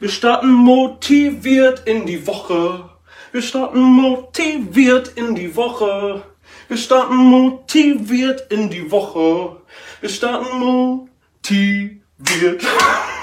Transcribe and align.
Wir 0.00 0.08
starten 0.08 0.50
motiviert 0.50 1.86
in 1.86 2.04
die 2.04 2.26
Woche. 2.26 2.90
Wir 3.30 3.42
starten 3.42 3.80
motiviert 3.80 5.12
in 5.14 5.36
die 5.36 5.54
Woche. 5.54 6.24
Wir 6.66 6.76
starten 6.76 7.14
motiviert 7.14 8.50
in 8.50 8.70
die 8.70 8.90
Woche. 8.90 9.60
Wir 10.00 10.08
starten 10.08 10.58
motiviert. 10.58 12.64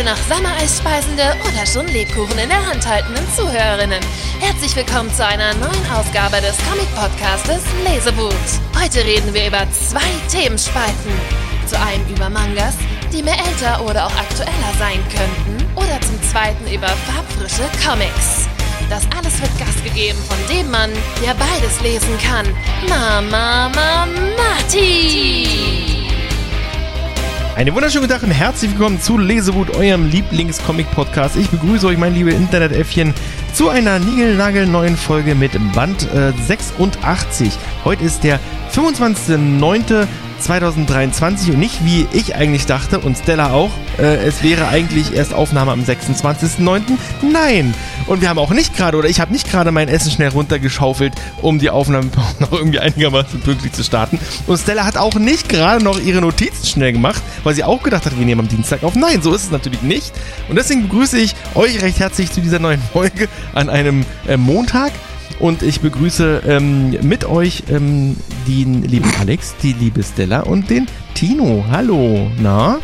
Sehr 0.00 0.14
geehrte 0.14 0.20
nach 0.30 0.36
Sommereis 0.36 0.78
speisende 0.78 1.36
oder 1.46 1.66
schon 1.66 1.86
Lebkuchen 1.88 2.38
in 2.38 2.48
der 2.48 2.64
Hand 2.66 2.86
haltenden 2.86 3.24
Zuhörerinnen, 3.36 4.00
herzlich 4.38 4.74
willkommen 4.74 5.12
zu 5.12 5.26
einer 5.26 5.52
neuen 5.54 5.90
Ausgabe 5.92 6.40
des 6.40 6.56
Comic-Podcastes 6.70 7.62
Leseboot. 7.84 8.34
Heute 8.80 9.04
reden 9.04 9.34
wir 9.34 9.48
über 9.48 9.66
zwei 9.72 10.08
Themenspalten. 10.30 11.12
Zu 11.66 11.78
einem 11.78 12.06
über 12.08 12.30
Mangas, 12.30 12.74
die 13.12 13.22
mehr 13.22 13.36
älter 13.38 13.84
oder 13.84 14.06
auch 14.06 14.16
aktueller 14.16 14.72
sein 14.78 15.00
könnten, 15.10 15.66
oder 15.76 16.00
zum 16.00 16.18
zweiten 16.30 16.66
über 16.72 16.88
farbfrische 16.88 17.68
Comics. 17.86 18.48
Das 18.88 19.02
alles 19.16 19.38
wird 19.40 19.58
Gast 19.58 19.84
gegeben 19.84 20.18
von 20.26 20.38
dem 20.48 20.70
Mann, 20.70 20.92
der 21.22 21.34
beides 21.34 21.80
lesen 21.82 22.16
kann. 22.18 22.46
Mama 22.88 24.06
Mati! 24.36 25.89
Einen 27.56 27.74
wunderschönen 27.74 28.06
guten 28.06 28.14
Tag 28.14 28.22
und 28.22 28.30
herzlich 28.30 28.70
willkommen 28.70 29.00
zu 29.00 29.18
Lesewut, 29.18 29.76
eurem 29.76 30.08
Lieblings-Comic-Podcast. 30.08 31.36
Ich 31.36 31.50
begrüße 31.50 31.86
euch, 31.88 31.98
mein 31.98 32.14
liebe 32.14 32.30
Internetäffchen, 32.30 33.12
zu 33.52 33.68
einer 33.68 33.98
niegelnagelneuen 33.98 34.96
Folge 34.96 35.34
mit 35.34 35.52
Band 35.74 36.08
äh, 36.14 36.32
86. 36.46 37.52
Heute 37.84 38.04
ist 38.04 38.22
der 38.22 38.38
25.09.2023 40.40 41.50
und 41.50 41.58
nicht 41.58 41.84
wie 41.84 42.06
ich 42.12 42.34
eigentlich 42.34 42.66
dachte 42.66 42.98
und 42.98 43.16
Stella 43.16 43.52
auch, 43.52 43.70
äh, 43.98 44.16
es 44.26 44.42
wäre 44.42 44.68
eigentlich 44.68 45.14
erst 45.14 45.34
Aufnahme 45.34 45.72
am 45.72 45.82
26.09. 45.82 46.82
Nein! 47.22 47.74
Und 48.06 48.22
wir 48.22 48.28
haben 48.28 48.38
auch 48.38 48.50
nicht 48.50 48.76
gerade, 48.76 48.96
oder 48.96 49.08
ich 49.08 49.20
habe 49.20 49.32
nicht 49.32 49.50
gerade 49.50 49.70
mein 49.70 49.88
Essen 49.88 50.10
schnell 50.10 50.30
runtergeschaufelt, 50.30 51.12
um 51.42 51.58
die 51.58 51.70
Aufnahme 51.70 52.10
noch 52.38 52.52
irgendwie 52.52 52.80
einigermaßen 52.80 53.40
pünktlich 53.40 53.72
zu 53.72 53.84
starten. 53.84 54.18
Und 54.46 54.58
Stella 54.58 54.84
hat 54.84 54.96
auch 54.96 55.14
nicht 55.14 55.48
gerade 55.48 55.84
noch 55.84 56.00
ihre 56.00 56.20
Notizen 56.20 56.66
schnell 56.66 56.92
gemacht, 56.92 57.22
weil 57.44 57.54
sie 57.54 57.64
auch 57.64 57.82
gedacht 57.82 58.06
hat, 58.06 58.18
wir 58.18 58.26
nehmen 58.26 58.40
am 58.40 58.48
Dienstag 58.48 58.82
auf. 58.82 58.94
Nein, 58.94 59.22
so 59.22 59.34
ist 59.34 59.44
es 59.44 59.50
natürlich 59.50 59.82
nicht. 59.82 60.12
Und 60.48 60.56
deswegen 60.56 60.82
begrüße 60.82 61.18
ich 61.18 61.34
euch 61.54 61.82
recht 61.82 61.98
herzlich 62.00 62.32
zu 62.32 62.40
dieser 62.40 62.58
neuen 62.58 62.80
Folge 62.92 63.28
an 63.54 63.68
einem 63.68 64.04
äh, 64.26 64.36
Montag. 64.36 64.92
Und 65.40 65.62
ich 65.62 65.80
begrüße 65.80 66.42
ähm, 66.46 66.90
mit 67.00 67.24
euch 67.24 67.62
ähm, 67.70 68.14
den 68.46 68.82
lieben 68.82 69.10
Alex, 69.18 69.54
die 69.62 69.72
liebe 69.72 70.02
Stella 70.02 70.40
und 70.40 70.68
den 70.68 70.86
Tino. 71.14 71.64
Hallo, 71.70 72.30
na? 72.38 72.78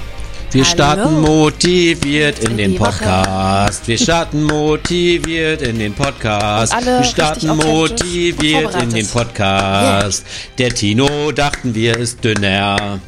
Wir 0.53 0.65
Hallo. 0.65 0.73
starten 0.73 1.21
motiviert 1.21 2.39
in 2.39 2.57
den. 2.57 2.77
Podcast. 2.77 3.87
Wir 3.87 3.99
starten 3.99 4.45
motiviert 4.45 5.61
in 5.61 5.79
den 5.79 5.93
Podcast. 5.93 6.75
Wir 6.75 7.05
starten 7.05 7.49
motiviert 7.49 8.75
in 8.83 8.89
den. 8.89 9.07
Podcast. 9.07 10.25
Der 10.57 10.71
Tino, 10.71 11.33
dachten 11.33 11.75
wir, 11.75 11.99
ist 11.99 12.25
dünner. 12.25 13.01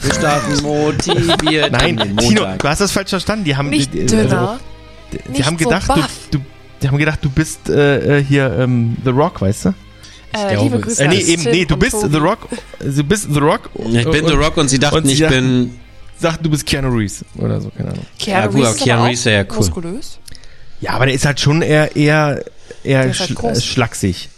Wir 0.00 0.14
starten 0.14 0.62
motiviert 0.62 1.66
in 1.66 1.72
Nein, 1.72 1.96
den 1.98 2.16
Tino, 2.16 2.46
du 2.58 2.68
hast 2.68 2.80
das 2.80 2.92
falsch 2.92 3.10
verstanden. 3.10 3.44
Die 3.44 3.54
haben, 3.54 3.68
Nicht 3.68 3.92
die, 3.92 4.00
also, 4.00 4.56
die, 5.36 5.44
haben 5.44 5.58
so 5.58 5.64
gedacht, 5.64 5.88
buff. 5.88 6.08
du, 6.30 6.38
du, 6.38 6.44
die 6.82 6.88
haben 6.88 6.98
gedacht, 6.98 7.18
du 7.22 7.30
bist 7.30 7.68
äh, 7.68 8.18
äh, 8.18 8.24
hier 8.24 8.54
ähm, 8.58 8.96
The 9.04 9.10
Rock, 9.10 9.40
weißt 9.40 9.66
du? 9.66 9.68
Äh, 9.70 9.72
glaube, 10.54 10.64
liebe 10.64 10.80
Grüße 10.80 11.04
Äh, 11.04 11.08
nee, 11.08 11.20
eben, 11.20 11.42
nee, 11.44 11.64
du 11.64 11.74
und 11.74 11.80
bist 11.80 11.92
Tobi. 11.92 12.12
The 12.12 12.18
Rock. 12.18 12.48
Du 12.80 13.04
bist 13.04 13.28
The 13.32 13.38
Rock. 13.38 13.70
Ich 13.74 14.10
bin 14.10 14.26
The 14.26 14.34
Rock 14.34 14.56
und 14.56 14.68
sie 14.68 14.78
dachten, 14.78 14.96
und 14.96 15.06
sie 15.06 15.12
ich 15.14 15.20
dachten- 15.20 15.34
bin. 15.70 15.80
Sagten, 16.18 16.44
du 16.44 16.50
bist 16.50 16.64
Keanu 16.66 16.88
Reeves 16.96 17.24
oder 17.38 17.60
so, 17.60 17.70
keine 17.70 17.90
Ahnung. 17.90 18.06
Keanu 18.18 18.40
Ja, 18.40 18.46
gut, 18.46 18.54
aber 18.56 18.64
Reeves 18.68 18.76
ist 18.76 18.84
Keanu 18.84 19.00
aber 19.00 19.08
Reeves 19.10 19.24
wäre 19.24 19.36
ja 19.44 19.50
cool. 19.50 19.56
Muskulös? 19.56 20.18
Ja, 20.80 20.90
aber 20.92 21.06
der 21.06 21.14
ist 21.14 21.26
halt 21.26 21.40
schon 21.40 21.60
eher, 21.62 21.96
eher, 21.96 22.44
eher 22.84 23.04
ist 23.06 23.18
halt 23.20 23.28
schl 23.30 23.34
groß. 23.34 23.58
äh, 23.58 23.60
schlaksig. 23.60 24.28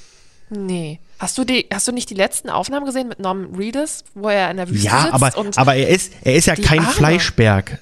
Nee. 0.51 1.01
Hast 1.19 1.37
du, 1.39 1.45
die, 1.45 1.67
hast 1.73 1.87
du 1.89 1.93
nicht 1.93 2.09
die 2.11 2.15
letzten 2.15 2.51
Aufnahmen 2.51 2.85
gesehen 2.87 3.09
mit 3.09 3.19
Norman 3.21 3.55
Reedus, 3.57 4.05
wo 4.15 4.29
er 4.29 4.51
in 4.51 4.57
der 4.59 4.69
Wüste 4.69 4.87
Ja, 4.87 5.03
sitzt? 5.03 5.15
aber, 5.15 5.37
und 5.39 5.57
aber 5.59 5.75
er 5.77 5.89
ist, 5.89 6.13
er 6.23 6.35
ist 6.35 6.47
ja 6.47 6.57
kein 6.57 6.81
Arme. 6.81 6.91
Fleischberg. 6.93 7.79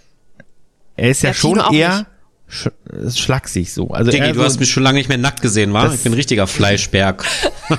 Er 0.97 1.11
ist 1.11 1.23
ja, 1.23 1.31
Ja, 1.31 1.34
schon 1.34 1.61
eher 1.73 2.07
sch 2.54 2.69
schlaksig 3.16 3.72
so. 3.72 3.88
Also 3.88 4.10
Diggi, 4.10 4.28
du 4.32 4.38
so, 4.38 4.44
hast 4.44 4.60
mich 4.60 4.70
schon 4.70 4.82
lange 4.82 4.98
nicht 4.98 5.09
mehr 5.09 5.19
nackt 5.19 5.42
gesehen, 5.42 5.72
wa? 5.72 5.84
Das- 5.84 5.97
Ich 5.97 6.03
bin 6.03 6.12
ein 6.12 6.16
richtiger 6.16 6.47
Fleischberg. 6.47 7.25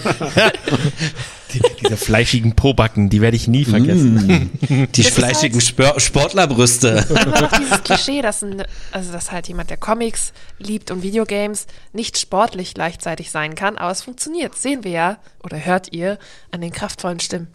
die, 1.53 1.61
diese 1.81 1.97
fleischigen 1.97 2.55
Pobacken, 2.55 3.09
die 3.09 3.21
werde 3.21 3.37
ich 3.37 3.47
nie 3.47 3.65
vergessen. 3.65 4.49
Die 4.95 5.01
ist 5.01 5.11
fleischigen 5.11 5.59
halt- 5.61 6.01
Sportlerbrüste. 6.01 7.05
immer 7.09 7.25
noch 7.41 7.57
dieses 7.57 7.83
Klischee, 7.83 8.21
dass, 8.21 8.41
ein, 8.43 8.63
also 8.91 9.11
dass 9.11 9.31
halt 9.31 9.47
jemand, 9.47 9.69
der 9.69 9.77
Comics 9.77 10.33
liebt 10.59 10.91
und 10.91 11.03
Videogames, 11.03 11.67
nicht 11.93 12.17
sportlich 12.17 12.73
gleichzeitig 12.73 13.31
sein 13.31 13.55
kann, 13.55 13.77
aber 13.77 13.91
es 13.91 14.01
funktioniert. 14.01 14.55
Sehen 14.55 14.83
wir 14.83 14.91
ja, 14.91 15.17
oder 15.43 15.63
hört 15.63 15.93
ihr, 15.93 16.17
an 16.51 16.61
den 16.61 16.71
kraftvollen 16.71 17.19
Stimmen. 17.19 17.47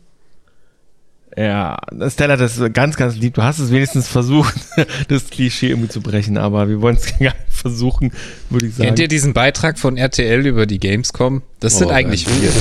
Ja, 1.36 1.78
Stella, 2.08 2.36
das 2.36 2.58
ist 2.58 2.74
ganz, 2.74 2.96
ganz 2.96 3.14
lieb. 3.16 3.34
Du 3.34 3.42
hast 3.42 3.58
es 3.60 3.70
wenigstens 3.70 4.08
versucht, 4.08 4.54
das 5.08 5.30
Klischee 5.30 5.68
irgendwie 5.68 5.88
zu 5.88 6.00
brechen, 6.00 6.36
aber 6.38 6.68
wir 6.68 6.80
wollen 6.80 6.96
es 6.96 7.06
gar 7.18 7.18
nicht 7.34 7.36
versuchen, 7.48 8.12
würde 8.48 8.66
ich 8.66 8.74
sagen. 8.74 8.86
Kennt 8.88 8.98
ihr 8.98 9.08
diesen 9.08 9.32
Beitrag 9.32 9.78
von 9.78 9.96
RTL 9.96 10.44
über 10.46 10.66
die 10.66 10.78
Gamescom? 10.80 11.42
Das 11.60 11.78
sind 11.78 11.88
Oh, 11.88 11.90
eigentlich 11.90 12.26
nein. 12.26 12.36
vier. 12.40 12.52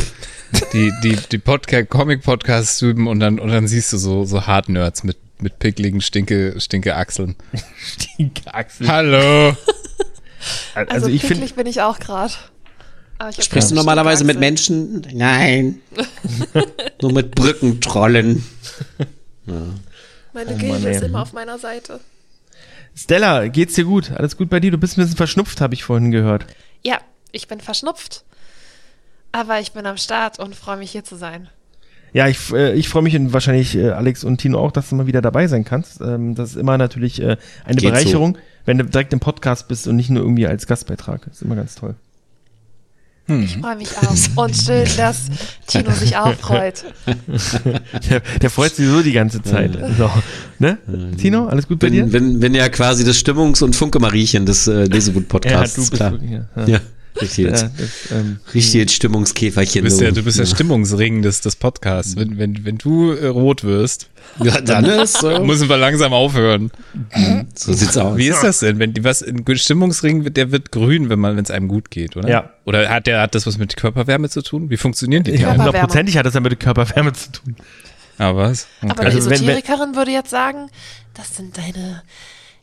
Die, 0.73 0.91
die, 1.03 1.15
die 1.31 1.37
Podca 1.37 1.83
Comic-Podcasts 1.83 2.81
üben 2.81 3.07
und 3.07 3.19
dann, 3.19 3.39
und 3.39 3.49
dann 3.49 3.67
siehst 3.67 3.93
du 3.93 3.97
so, 3.97 4.25
so 4.25 4.47
Hard-Nerds 4.47 5.03
mit, 5.03 5.17
mit 5.39 5.59
pickligen 5.59 6.01
Stinke, 6.01 6.55
Stinke 6.59 6.95
Achseln. 6.95 7.35
Axel. 8.51 8.87
Hallo! 8.91 9.55
Also, 10.73 10.91
Also, 10.91 11.07
ich 11.07 11.21
finde, 11.21 11.35
picklig 11.35 11.55
bin 11.55 11.67
ich 11.67 11.81
auch 11.81 11.99
gerade. 11.99 12.33
Sprichst 13.39 13.71
du 13.71 13.75
normalerweise 13.75 14.23
mit 14.23 14.39
Menschen? 14.39 15.05
Nein. 15.13 15.81
Nur 17.01 17.11
mit 17.11 17.35
Brückentrollen. 17.35 18.45
Meine 19.45 20.53
Oh 20.53 20.57
Gilde 20.57 20.89
ist 20.89 21.03
immer 21.03 21.21
auf 21.21 21.33
meiner 21.33 21.59
Seite. 21.59 21.99
Stella, 22.95 23.47
geht's 23.47 23.75
dir 23.75 23.83
gut? 23.83 24.11
Alles 24.11 24.37
gut 24.37 24.49
bei 24.49 24.59
dir? 24.59 24.71
Du 24.71 24.77
bist 24.77 24.97
ein 24.97 25.01
bisschen 25.01 25.17
verschnupft, 25.17 25.61
habe 25.61 25.73
ich 25.73 25.83
vorhin 25.83 26.11
gehört. 26.11 26.45
Ja, 26.83 26.99
ich 27.31 27.47
bin 27.47 27.59
verschnupft. 27.59 28.23
Aber 29.31 29.59
ich 29.59 29.73
bin 29.73 29.85
am 29.85 29.97
Start 29.97 30.39
und 30.39 30.55
freue 30.55 30.77
mich 30.77 30.91
hier 30.91 31.03
zu 31.03 31.15
sein. 31.15 31.49
Ja, 32.13 32.27
ich, 32.27 32.51
äh, 32.51 32.73
ich 32.73 32.89
freue 32.89 33.03
mich 33.03 33.15
und 33.15 33.33
wahrscheinlich 33.33 33.75
äh, 33.75 33.91
Alex 33.91 34.23
und 34.23 34.39
Tino 34.39 34.59
auch, 34.59 34.71
dass 34.71 34.89
du 34.89 34.95
mal 34.95 35.05
wieder 35.07 35.21
dabei 35.21 35.47
sein 35.47 35.63
kannst. 35.63 36.01
Ähm, 36.01 36.33
das 36.35 36.51
ist 36.51 36.55
immer 36.55 36.77
natürlich 36.77 37.21
äh, 37.21 37.37
eine 37.65 37.75
Geht 37.75 37.91
Bereicherung, 37.91 38.37
wenn 38.65 38.79
du 38.79 38.85
direkt 38.85 39.13
im 39.13 39.19
Podcast 39.19 39.67
bist 39.67 39.87
und 39.87 39.95
nicht 39.95 40.09
nur 40.09 40.23
irgendwie 40.23 40.47
als 40.47 40.65
Gastbeitrag. 40.65 41.25
Das 41.25 41.35
ist 41.35 41.41
immer 41.43 41.55
ganz 41.55 41.75
toll. 41.75 41.95
Ich 43.29 43.57
freue 43.57 43.75
mich 43.75 43.89
auch. 43.97 44.43
Und 44.43 44.55
schön, 44.55 44.87
dass 44.97 45.29
Tino 45.67 45.91
sich 45.91 46.17
auch 46.17 46.33
freut. 46.33 46.83
Der, 48.09 48.21
der 48.41 48.49
freut 48.49 48.75
sich 48.75 48.87
so 48.87 49.01
die 49.01 49.11
ganze 49.11 49.41
Zeit. 49.41 49.77
So, 49.97 50.09
ne? 50.57 50.77
Tino, 51.17 51.47
alles 51.47 51.67
gut 51.67 51.79
bei 51.79 51.89
dir? 51.89 52.03
Bin, 52.03 52.11
bin, 52.11 52.39
bin 52.39 52.55
ja 52.55 52.69
quasi 52.69 53.03
das 53.03 53.17
Stimmungs- 53.17 53.63
und 53.63 53.75
Funke-Mariechen 53.75 54.45
des 54.45 54.67
äh, 54.67 54.81
ja, 54.81 54.85
Lesewut-Podcasts. 54.85 55.75
du 55.75 55.81
bist 55.81 55.93
klar. 55.93 56.13
ja. 56.21 56.65
ja. 56.65 56.79
Ja, 57.19 57.25
richtig. 57.27 57.45
Ja, 57.45 57.49
jetzt. 57.51 57.63
das, 57.77 58.11
ähm, 58.17 58.39
Richtig 58.53 58.73
jetzt 58.75 58.93
Stimmungskäferchen. 58.93 59.81
Du 59.83 59.89
bist 59.89 60.01
ja, 60.01 60.11
du. 60.11 60.23
bist 60.23 60.39
der 60.39 60.45
Stimmungsring 60.45 61.21
des, 61.21 61.41
des 61.41 61.55
Podcasts. 61.55 62.15
Wenn, 62.15 62.37
wenn, 62.37 62.65
wenn 62.65 62.77
du 62.77 63.11
äh, 63.11 63.27
rot 63.27 63.63
wirst, 63.63 64.09
Ja, 64.43 64.59
dann 64.61 64.85
ist 64.85 65.17
so. 65.17 65.43
müssen 65.43 65.69
wir 65.69 65.77
langsam 65.77 66.13
aufhören. 66.13 66.71
So 67.55 67.73
sieht's 67.73 67.97
aus. 67.97 68.17
Wie 68.17 68.27
ist 68.27 68.41
das 68.43 68.59
denn? 68.59 68.79
Wenn 68.79 68.93
die, 68.93 69.03
was, 69.03 69.21
ein 69.21 69.43
Stimmungsring, 69.57 70.23
wird- 70.23 70.37
der 70.37 70.51
wird 70.51 70.71
grün, 70.71 71.09
wenn 71.09 71.19
man, 71.19 71.35
wenn 71.37 71.43
es 71.43 71.51
einem 71.51 71.67
gut 71.67 71.91
geht, 71.91 72.15
oder? 72.17 72.29
Ja. 72.29 72.49
Oder 72.65 72.89
hat 72.89 73.07
der, 73.07 73.21
hat 73.21 73.35
das 73.35 73.45
was 73.47 73.57
mit 73.57 73.75
Körperwärme 73.77 74.29
zu 74.29 74.41
tun? 74.41 74.69
Wie 74.69 74.77
funktionieren 74.77 75.23
die 75.23 75.31
ja, 75.31 75.51
hundertprozentig 75.55 76.17
hat 76.17 76.25
das 76.25 76.33
ja 76.33 76.39
mit 76.39 76.51
der 76.51 76.59
Körperwärme 76.59 77.13
zu 77.13 77.31
tun. 77.31 77.55
Ah, 78.17 78.35
was? 78.35 78.67
Okay. 78.81 78.91
Aber 78.91 78.99
eine 79.01 79.09
Also 79.15 79.29
wenn- 79.29 79.39
wenn- 79.41 79.49
Esoterikerin 79.49 79.95
würde 79.95 80.11
jetzt 80.11 80.29
sagen, 80.29 80.69
das 81.13 81.35
sind 81.37 81.57
deine 81.57 82.03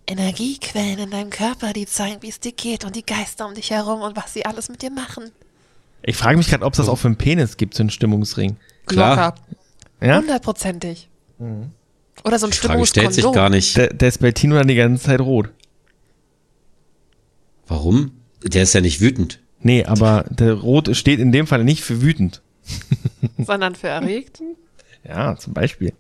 Energiequellen 0.07 0.99
in 0.99 1.11
deinem 1.11 1.31
Körper, 1.31 1.73
die 1.73 1.87
zeigen, 1.87 2.23
wie 2.23 2.29
es 2.29 2.39
dir 2.41 2.53
geht 2.53 2.85
und 2.85 2.95
die 2.97 3.05
Geister 3.05 3.47
um 3.47 3.55
dich 3.55 3.71
herum 3.71 4.03
und 4.03 4.17
was 4.17 4.33
sie 4.33 4.45
alles 4.47 4.69
mit 4.69 4.83
dir 4.83 4.91
machen. 4.91 5.31
Ich 6.03 6.17
frage 6.17 6.37
mich 6.39 6.49
gerade, 6.49 6.65
ob 6.65 6.73
es 6.75 6.77
das 6.79 6.89
auch 6.89 6.97
für 6.97 7.09
einen 7.09 7.17
Penis 7.17 7.57
gibt, 7.57 7.75
so 7.75 7.83
einen 7.83 7.91
Stimmungsring. 7.91 8.57
Klar. 8.87 9.17
Locker. 10.01 10.07
Ja? 10.07 10.19
Hundertprozentig. 10.19 11.09
Oder 12.25 12.39
so 12.39 12.47
ein 12.47 12.53
Die 12.53 12.57
Frage 12.59 12.87
stellt 12.87 13.13
sich 13.13 13.23
Stimmungskondom. 13.25 13.33
gar 13.35 13.51
nicht. 13.51 13.77
Der, 13.77 13.93
der 13.93 14.09
ist 14.09 14.19
bei 14.21 14.31
Tino 14.33 14.57
dann 14.57 14.69
die 14.69 14.75
ganze 14.77 15.05
Zeit 15.05 15.21
rot. 15.21 15.51
Warum? 17.67 18.13
Der 18.45 18.63
ist 18.63 18.75
ja 18.75 18.81
nicht 18.81 19.01
wütend. 19.01 19.41
Nee, 19.61 19.85
aber 19.85 20.25
der 20.31 20.53
Rot 20.55 20.95
steht 20.97 21.19
in 21.19 21.33
dem 21.33 21.47
Fall 21.47 21.65
nicht 21.65 21.83
für 21.83 22.01
wütend. 22.03 22.43
Sondern 23.39 23.75
für 23.75 23.89
erregt. 23.89 24.41
Ja, 25.03 25.37
zum 25.37 25.53
Beispiel. 25.55 25.93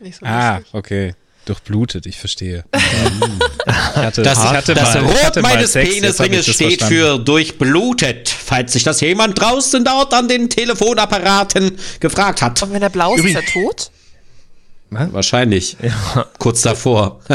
Nicht 0.00 0.18
so 0.18 0.26
Ah, 0.26 0.56
lustig. 0.58 0.74
okay. 0.74 1.14
Durchblutet, 1.46 2.06
ich 2.06 2.18
verstehe. 2.18 2.64
ich 2.74 3.96
hatte, 3.96 4.22
Das, 4.22 4.38
ich 4.38 4.44
hatte 4.44 4.74
das 4.74 4.94
mal, 4.94 5.04
ich 5.04 5.08
Rot 5.08 5.24
hatte 5.24 5.42
meines 5.42 5.76
ich 5.76 5.88
Penisringes 5.88 6.44
steht 6.44 6.80
verstanden. 6.80 6.94
für 6.94 7.18
durchblutet, 7.18 8.28
falls 8.28 8.72
sich 8.72 8.82
das 8.82 9.00
jemand 9.00 9.40
draußen 9.40 9.84
dort 9.84 10.12
an 10.12 10.26
den 10.26 10.50
Telefonapparaten 10.50 11.78
gefragt 12.00 12.42
hat. 12.42 12.60
Und 12.64 12.72
wenn 12.72 12.82
er 12.82 12.90
blau 12.90 13.14
ist, 13.14 13.24
ist 13.24 13.36
er 13.36 13.44
tot? 13.44 13.90
Wahrscheinlich. 14.90 15.76
Kurz 16.38 16.62
davor. 16.62 17.20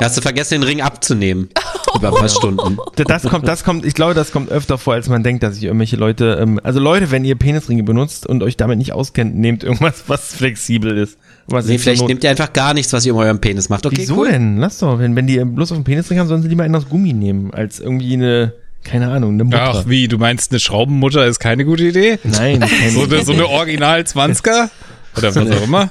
Hast 0.00 0.16
du 0.16 0.20
vergessen, 0.20 0.54
den 0.54 0.62
Ring 0.62 0.80
abzunehmen? 0.82 1.48
Über 1.94 2.08
ein 2.08 2.14
paar 2.14 2.28
Stunden. 2.28 2.78
Das 3.08 3.22
kommt, 3.22 3.48
das 3.48 3.64
kommt, 3.64 3.86
ich 3.86 3.94
glaube, 3.94 4.14
das 4.14 4.30
kommt 4.30 4.50
öfter 4.50 4.78
vor, 4.78 4.94
als 4.94 5.08
man 5.08 5.22
denkt, 5.22 5.42
dass 5.42 5.54
sich 5.54 5.64
irgendwelche 5.64 5.96
Leute, 5.96 6.38
ähm, 6.40 6.60
also 6.62 6.78
Leute, 6.78 7.10
wenn 7.10 7.24
ihr 7.24 7.36
Penisringe 7.36 7.82
benutzt 7.82 8.26
und 8.26 8.42
euch 8.42 8.56
damit 8.56 8.78
nicht 8.78 8.92
auskennt, 8.92 9.34
nehmt 9.34 9.64
irgendwas, 9.64 10.04
was 10.06 10.34
flexibel 10.34 10.96
ist. 10.96 11.16
Was 11.48 11.66
Nee, 11.66 11.78
vielleicht 11.78 12.06
nehmt 12.06 12.24
ihr 12.24 12.30
einfach 12.30 12.52
gar 12.52 12.74
nichts, 12.74 12.92
was 12.92 13.06
ihr 13.06 13.14
um 13.14 13.20
euren 13.20 13.40
Penis 13.40 13.68
macht. 13.68 13.86
Okay, 13.86 13.96
Wieso 13.98 14.16
cool. 14.16 14.30
denn? 14.30 14.56
Lass 14.56 14.78
doch, 14.78 14.98
wenn, 14.98 15.14
wenn 15.14 15.28
die 15.28 15.38
bloß 15.44 15.70
auf 15.72 15.78
dem 15.78 15.84
Penisring 15.84 16.18
haben, 16.18 16.26
sollen 16.26 16.42
sie 16.42 16.48
lieber 16.48 16.64
einen 16.64 16.74
aus 16.74 16.88
Gummi 16.88 17.12
nehmen, 17.12 17.54
als 17.54 17.78
irgendwie 17.78 18.14
eine, 18.14 18.52
keine 18.82 19.08
Ahnung, 19.08 19.34
eine 19.34 19.44
Mutter. 19.44 19.62
Ach, 19.62 19.84
wie, 19.86 20.08
du 20.08 20.18
meinst, 20.18 20.50
eine 20.50 20.58
Schraubenmutter 20.58 21.24
ist 21.26 21.38
keine 21.38 21.64
gute 21.64 21.84
Idee? 21.84 22.18
Nein, 22.24 22.60
keine 22.60 22.90
So 22.90 23.04
eine, 23.04 23.24
so 23.24 23.32
eine 23.32 23.48
Original 23.48 24.00
20er? 24.00 24.70
Oder 25.16 25.34
was 25.34 25.50
auch 25.50 25.62
immer? 25.62 25.90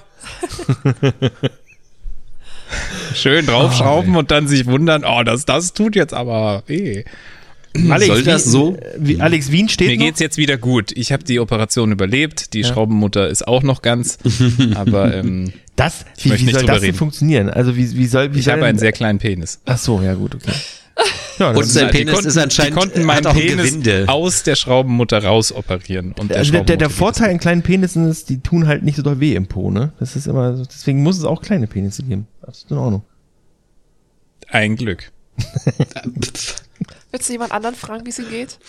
Schön 3.13 3.45
draufschrauben 3.45 4.15
und 4.17 4.31
dann 4.31 4.47
sich 4.47 4.65
wundern, 4.65 5.05
oh, 5.05 5.23
das, 5.23 5.45
das 5.45 5.73
tut 5.73 5.95
jetzt 5.95 6.13
aber 6.13 6.63
weh. 6.67 7.05
Alex, 7.89 8.07
Soll 8.07 8.23
das 8.23 8.45
wie, 8.45 8.49
so? 8.49 8.77
Wie, 8.97 9.19
Alex 9.21 9.51
Wien 9.51 9.69
steht 9.69 9.87
Mir 9.89 9.97
noch? 9.97 10.05
geht's 10.05 10.19
jetzt 10.19 10.37
wieder 10.37 10.57
gut. 10.57 10.91
Ich 10.93 11.11
habe 11.11 11.23
die 11.23 11.39
Operation 11.39 11.91
überlebt. 11.91 12.53
Die 12.53 12.63
Schraubenmutter 12.63 13.27
ist 13.27 13.47
auch 13.47 13.63
noch 13.63 13.81
ganz. 13.81 14.17
Aber 14.75 15.13
ähm, 15.13 15.51
Das, 15.75 16.05
Ich 16.17 16.25
wie, 16.25 16.29
möchte 16.29 16.41
wie 16.41 16.45
nicht 16.47 16.59
soll 16.59 16.65
das 16.67 16.81
denn 16.81 16.93
funktionieren? 16.93 17.49
Also 17.49 17.75
wie, 17.75 17.95
wie 17.97 18.05
soll, 18.07 18.33
wie 18.33 18.39
ich 18.39 18.45
soll 18.45 18.53
habe 18.53 18.65
einen 18.65 18.79
sehr 18.79 18.91
kleinen 18.91 19.19
Penis. 19.19 19.59
Ach 19.65 19.77
so, 19.77 20.01
ja 20.01 20.13
gut, 20.13 20.35
okay. 20.35 20.51
Ja, 21.37 21.49
Und 21.49 21.59
das, 21.59 21.73
sein 21.73 21.89
Penis 21.91 22.13
konnten- 22.13 22.29
ist 22.29 22.37
anscheinend, 22.37 22.75
die 22.75 22.79
konnten 22.79 23.03
meinen 23.03 23.25
Penis 23.25 23.71
Gewinde. 23.71 24.05
aus 24.07 24.43
der 24.43 24.55
Schraubenmutter 24.55 25.21
raus 25.21 25.51
operieren. 25.51 26.13
Und 26.17 26.29
der, 26.31 26.37
also 26.37 26.53
der, 26.53 26.63
der, 26.63 26.77
der 26.77 26.87
geht 26.87 26.95
Vorteil 26.95 27.29
an 27.31 27.39
kleinen 27.39 27.61
Penissen 27.61 28.09
ist, 28.09 28.29
die 28.29 28.39
tun 28.39 28.67
halt 28.67 28.83
nicht 28.83 28.95
so 28.95 29.01
doll 29.01 29.19
weh 29.19 29.35
im 29.35 29.47
Po, 29.47 29.69
ne? 29.69 29.91
Das 29.99 30.15
ist 30.15 30.27
immer 30.27 30.55
so, 30.55 30.63
deswegen 30.63 31.03
muss 31.03 31.17
es 31.17 31.25
auch 31.25 31.41
kleine 31.41 31.67
Penisse 31.67 32.03
geben. 32.03 32.27
Absolut 32.41 32.71
in 32.71 32.77
Ordnung. 32.77 33.03
Ein 34.47 34.77
Glück. 34.77 35.11
Willst 37.15 37.29
du 37.29 37.33
jemand 37.33 37.53
anderen 37.53 37.77
fragen, 37.77 38.05
wie 38.05 38.09
es 38.09 38.19
ihm 38.19 38.27
geht? 38.29 38.59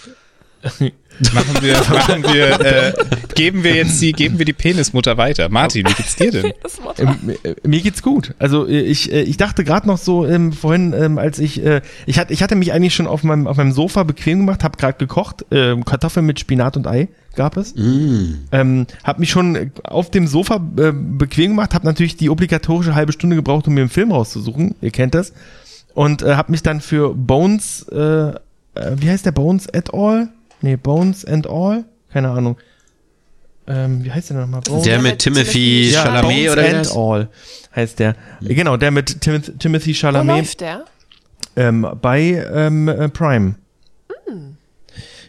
Machen 1.32 1.56
wir, 1.62 1.78
machen 1.78 2.22
wir, 2.22 2.60
äh, 2.60 2.92
geben 3.34 3.64
wir 3.64 3.74
jetzt 3.74 4.00
die, 4.00 4.12
geben 4.12 4.38
wir 4.38 4.44
die 4.44 4.52
Penismutter 4.52 5.16
weiter. 5.16 5.48
Martin, 5.48 5.84
wie 5.88 5.94
geht's 5.94 6.14
dir 6.14 6.30
denn? 6.30 6.52
Ähm, 6.98 7.34
äh, 7.42 7.54
mir 7.66 7.80
geht's 7.80 8.02
gut. 8.02 8.34
Also 8.38 8.68
äh, 8.68 8.80
ich, 8.80 9.10
äh, 9.12 9.22
ich 9.22 9.36
dachte 9.36 9.64
gerade 9.64 9.86
noch 9.88 9.98
so 9.98 10.26
ähm, 10.26 10.52
vorhin, 10.52 10.92
ähm, 10.92 11.18
als 11.18 11.40
ich, 11.40 11.64
äh, 11.64 11.80
ich 12.06 12.18
hatte, 12.18 12.32
ich 12.32 12.42
hatte 12.42 12.54
mich 12.54 12.72
eigentlich 12.72 12.94
schon 12.94 13.06
auf 13.08 13.24
meinem, 13.24 13.48
auf 13.48 13.56
meinem 13.56 13.72
Sofa 13.72 14.04
bequem 14.04 14.38
gemacht, 14.38 14.62
habe 14.62 14.76
gerade 14.76 14.96
gekocht, 14.98 15.44
ähm, 15.50 15.84
Kartoffeln 15.84 16.24
mit 16.24 16.38
Spinat 16.38 16.76
und 16.76 16.86
Ei 16.86 17.08
gab 17.34 17.56
es. 17.56 17.74
Ähm, 18.52 18.86
habe 19.02 19.20
mich 19.20 19.30
schon 19.30 19.72
auf 19.82 20.10
dem 20.10 20.26
Sofa 20.26 20.56
äh, 20.78 20.92
bequem 20.92 21.50
gemacht, 21.50 21.74
habe 21.74 21.84
natürlich 21.84 22.16
die 22.16 22.30
obligatorische 22.30 22.94
halbe 22.94 23.12
Stunde 23.12 23.34
gebraucht, 23.36 23.66
um 23.66 23.74
mir 23.74 23.80
einen 23.80 23.90
Film 23.90 24.12
rauszusuchen. 24.12 24.76
Ihr 24.80 24.92
kennt 24.92 25.14
das. 25.14 25.32
Und 25.96 26.20
äh, 26.20 26.34
habe 26.34 26.52
mich 26.52 26.62
dann 26.62 26.82
für 26.82 27.14
Bones, 27.14 27.86
äh, 27.90 27.96
äh, 27.96 28.34
wie 28.74 29.08
heißt 29.08 29.24
der 29.24 29.32
Bones 29.32 29.66
et 29.72 29.94
al? 29.94 30.28
Nee, 30.60 30.76
Bones 30.76 31.24
and 31.24 31.48
all? 31.48 31.86
Keine 32.12 32.28
Ahnung. 32.28 32.58
Ähm, 33.66 34.04
wie 34.04 34.12
heißt 34.12 34.28
der 34.28 34.36
nochmal? 34.36 34.60
Bones? 34.60 34.84
Der 34.84 35.00
mit 35.00 35.20
Timothy 35.20 35.88
Timothy 35.90 35.92
Chalamet 35.94 36.22
Bones 36.22 36.52
oder 36.52 36.64
and 36.66 36.74
das? 36.80 36.94
All 36.94 37.28
heißt 37.74 37.98
der. 37.98 38.14
Genau, 38.42 38.76
der 38.76 38.90
mit 38.90 39.22
Timoth 39.22 39.58
Timothy 39.58 39.92
Wo 39.92 39.94
Chalamet 39.94 40.36
läuft 40.36 40.60
der? 40.60 40.84
ähm, 41.56 41.86
bei 42.02 42.46
ähm, 42.54 42.88
äh, 42.88 43.08
Prime. 43.08 43.54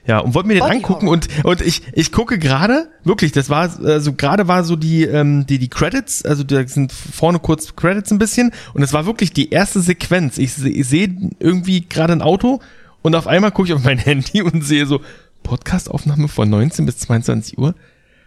Ja, 0.07 0.19
und 0.19 0.33
wollte 0.33 0.47
mir 0.47 0.53
den 0.53 0.61
Body 0.61 0.77
angucken 0.77 1.07
Horror. 1.07 1.13
und, 1.13 1.45
und 1.45 1.61
ich, 1.61 1.81
ich 1.91 2.13
gucke 2.13 2.39
gerade, 2.39 2.89
wirklich, 3.03 3.33
das 3.33 3.49
war, 3.49 3.69
also 3.83 4.13
gerade 4.13 4.47
war 4.47 4.63
so 4.63 4.77
die, 4.77 5.03
ähm, 5.03 5.45
die, 5.45 5.59
die 5.59 5.67
Credits, 5.67 6.23
also 6.23 6.45
da 6.45 6.65
sind 6.65 6.93
vorne 6.93 7.39
kurz 7.39 7.75
Credits 7.75 8.11
ein 8.11 8.17
bisschen 8.17 8.53
und 8.73 8.83
es 8.83 8.93
war 8.93 9.05
wirklich 9.05 9.33
die 9.33 9.49
erste 9.49 9.81
Sequenz. 9.81 10.37
Ich, 10.37 10.65
ich 10.65 10.87
sehe 10.87 11.13
irgendwie 11.39 11.81
gerade 11.81 12.13
ein 12.13 12.21
Auto 12.21 12.61
und 13.01 13.15
auf 13.15 13.27
einmal 13.27 13.51
gucke 13.51 13.67
ich 13.67 13.73
auf 13.73 13.83
mein 13.83 13.97
Handy 13.97 14.41
und 14.41 14.63
sehe 14.63 14.85
so, 14.85 15.01
Podcastaufnahme 15.43 16.29
von 16.29 16.49
19 16.49 16.85
bis 16.85 16.99
22 16.99 17.57
Uhr. 17.57 17.75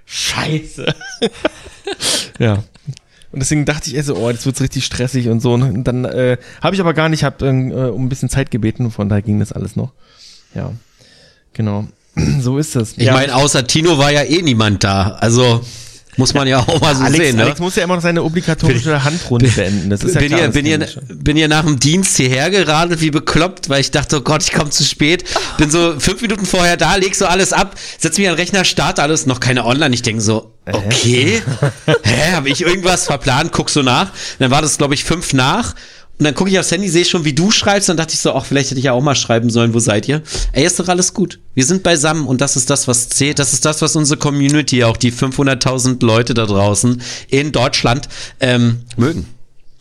Scheiße. 0.05 0.94
ja. 2.38 2.62
Und 3.32 3.38
deswegen 3.38 3.65
dachte 3.65 3.91
ich, 3.91 3.97
also, 3.97 4.17
oh, 4.17 4.31
das 4.31 4.44
wird 4.44 4.61
richtig 4.61 4.85
stressig 4.85 5.29
und 5.29 5.41
so. 5.41 5.53
Und 5.53 5.85
dann 5.85 6.05
äh, 6.05 6.37
habe 6.62 6.75
ich 6.75 6.81
aber 6.81 6.94
gar 6.94 7.09
nicht, 7.09 7.23
habe 7.23 7.47
äh, 7.47 7.91
um 7.91 8.05
ein 8.05 8.09
bisschen 8.09 8.29
Zeit 8.29 8.50
gebeten, 8.50 8.91
von 8.91 9.09
daher 9.09 9.23
ging 9.23 9.38
das 9.38 9.53
alles 9.53 9.77
noch. 9.77 9.93
Ja, 10.55 10.73
genau. 11.52 11.87
so 12.41 12.58
ist 12.58 12.76
es. 12.76 12.93
Ich 12.97 13.05
ja, 13.05 13.14
meine, 13.14 13.35
außer 13.35 13.67
Tino 13.67 13.99
war 13.99 14.11
ja 14.11 14.23
eh 14.23 14.43
niemand 14.43 14.85
da. 14.85 15.17
Also 15.20 15.62
muss 16.17 16.35
man 16.35 16.47
ja 16.47 16.58
auch 16.58 16.81
mal 16.81 16.94
so 16.94 17.02
Alex, 17.02 17.25
sehen, 17.25 17.37
ne? 17.37 17.44
Alex 17.44 17.61
muss 17.61 17.76
ja 17.76 17.85
immer 17.85 17.94
noch 17.94 18.02
seine 18.02 18.23
obligatorische 18.23 19.05
Handrunde 19.05 19.49
beenden. 19.49 19.91
Das 19.91 20.02
ist 20.02 20.14
ja 20.14 20.20
bin, 20.20 20.29
klar, 20.29 20.41
hier, 20.41 20.49
das 20.49 20.55
bin, 20.55 20.67
hier, 20.67 20.88
schon. 20.88 21.02
bin 21.08 21.37
hier 21.37 21.49
nach 21.49 21.64
dem 21.64 21.79
Dienst 21.79 22.17
hierher 22.17 22.50
geradelt, 22.50 23.00
wie 23.00 23.11
bekloppt, 23.11 23.69
weil 23.69 23.81
ich 23.81 23.91
dachte, 23.91 24.19
oh 24.19 24.20
Gott, 24.20 24.43
ich 24.43 24.52
komme 24.52 24.70
zu 24.70 24.85
spät. 24.85 25.25
Bin 25.56 25.70
so 25.70 25.99
fünf 25.99 26.20
Minuten 26.20 26.47
vorher 26.47 26.76
da, 26.76 26.97
leg 26.97 27.14
so 27.14 27.26
alles 27.26 27.53
ab, 27.53 27.75
setz 27.99 28.19
mich 28.19 28.29
an 28.29 28.35
den 28.35 28.41
Rechner, 28.41 28.64
starte 28.64 29.03
alles, 29.03 29.26
noch 29.26 29.41
keine 29.41 29.64
online. 29.64 29.94
Ich 29.94 30.03
denke 30.03 30.20
so, 30.20 30.53
okay, 30.70 31.43
hä, 32.03 32.32
habe 32.32 32.50
ich 32.50 32.61
irgendwas 32.61 33.06
verplant? 33.06 33.53
Guck 33.53 33.70
so 33.70 33.82
nach. 33.82 34.11
Dann 34.38 34.50
war 34.50 34.62
das, 34.62 34.79
glaube 34.79 34.94
ich, 34.94 35.05
fünf 35.05 35.32
nach. 35.32 35.75
Und 36.20 36.25
dann 36.25 36.34
gucke 36.34 36.50
ich 36.50 36.58
aufs 36.58 36.70
Handy, 36.70 36.87
sehe 36.90 37.06
schon, 37.06 37.25
wie 37.25 37.32
du 37.32 37.50
schreibst. 37.50 37.88
Dann 37.88 37.96
dachte 37.96 38.12
ich 38.12 38.20
so, 38.20 38.34
ach, 38.34 38.44
vielleicht 38.44 38.69
hätte 38.70 38.78
ich 38.78 38.84
ja 38.84 38.93
auch 38.93 39.00
mal 39.00 39.14
schreiben 39.14 39.49
sollen, 39.49 39.72
wo 39.72 39.78
seid 39.78 40.06
ihr? 40.06 40.20
Ey, 40.52 40.67
ist 40.67 40.78
doch 40.78 40.88
alles 40.88 41.14
gut. 41.14 41.40
Wir 41.55 41.64
sind 41.64 41.82
beisammen 41.82 42.26
und 42.26 42.43
das 42.43 42.56
ist 42.56 42.69
das, 42.69 42.87
was 42.87 43.08
zählt. 43.08 43.38
Das 43.38 43.55
ist 43.55 43.64
das, 43.64 43.81
was 43.81 43.96
unsere 43.96 44.19
Community, 44.19 44.84
auch 44.84 44.99
die 44.99 45.12
500.000 45.12 46.05
Leute 46.05 46.34
da 46.34 46.44
draußen 46.44 47.00
in 47.28 47.52
Deutschland, 47.52 48.11
ähm, 48.38 48.82
mögen. 48.99 49.28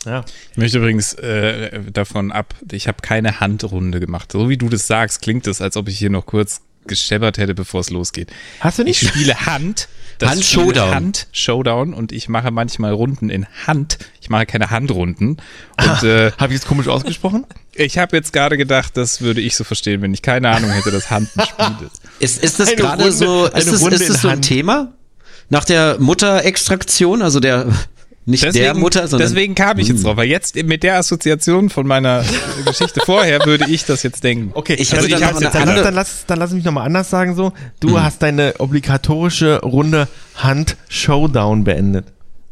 Ja. 0.06 0.24
Ich 0.52 0.58
möchte 0.58 0.78
übrigens 0.78 1.14
äh, 1.16 1.82
davon 1.92 2.32
ab, 2.32 2.56
ich 2.72 2.88
habe 2.88 3.00
keine 3.02 3.42
Handrunde 3.42 4.00
gemacht. 4.00 4.32
So 4.32 4.48
wie 4.48 4.56
du 4.56 4.70
das 4.70 4.88
sagst, 4.88 5.22
klingt 5.22 5.46
es, 5.46 5.60
als 5.60 5.76
ob 5.76 5.90
ich 5.90 6.00
hier 6.00 6.10
noch 6.10 6.26
kurz 6.26 6.62
gescheppert 6.88 7.38
hätte, 7.38 7.54
bevor 7.54 7.82
es 7.82 7.90
losgeht. 7.90 8.32
Hast 8.62 8.80
du 8.80 8.86
nicht? 8.86 9.02
Ich 9.02 9.10
spiele 9.10 9.46
Hand. 9.46 9.90
Das 10.20 10.32
Hand 10.32 10.46
Showdown. 10.46 10.94
Hand 10.94 11.28
Showdown 11.32 11.94
und 11.94 12.12
ich 12.12 12.30
mache 12.30 12.52
manchmal 12.52 12.92
Runden 12.94 13.30
in 13.30 13.48
Hand. 13.66 13.98
Ich 14.22 14.30
mache 14.30 14.46
keine 14.46 14.70
Handrunden. 14.70 15.38
Und 15.78 16.04
äh, 16.04 16.32
Habe 16.38 16.54
ich 16.54 16.60
jetzt 16.60 16.68
komisch 16.68 16.88
ausgesprochen? 16.88 17.46
ich 17.74 17.98
habe 17.98 18.18
jetzt 18.18 18.34
gerade 18.34 18.58
gedacht, 18.58 18.98
das 18.98 19.22
würde 19.22 19.40
ich 19.40 19.56
so 19.56 19.64
verstehen, 19.64 20.02
wenn 20.02 20.14
ich 20.14 20.22
keine 20.22 20.50
Ahnung 20.50 20.70
hätte, 20.72 20.92
dass 20.92 21.10
Hand 21.10 21.30
ein 21.38 21.46
Spiel 21.46 21.88
ist. 21.88 22.02
Ist, 22.20 22.44
ist 22.44 22.60
das 22.60 22.76
gerade 22.76 23.14
so, 23.14 23.46
ist 23.46 23.72
das, 23.72 23.82
ist 23.82 24.10
das 24.10 24.22
so 24.22 24.28
ein 24.28 24.34
Hand. 24.34 24.46
Thema? 24.46 24.92
Nach 25.48 25.64
der 25.64 25.96
Mutterextraktion, 26.00 27.22
also 27.22 27.40
der, 27.40 27.68
nicht 28.30 28.56
der 28.56 28.74
Mutter, 28.76 29.08
sondern. 29.08 29.28
deswegen 29.28 29.56
kam 29.56 29.80
ich 29.80 29.88
jetzt 29.88 30.04
drauf, 30.04 30.16
weil 30.18 30.28
jetzt 30.28 30.56
mit 30.56 30.84
der 30.84 30.98
Assoziation 30.98 31.70
von 31.70 31.86
meiner 31.88 32.24
Geschichte 32.66 33.02
vorher 33.06 33.46
würde 33.46 33.70
ich 33.70 33.86
das 33.86 34.04
jetzt 34.04 34.24
denken. 34.24 34.52
Okay, 34.54 34.76
Ich 34.76 34.94
also 34.94 35.08
dann, 35.08 35.20
dann 35.20 35.34
lass, 35.34 35.42
noch 35.42 35.42
eine 35.42 35.52
dann, 35.52 35.54
lass, 35.54 35.68
andere- 35.70 35.84
dann, 35.84 35.94
lass, 35.94 36.26
dann 36.28 36.40
lass 36.40 36.52
mich 36.52 36.64
nochmal 36.64 36.86
anders 36.86 37.10
sagen 37.10 37.36
so. 37.36 37.52
Du 37.80 38.00
hast 38.00 38.22
deine 38.22 38.56
obligatorische 38.60 39.60
Runde 39.62 40.08
Hand-Showdown 40.36 41.64
beendet. 41.64 42.06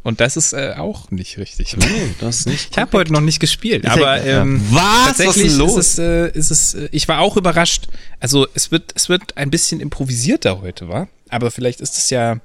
Und 0.03 0.21
das 0.21 0.37
ist 0.37 0.53
äh, 0.53 0.75
auch 0.77 1.11
nicht 1.11 1.37
richtig. 1.37 1.75
Nee, 1.75 1.85
das 2.21 2.45
nicht. 2.45 2.69
Ich 2.71 2.77
habe 2.77 2.97
heute 2.97 3.11
noch 3.11 3.19
nicht 3.19 3.41
gespielt, 3.41 3.83
Ist 3.83 3.91
aber 3.91 4.23
ähm, 4.23 4.61
Was? 4.71 4.81
Was 4.81 5.05
tatsächlich 5.07 5.47
ist 5.47 5.57
denn 5.57 5.67
los? 5.67 5.77
Ist 5.77 5.93
es, 5.93 5.99
äh, 5.99 6.29
ist 6.31 6.49
es, 6.51 6.73
äh, 6.75 6.89
ich 6.93 7.07
war 7.09 7.19
auch 7.19 7.35
überrascht. 7.35 7.89
Also 8.21 8.47
es 8.53 8.71
wird, 8.71 8.93
es 8.95 9.09
wird 9.09 9.35
ein 9.35 9.49
bisschen 9.49 9.81
improvisierter 9.81 10.61
heute, 10.61 10.87
war. 10.87 11.09
Aber 11.27 11.51
vielleicht 11.51 11.81
ist 11.81 11.97
es 11.97 12.09
ja 12.09 12.37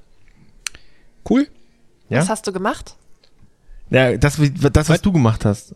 cool. 1.29 1.47
Ja? 2.09 2.19
Was 2.19 2.27
hast 2.29 2.45
du 2.47 2.51
gemacht? 2.51 2.95
Ja, 3.93 4.17
das, 4.17 4.37
das 4.73 4.89
was 4.89 5.01
du 5.01 5.11
gemacht 5.13 5.45
hast. 5.45 5.75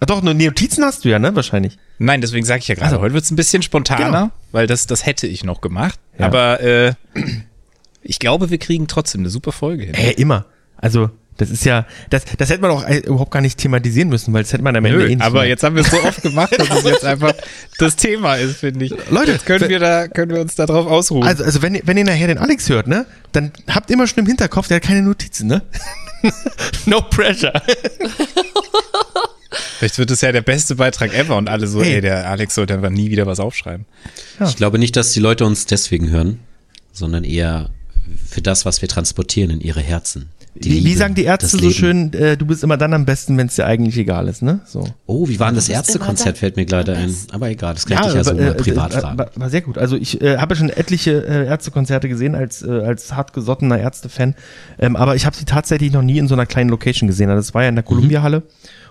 Ah, 0.00 0.06
doch, 0.06 0.20
nur 0.20 0.34
Notizen 0.34 0.84
hast 0.84 1.04
du 1.04 1.08
ja, 1.08 1.18
ne? 1.20 1.34
Wahrscheinlich. 1.36 1.78
Nein, 1.98 2.20
deswegen 2.20 2.44
sage 2.44 2.58
ich 2.58 2.68
ja 2.68 2.74
gerade, 2.74 2.90
Also. 2.90 3.00
heute 3.02 3.14
wird 3.14 3.22
es 3.24 3.30
ein 3.30 3.36
bisschen 3.36 3.62
spontaner, 3.62 4.04
Genau. 4.06 4.30
weil 4.50 4.66
das, 4.66 4.86
das 4.88 5.06
hätte 5.06 5.28
ich 5.28 5.44
noch 5.44 5.60
gemacht. 5.60 5.98
Ja. 6.18 6.26
Aber 6.26 6.60
äh, 6.60 6.94
ich 8.02 8.18
glaube, 8.18 8.50
wir 8.50 8.58
kriegen 8.58 8.88
trotzdem 8.88 9.20
eine 9.20 9.30
super 9.30 9.52
Folge 9.52 9.84
hin. 9.84 9.94
Hä, 9.94 10.10
immer. 10.16 10.46
Also, 10.76 11.10
das 11.42 11.50
ist 11.50 11.64
ja, 11.64 11.86
das, 12.10 12.22
das 12.38 12.48
hätte 12.50 12.60
man 12.62 12.70
auch 12.70 12.86
äh, 12.86 12.98
überhaupt 12.98 13.30
gar 13.30 13.40
nicht 13.40 13.58
thematisieren 13.58 14.08
müssen, 14.08 14.32
weil 14.32 14.42
das 14.42 14.52
hätte 14.52 14.62
man 14.64 14.74
am 14.76 14.84
Ende 14.84 14.98
Nö, 14.98 15.04
eh 15.06 15.08
nicht 15.16 15.20
aber 15.22 15.44
jetzt 15.46 15.62
haben 15.62 15.74
wir 15.76 15.82
es 15.82 15.90
so 15.90 16.02
oft 16.02 16.22
gemacht, 16.22 16.52
dass 16.58 16.70
es 16.70 16.84
jetzt 16.84 17.04
einfach 17.04 17.34
das 17.78 17.96
Thema 17.96 18.36
ist, 18.36 18.56
finde 18.58 18.84
ich. 18.86 18.94
Leute, 19.10 19.32
jetzt 19.32 19.44
können 19.46 19.68
wir 19.68 19.78
da, 19.78 20.08
können 20.08 20.32
wir 20.32 20.40
uns 20.40 20.54
da 20.54 20.66
drauf 20.66 20.86
ausruhen. 20.86 21.26
Also, 21.26 21.44
also 21.44 21.60
wenn, 21.62 21.74
ihr- 21.74 21.82
wenn 21.84 21.96
ihr 21.96 22.04
nachher 22.04 22.28
den 22.28 22.38
Alex 22.38 22.68
hört, 22.68 22.86
ne, 22.86 23.06
dann 23.32 23.52
habt 23.68 23.90
immer 23.90 24.06
schon 24.06 24.18
im 24.20 24.26
Hinterkopf, 24.26 24.68
der 24.68 24.76
hat 24.76 24.84
keine 24.84 25.02
Notizen, 25.02 25.48
ne? 25.48 25.62
no 26.86 27.00
pressure. 27.00 27.52
Vielleicht 29.78 29.98
wird 29.98 30.10
es 30.10 30.20
ja 30.20 30.32
der 30.32 30.40
beste 30.42 30.76
Beitrag 30.76 31.12
ever 31.14 31.36
und 31.36 31.48
alle 31.48 31.66
so, 31.66 31.82
Hey. 31.82 31.96
ey, 31.96 32.00
der 32.00 32.30
Alex 32.30 32.54
sollte 32.54 32.74
einfach 32.74 32.90
nie 32.90 33.10
wieder 33.10 33.26
was 33.26 33.40
aufschreiben. 33.40 33.84
Ich 34.46 34.56
glaube 34.56 34.78
nicht, 34.78 34.96
dass 34.96 35.12
die 35.12 35.20
Leute 35.20 35.44
uns 35.44 35.66
deswegen 35.66 36.08
hören, 36.10 36.38
sondern 36.92 37.24
eher 37.24 37.70
für 38.28 38.40
das, 38.42 38.64
was 38.64 38.80
wir 38.80 38.88
transportieren 38.88 39.50
in 39.50 39.60
ihre 39.60 39.80
Herzen. 39.80 40.30
Die 40.54 40.70
wie, 40.70 40.84
wie 40.84 40.94
sagen 40.94 41.14
die 41.14 41.24
Ärzte 41.24 41.56
so 41.56 41.70
schön, 41.70 42.12
äh, 42.12 42.36
du 42.36 42.44
bist 42.44 42.62
immer 42.62 42.76
dann 42.76 42.92
am 42.92 43.06
besten, 43.06 43.38
wenn 43.38 43.46
es 43.46 43.56
dir 43.56 43.64
eigentlich 43.64 43.96
egal 43.96 44.28
ist, 44.28 44.42
ne? 44.42 44.60
So. 44.66 44.86
Oh, 45.06 45.26
wie 45.26 45.40
war 45.40 45.46
denn 45.46 45.56
das 45.56 45.70
Ärztekonzert, 45.70 46.36
fällt 46.36 46.56
mir 46.56 46.66
gerade 46.66 46.94
ein. 46.94 47.14
Aber 47.32 47.48
egal, 47.48 47.72
das 47.72 47.86
kann 47.86 48.00
ich 48.00 48.06
dich 48.08 48.14
ja 48.14 48.24
so 48.24 48.32
aber, 48.32 48.42
mal 48.42 48.50
äh, 48.50 48.54
privat 48.54 48.94
äh, 48.94 49.00
fragen. 49.00 49.18
War, 49.18 49.30
war 49.34 49.50
sehr 49.50 49.62
gut. 49.62 49.78
Also 49.78 49.96
ich 49.96 50.20
äh, 50.20 50.36
habe 50.36 50.54
ja 50.54 50.58
schon 50.58 50.68
etliche 50.68 51.26
äh, 51.26 51.46
Ärztekonzerte 51.46 52.08
gesehen 52.08 52.34
als 52.34 52.62
äh, 52.62 52.70
als 52.70 53.14
hartgesottener 53.14 53.78
Ärztefan, 53.78 54.34
ähm, 54.78 54.96
aber 54.96 55.16
ich 55.16 55.24
habe 55.24 55.34
sie 55.34 55.46
tatsächlich 55.46 55.90
noch 55.92 56.02
nie 56.02 56.18
in 56.18 56.28
so 56.28 56.34
einer 56.34 56.46
kleinen 56.46 56.68
Location 56.68 57.06
gesehen. 57.06 57.30
Also 57.30 57.38
das 57.38 57.54
war 57.54 57.62
ja 57.62 57.70
in 57.70 57.76
der 57.76 57.84
Columbia-Halle. 57.84 58.42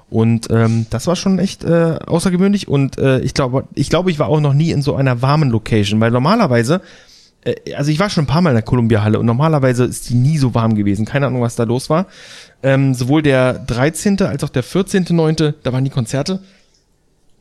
Und 0.10 0.50
ähm, 0.52 0.88
das 0.90 1.08
war 1.08 1.16
schon 1.16 1.40
echt 1.40 1.64
äh, 1.64 1.98
außergewöhnlich. 2.06 2.68
Und 2.68 2.98
äh, 2.98 3.20
ich 3.20 3.34
glaube, 3.34 3.64
ich 3.76 3.90
glaube, 3.90 4.12
ich 4.12 4.20
war 4.20 4.28
auch 4.28 4.42
noch 4.42 4.54
nie 4.54 4.72
in 4.72 4.82
so 4.82 4.96
einer 4.96 5.22
warmen 5.22 5.50
Location, 5.50 6.02
weil 6.02 6.12
normalerweise, 6.12 6.76
äh, 6.76 6.80
also 7.76 7.92
ich 7.92 8.00
war 8.00 8.10
schon 8.10 8.26
ein 8.26 8.28
paar 8.28 8.42
Mal 8.42 8.52
in 8.52 8.56
der 8.56 8.64
Columbia-Halle 8.64 9.20
und 9.20 9.26
normalerweise 9.26 9.86
ist 9.86 10.10
die 10.10 10.16
nie 10.16 10.38
so 10.38 10.54
warm 10.54 10.76
gewesen. 10.76 11.06
Keine 11.06 11.28
Ahnung, 11.28 11.42
was 11.42 11.56
da 11.56 11.64
los 11.64 11.90
war. 11.90 12.08
Ähm, 12.64 12.94
sowohl 12.94 13.22
der 13.22 13.54
13. 13.54 14.22
als 14.22 14.44
auch 14.44 14.50
der 14.50 14.64
14.9., 14.64 15.56
da 15.64 15.74
waren 15.74 15.84
die 15.84 15.90
Konzerte, 15.90 16.40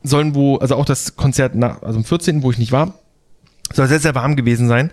sollen 0.03 0.33
wo, 0.33 0.57
also 0.57 0.75
auch 0.75 0.85
das 0.85 1.15
Konzert 1.15 1.55
nach, 1.55 1.83
also 1.83 1.99
am 1.99 2.05
14., 2.05 2.41
wo 2.41 2.51
ich 2.51 2.57
nicht 2.57 2.71
war, 2.71 2.95
soll 3.71 3.87
sehr, 3.87 3.99
sehr 3.99 4.15
warm 4.15 4.35
gewesen 4.35 4.67
sein. 4.67 4.91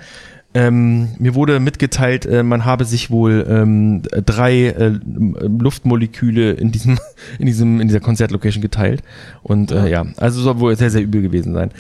Ähm, 0.59 1.11
mir 1.21 1.37
wurde 1.37 1.61
mitgeteilt, 1.61 2.27
äh, 2.27 2.43
man 2.43 2.65
habe 2.65 2.85
sich 2.85 3.13
wohl 3.13 3.47
ähm, 3.49 4.03
drei 4.27 4.67
äh, 4.67 4.99
Luftmoleküle 5.07 6.51
in 6.51 6.73
diesem, 6.73 6.99
in 7.39 7.47
diesem, 7.47 7.81
in 7.81 7.87
dieser 7.87 8.01
Konzertlocation 8.01 8.61
geteilt. 8.61 9.05
Und 9.45 9.71
äh, 9.71 9.89
ja, 9.89 10.05
also 10.17 10.41
soll 10.41 10.59
wohl 10.59 10.75
sehr, 10.75 10.91
sehr 10.91 11.03
übel 11.03 11.23
gewesen 11.23 11.55
sein. 11.55 11.71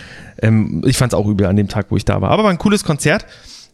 Ähm, 0.40 0.84
ich 0.86 0.96
fand 0.96 1.12
es 1.12 1.18
auch 1.18 1.26
übel 1.26 1.48
an 1.48 1.56
dem 1.56 1.66
Tag, 1.66 1.86
wo 1.88 1.96
ich 1.96 2.04
da 2.04 2.20
war. 2.20 2.30
Aber 2.30 2.44
war 2.44 2.50
ein 2.50 2.58
cooles 2.58 2.84
Konzert. 2.84 3.26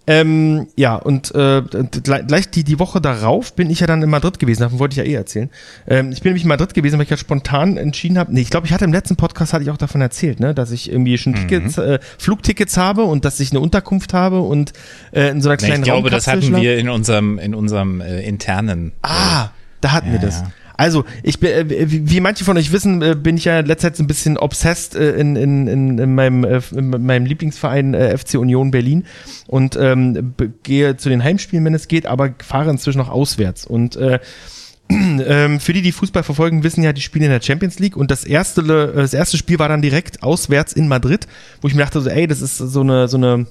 Ähm, 0.06 0.66
ja, 0.76 0.96
und 0.96 1.34
äh, 1.34 1.62
gleich 2.02 2.50
die, 2.50 2.62
die 2.62 2.78
Woche 2.78 3.00
darauf 3.00 3.54
bin 3.54 3.70
ich 3.70 3.80
ja 3.80 3.86
dann 3.86 4.02
in 4.02 4.10
Madrid 4.10 4.38
gewesen, 4.38 4.60
davon 4.60 4.78
wollte 4.78 4.92
ich 5.00 5.06
ja 5.06 5.10
eh 5.10 5.14
erzählen. 5.14 5.48
Ähm, 5.88 6.12
ich 6.12 6.20
bin 6.20 6.30
nämlich 6.30 6.42
in 6.42 6.48
Madrid 6.48 6.74
gewesen, 6.74 6.98
weil 6.98 7.04
ich 7.04 7.10
ja 7.10 7.16
spontan 7.16 7.78
entschieden 7.78 8.18
habe, 8.18 8.32
nee, 8.34 8.42
ich 8.42 8.50
glaube, 8.50 8.66
ich 8.66 8.72
hatte 8.74 8.84
im 8.84 8.92
letzten 8.92 9.16
Podcast, 9.16 9.54
hatte 9.54 9.64
ich 9.64 9.70
auch 9.70 9.78
davon 9.78 10.02
erzählt, 10.02 10.40
ne, 10.40 10.54
dass 10.54 10.72
ich 10.72 10.90
irgendwie 10.90 11.16
schon 11.16 11.34
Tickets, 11.34 11.78
äh, 11.78 12.00
Flugtickets 12.18 12.76
habe 12.76 13.04
und 13.04 13.24
dass 13.24 13.40
ich 13.40 13.50
eine 13.50 13.60
Unterkunft 13.60 14.12
habe 14.12 14.40
und 14.40 14.74
äh, 15.12 15.28
in 15.30 15.40
so 15.40 15.48
einer 15.48 15.56
Na, 15.60 15.66
kleinen 15.66 15.82
ich 15.82 15.84
glaube, 15.84 16.10
das 16.10 16.26
hatten 16.26 16.54
wir 16.54 16.76
in 16.76 16.90
unserem, 16.90 17.38
in 17.38 17.54
unserem 17.54 18.02
äh, 18.02 18.20
internen. 18.22 18.92
Ah, 19.02 19.48
da 19.80 19.92
hatten 19.92 20.08
wir 20.08 20.18
Ja, 20.20 20.26
das. 20.26 20.40
ja. 20.40 20.46
Also, 20.76 21.04
ich 21.22 21.38
bin, 21.38 21.50
äh, 21.50 21.86
wie 21.88 22.20
manche 22.20 22.44
von 22.44 22.56
euch 22.56 22.72
wissen, 22.72 23.00
äh, 23.02 23.14
bin 23.14 23.36
ich 23.36 23.44
ja 23.44 23.60
letzter 23.60 23.92
Zeit 23.92 24.00
ein 24.00 24.06
bisschen 24.06 24.36
obsessed 24.36 24.96
äh, 24.96 25.12
in, 25.12 25.36
in, 25.36 25.68
in, 25.68 25.98
in, 25.98 26.14
meinem, 26.14 26.44
in 26.44 26.90
meinem 26.90 27.26
Lieblingsverein 27.26 27.94
FC 27.94 28.34
Union 28.34 28.70
Berlin 28.70 29.04
und 29.46 29.76
ähm, 29.76 30.34
gehe 30.62 30.96
zu 30.96 31.08
den 31.08 31.22
Heimspielen, 31.22 31.64
wenn 31.64 31.74
es 31.74 31.88
geht, 31.88 32.06
aber 32.06 32.34
fahre 32.42 32.70
inzwischen 32.70 32.98
noch 32.98 33.08
auswärts. 33.08 33.66
Und 33.66 33.96
äh, 33.96 34.18
ähm, 34.90 35.60
für 35.60 35.72
die, 35.72 35.82
die 35.82 35.92
Fußball 35.92 36.22
verfolgen, 36.22 36.62
wissen 36.62 36.82
ja, 36.82 36.92
die 36.92 37.00
spielen 37.00 37.24
in 37.24 37.30
der 37.30 37.40
Champions 37.40 37.78
League 37.78 37.96
und 37.96 38.10
das 38.10 38.24
erste, 38.24 38.62
das 38.62 39.14
erste 39.14 39.36
Spiel 39.36 39.58
war 39.58 39.68
dann 39.68 39.82
direkt 39.82 40.22
auswärts 40.22 40.72
in 40.72 40.88
Madrid, 40.88 41.26
wo 41.60 41.68
ich 41.68 41.74
mir 41.74 41.82
dachte, 41.82 42.00
so, 42.00 42.10
ey, 42.10 42.26
das 42.26 42.42
ist 42.42 42.58
so 42.58 42.80
eine, 42.80 43.08
so 43.08 43.16
eine, 43.16 43.46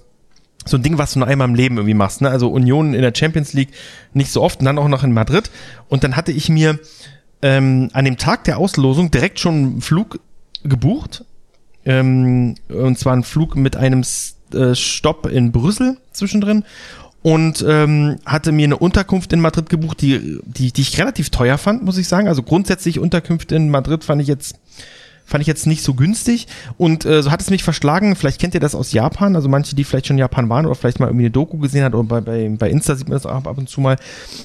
so 0.66 0.78
ein 0.78 0.84
Ding, 0.84 0.98
was 0.98 1.14
du 1.14 1.20
nur 1.20 1.28
einmal 1.28 1.48
im 1.48 1.56
Leben 1.56 1.78
irgendwie 1.78 1.94
machst. 1.94 2.22
Ne? 2.22 2.30
Also 2.30 2.50
Union 2.50 2.94
in 2.94 3.02
der 3.02 3.14
Champions 3.16 3.54
League 3.54 3.70
nicht 4.14 4.32
so 4.32 4.42
oft 4.42 4.60
und 4.60 4.66
dann 4.66 4.78
auch 4.78 4.88
noch 4.88 5.04
in 5.04 5.12
Madrid. 5.12 5.50
Und 5.90 6.04
dann 6.04 6.16
hatte 6.16 6.32
ich 6.32 6.50
mir 6.50 6.80
ähm, 7.44 7.90
an 7.94 8.06
dem 8.06 8.18
Tag 8.18 8.46
der 8.46 8.58
Auslosung 8.58 9.12
direkt 9.12 9.40
schon 9.40 9.54
einen 9.54 9.82
Flug 9.82 10.20
gebucht. 10.64 11.26
Ähm, 11.86 12.56
und 12.70 12.98
zwar 12.98 13.14
einen 13.14 13.24
Flug 13.24 13.56
mit 13.56 13.76
einem 13.76 14.04
äh, 14.54 14.74
Stopp 14.74 15.28
in 15.28 15.52
Brüssel 15.52 15.98
zwischendrin. 16.14 16.64
Und 17.22 17.64
ähm, 17.68 18.18
hatte 18.26 18.52
mir 18.52 18.66
eine 18.66 18.78
Unterkunft 18.78 19.32
in 19.32 19.40
Madrid 19.40 19.70
gebucht, 19.70 20.02
die, 20.02 20.40
die, 20.46 20.74
die 20.74 20.82
ich 20.82 21.00
relativ 21.00 21.30
teuer 21.30 21.58
fand, 21.58 21.84
muss 21.84 21.98
ich 21.98 22.08
sagen. 22.08 22.28
Also 22.28 22.44
grundsätzlich 22.44 23.00
Unterkünfte 23.00 23.56
in 23.56 23.70
Madrid 23.70 24.04
fand 24.04 24.22
ich 24.22 24.28
jetzt 24.28 24.56
fand 25.26 25.42
ich 25.42 25.48
jetzt 25.48 25.68
nicht 25.68 25.84
so 25.84 25.94
günstig 25.94 26.48
und 26.78 27.06
äh, 27.06 27.22
so 27.24 27.32
hat 27.32 27.42
es 27.42 27.50
mich 27.50 27.64
verschlagen. 27.64 28.16
Vielleicht 28.16 28.40
kennt 28.40 28.54
ihr 28.54 28.60
das 28.60 28.76
aus 28.76 28.92
Japan, 28.92 29.36
also 29.36 29.50
manche, 29.50 29.76
die 29.76 29.84
vielleicht 29.84 30.08
schon 30.08 30.16
in 30.16 30.20
Japan 30.20 30.50
waren 30.50 30.66
oder 30.66 30.76
vielleicht 30.76 31.00
mal 31.00 31.08
irgendwie 31.08 31.26
eine 31.26 31.32
Doku 31.32 31.58
gesehen 31.58 31.84
hat 31.84 31.94
oder 31.94 32.04
bei, 32.04 32.22
bei, 32.22 32.50
bei 32.50 32.70
Insta 32.70 32.96
sieht 32.96 33.08
man 33.08 33.16
das 33.16 33.26
auch 33.26 33.46
ab 33.46 33.58
und 33.58 33.70
zu 33.70 33.82
mal, 33.82 33.98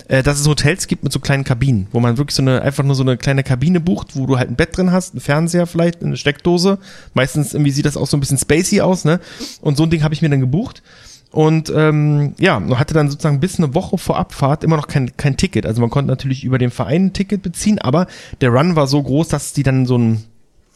äh, 0.08 0.23
dass 0.23 0.40
es 0.40 0.47
Hotels 0.47 0.87
gibt 0.87 1.04
mit 1.04 1.12
so 1.12 1.20
kleinen 1.20 1.44
Kabinen, 1.44 1.88
wo 1.92 2.00
man 2.00 2.18
wirklich 2.18 2.35
so 2.35 2.42
eine 2.42 2.62
einfach 2.62 2.85
nur 2.85 2.94
so 2.94 3.02
eine 3.02 3.16
kleine 3.16 3.42
Kabine 3.42 3.80
bucht, 3.80 4.16
wo 4.16 4.26
du 4.26 4.38
halt 4.38 4.50
ein 4.50 4.56
Bett 4.56 4.76
drin 4.76 4.92
hast, 4.92 5.14
einen 5.14 5.20
Fernseher 5.20 5.66
vielleicht, 5.66 6.02
eine 6.02 6.16
Steckdose. 6.16 6.78
Meistens 7.14 7.54
irgendwie 7.54 7.73
sieht 7.73 7.87
das 7.87 7.97
auch 7.97 8.06
so 8.06 8.16
ein 8.16 8.20
bisschen 8.20 8.38
spacey 8.38 8.80
aus, 8.80 9.04
ne? 9.04 9.20
Und 9.61 9.76
so 9.76 9.85
ein 9.85 9.90
Ding 9.90 10.02
habe 10.02 10.14
ich 10.14 10.23
mir 10.23 10.30
dann 10.30 10.40
gebucht. 10.40 10.82
Und 11.30 11.70
ähm, 11.75 12.35
ja, 12.38 12.61
hatte 12.78 12.94
dann 12.94 13.11
sozusagen 13.11 13.40
bis 13.40 13.58
eine 13.58 13.75
Woche 13.75 13.99
vor 13.99 14.16
Abfahrt 14.16 14.64
immer 14.64 14.76
noch 14.76 14.88
kein, 14.88 15.14
kein 15.16 15.37
Ticket. 15.37 15.66
Also 15.66 15.80
man 15.80 15.90
konnte 15.90 16.11
natürlich 16.11 16.42
über 16.42 16.58
den 16.58 16.70
Verein 16.70 17.06
ein 17.06 17.12
Ticket 17.12 17.42
beziehen, 17.42 17.78
aber 17.78 18.06
der 18.40 18.50
Run 18.50 18.76
war 18.76 18.87
so 18.87 19.02
groß, 19.02 19.28
dass 19.28 19.52
die 19.52 19.62
dann 19.62 19.85
so 19.85 19.99
ein 19.99 20.25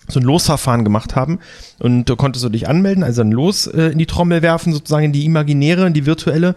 so 0.09 0.21
ein 0.21 0.25
Losverfahren 0.25 0.85
gemacht 0.85 1.17
haben. 1.17 1.39
Und 1.79 2.05
du 2.07 2.17
konntest 2.17 2.45
du 2.45 2.49
dich 2.49 2.69
anmelden, 2.69 3.05
also 3.05 3.23
ein 3.23 3.33
Los 3.33 3.67
äh, 3.67 3.89
in 3.89 3.99
die 3.99 4.07
Trommel 4.07 4.43
werfen, 4.43 4.73
sozusagen 4.73 5.07
in 5.07 5.13
die 5.13 5.25
imaginäre, 5.25 5.87
in 5.87 5.95
die 5.95 6.07
virtuelle. 6.07 6.55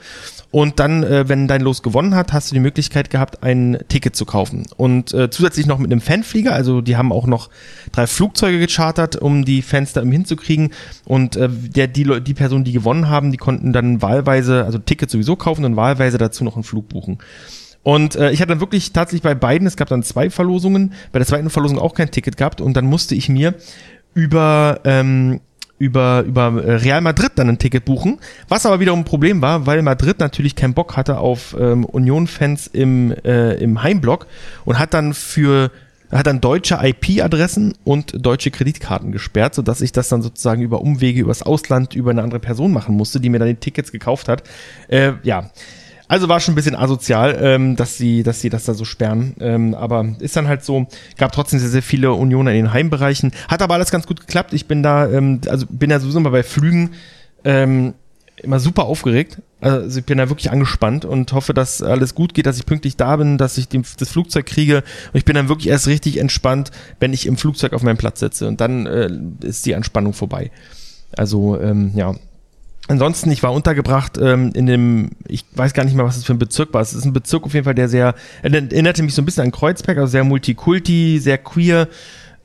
Und 0.51 0.79
dann, 0.79 1.03
äh, 1.03 1.27
wenn 1.27 1.47
dein 1.47 1.61
Los 1.61 1.83
gewonnen 1.83 2.15
hat, 2.15 2.31
hast 2.31 2.49
du 2.49 2.53
die 2.53 2.59
Möglichkeit 2.61 3.09
gehabt, 3.09 3.43
ein 3.43 3.77
Ticket 3.87 4.15
zu 4.15 4.25
kaufen. 4.25 4.63
Und 4.77 5.13
äh, 5.13 5.29
zusätzlich 5.29 5.65
noch 5.65 5.79
mit 5.79 5.91
einem 5.91 6.01
Fanflieger, 6.01 6.53
also 6.53 6.81
die 6.81 6.95
haben 6.95 7.11
auch 7.11 7.27
noch 7.27 7.49
drei 7.91 8.07
Flugzeuge 8.07 8.59
gechartert, 8.59 9.15
um 9.17 9.45
die 9.45 9.61
Fans 9.61 9.93
da 9.93 10.01
irgendwie 10.01 10.17
hinzukriegen. 10.17 10.71
Und 11.03 11.35
äh, 11.35 11.49
der, 11.49 11.87
die, 11.87 12.03
Leu- 12.03 12.21
die 12.21 12.33
Personen, 12.33 12.63
die 12.63 12.73
gewonnen 12.73 13.09
haben, 13.09 13.31
die 13.31 13.37
konnten 13.37 13.73
dann 13.73 14.01
wahlweise, 14.01 14.63
also 14.63 14.77
Tickets 14.77 15.11
sowieso 15.11 15.35
kaufen 15.35 15.65
und 15.65 15.75
wahlweise 15.75 16.17
dazu 16.17 16.43
noch 16.43 16.55
einen 16.55 16.63
Flug 16.63 16.87
buchen. 16.89 17.19
Und 17.85 18.15
äh, 18.15 18.31
ich 18.31 18.41
hatte 18.41 18.49
dann 18.49 18.61
wirklich 18.61 18.93
tatsächlich 18.93 19.21
bei 19.21 19.35
beiden, 19.35 19.67
es 19.67 19.77
gab 19.77 19.89
dann 19.89 20.01
zwei 20.01 20.31
Verlosungen, 20.31 20.93
bei 21.11 21.19
der 21.19 21.27
zweiten 21.27 21.51
Verlosung 21.51 21.77
auch 21.77 21.93
kein 21.93 22.09
Ticket 22.09 22.35
gehabt 22.35 22.59
und 22.59 22.75
dann 22.75 22.85
musste 22.85 23.13
ich 23.13 23.29
mir 23.29 23.53
über 24.15 24.79
ähm, 24.85 25.39
über 25.77 26.23
über 26.25 26.81
Real 26.81 27.01
Madrid 27.01 27.33
dann 27.35 27.47
ein 27.47 27.59
Ticket 27.59 27.85
buchen, 27.85 28.17
was 28.49 28.65
aber 28.65 28.79
wiederum 28.79 29.01
ein 29.01 29.05
Problem 29.05 29.39
war, 29.43 29.67
weil 29.67 29.83
Madrid 29.83 30.19
natürlich 30.19 30.55
keinen 30.55 30.73
Bock 30.73 30.97
hatte 30.97 31.19
auf 31.19 31.55
ähm, 31.59 31.85
Union-Fans 31.85 32.65
im 32.73 33.11
äh, 33.23 33.53
im 33.57 33.83
Heimblock 33.83 34.25
und 34.65 34.79
hat 34.79 34.95
dann 34.95 35.13
für 35.13 35.69
hat 36.11 36.25
dann 36.25 36.41
deutsche 36.41 36.79
IP-Adressen 36.81 37.75
und 37.83 38.25
deutsche 38.25 38.49
Kreditkarten 38.49 39.11
gesperrt, 39.11 39.53
sodass 39.53 39.81
ich 39.81 39.91
das 39.91 40.09
dann 40.09 40.23
sozusagen 40.23 40.63
über 40.63 40.81
Umwege 40.81 41.21
übers 41.21 41.43
Ausland 41.43 41.93
über 41.93 42.09
eine 42.09 42.23
andere 42.23 42.39
Person 42.39 42.73
machen 42.73 42.95
musste, 42.95 43.19
die 43.19 43.29
mir 43.29 43.37
dann 43.37 43.49
die 43.49 43.55
Tickets 43.55 43.91
gekauft 43.91 44.27
hat. 44.27 44.41
Äh, 44.87 45.13
ja, 45.21 45.51
also 46.07 46.29
war 46.29 46.39
schon 46.39 46.53
ein 46.53 46.55
bisschen 46.55 46.75
asozial, 46.75 47.37
ähm, 47.41 47.75
dass 47.75 47.97
sie, 47.97 48.23
dass 48.23 48.41
sie 48.41 48.49
das 48.49 48.65
da 48.65 48.73
so 48.73 48.85
sperren. 48.85 49.35
Ähm, 49.39 49.73
aber 49.73 50.15
ist 50.19 50.35
dann 50.35 50.47
halt 50.47 50.63
so, 50.63 50.87
gab 51.17 51.31
trotzdem 51.31 51.59
sehr, 51.59 51.69
sehr 51.69 51.81
viele 51.81 52.13
Unioner 52.13 52.51
in 52.51 52.65
den 52.65 52.73
Heimbereichen. 52.73 53.31
Hat 53.47 53.61
aber 53.61 53.73
alles 53.73 53.91
ganz 53.91 54.05
gut 54.05 54.19
geklappt. 54.19 54.53
Ich 54.53 54.67
bin 54.67 54.83
da, 54.83 55.09
ähm, 55.09 55.41
also 55.49 55.65
bin 55.69 55.89
ja 55.89 55.99
sowieso 55.99 56.19
immer 56.19 56.31
bei 56.31 56.43
Flügen 56.43 56.91
ähm, 57.43 57.93
immer 58.37 58.59
super 58.59 58.85
aufgeregt. 58.85 59.41
Also 59.61 59.99
ich 59.99 60.05
bin 60.05 60.17
da 60.17 60.29
wirklich 60.29 60.51
angespannt 60.51 61.05
und 61.05 61.31
hoffe, 61.33 61.53
dass 61.53 61.81
alles 61.81 62.15
gut 62.15 62.33
geht, 62.33 62.45
dass 62.45 62.57
ich 62.57 62.65
pünktlich 62.65 62.97
da 62.97 63.15
bin, 63.15 63.37
dass 63.37 63.57
ich 63.57 63.67
das 63.69 64.09
Flugzeug 64.09 64.45
kriege. 64.45 64.83
Und 65.11 65.17
ich 65.17 65.25
bin 65.25 65.35
dann 65.35 65.49
wirklich 65.49 65.69
erst 65.69 65.87
richtig 65.87 66.17
entspannt, 66.17 66.71
wenn 66.99 67.13
ich 67.13 67.25
im 67.25 67.37
Flugzeug 67.37 67.73
auf 67.73 67.81
meinem 67.81 67.97
Platz 67.97 68.19
sitze. 68.19 68.47
Und 68.47 68.61
dann 68.61 68.85
äh, 68.85 69.09
ist 69.41 69.65
die 69.65 69.75
Anspannung 69.75 70.13
vorbei. 70.13 70.51
Also 71.17 71.59
ähm, 71.59 71.93
ja, 71.95 72.13
Ansonsten, 72.87 73.31
ich 73.31 73.41
war 73.41 73.51
untergebracht 73.51 74.19
ähm, 74.21 74.51
in 74.53 74.67
dem, 74.67 75.11
ich 75.27 75.43
weiß 75.55 75.73
gar 75.73 75.85
nicht 75.85 75.95
mehr, 75.95 76.05
was 76.05 76.17
es 76.17 76.23
für 76.23 76.33
ein 76.33 76.39
Bezirk 76.39 76.73
war. 76.73 76.81
Es 76.81 76.93
ist 76.93 77.05
ein 77.05 77.13
Bezirk 77.13 77.43
auf 77.43 77.53
jeden 77.53 77.63
Fall, 77.63 77.73
der 77.73 77.89
sehr, 77.89 78.13
erinnerte 78.43 79.01
mich 79.01 79.15
so 79.15 79.21
ein 79.23 79.25
bisschen 79.25 79.43
an 79.43 79.51
Kreuzberg, 79.51 79.97
also 79.97 80.11
sehr 80.11 80.23
multikulti, 80.23 81.19
sehr 81.19 81.39
queer. 81.39 81.87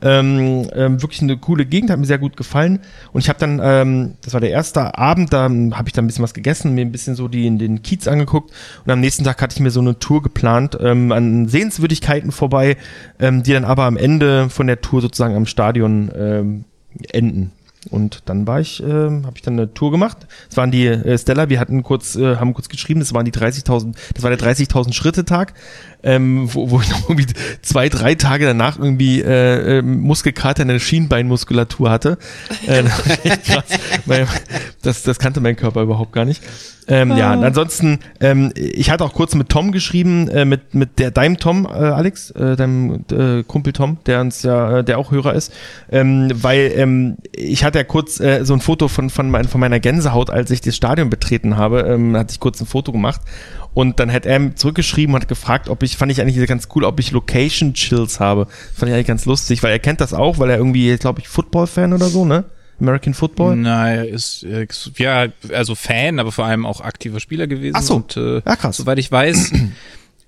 Ähm, 0.02 0.66
ähm, 0.73 1.02
wirklich 1.02 1.20
eine 1.20 1.37
coole 1.37 1.66
Gegend, 1.66 1.90
hat 1.90 1.99
mir 1.99 2.06
sehr 2.06 2.16
gut 2.16 2.35
gefallen. 2.35 2.80
Und 3.12 3.20
ich 3.20 3.28
habe 3.28 3.38
dann, 3.38 3.61
ähm, 3.62 4.14
das 4.23 4.32
war 4.32 4.40
der 4.40 4.49
erste 4.49 4.97
Abend, 4.97 5.30
da 5.30 5.44
ähm, 5.44 5.76
habe 5.76 5.90
ich 5.90 5.92
dann 5.92 6.04
ein 6.04 6.09
bisschen 6.09 6.23
was 6.23 6.32
gegessen, 6.32 6.75
mir 6.75 6.87
ein 6.87 6.92
bisschen 6.92 7.16
so 7.16 7.28
die, 7.28 7.59
den 7.59 7.82
Kiez 7.82 8.09
angeguckt. 8.09 8.50
Und 8.87 8.90
am 8.90 9.00
nächsten 9.00 9.25
Tag 9.25 9.42
hatte 9.42 9.56
ich 9.56 9.61
mir 9.61 9.70
so 9.70 9.80
eine 9.80 9.99
Tour 9.99 10.23
geplant, 10.23 10.78
ähm, 10.80 11.12
an 11.12 11.49
Sehenswürdigkeiten 11.49 12.32
vorbei, 12.32 12.78
ähm, 13.18 13.42
die 13.42 13.52
dann 13.52 13.66
aber 13.66 13.85
am 13.85 13.99
Ende 13.99 14.49
von 14.49 14.66
der 14.66 14.80
Tour 14.80 15.02
sozusagen 15.02 15.37
am 15.37 15.44
Stadion 15.44 16.11
ähm, 16.16 16.64
enden. 17.12 17.52
Und 17.89 18.23
dann 18.27 18.47
war 18.47 18.61
ich, 18.61 18.83
ähm, 18.83 19.25
habe 19.25 19.37
ich 19.37 19.43
dann 19.43 19.55
eine 19.55 19.73
Tour 19.73 19.91
gemacht. 19.91 20.27
Es 20.51 20.57
waren 20.59 20.71
die 20.71 20.87
äh, 20.87 21.17
Stella, 21.17 21.49
wir 21.49 21.59
hatten 21.59 21.83
kurz, 21.83 22.15
äh, 22.15 22.37
haben 22.37 22.53
kurz 22.53 22.69
geschrieben, 22.69 23.01
das 23.01 23.15
waren 23.15 23.25
die 23.25 23.33
30.000, 23.33 23.95
das 24.13 24.23
war 24.23 24.31
der 24.31 24.39
30.000 24.39 24.93
Schritte 24.93 25.25
Tag, 25.25 25.55
ähm, 26.02 26.49
wo, 26.52 26.71
wo 26.71 26.80
ich 26.80 26.90
noch 26.90 27.09
irgendwie 27.09 27.33
zwei, 27.62 27.88
drei 27.88 28.14
Tage 28.14 28.47
danach 28.47 28.78
irgendwie 28.78 29.21
äh, 29.21 29.78
äh, 29.78 29.83
Muskelkater 29.83 30.62
in 30.62 30.69
der 30.69 30.78
Schienbeinmuskulatur 30.78 31.90
hatte. 31.90 32.19
Äh, 32.66 32.83
krass, 33.45 33.64
weil 34.07 34.26
das, 34.83 35.02
das 35.02 35.19
kannte 35.19 35.40
mein 35.40 35.57
Körper 35.57 35.83
überhaupt 35.83 36.12
gar 36.12 36.25
nicht. 36.25 36.42
Ähm, 36.88 37.16
Ja, 37.16 37.35
und 37.35 37.45
ansonsten, 37.45 38.00
ähm, 38.21 38.52
ich 38.57 38.90
hatte 38.90 39.04
auch 39.04 39.12
kurz 39.12 39.35
mit 39.35 39.49
Tom 39.49 39.71
geschrieben, 39.71 40.28
äh, 40.28 40.45
mit, 40.45 40.75
mit 40.75 40.99
der, 40.99 41.11
deinem 41.11 41.37
Tom, 41.37 41.66
äh, 41.66 41.69
Alex, 41.69 42.30
äh, 42.33 42.57
deinem 42.57 43.04
äh, 43.12 43.42
Kumpel 43.45 43.73
Tom, 43.73 43.99
der 44.07 44.21
uns 44.21 44.42
ja, 44.42 44.78
äh, 44.78 44.85
der 44.85 44.99
auch 44.99 45.12
Hörer 45.12 45.35
ist, 45.35 45.52
ähm, 45.90 46.30
weil 46.35 46.73
ähm, 46.75 47.16
ich 47.33 47.62
hatte 47.64 47.78
ja 47.78 47.85
kurz 47.85 48.19
äh, 48.19 48.45
so 48.45 48.54
ein 48.54 48.61
Foto 48.61 48.88
von, 48.88 49.09
von, 49.09 49.30
mein, 49.30 49.47
von 49.47 49.61
meiner 49.61 49.78
Gänsehaut, 49.78 50.30
als 50.30 50.50
ich 50.50 50.61
das 50.62 50.75
Stadion 50.75 51.11
betreten 51.11 51.57
habe, 51.57 51.83
ähm, 51.83 52.16
hatte 52.16 52.33
ich 52.33 52.40
kurz 52.40 52.61
ein 52.61 52.66
Foto 52.66 52.90
gemacht 52.90 53.21
und 53.73 54.00
dann 54.00 54.12
hat 54.12 54.26
er 54.26 54.57
zurückgeschrieben 54.57 55.14
und 55.14 55.23
hat 55.23 55.28
gefragt, 55.28 55.69
ob 55.69 55.83
ich 55.83 55.89
ich, 55.90 55.97
fand 55.97 56.11
ich 56.11 56.20
eigentlich 56.20 56.47
ganz 56.49 56.68
cool, 56.75 56.85
ob 56.85 56.99
ich 57.00 57.11
Location 57.11 57.75
Chills 57.75 58.20
habe. 58.20 58.47
Fand 58.75 58.88
ich 58.88 58.94
eigentlich 58.94 59.06
ganz 59.06 59.26
lustig, 59.26 59.62
weil 59.62 59.73
er 59.73 59.78
kennt 59.78 60.00
das 60.00 60.14
auch, 60.14 60.38
weil 60.38 60.50
er 60.50 60.56
irgendwie, 60.56 60.97
glaube 60.97 61.20
ich, 61.20 61.28
Football-Fan 61.28 61.92
oder 61.92 62.06
so, 62.09 62.25
ne? 62.25 62.44
American 62.80 63.12
Football. 63.12 63.56
Naja, 63.56 64.02
ist, 64.02 64.47
ja, 64.97 65.26
also 65.52 65.75
Fan, 65.75 66.18
aber 66.18 66.32
vor 66.32 66.47
allem 66.47 66.64
auch 66.64 66.80
aktiver 66.80 67.20
Spieler 67.20 67.47
gewesen. 67.47 67.76
Ach 67.76 67.82
so. 67.82 67.97
Und, 67.97 68.16
äh, 68.16 68.40
Ja, 68.47 68.56
krass. 68.56 68.78
Soweit 68.78 68.99
ich 68.99 69.12
weiß, 69.12 69.52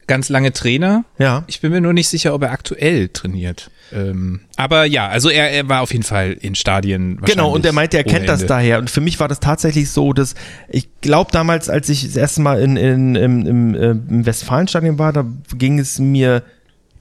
ganz 0.06 0.28
lange 0.28 0.52
Trainer. 0.52 1.04
Ja. 1.18 1.44
Ich 1.46 1.60
bin 1.60 1.72
mir 1.72 1.80
nur 1.80 1.92
nicht 1.92 2.08
sicher, 2.08 2.34
ob 2.34 2.42
er 2.42 2.52
aktuell 2.52 3.08
trainiert. 3.08 3.70
Ähm, 3.92 4.40
aber 4.56 4.84
ja, 4.84 5.08
also 5.08 5.28
er, 5.28 5.50
er 5.50 5.68
war 5.68 5.82
auf 5.82 5.92
jeden 5.92 6.04
Fall 6.04 6.32
in 6.32 6.54
Stadien. 6.54 7.20
Genau, 7.24 7.52
und 7.52 7.66
er 7.66 7.72
meinte, 7.72 7.96
er 7.98 8.04
kennt 8.04 8.28
das 8.28 8.42
Ende. 8.42 8.54
daher. 8.54 8.78
Und 8.78 8.90
für 8.90 9.00
mich 9.00 9.20
war 9.20 9.28
das 9.28 9.40
tatsächlich 9.40 9.90
so, 9.90 10.12
dass 10.12 10.34
ich 10.68 10.88
glaube 11.00 11.30
damals, 11.30 11.68
als 11.68 11.88
ich 11.88 12.04
das 12.04 12.16
erste 12.16 12.40
Mal 12.40 12.60
in, 12.60 12.76
in, 12.76 13.14
im, 13.14 13.46
im, 13.46 13.74
äh, 13.74 13.90
im 13.90 14.26
Westfalenstadion 14.26 14.98
war, 14.98 15.12
da 15.12 15.26
ging 15.56 15.78
es 15.78 15.98
mir 15.98 16.42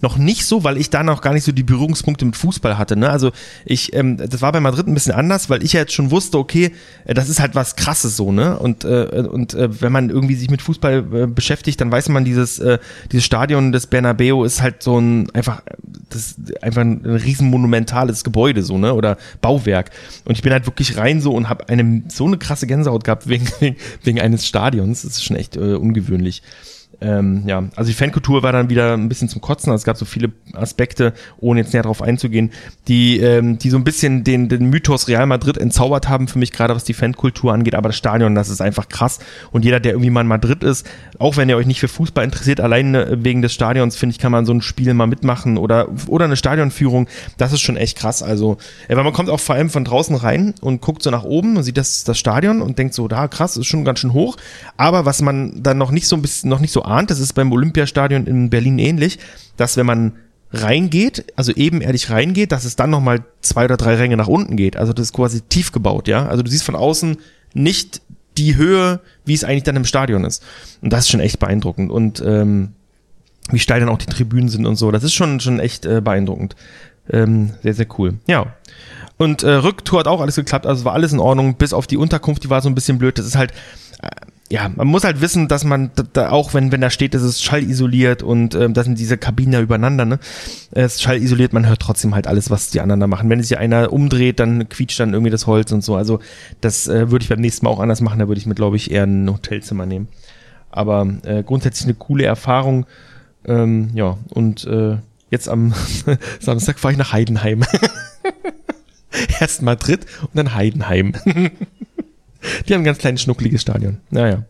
noch 0.02 0.18
nicht 0.18 0.46
so, 0.46 0.64
weil 0.64 0.78
ich 0.78 0.90
da 0.90 1.04
noch 1.04 1.22
gar 1.22 1.34
nicht 1.34 1.44
so 1.44 1.52
die 1.52 1.64
Berührungspunkte 1.64 2.26
mit 2.26 2.36
Fußball 2.36 2.78
hatte. 2.78 2.96
Ne? 2.96 3.10
Also 3.10 3.32
ich, 3.66 3.94
ähm, 3.94 4.18
das 4.18 4.42
war 4.42 4.52
bei 4.52 4.60
Madrid 4.60 4.88
ein 4.88 4.94
bisschen 4.94 5.14
anders, 5.14 5.50
weil 5.50 5.64
ich 5.64 5.74
ja 5.74 5.82
jetzt 5.82 5.94
schon 5.94 6.12
wusste, 6.12 6.38
okay, 6.38 6.72
äh, 7.06 7.14
das 7.14 7.30
ist 7.30 7.40
halt 7.40 7.56
was 7.56 7.76
Krasses 7.76 8.18
so, 8.18 8.32
ne? 8.32 8.58
Und 8.58 8.84
äh, 8.84 9.28
und 9.32 9.54
äh, 9.54 9.82
wenn 9.82 9.92
man 9.92 10.10
irgendwie 10.10 10.36
sich 10.36 10.50
mit 10.50 10.62
Fußball 10.62 11.06
äh, 11.14 11.28
beschäftigt, 11.28 11.80
dann 11.82 11.92
weiß 11.92 12.10
man, 12.10 12.26
dieses 12.26 12.60
äh, 12.60 12.80
dieses 13.12 13.26
Stadion 13.26 13.72
des 13.72 13.88
Bernabeu 13.88 14.44
ist 14.44 14.62
halt 14.62 14.84
so 14.84 15.00
ein 15.00 15.30
einfach 15.32 15.62
das 16.10 16.36
einfach 16.62 16.82
ein 16.82 17.06
riesen 17.06 17.50
monumentales 17.50 18.24
Gebäude 18.24 18.64
so, 18.64 18.78
ne? 18.78 18.94
Oder 18.94 19.18
Bauwerk. 19.42 19.92
Und 20.26 20.36
ich 20.36 20.42
bin 20.42 20.52
halt 20.52 20.66
wirklich 20.66 20.98
rein 20.98 21.22
so 21.22 21.34
und 21.34 21.50
habe 21.50 21.70
eine 21.70 22.04
so 22.10 22.26
eine 22.26 22.38
krasse 22.38 22.68
Gänsehaut 22.68 23.04
gehabt 23.04 23.28
wegen 23.28 23.48
wegen, 23.60 23.76
wegen 24.04 24.20
eines 24.20 24.48
Stadions. 24.48 25.04
Das 25.04 25.12
ist 25.12 25.24
schon 25.24 25.36
echt 25.36 25.56
äh, 25.56 25.76
ungewöhnlich. 25.76 26.42
Ähm, 27.02 27.44
ja, 27.48 27.64
also 27.76 27.90
die 27.90 27.96
Fankultur 27.96 28.44
war 28.44 28.52
dann 28.52 28.70
wieder 28.70 28.94
ein 28.94 29.10
bisschen 29.10 29.28
zum 29.28 29.42
Kotzen. 29.42 29.72
Also 29.72 29.82
es 29.82 29.86
gab 29.86 29.98
so 29.98 30.06
viele 30.06 30.32
Aspekte, 30.54 31.14
ohne 31.40 31.62
jetzt 31.62 31.74
näher 31.74 31.82
darauf 31.84 32.02
einzugehen, 32.02 32.52
die, 32.88 33.20
ähm, 33.20 33.58
die 33.58 33.72
so 33.72 33.78
ein 33.78 33.84
bisschen 33.84 34.24
den, 34.24 34.50
den 34.50 34.70
Mythos 34.70 35.08
Real 35.08 35.26
Madrid 35.26 35.58
entzaubert 35.58 36.08
haben 36.10 36.28
für 36.28 36.38
mich, 36.38 36.52
gerade 36.52 36.76
was 36.76 36.84
die 36.84 36.94
Fankultur 36.94 37.54
angeht. 37.54 37.74
Aber 37.74 37.90
das 37.90 37.98
Stadion, 37.98 38.36
das 38.36 38.50
ist 38.50 38.62
einfach 38.62 38.88
krass. 38.88 39.20
Und 39.52 39.66
jeder, 39.66 39.80
der 39.80 39.94
irgendwie 39.94 40.12
mal 40.12 40.22
in 40.22 40.28
Madrid 40.28 40.64
ist, 40.64 40.88
auch 41.18 41.38
wenn 41.38 41.50
ihr 41.50 41.58
euch 41.58 41.66
nicht 41.66 41.80
für 41.80 41.88
Fußball 41.88 42.24
interessiert, 42.24 42.62
allein 42.62 43.24
wegen 43.24 43.42
des 43.42 43.54
Stadions, 43.54 43.96
finde 43.96 44.14
ich, 44.14 44.20
kann 44.20 44.32
man 44.32 44.46
so 44.46 44.54
ein 44.54 44.62
Spiel 44.62 44.94
mal 44.94 45.08
mitmachen 45.08 45.58
oder, 45.58 45.88
oder 46.08 46.26
eine 46.26 46.36
Stadionführung. 46.36 47.08
Das 47.38 47.52
ist 47.52 47.62
schon 47.62 47.78
echt 47.78 47.98
krass. 47.98 48.22
Also, 48.22 48.58
äh, 48.88 48.96
weil 48.96 49.04
man 49.04 49.14
kommt 49.14 49.30
auch 49.30 49.40
vor 49.40 49.56
allem 49.56 49.72
von 49.72 49.86
draußen 49.86 50.16
rein 50.16 50.54
und 50.62 50.82
guckt 50.82 51.02
so 51.02 51.10
nach 51.10 51.24
oben 51.24 51.58
und 51.58 51.64
sieht 51.64 51.78
das, 51.78 52.04
das 52.04 52.20
Stadion 52.20 52.62
und 52.62 52.78
denkt 52.78 52.94
so, 52.94 53.08
da 53.08 53.28
krass, 53.28 53.58
ist 53.58 53.66
schon 53.66 53.86
ganz 53.86 54.00
schön 54.00 54.14
hoch. 54.14 54.38
Aber 54.78 55.06
was 55.06 55.22
man 55.22 55.64
dann 55.64 55.80
noch 55.80 55.90
nicht 55.90 56.08
so 56.08 56.16
ein 56.16 56.22
bisschen, 56.22 56.50
noch 56.50 56.60
nicht 56.60 56.72
so 56.72 56.84
ahnt, 56.92 57.12
das 57.12 57.20
ist 57.20 57.34
beim 57.34 57.52
Olympiastadion 57.52 58.28
in 58.28 58.50
Berlin 58.50 58.80
ähnlich, 58.80 59.20
dass 59.58 59.78
wenn 59.78 59.86
man 59.86 60.14
reingeht, 60.54 61.26
also 61.36 61.54
ebenerdig 61.54 62.10
reingeht, 62.10 62.52
dass 62.52 62.66
es 62.66 62.76
dann 62.76 62.90
nochmal 62.90 63.24
zwei 63.42 63.66
oder 63.66 63.78
drei 63.78 63.96
Ränge 63.96 64.18
nach 64.18 64.28
unten 64.28 64.58
geht. 64.58 64.76
Also 64.76 64.94
das 64.94 65.08
ist 65.08 65.14
quasi 65.14 65.42
tief 65.42 65.72
gebaut, 65.72 66.08
ja. 66.08 66.26
Also 66.28 66.44
du 66.44 66.50
siehst 66.50 66.64
von 66.64 66.76
außen 66.76 67.18
nicht 67.54 68.02
die 68.38 68.56
Höhe, 68.56 69.00
wie 69.26 69.34
es 69.34 69.44
eigentlich 69.44 69.64
dann 69.64 69.76
im 69.76 69.86
Stadion 69.86 70.26
ist. 70.26 70.44
Und 70.82 70.92
das 70.92 71.02
ist 71.02 71.10
schon 71.10 71.20
echt 71.20 71.40
beeindruckend. 71.40 71.92
Und 71.92 72.22
ähm, 72.26 72.74
wie 73.50 73.60
steil 73.60 73.80
dann 73.80 73.90
auch 73.90 73.98
die 73.98 74.06
Tribünen 74.06 74.50
sind 74.50 74.66
und 74.66 74.76
so. 74.76 74.92
Das 74.92 75.04
ist 75.04 75.14
schon, 75.14 75.40
schon 75.40 75.60
echt 75.60 75.86
äh, 75.86 76.02
beeindruckend. 76.02 76.56
Ähm, 77.10 77.52
sehr, 77.64 77.74
sehr 77.74 77.88
cool. 77.98 78.16
Ja. 78.28 78.56
Und 79.18 79.44
äh, 79.44 79.52
Rücktour 79.52 80.00
hat 80.00 80.08
auch 80.08 80.22
alles 80.22 80.36
geklappt, 80.36 80.66
also 80.66 80.84
war 80.84 80.94
alles 80.94 81.14
in 81.14 81.20
Ordnung, 81.20 81.56
bis 81.56 81.74
auf 81.74 81.86
die 81.86 81.98
Unterkunft, 81.98 82.44
die 82.44 82.50
war 82.50 82.62
so 82.62 82.70
ein 82.70 82.76
bisschen 82.76 82.98
blöd. 82.98 83.18
Das 83.20 83.26
ist 83.26 83.36
halt, 83.36 83.54
ja, 84.52 84.70
man 84.76 84.88
muss 84.88 85.06
halt 85.06 85.22
wissen, 85.22 85.48
dass 85.48 85.64
man 85.64 85.92
da, 85.96 86.04
da 86.12 86.30
auch, 86.32 86.54
wenn, 86.54 86.74
wenn 86.74 86.82
da 86.82 86.90
steht, 86.90 87.14
das 87.14 87.24
ist 87.24 87.42
schallisoliert 87.42 88.22
und 88.22 88.54
ähm, 88.54 88.74
das 88.74 88.86
sind 88.86 89.00
diese 89.00 89.18
Kabinen 89.18 89.54
ja 89.54 89.62
übereinander, 89.62 90.04
ne? 90.04 90.20
Es 90.72 90.96
ist 90.96 91.04
schallisoliert, 91.04 91.54
man 91.54 91.68
hört 91.68 91.80
trotzdem 91.80 92.14
halt 92.14 92.28
alles, 92.28 92.50
was 92.50 92.70
die 92.70 92.82
anderen 92.82 93.00
da 93.00 93.08
machen. 93.08 93.30
Wenn 93.30 93.40
es 93.40 93.48
sich 93.48 93.58
einer 93.58 93.94
umdreht, 93.94 94.42
dann 94.42 94.68
quietscht 94.68 95.00
dann 95.00 95.14
irgendwie 95.14 95.32
das 95.32 95.48
Holz 95.48 95.72
und 95.72 95.86
so. 95.86 95.96
Also 95.96 96.20
das 96.60 96.90
äh, 96.90 97.10
würde 97.12 97.24
ich 97.24 97.30
beim 97.30 97.40
nächsten 97.40 97.66
Mal 97.66 97.72
auch 97.72 97.80
anders 97.80 98.02
machen, 98.02 98.20
da 98.20 98.28
würde 98.28 98.40
ich 98.40 98.46
mir, 98.46 98.56
glaube 98.56 98.76
ich, 98.76 98.92
eher 98.92 99.04
ein 99.04 99.32
Hotelzimmer 99.32 99.86
nehmen. 99.86 100.10
Aber 100.70 101.08
äh, 101.24 101.44
grundsätzlich 101.44 101.86
eine 101.86 101.96
coole 101.96 102.26
Erfahrung. 102.26 102.86
Ähm, 103.46 103.92
ja, 103.94 104.18
und 104.34 104.66
äh, 104.66 104.98
jetzt 105.30 105.48
am 105.48 105.74
Samstag 106.42 106.78
fahre 106.78 106.92
ich 106.92 106.98
nach 106.98 107.14
Heidenheim. 107.14 107.64
Erst 109.40 109.62
Madrid 109.62 110.06
und 110.24 110.36
dann 110.36 110.54
Heidenheim. 110.56 111.14
Die 112.68 112.74
haben 112.74 112.82
ein 112.82 112.86
ganz 112.86 112.98
kleines, 112.98 113.22
schnuckliges 113.22 113.62
Stadion. 113.62 114.00
Naja. 114.10 114.44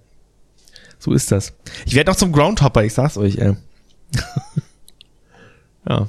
So 1.00 1.14
ist 1.14 1.32
das. 1.32 1.54
Ich 1.86 1.96
werde 1.96 2.12
auch 2.12 2.16
zum 2.16 2.32
Groundhopper, 2.32 2.84
ich 2.84 2.94
sag's 2.94 3.18
euch, 3.18 3.38
ey. 3.38 3.56
ja. 5.90 6.08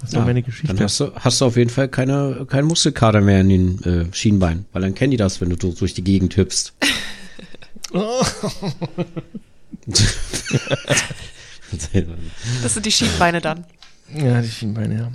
Das 0.00 0.12
war 0.12 0.20
Ja, 0.20 0.26
meine 0.26 0.42
Geschichte. 0.42 0.74
Dann 0.74 0.84
hast 0.84 0.98
du, 0.98 1.12
hast 1.14 1.40
du 1.40 1.44
auf 1.44 1.56
jeden 1.56 1.70
Fall 1.70 1.88
keine, 1.88 2.44
keinen 2.48 2.66
Muskelkater 2.66 3.20
mehr 3.20 3.40
in 3.40 3.48
den 3.48 3.82
äh, 3.84 4.12
Schienbeinen, 4.12 4.66
weil 4.72 4.82
dann 4.82 4.94
kennen 4.94 5.12
die 5.12 5.16
das, 5.16 5.40
wenn 5.40 5.50
du 5.50 5.56
durch 5.56 5.94
die 5.94 6.02
Gegend 6.02 6.36
hüpfst. 6.36 6.72
Das 12.62 12.74
sind 12.74 12.86
die 12.86 12.92
Schienbeine 12.92 13.40
dann. 13.40 13.64
Ja, 14.14 14.42
die 14.42 14.50
Schienbeine, 14.50 14.94
ja. 14.94 15.12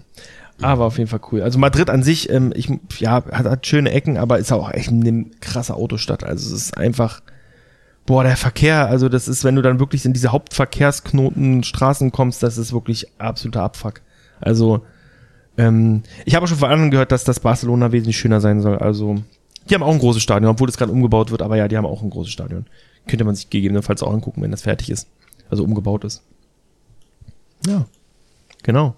Aber 0.61 0.85
auf 0.85 0.97
jeden 0.97 1.09
Fall 1.09 1.21
cool. 1.31 1.41
Also 1.41 1.59
Madrid 1.59 1.89
an 1.89 2.01
sich, 2.01 2.29
ähm, 2.29 2.51
ich, 2.55 2.69
ja, 2.99 3.23
hat, 3.31 3.45
hat 3.45 3.67
schöne 3.67 3.91
Ecken, 3.91 4.17
aber 4.17 4.39
ist 4.39 4.51
auch 4.51 4.71
echt 4.71 4.89
eine 4.89 5.25
krasse 5.39 5.75
Autostadt. 5.75 6.23
Also 6.23 6.55
es 6.55 6.61
ist 6.61 6.77
einfach, 6.77 7.21
boah, 8.07 8.23
der 8.23 8.37
Verkehr, 8.37 8.87
also 8.87 9.07
das 9.07 9.27
ist, 9.27 9.43
wenn 9.43 9.55
du 9.55 9.61
dann 9.61 9.79
wirklich 9.79 10.05
in 10.05 10.13
diese 10.13 10.31
Hauptverkehrsknoten, 10.31 11.63
Straßen 11.63 12.11
kommst, 12.11 12.41
das 12.41 12.57
ist 12.57 12.73
wirklich 12.73 13.07
absoluter 13.19 13.61
Abfuck. 13.61 14.01
Also, 14.41 14.81
ähm, 15.57 16.03
ich 16.25 16.35
habe 16.35 16.47
schon 16.47 16.57
von 16.57 16.69
anderen 16.69 16.91
gehört, 16.91 17.11
dass 17.11 17.23
das 17.23 17.39
Barcelona 17.39 17.91
wesentlich 17.91 18.17
schöner 18.17 18.41
sein 18.41 18.61
soll. 18.61 18.77
Also, 18.77 19.17
die 19.69 19.75
haben 19.75 19.83
auch 19.83 19.93
ein 19.93 19.99
großes 19.99 20.23
Stadion, 20.23 20.49
obwohl 20.49 20.69
es 20.69 20.77
gerade 20.77 20.91
umgebaut 20.91 21.29
wird, 21.29 21.41
aber 21.41 21.57
ja, 21.57 21.67
die 21.67 21.77
haben 21.77 21.85
auch 21.85 22.01
ein 22.01 22.09
großes 22.09 22.31
Stadion. 22.31 22.65
Könnte 23.07 23.25
man 23.25 23.35
sich 23.35 23.49
gegebenenfalls 23.49 24.01
auch 24.01 24.13
angucken, 24.13 24.41
wenn 24.41 24.51
das 24.51 24.63
fertig 24.63 24.89
ist. 24.89 25.07
Also 25.49 25.63
umgebaut 25.63 26.03
ist. 26.03 26.23
Ja. 27.65 27.85
Genau. 28.63 28.95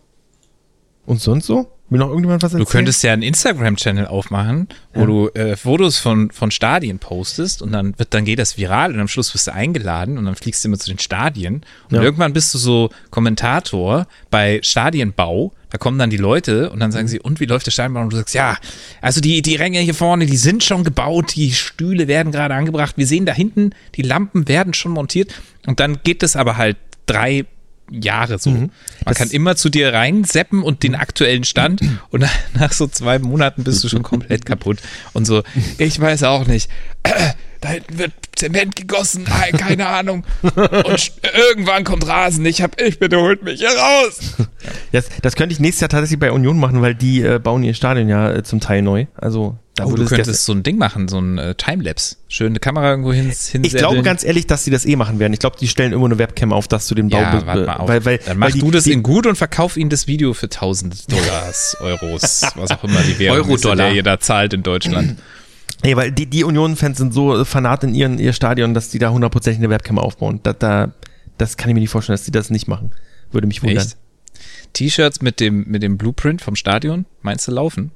Und 1.10 1.20
sonst 1.20 1.48
so? 1.48 1.72
Will 1.90 1.98
noch 1.98 2.10
irgendjemand 2.10 2.44
was 2.44 2.52
Du 2.52 2.60
erzählen? 2.60 2.72
könntest 2.72 3.02
ja 3.02 3.14
einen 3.14 3.24
Instagram-Channel 3.24 4.06
aufmachen, 4.06 4.68
wo 4.94 5.00
Ja. 5.00 5.06
du 5.08 5.30
äh, 5.30 5.56
Fotos 5.58 5.98
von, 5.98 6.30
von 6.30 6.52
Stadien 6.52 7.00
postest 7.00 7.64
und 7.64 7.72
dann 7.72 7.98
wird, 7.98 8.14
dann 8.14 8.26
geht 8.26 8.38
das 8.38 8.58
viral 8.60 8.94
und 8.94 9.00
am 9.00 9.08
Schluss 9.08 9.34
wirst 9.34 9.48
du 9.48 9.54
eingeladen 9.54 10.20
und 10.20 10.26
dann 10.26 10.36
fliegst 10.36 10.64
du 10.64 10.68
immer 10.68 10.78
zu 10.78 10.88
den 10.92 11.00
Stadien 11.00 11.64
und 11.90 11.96
Ja. 11.96 12.04
irgendwann 12.04 12.32
bist 12.34 12.54
du 12.54 12.60
so 12.60 12.92
Kommentator 13.10 14.06
bei 14.30 14.60
Stadienbau. 14.62 15.52
Da 15.72 15.80
kommen 15.80 15.98
dann 15.98 16.12
die 16.12 16.18
Leute 16.18 16.70
und 16.70 16.80
dann 16.80 16.92
sagen 16.92 17.08
sie, 17.08 17.20
und 17.20 17.40
wie 17.40 17.46
läuft 17.46 17.66
der 17.66 17.72
Stadionbau? 17.72 18.02
Und 18.02 18.14
du 18.14 18.18
sagst, 18.18 18.36
ja, 18.36 18.58
also 19.02 19.20
die, 19.20 19.42
die 19.42 19.56
Ränge 19.56 19.80
hier 19.80 19.96
vorne, 19.96 20.28
die 20.28 20.38
sind 20.38 20.64
schon 20.64 20.84
gebaut, 20.84 21.36
die 21.36 21.54
Stühle 21.54 22.08
werden 22.08 22.32
gerade 22.32 22.54
angebracht. 22.54 22.98
Wir 22.98 23.08
sehen 23.08 23.26
da 23.26 23.34
hinten, 23.34 23.72
die 23.96 24.04
Lampen 24.04 24.48
werden 24.48 24.76
schon 24.76 24.92
montiert. 24.92 25.34
Und 25.66 25.80
dann 25.80 25.98
geht 26.04 26.22
es 26.22 26.36
aber 26.36 26.58
halt 26.58 26.78
drei 27.08 27.46
Jahre 27.92 28.38
so. 28.40 28.50
Man 28.52 28.62
Mhm. 28.62 28.72
Das- 29.06 29.18
kann 29.18 29.30
immer 29.30 29.56
zu 29.56 29.70
dir 29.70 29.94
reinseppen 29.94 30.62
und 30.64 30.84
den 30.84 30.96
aktuellen 30.96 31.44
Stand 31.44 31.82
und 32.10 32.22
nach, 32.22 32.32
nach 32.60 32.72
so 32.74 32.88
zwei 32.88 33.20
Monaten 33.20 33.64
bist 33.64 33.84
du 33.84 33.90
schon 33.90 34.04
komplett 34.04 34.46
kaputt. 34.46 34.80
Und 35.14 35.26
so, 35.26 35.44
ich 35.78 36.00
weiß 36.00 36.24
auch 36.24 36.46
nicht. 36.48 36.70
Da 37.62 37.68
hinten 37.72 37.98
wird 37.98 38.14
Zement 38.38 38.78
gegossen, 38.78 39.26
keine 39.26 39.86
Ahnung. 39.90 40.24
Und 40.42 41.12
irgendwann 41.50 41.84
kommt 41.84 42.08
Rasen. 42.08 42.46
Ich 42.46 42.62
hab, 42.62 42.80
ich 42.80 43.00
bitte 43.00 43.18
holt 43.20 43.44
mich 43.44 43.60
hier 43.60 43.68
raus. 43.78 44.18
Das, 44.94 45.10
das 45.22 45.36
könnte 45.36 45.52
ich 45.52 45.60
nächstes 45.60 45.82
Jahr 45.82 45.90
tatsächlich 45.90 46.20
bei 46.22 46.32
Union 46.32 46.58
machen, 46.58 46.82
weil 46.82 46.96
die 46.96 47.22
äh, 47.22 47.38
bauen 47.38 47.62
ihr 47.64 47.74
Stadion 47.74 48.08
ja 48.08 48.32
äh, 48.32 48.44
zum 48.44 48.62
Teil 48.62 48.82
neu. 48.82 49.08
Also 49.18 49.58
da 49.80 49.86
Oh, 49.86 49.96
du 49.96 50.04
es 50.04 50.10
könntest 50.10 50.46
so 50.46 50.54
ein 50.54 50.64
Ding 50.64 50.78
machen, 50.78 51.08
so 51.08 51.20
ein 51.20 51.38
äh, 51.38 51.56
Timelapse. 51.56 52.18
Schön 52.28 52.48
eine 52.48 52.60
Kamera 52.60 52.90
irgendwo 52.90 53.12
hin, 53.12 53.26
hinsetzen. 53.26 53.64
Ich 53.64 53.76
glaube 53.76 54.02
ganz 54.02 54.24
ehrlich, 54.24 54.48
dass 54.48 54.64
sie 54.64 54.72
das 54.72 54.86
eh 54.86 54.96
machen 54.96 55.20
werden. 55.20 55.34
Ich 55.34 55.40
glaube, 55.40 55.58
die 55.60 55.68
stellen 55.68 55.94
immer 55.94 56.06
eine 56.06 56.18
Webcam 56.18 56.54
auf, 56.54 56.68
dass 56.68 56.88
du 56.88 56.96
den 56.96 57.10
Bau 57.10 57.20
ja, 57.20 57.46
warte 57.46 57.66
mal 57.66 57.78
auf. 57.78 57.90
Weil, 57.90 58.06
weil, 58.06 58.20
Dann 58.20 58.38
mach 58.38 58.48
weil 58.48 58.54
die, 58.54 58.60
du 58.60 58.72
das 58.72 58.84
die, 58.84 58.92
in 58.92 59.04
gut 59.04 59.26
und 59.26 59.36
verkauf 59.36 59.78
ihnen 59.78 59.90
das 59.90 60.08
Video 60.08 60.34
für 60.34 60.48
1000 60.48 61.12
Dollars, 61.12 61.78
Euros, 61.82 62.44
was 62.56 62.72
auch 62.72 62.84
immer 62.84 63.02
die 63.02 63.18
Währung 63.20 63.50
ist, 63.50 63.64
in 63.64 63.70
Dollar. 63.70 63.88
der 63.88 63.96
ihr 63.96 64.04
da 64.04 64.20
zahlt 64.20 64.54
in 64.54 64.64
Deutschland. 64.64 65.18
Nee, 65.82 65.96
weil 65.96 66.12
die, 66.12 66.26
die 66.26 66.44
Union-Fans 66.44 66.98
sind 66.98 67.14
so 67.14 67.40
äh, 67.40 67.46
fanat 67.46 67.86
in 67.86 67.96
ihren, 67.96 68.20
ihr 68.20 68.34
Stadion, 68.34 68.74
dass 68.74 68.90
die 68.90 69.00
da 69.00 69.12
hundertprozentig 69.12 69.60
eine 69.60 69.70
Webcam 69.70 69.98
aufbauen. 69.98 70.42
Da, 70.44 70.52
da, 70.52 70.92
das 71.38 71.56
kann 71.56 71.70
ich 71.70 71.74
mir 71.74 71.80
nicht 71.80 71.90
vorstellen, 71.90 72.16
dass 72.16 72.26
die 72.26 72.32
das 72.32 72.50
nicht 72.50 72.68
machen. 72.68 72.92
Würde 73.32 73.48
mich 73.48 73.64
wundern. 73.64 73.88
T-Shirts 74.74 75.22
mit 75.22 75.40
dem, 75.40 75.66
mit 75.68 75.82
dem 75.82 75.98
Blueprint 75.98 76.42
vom 76.42 76.56
Stadion, 76.56 77.06
meinst 77.22 77.48
du 77.48 77.52
laufen? 77.52 77.92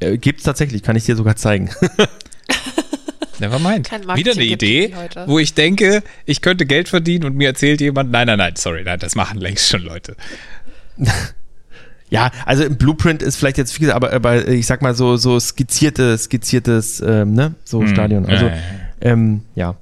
Äh, 0.00 0.18
gibt's 0.18 0.42
tatsächlich, 0.42 0.82
kann 0.82 0.96
ich 0.96 1.04
dir 1.04 1.16
sogar 1.16 1.36
zeigen. 1.36 1.70
Never 3.38 3.58
mind. 3.58 3.88
Kein 3.88 4.02
Wieder 4.16 4.32
eine 4.32 4.44
Idee, 4.44 4.94
wo 5.26 5.38
ich 5.38 5.54
denke, 5.54 6.02
ich 6.24 6.40
könnte 6.40 6.64
Geld 6.64 6.88
verdienen 6.88 7.24
und 7.24 7.36
mir 7.36 7.48
erzählt 7.48 7.80
jemand, 7.80 8.10
nein, 8.10 8.26
nein, 8.26 8.38
nein, 8.38 8.56
sorry, 8.56 8.82
nein, 8.82 8.98
das 8.98 9.14
machen 9.14 9.38
längst 9.38 9.68
schon 9.68 9.82
Leute. 9.82 10.16
ja, 12.08 12.30
also 12.46 12.64
im 12.64 12.76
Blueprint 12.76 13.22
ist 13.22 13.36
vielleicht 13.36 13.58
jetzt 13.58 13.72
viel, 13.74 13.90
aber, 13.90 14.12
aber 14.12 14.48
ich 14.48 14.66
sag 14.66 14.80
mal 14.80 14.94
so, 14.94 15.16
so 15.16 15.38
skizzierte, 15.38 16.16
skizziertes, 16.16 17.00
ähm, 17.00 17.34
ne, 17.34 17.54
so 17.64 17.80
Hm, 17.80 17.88
Stadion. 17.88 18.26
Also, 18.26 18.46
ja, 18.46 18.52
ja, 18.52 18.60
ähm, 19.02 19.42
ja. 19.54 19.76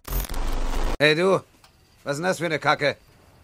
Hey 0.98 1.14
du, 1.14 1.40
was 2.02 2.14
ist 2.14 2.18
denn 2.18 2.24
das 2.24 2.38
für 2.38 2.46
eine 2.46 2.58
Kacke? 2.58 2.96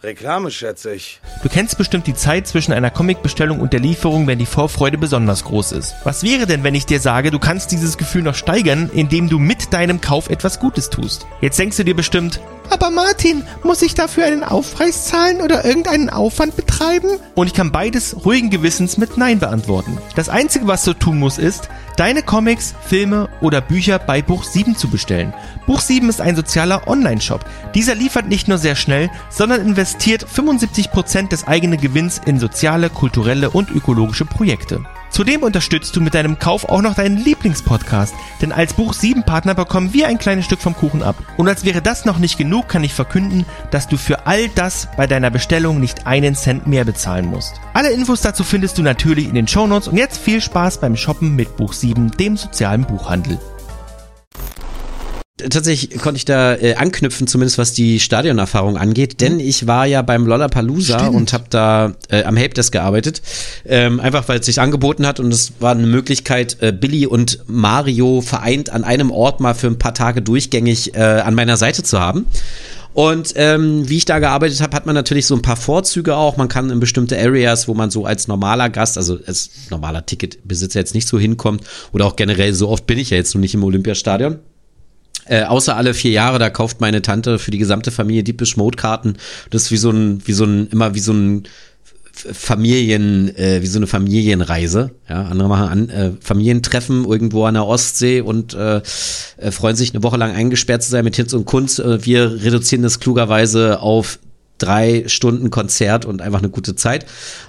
Reklame, 0.03 0.51
schätze 0.51 0.95
ich. 0.95 1.21
Du 1.43 1.51
kennst 1.51 1.77
bestimmt 1.77 2.07
die 2.07 2.15
Zeit 2.15 2.47
zwischen 2.47 2.73
einer 2.73 2.91
Comicbestellung 2.91 3.61
und 3.61 3.75
der 3.75 3.81
Lieferung, 3.81 4.27
wenn 4.27 4.39
die 4.39 4.47
Vorfreude 4.47 4.97
besonders 4.97 5.45
groß 5.45 5.73
ist. 5.73 5.95
Was 6.05 6.23
wäre 6.23 6.47
denn, 6.47 6.65
wenn 6.65 6.75
ich 6.75 6.87
dir 6.87 7.01
sage, 7.01 7.31
du 7.31 7.39
kannst 7.39 7.71
dieses 7.71 7.99
Gefühl 7.99 8.23
noch 8.23 8.35
steigern, 8.35 8.91
indem 8.95 9.29
du 9.29 9.39
mit 9.39 9.75
deinem 9.75 10.01
Kauf 10.01 10.31
etwas 10.31 10.59
Gutes 10.59 10.89
tust? 10.89 11.27
Jetzt 11.43 11.59
denkst 11.59 11.77
du 11.77 11.85
dir 11.85 11.95
bestimmt, 11.95 12.41
aber 12.71 12.91
Martin, 12.91 13.43
muss 13.65 13.83
ich 13.83 13.95
dafür 13.95 14.27
einen 14.27 14.45
Aufpreis 14.45 15.07
zahlen 15.07 15.41
oder 15.41 15.65
irgendeinen 15.65 16.09
Aufwand 16.09 16.55
betreiben? 16.55 17.19
Und 17.35 17.49
ich 17.49 17.53
kann 17.53 17.73
beides 17.73 18.25
ruhigen 18.25 18.49
Gewissens 18.49 18.97
mit 18.97 19.17
Nein 19.17 19.41
beantworten. 19.41 19.99
Das 20.15 20.29
Einzige, 20.29 20.69
was 20.69 20.85
du 20.85 20.95
tun 20.95 21.19
musst, 21.19 21.41
ist, 21.41 21.69
deine 22.01 22.23
Comics, 22.23 22.75
Filme 22.81 23.29
oder 23.43 23.61
Bücher 23.61 23.99
bei 23.99 24.23
Buch 24.23 24.45
7 24.45 24.75
zu 24.75 24.89
bestellen. 24.89 25.35
Buch 25.67 25.81
7 25.81 26.09
ist 26.09 26.23
ein 26.23 26.35
sozialer 26.35 26.89
Online-Shop. 26.89 27.45
Dieser 27.75 27.95
liefert 27.95 28.27
nicht 28.27 28.49
nur 28.49 28.57
sehr 28.57 28.75
schnell, 28.75 29.11
sondern 29.29 29.61
investiert 29.61 30.25
75% 30.25 31.29
des 31.29 31.47
eigenen 31.47 31.79
Gewinns 31.79 32.19
in 32.25 32.41
soziale, 32.41 32.89
kulturelle 32.89 33.51
und 33.51 33.71
ökologische 33.71 34.25
Projekte. 34.25 34.83
Zudem 35.11 35.43
unterstützt 35.43 35.95
du 35.97 36.01
mit 36.01 36.15
deinem 36.15 36.39
Kauf 36.39 36.69
auch 36.69 36.83
noch 36.83 36.95
deinen 36.95 37.17
Lieblingspodcast, 37.17 38.15
denn 38.41 38.53
als 38.53 38.75
Buch 38.75 38.95
7 38.95 39.25
Partner 39.25 39.55
bekommen 39.55 39.93
wir 39.93 40.07
ein 40.07 40.19
kleines 40.19 40.45
Stück 40.45 40.61
vom 40.61 40.77
Kuchen 40.77 41.03
ab. 41.03 41.17
Und 41.37 41.49
als 41.49 41.65
wäre 41.65 41.83
das 41.83 42.05
noch 42.05 42.19
nicht 42.19 42.39
genug, 42.39 42.69
kann 42.69 42.85
ich 42.85 42.95
verkünden, 42.95 43.45
dass 43.71 43.89
du 43.89 43.97
für 43.97 44.27
all 44.27 44.49
das 44.51 44.89
bei 44.97 45.07
deiner 45.07 45.31
Bestellung 45.31 45.81
nicht 45.81 46.07
einen 46.07 46.35
Cent 46.35 46.67
mehr 46.67 46.85
bezahlen 46.85 47.27
musst. 47.27 47.55
Alle 47.75 47.91
Infos 47.91 48.21
dazu 48.21 48.45
findest 48.45 48.79
du 48.79 48.83
natürlich 48.83 49.29
in 49.29 49.35
den 49.35 49.49
Shownotes 49.49 49.89
und 49.89 49.97
jetzt 49.97 50.19
viel 50.19 50.41
Spaß 50.41 50.79
beim 50.79 50.97
Shoppen 50.97 51.35
mit 51.35 51.57
Buch 51.57 51.73
7, 51.73 52.13
dem 52.13 52.37
sozialen 52.37 52.85
Buchhandel 52.85 53.39
tatsächlich 55.49 55.99
konnte 55.99 56.19
ich 56.19 56.25
da 56.25 56.55
äh, 56.55 56.75
anknüpfen, 56.75 57.27
zumindest 57.27 57.59
was 57.59 57.73
die 57.73 58.01
Stadionerfahrung 58.01 58.77
angeht, 58.77 59.21
denn 59.21 59.41
ich 59.41 59.67
war 59.67 59.87
ja 59.87 60.03
beim 60.03 60.27
Lollapalooza 60.27 60.99
Stimmt. 60.99 61.15
und 61.15 61.33
habe 61.33 61.45
da 61.51 61.95
äh, 62.09 62.25
am 62.25 62.37
Helpdesk 62.37 62.73
gearbeitet, 62.73 63.23
ähm, 63.67 64.01
einfach 64.01 64.29
weil 64.29 64.41
es 64.41 64.47
sich 64.47 64.61
angeboten 64.61 65.07
hat 65.07 65.21
und 65.21 65.33
es 65.33 65.53
war 65.61 65.73
eine 65.73 65.87
Möglichkeit, 65.87 66.59
äh, 66.61 66.73
Billy 66.73 67.07
und 67.07 67.41
Mario 67.47 68.21
vereint 68.21 68.71
an 68.71 68.85
einem 68.85 69.11
Ort 69.11 69.41
mal 69.41 69.55
für 69.55 69.67
ein 69.67 69.79
paar 69.79 69.95
Tage 69.95 70.23
durchgängig 70.23 70.95
äh, 70.95 71.01
an 71.01 71.35
meiner 71.35 71.57
Seite 71.57 71.83
zu 71.83 72.01
haben. 72.01 72.27
Und 72.93 73.35
ähm, 73.37 73.89
wie 73.89 73.99
ich 73.99 74.05
da 74.05 74.19
gearbeitet 74.19 74.61
habe, 74.61 74.75
hat 74.75 74.87
man 74.87 74.95
natürlich 74.95 75.27
so 75.27 75.35
ein 75.37 75.43
paar 75.43 75.57
Vorzüge 75.57 76.17
auch. 76.17 76.37
Man 76.37 76.49
kann 76.49 76.71
in 76.71 76.81
bestimmte 76.81 77.17
Areas, 77.19 77.69
wo 77.69 77.75
man 77.75 77.91
so 77.91 78.05
als 78.05 78.27
normaler 78.27 78.69
Gast, 78.69 78.99
also 78.99 79.19
als 79.27 79.51
normaler 79.71 80.05
Ticketbesitzer 80.05 80.81
jetzt 80.81 80.95
nicht 80.95 81.07
so 81.07 81.19
hinkommt, 81.19 81.63
oder 81.93 82.07
auch 82.07 82.17
generell 82.17 82.53
so 82.53 82.69
oft 82.69 82.87
bin 82.87 82.99
ich 82.99 83.11
ja 83.11 83.17
jetzt 83.17 83.35
noch 83.35 83.41
nicht 83.41 83.55
im 83.55 83.63
Olympiastadion. 83.63 84.41
Äh, 85.31 85.45
außer 85.45 85.77
alle 85.77 85.95
vier 85.95 86.11
Jahre, 86.11 86.41
da 86.41 86.51
kauft 86.51 86.81
meine 86.81 87.03
Tante 87.03 87.39
für 87.39 87.53
die 87.53 87.59
gesamte 87.59 87.93
Familie 87.93 88.25
Deepish 88.25 88.57
Mode 88.57 88.77
Karten. 88.77 89.15
Das 89.51 89.63
ist 89.63 89.71
wie 89.71 89.77
so 89.77 89.91
ein, 89.91 90.27
wie 90.27 90.33
so 90.33 90.43
ein, 90.43 90.67
immer 90.71 90.97
wie 90.97 91.01
so 91.01 91.13
ein 91.13 91.45
Familien, 92.13 93.35
äh, 93.37 93.63
wie 93.63 93.67
so 93.69 93.79
eine 93.79 93.87
Familienreise. 93.87 94.91
Ja, 95.09 95.27
andere 95.27 95.49
machen 95.49 95.69
an, 95.69 95.89
äh, 95.89 96.11
Familientreffen 96.21 97.05
irgendwo 97.05 97.45
an 97.45 97.55
der 97.55 97.65
Ostsee 97.65 98.23
und 98.23 98.55
äh, 98.55 98.83
äh, 99.37 99.53
freuen 99.53 99.77
sich 99.77 99.95
eine 99.95 100.03
Woche 100.03 100.17
lang 100.17 100.33
eingesperrt 100.33 100.83
zu 100.83 100.91
sein 100.91 101.05
mit 101.05 101.15
Hinz 101.15 101.33
und 101.33 101.45
Kunst. 101.45 101.79
Äh, 101.79 102.05
wir 102.05 102.43
reduzieren 102.43 102.83
das 102.83 102.99
klugerweise 102.99 103.79
auf 103.79 104.19
drei 104.59 105.05
Stunden 105.07 105.51
Konzert 105.51 106.07
und 106.07 106.23
einfach 106.23 106.41
eine 106.41 106.51
gute 106.51 106.75
Zeit. 106.75 107.07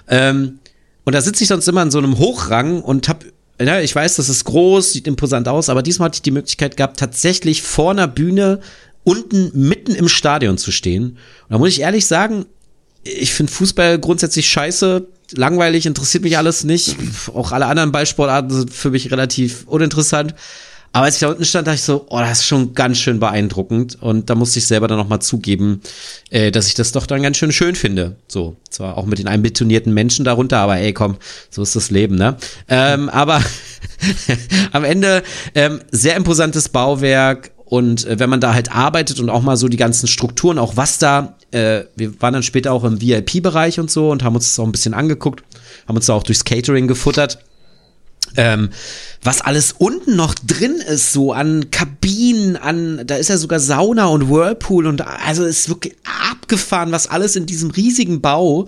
Ähm, 0.08 0.60
und 1.04 1.16
da 1.16 1.22
sitze 1.22 1.44
ich 1.44 1.48
sonst 1.48 1.68
immer 1.68 1.82
in 1.82 1.90
so 1.90 1.98
einem 1.98 2.20
Hochrang 2.20 2.84
und 2.84 3.10
habe 3.10 3.26
ja, 3.68 3.80
ich 3.82 3.96
weiß, 3.96 4.16
das 4.16 4.30
ist 4.30 4.46
groß, 4.46 4.94
sieht 4.94 5.08
imposant 5.08 5.48
aus, 5.48 5.70
aber 5.70 5.84
diesmal 5.84 6.08
hatte 6.08 6.18
ich 6.18 6.22
die 6.22 6.32
Möglichkeit 6.32 6.78
gehabt, 6.78 7.00
tatsächlich 7.00 7.62
vor 7.62 7.92
einer 7.92 8.08
Bühne 8.08 8.60
unten 9.04 9.52
mitten 9.54 9.96
im 9.96 10.08
Stadion 10.08 10.58
zu 10.58 10.72
stehen. 10.72 11.04
Und 11.04 11.50
da 11.50 11.58
muss 11.58 11.70
ich 11.70 11.82
ehrlich 11.82 12.06
sagen, 12.06 12.46
ich 13.04 13.34
finde 13.34 13.52
Fußball 13.52 14.00
grundsätzlich 14.00 14.50
scheiße, 14.50 15.08
langweilig, 15.34 15.86
interessiert 15.86 16.24
mich 16.24 16.38
alles 16.38 16.64
nicht. 16.64 16.96
Auch 17.34 17.52
alle 17.52 17.66
anderen 17.66 17.92
Ballsportarten 17.92 18.52
sind 18.52 18.74
für 18.74 18.92
mich 18.92 19.12
relativ 19.12 19.64
uninteressant. 19.66 20.36
Aber 20.94 21.06
als 21.06 21.16
ich 21.16 21.22
da 21.22 21.30
unten 21.30 21.46
stand, 21.46 21.68
dachte 21.68 21.76
ich 21.76 21.84
so, 21.84 22.06
oh, 22.10 22.20
das 22.20 22.40
ist 22.40 22.46
schon 22.46 22.74
ganz 22.74 22.98
schön 22.98 23.20
beeindruckend. 23.20 23.98
Und 24.02 24.30
da 24.30 24.36
musste 24.36 24.60
ich 24.60 24.68
selber 24.68 24.88
dann 24.88 24.98
nochmal 24.98 25.22
zugeben, 25.22 25.82
äh, 26.30 26.52
dass 26.52 26.68
ich 26.68 26.74
das 26.74 26.92
doch 26.92 27.06
dann 27.06 27.24
ganz 27.24 27.38
schön 27.38 27.52
schön 27.52 27.76
finde. 27.76 28.18
So, 28.28 28.58
zwar 28.70 28.98
auch 28.98 29.06
mit 29.06 29.20
den 29.20 29.28
einbetonierten 29.28 29.94
Menschen 29.94 30.26
darunter, 30.26 30.58
aber 30.58 30.78
ey, 30.78 30.92
komm, 30.94 31.18
so 31.50 31.62
ist 31.62 31.76
das 31.76 31.92
Leben, 31.92 32.16
ne? 32.16 32.36
Ähm, 32.68 33.08
aber 33.10 33.42
am 34.74 34.84
Ende 34.84 35.24
ähm, 35.56 35.80
sehr 35.92 36.16
imposantes 36.18 36.70
Bauwerk. 36.70 37.52
Und 37.64 38.06
äh, 38.06 38.20
wenn 38.20 38.30
man 38.30 38.42
da 38.42 38.54
halt 38.54 38.76
arbeitet 38.76 39.22
und 39.22 39.30
auch 39.30 39.42
mal 39.44 39.56
so 39.56 39.70
die 39.70 39.78
ganzen 39.78 40.08
Strukturen, 40.08 40.60
auch 40.60 40.76
was 40.76 40.98
da, 40.98 41.38
äh, 41.52 41.84
wir 41.96 42.22
waren 42.22 42.34
dann 42.34 42.44
später 42.44 42.74
auch 42.74 42.84
im 42.84 43.02
VIP-Bereich 43.02 43.80
und 43.80 43.90
so 43.90 44.12
und 44.12 44.24
haben 44.24 44.36
uns 44.36 44.44
das 44.44 44.60
auch 44.60 44.66
ein 44.66 44.74
bisschen 44.74 44.94
angeguckt, 44.94 45.42
haben 45.88 45.96
uns 45.96 46.08
da 46.08 46.14
auch 46.14 46.24
durchs 46.24 46.44
Catering 46.44 46.90
gefuttert. 46.90 47.40
Ähm, 48.38 48.70
was 49.24 49.42
alles 49.42 49.74
unten 49.78 50.16
noch 50.16 50.34
drin 50.34 50.76
ist, 50.76 51.14
so 51.14 51.34
an 51.34 51.70
Kabinen, 51.72 52.58
an, 52.58 53.04
da 53.06 53.16
ist 53.16 53.30
ja 53.30 53.38
sogar 53.38 53.60
Sauna 53.60 54.06
und 54.06 54.30
Whirlpool 54.30 54.88
und 54.88 55.02
also 55.02 55.46
ist 55.46 55.70
wirklich 55.70 55.96
abgefahren, 56.32 56.92
was 56.92 57.08
alles 57.08 57.36
in 57.36 57.46
diesem 57.46 57.72
riesigen 57.72 58.22
Bau 58.22 58.68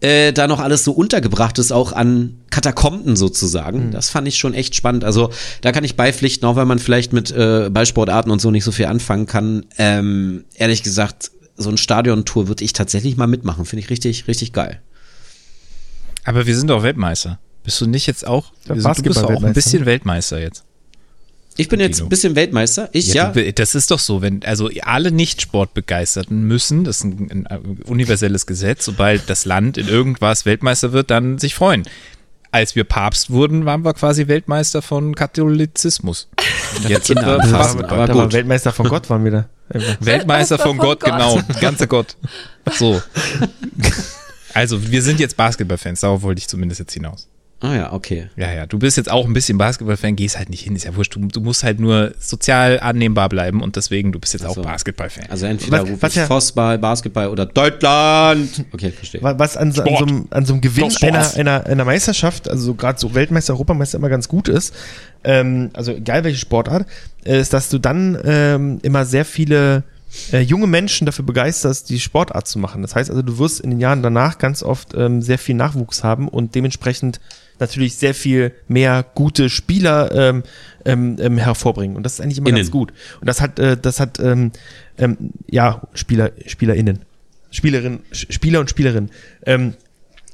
äh, 0.00 0.32
da 0.32 0.46
noch 0.46 0.60
alles 0.60 0.84
so 0.84 0.92
untergebracht 0.92 1.58
ist, 1.58 1.72
auch 1.72 1.92
an 1.92 2.38
Katakomben 2.50 3.16
sozusagen. 3.16 3.86
Mhm. 3.86 3.90
Das 3.90 4.10
fand 4.10 4.28
ich 4.28 4.38
schon 4.38 4.54
echt 4.54 4.74
spannend. 4.74 5.04
Also 5.04 5.30
da 5.60 5.72
kann 5.72 5.84
ich 5.84 5.96
beipflichten, 5.96 6.46
auch 6.46 6.56
wenn 6.56 6.68
man 6.68 6.78
vielleicht 6.78 7.12
mit 7.12 7.30
äh, 7.30 7.68
Ballsportarten 7.70 8.30
und 8.30 8.40
so 8.40 8.50
nicht 8.50 8.64
so 8.64 8.72
viel 8.72 8.86
anfangen 8.86 9.26
kann. 9.26 9.66
Ähm, 9.76 10.44
ehrlich 10.54 10.82
gesagt, 10.82 11.30
so 11.56 11.70
ein 11.70 11.76
Stadiontour 11.76 12.46
würde 12.48 12.64
ich 12.64 12.72
tatsächlich 12.72 13.16
mal 13.16 13.26
mitmachen. 13.26 13.64
Finde 13.64 13.82
ich 13.82 13.90
richtig, 13.90 14.28
richtig 14.28 14.52
geil. 14.52 14.80
Aber 16.24 16.46
wir 16.46 16.56
sind 16.56 16.68
doch 16.68 16.82
Weltmeister. 16.82 17.40
Bist 17.64 17.80
du 17.80 17.86
nicht 17.86 18.06
jetzt 18.06 18.26
auch? 18.26 18.52
Ja, 18.66 18.74
du 18.74 19.02
bist 19.02 19.18
auch 19.18 19.42
ein 19.42 19.52
bisschen 19.52 19.86
Weltmeister 19.86 20.40
jetzt. 20.40 20.64
Ich 21.60 21.68
bin 21.68 21.80
jetzt 21.80 22.00
ein 22.00 22.08
bisschen 22.08 22.36
Weltmeister. 22.36 22.88
Ich 22.92 23.12
ja. 23.12 23.32
ja. 23.34 23.52
das 23.52 23.74
ist 23.74 23.90
doch 23.90 23.98
so, 23.98 24.22
wenn 24.22 24.44
also 24.44 24.70
alle 24.82 25.10
Nicht-Sportbegeisterten 25.10 26.44
müssen, 26.44 26.84
das 26.84 26.98
ist 26.98 27.04
ein, 27.04 27.46
ein, 27.48 27.82
universelles 27.84 28.46
Gesetz, 28.46 28.84
sobald 28.84 29.28
das 29.28 29.44
Land 29.44 29.76
in 29.76 29.88
irgendwas 29.88 30.46
Weltmeister 30.46 30.92
wird, 30.92 31.10
dann 31.10 31.38
sich 31.38 31.56
freuen. 31.56 31.82
Als 32.52 32.76
wir 32.76 32.84
Papst 32.84 33.30
wurden, 33.30 33.64
waren 33.66 33.84
wir 33.84 33.92
quasi 33.92 34.28
Weltmeister 34.28 34.82
von 34.82 35.16
Katholizismus. 35.16 36.28
Jetzt 36.86 37.08
sind 37.08 37.20
wir 37.26 37.42
fast, 37.42 37.82
aber, 37.82 37.90
aber 37.90 38.22
gut. 38.22 38.32
Weltmeister 38.32 38.72
von 38.72 38.88
Gott 38.88 39.10
waren 39.10 39.24
wir 39.24 39.30
da. 39.32 39.48
Weltmeister 39.98 40.58
von, 40.58 40.78
Gott, 40.78 41.00
Gott, 41.00 41.10
genau, 41.10 41.40
ganzer 41.60 41.88
Gott. 41.88 42.16
So. 42.72 43.02
Also, 44.54 44.90
wir 44.90 45.02
sind 45.02 45.20
jetzt 45.20 45.36
Basketballfans, 45.36 46.00
darauf 46.00 46.22
wollte 46.22 46.40
ich 46.40 46.48
zumindest 46.48 46.80
jetzt 46.80 46.92
hinaus. 46.92 47.28
Ah 47.60 47.74
ja, 47.74 47.92
okay. 47.92 48.28
Ja, 48.36 48.52
ja. 48.52 48.66
Du 48.66 48.78
bist 48.78 48.96
jetzt 48.96 49.10
auch 49.10 49.26
ein 49.26 49.32
bisschen 49.32 49.58
Basketballfan, 49.58 50.14
gehst 50.14 50.38
halt 50.38 50.48
nicht 50.48 50.62
hin, 50.62 50.76
ist 50.76 50.84
ja 50.84 50.94
wurscht. 50.94 51.16
Du, 51.16 51.26
du 51.26 51.40
musst 51.40 51.64
halt 51.64 51.80
nur 51.80 52.14
sozial 52.20 52.78
annehmbar 52.78 53.28
bleiben 53.28 53.62
und 53.62 53.74
deswegen, 53.74 54.12
du 54.12 54.20
bist 54.20 54.32
jetzt 54.32 54.46
also, 54.46 54.60
auch 54.60 54.64
Basketballfan. 54.64 55.24
Also 55.28 55.46
entweder 55.46 55.82
was, 55.82 56.02
was 56.02 56.14
ja, 56.14 56.26
Fußball, 56.26 56.78
Basketball 56.78 57.28
oder 57.28 57.46
Deutschland. 57.46 58.64
Okay, 58.72 58.92
verstehe. 58.92 59.20
Was 59.22 59.56
an, 59.56 59.68
an, 59.68 59.72
so, 59.72 59.82
einem, 59.82 60.28
an 60.30 60.44
so 60.44 60.52
einem 60.52 60.60
Gewinn 60.60 60.92
einer, 61.02 61.34
einer, 61.34 61.66
einer 61.66 61.84
Meisterschaft, 61.84 62.48
also 62.48 62.62
so 62.62 62.74
gerade 62.74 63.00
so 63.00 63.14
Weltmeister, 63.14 63.54
Europameister 63.54 63.98
immer 63.98 64.08
ganz 64.08 64.28
gut 64.28 64.46
ist, 64.48 64.72
ähm, 65.24 65.70
also 65.72 65.90
egal 65.90 66.22
welche 66.22 66.38
Sportart, 66.38 66.86
ist, 67.24 67.52
dass 67.52 67.70
du 67.70 67.78
dann 67.78 68.16
ähm, 68.24 68.78
immer 68.82 69.04
sehr 69.04 69.24
viele 69.24 69.82
äh, 70.32 70.40
junge 70.40 70.66
Menschen 70.66 71.06
dafür 71.06 71.24
begeisterst, 71.24 71.90
die 71.90 72.00
Sportart 72.00 72.48
zu 72.48 72.58
machen. 72.58 72.82
Das 72.82 72.94
heißt 72.94 73.10
also, 73.10 73.22
du 73.22 73.38
wirst 73.38 73.60
in 73.60 73.70
den 73.70 73.80
Jahren 73.80 74.02
danach 74.02 74.38
ganz 74.38 74.62
oft 74.62 74.94
ähm, 74.94 75.22
sehr 75.22 75.38
viel 75.38 75.54
Nachwuchs 75.54 76.04
haben 76.04 76.28
und 76.28 76.54
dementsprechend 76.54 77.20
natürlich 77.60 77.96
sehr 77.96 78.14
viel 78.14 78.52
mehr 78.68 79.04
gute 79.14 79.50
Spieler 79.50 80.12
ähm, 80.12 80.42
ähm, 80.84 81.16
ähm, 81.18 81.38
hervorbringen. 81.38 81.96
Und 81.96 82.04
das 82.04 82.14
ist 82.14 82.20
eigentlich 82.20 82.38
immer 82.38 82.48
Innen. 82.48 82.58
ganz 82.58 82.70
gut. 82.70 82.92
Und 83.20 83.26
das 83.26 83.40
hat, 83.40 83.58
äh, 83.58 83.76
das 83.76 84.00
hat, 84.00 84.20
ähm, 84.20 84.52
ähm, 84.96 85.16
ja, 85.48 85.82
Spieler, 85.94 86.32
SpielerInnen. 86.46 87.00
Spielerin, 87.50 88.00
Spieler 88.12 88.60
und 88.60 88.70
Spielerinnen. 88.70 89.10
Ähm, 89.46 89.74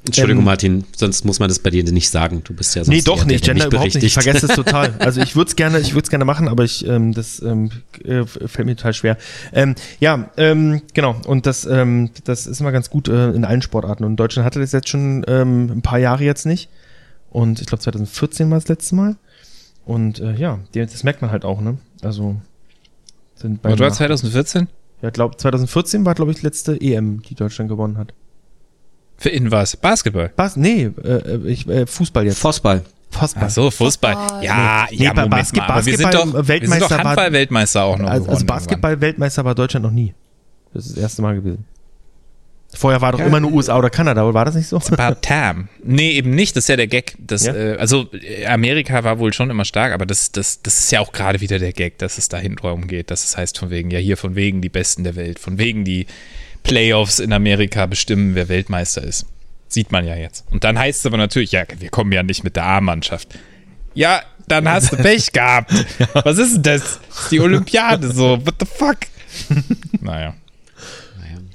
Entschuldigung, 0.05 0.41
ähm, 0.41 0.45
Martin, 0.45 0.83
sonst 0.95 1.25
muss 1.25 1.39
man 1.39 1.49
das 1.49 1.59
bei 1.59 1.69
dir 1.69 1.83
nicht 1.83 2.09
sagen. 2.09 2.41
Du 2.43 2.53
bist 2.53 2.75
ja 2.75 2.83
sonst 2.83 2.95
Nee, 2.95 3.01
doch 3.01 3.25
nicht, 3.25 3.43
Gender 3.43 3.67
überhaupt 3.67 3.95
nicht. 3.95 4.03
Ich 4.03 4.13
vergesse 4.13 4.45
es 4.47 4.55
total. 4.55 4.93
Also 4.99 5.21
ich 5.21 5.35
würde 5.35 5.49
es 5.49 5.55
gerne, 5.55 5.79
ich 5.79 5.93
würde 5.93 6.03
es 6.03 6.09
gerne 6.09 6.25
machen, 6.25 6.47
aber 6.47 6.63
ich, 6.63 6.85
ähm, 6.87 7.13
das 7.13 7.41
ähm, 7.41 7.69
äh, 8.03 8.25
fällt 8.25 8.65
mir 8.65 8.75
total 8.75 8.93
schwer. 8.93 9.17
Ähm, 9.53 9.75
ja, 9.99 10.29
ähm, 10.37 10.81
genau. 10.93 11.15
Und 11.27 11.45
das, 11.45 11.65
ähm, 11.65 12.09
das 12.23 12.47
ist 12.47 12.59
immer 12.59 12.71
ganz 12.71 12.89
gut 12.89 13.07
äh, 13.07 13.31
in 13.31 13.45
allen 13.45 13.61
Sportarten. 13.61 14.03
Und 14.03 14.15
Deutschland 14.17 14.45
hatte 14.45 14.59
das 14.59 14.71
jetzt 14.71 14.89
schon 14.89 15.25
ähm, 15.27 15.71
ein 15.71 15.81
paar 15.81 15.99
Jahre 15.99 16.23
jetzt 16.23 16.45
nicht. 16.45 16.69
Und 17.29 17.59
ich 17.59 17.67
glaube 17.67 17.83
2014 17.83 18.49
war 18.49 18.57
das 18.57 18.67
letzte 18.67 18.95
Mal. 18.95 19.15
Und 19.85 20.19
äh, 20.19 20.35
ja, 20.35 20.59
das 20.73 21.03
merkt 21.03 21.21
man 21.21 21.31
halt 21.31 21.45
auch, 21.45 21.61
ne? 21.61 21.77
Also 22.01 22.37
sind 23.35 23.61
bei. 23.61 23.77
War 23.77 23.91
2014? 23.91 24.67
Ja, 25.01 25.09
glaube 25.09 25.37
2014 25.37 26.05
war 26.05 26.15
glaube 26.15 26.31
ich 26.31 26.37
die 26.37 26.45
letzte 26.45 26.79
EM, 26.81 27.21
die 27.21 27.35
Deutschland 27.35 27.69
gewonnen 27.69 27.97
hat. 27.97 28.13
Für 29.17 29.29
in 29.29 29.51
was? 29.51 29.77
Basketball? 29.77 30.31
Bas 30.35 30.55
nee, 30.55 30.89
äh, 31.03 31.37
ich, 31.45 31.67
äh, 31.67 31.85
Fußball 31.85 32.25
jetzt. 32.25 32.39
Fußball. 32.39 32.83
Fußball. 33.11 33.43
Ach 33.45 33.49
so, 33.49 33.71
Fußball. 33.71 34.13
Fußball. 34.13 34.43
Ja, 34.43 34.87
nee, 34.91 34.97
ja, 34.97 35.13
nee, 35.13 35.29
Basketball, 35.29 35.77
mal. 35.77 35.85
wir 35.85 35.97
sind 35.97 36.13
doch, 36.13 36.47
Weltmeister 36.47 36.59
wir 36.59 36.67
sind 36.67 36.81
doch 36.81 37.05
Handball-Weltmeister 37.05 37.83
auch 37.83 37.97
noch. 37.97 38.09
Also, 38.09 38.29
also 38.29 38.45
Basketball-Weltmeister 38.45 39.45
war 39.45 39.55
Deutschland 39.55 39.85
noch 39.85 39.91
nie. 39.91 40.13
Das 40.73 40.85
ist 40.85 40.97
das 40.97 41.03
erste 41.03 41.21
Mal 41.21 41.35
gewesen. 41.35 41.65
Vorher 42.73 42.99
war 42.99 43.13
doch 43.13 43.19
immer 43.19 43.39
nur 43.39 43.53
USA 43.53 43.77
oder 43.77 43.89
Kanada, 43.89 44.23
oder 44.23 44.33
war 44.33 44.45
das 44.45 44.55
nicht 44.55 44.67
so? 44.67 44.77
About 44.77 45.21
time. 45.21 45.69
Nee, 45.83 46.11
eben 46.11 46.31
nicht. 46.31 46.57
Das 46.57 46.65
ist 46.65 46.67
ja 46.67 46.75
der 46.75 46.87
Gag. 46.87 47.15
Das, 47.19 47.45
Ja? 47.45 47.55
äh, 47.55 47.77
also 47.77 48.09
äh, 48.11 48.45
Amerika 48.47 49.03
war 49.03 49.19
wohl 49.19 49.31
schon 49.31 49.49
immer 49.49 49.63
stark, 49.63 49.93
aber 49.93 50.05
das, 50.05 50.31
das, 50.33 50.61
das 50.61 50.79
ist 50.79 50.91
ja 50.91 50.99
auch 50.99 51.13
gerade 51.13 51.39
wieder 51.39 51.57
der 51.59 51.71
Gag, 51.71 51.97
dass 51.99 52.17
es 52.17 52.27
dahin 52.27 52.55
drum 52.57 52.87
geht. 52.87 53.11
Dass 53.11 53.23
es 53.23 53.37
heißt 53.37 53.57
von 53.57 53.69
wegen, 53.69 53.91
ja 53.91 53.99
hier 53.99 54.17
von 54.17 54.35
wegen 54.35 54.59
die 54.61 54.69
Besten 54.69 55.05
der 55.05 55.15
Welt, 55.15 55.39
von 55.39 55.57
wegen 55.57 55.85
die 55.85 56.05
Playoffs 56.65 57.19
in 57.19 57.31
Amerika 57.31 57.85
bestimmen, 57.85 58.35
wer 58.35 58.49
Weltmeister 58.49 59.03
ist. 59.03 59.25
Sieht 59.67 59.91
man 59.91 60.05
ja 60.05 60.15
jetzt. 60.15 60.45
Und 60.51 60.63
dann 60.63 60.77
heißt 60.77 60.99
es 60.99 61.05
aber 61.05 61.17
natürlich, 61.17 61.51
ja, 61.51 61.63
wir 61.79 61.89
kommen 61.89 62.11
ja 62.11 62.23
nicht 62.23 62.43
mit 62.43 62.55
der 62.55 62.65
A-Mannschaft. 62.65 63.29
Ja, 63.93 64.21
dann 64.47 64.67
hast 64.67 64.91
du 64.91 64.97
Pech 64.97 65.31
gehabt. 65.31 65.71
Was 66.13 66.37
ist 66.37 66.55
denn 66.55 66.63
das? 66.63 66.99
Das 67.09 67.21
ist 67.23 67.31
die 67.31 67.39
Olympiade 67.39 68.11
so. 68.11 68.45
What 68.45 68.55
the 68.59 68.65
fuck? 68.65 68.97
naja. 70.01 70.35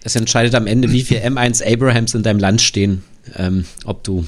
Es 0.02 0.16
entscheidet 0.16 0.54
am 0.54 0.66
Ende, 0.66 0.90
wie 0.92 1.02
viel 1.02 1.18
M1 1.18 1.62
Abrahams 1.62 2.14
in 2.14 2.22
deinem 2.22 2.38
Land 2.38 2.62
stehen, 2.62 3.04
ähm, 3.36 3.66
ob 3.84 4.02
du 4.02 4.26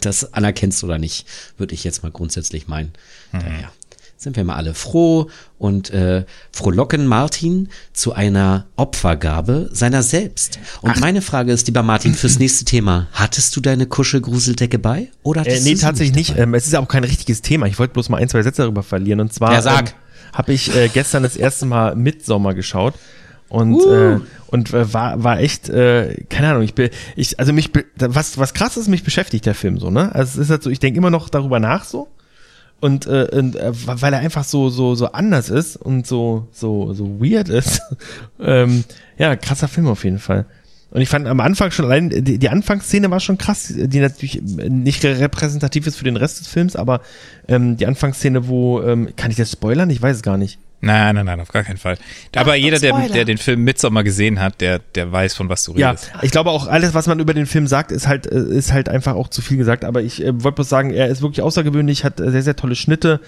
das 0.00 0.32
anerkennst 0.32 0.82
oder 0.82 0.98
nicht, 0.98 1.26
würde 1.58 1.74
ich 1.74 1.84
jetzt 1.84 2.02
mal 2.02 2.10
grundsätzlich 2.10 2.66
meinen. 2.66 2.92
Daher 3.32 3.70
sind 4.16 4.36
wir 4.36 4.44
mal 4.44 4.56
alle 4.56 4.74
froh 4.74 5.28
und 5.58 5.90
äh, 5.90 6.24
frohlocken 6.52 7.06
Martin 7.06 7.68
zu 7.92 8.12
einer 8.12 8.66
Opfergabe 8.76 9.68
seiner 9.72 10.02
selbst. 10.02 10.58
Und 10.80 11.00
meine 11.00 11.20
Frage 11.22 11.52
ist, 11.52 11.66
lieber 11.66 11.82
Martin, 11.82 12.14
fürs 12.14 12.38
nächste 12.38 12.64
Thema, 12.64 13.08
hattest 13.12 13.54
du 13.56 13.60
deine 13.60 13.86
Kuschelgruseldecke 13.86 14.78
bei? 14.78 15.10
Oder 15.22 15.46
Äh, 15.46 15.60
nee, 15.60 15.74
tatsächlich 15.74 16.16
nicht. 16.16 16.38
Ähm, 16.38 16.54
es 16.54 16.66
ist 16.66 16.72
ja 16.72 16.80
auch 16.80 16.88
kein 16.88 17.04
richtiges 17.04 17.42
Thema. 17.42 17.66
Ich 17.66 17.78
wollte 17.78 17.92
bloß 17.92 18.08
mal 18.08 18.18
ein, 18.18 18.28
zwei 18.28 18.42
Sätze 18.42 18.62
darüber 18.62 18.82
verlieren. 18.82 19.20
Und 19.20 19.32
zwar 19.32 19.52
Ja, 19.52 19.62
sag. 19.62 19.90
Ähm, 19.90 19.94
habe 20.32 20.52
ich 20.52 20.74
äh, 20.74 20.88
gestern 20.88 21.22
das 21.22 21.36
erste 21.36 21.66
Mal 21.66 21.94
Midsommer 21.94 22.54
geschaut. 22.54 22.94
Und, 23.48 23.74
Uh. 23.74 23.92
äh, 23.92 24.20
und 24.48 24.74
äh, 24.74 24.92
war, 24.92 25.22
war 25.22 25.38
echt, 25.40 25.68
äh, 25.68 26.24
keine 26.28 26.48
Ahnung, 26.48 26.62
ich 26.62 26.74
bin, 26.74 26.90
ich, 27.14 27.38
also 27.38 27.52
mich, 27.52 27.70
was, 27.96 28.38
was 28.38 28.54
krass 28.54 28.76
ist, 28.76 28.88
mich 28.88 29.04
beschäftigt 29.04 29.46
der 29.46 29.54
Film 29.54 29.78
so, 29.78 29.90
ne? 29.90 30.12
Also 30.14 30.40
es 30.40 30.46
ist 30.46 30.50
halt 30.50 30.62
so, 30.64 30.70
ich 30.70 30.80
denke 30.80 30.98
immer 30.98 31.10
noch 31.10 31.28
darüber 31.28 31.60
nach 31.60 31.84
so. 31.84 32.08
Und, 32.80 33.06
äh, 33.06 33.28
und 33.32 33.56
äh, 33.56 33.72
weil 33.74 34.12
er 34.12 34.18
einfach 34.18 34.44
so, 34.44 34.68
so, 34.68 34.94
so 34.94 35.12
anders 35.12 35.48
ist 35.48 35.76
und 35.76 36.06
so, 36.06 36.48
so, 36.52 36.92
so 36.92 37.20
weird 37.20 37.48
ist. 37.48 37.80
ähm, 38.40 38.84
ja, 39.18 39.34
krasser 39.36 39.68
Film 39.68 39.86
auf 39.86 40.04
jeden 40.04 40.18
Fall. 40.18 40.46
Und 40.90 41.00
ich 41.00 41.08
fand 41.08 41.26
am 41.26 41.40
Anfang 41.40 41.70
schon 41.72 41.86
allein, 41.86 42.10
die, 42.10 42.38
die 42.38 42.48
Anfangsszene 42.48 43.10
war 43.10 43.20
schon 43.20 43.38
krass, 43.38 43.72
die 43.74 43.98
natürlich 43.98 44.40
nicht 44.42 45.04
repräsentativ 45.04 45.86
ist 45.86 45.96
für 45.96 46.04
den 46.04 46.16
Rest 46.16 46.40
des 46.40 46.48
Films, 46.48 46.76
aber 46.76 47.00
ähm, 47.48 47.76
die 47.76 47.86
Anfangsszene, 47.86 48.46
wo, 48.48 48.80
ähm, 48.82 49.10
kann 49.16 49.30
ich 49.30 49.36
das 49.36 49.50
spoilern? 49.50 49.90
Ich 49.90 50.00
weiß 50.00 50.16
es 50.16 50.22
gar 50.22 50.38
nicht. 50.38 50.58
Nein, 50.80 51.14
nein, 51.14 51.24
nein, 51.26 51.40
auf 51.40 51.48
gar 51.48 51.64
keinen 51.64 51.78
Fall. 51.78 51.96
Aber 52.36 52.52
Achtung, 52.52 52.64
jeder, 52.64 52.78
der, 52.78 53.08
der 53.08 53.24
den 53.24 53.38
Film 53.38 53.64
Midsommar 53.64 54.04
gesehen 54.04 54.40
hat, 54.40 54.60
der, 54.60 54.78
der 54.94 55.10
weiß, 55.10 55.34
von 55.34 55.48
was 55.48 55.64
du 55.64 55.74
Ja, 55.74 55.90
redest. 55.90 56.12
ich 56.22 56.30
glaube 56.30 56.50
auch 56.50 56.66
alles, 56.68 56.92
was 56.94 57.06
man 57.06 57.18
über 57.18 57.34
den 57.34 57.46
Film 57.46 57.66
sagt, 57.66 57.90
ist 57.92 58.06
halt, 58.06 58.26
äh, 58.30 58.38
ist 58.38 58.72
halt 58.72 58.88
einfach 58.88 59.14
auch 59.14 59.28
zu 59.28 59.40
viel 59.42 59.56
gesagt. 59.56 59.84
Aber 59.84 60.02
ich 60.02 60.22
äh, 60.22 60.32
wollte 60.42 60.56
bloß 60.56 60.68
sagen, 60.68 60.90
er 60.90 61.08
ist 61.08 61.22
wirklich 61.22 61.42
außergewöhnlich, 61.42 62.04
hat 62.04 62.20
äh, 62.20 62.30
sehr, 62.30 62.42
sehr 62.42 62.56
tolle 62.56 62.74
Schnitte. 62.76 63.20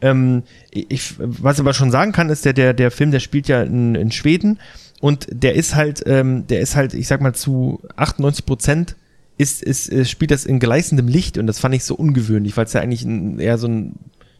Ähm, 0.00 0.42
ich, 0.70 1.14
was 1.18 1.56
ich 1.56 1.60
aber 1.60 1.74
schon 1.74 1.90
sagen 1.90 2.12
kann, 2.12 2.30
ist 2.30 2.44
der, 2.44 2.52
der, 2.52 2.72
der 2.72 2.90
Film, 2.90 3.10
der 3.10 3.20
spielt 3.20 3.48
ja 3.48 3.62
in, 3.62 3.94
in 3.94 4.10
Schweden 4.10 4.58
und 5.00 5.26
der 5.30 5.54
ist 5.54 5.74
halt, 5.74 6.02
ähm, 6.06 6.46
der 6.48 6.60
ist 6.60 6.74
halt, 6.74 6.94
ich 6.94 7.06
sag 7.06 7.20
mal, 7.20 7.34
zu 7.34 7.80
98 7.96 8.44
Prozent 8.46 8.96
ist, 9.36 9.62
ist, 9.62 9.92
äh, 9.92 10.04
spielt 10.04 10.30
das 10.30 10.46
in 10.46 10.58
gleißendem 10.58 11.06
Licht 11.06 11.38
und 11.38 11.46
das 11.46 11.58
fand 11.60 11.74
ich 11.74 11.84
so 11.84 11.94
ungewöhnlich, 11.94 12.56
weil 12.56 12.64
es 12.64 12.72
ja 12.72 12.80
eigentlich 12.80 13.02
ein, 13.04 13.38
eher 13.38 13.58
so 13.58 13.68
ein, 13.68 13.94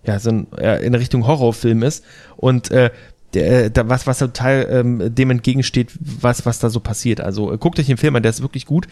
ja, 0.06 0.18
so 0.18 0.30
ein, 0.30 0.46
eher 0.56 0.80
in 0.80 0.94
Richtung 0.94 1.26
Horrorfilm 1.26 1.82
ist. 1.82 2.04
Und 2.36 2.70
äh, 2.70 2.90
der, 3.34 3.64
äh, 3.64 3.70
da, 3.70 3.88
was, 3.88 4.06
was 4.06 4.18
total 4.18 4.66
ähm, 4.70 5.14
dem 5.14 5.30
entgegensteht, 5.30 5.90
was, 5.98 6.46
was 6.46 6.58
da 6.58 6.70
so 6.70 6.80
passiert. 6.80 7.20
Also 7.20 7.52
äh, 7.52 7.58
guckt 7.58 7.78
euch 7.78 7.86
den 7.86 7.96
Film 7.96 8.16
an, 8.16 8.22
der 8.22 8.30
ist 8.30 8.42
wirklich 8.42 8.66
gut. 8.66 8.86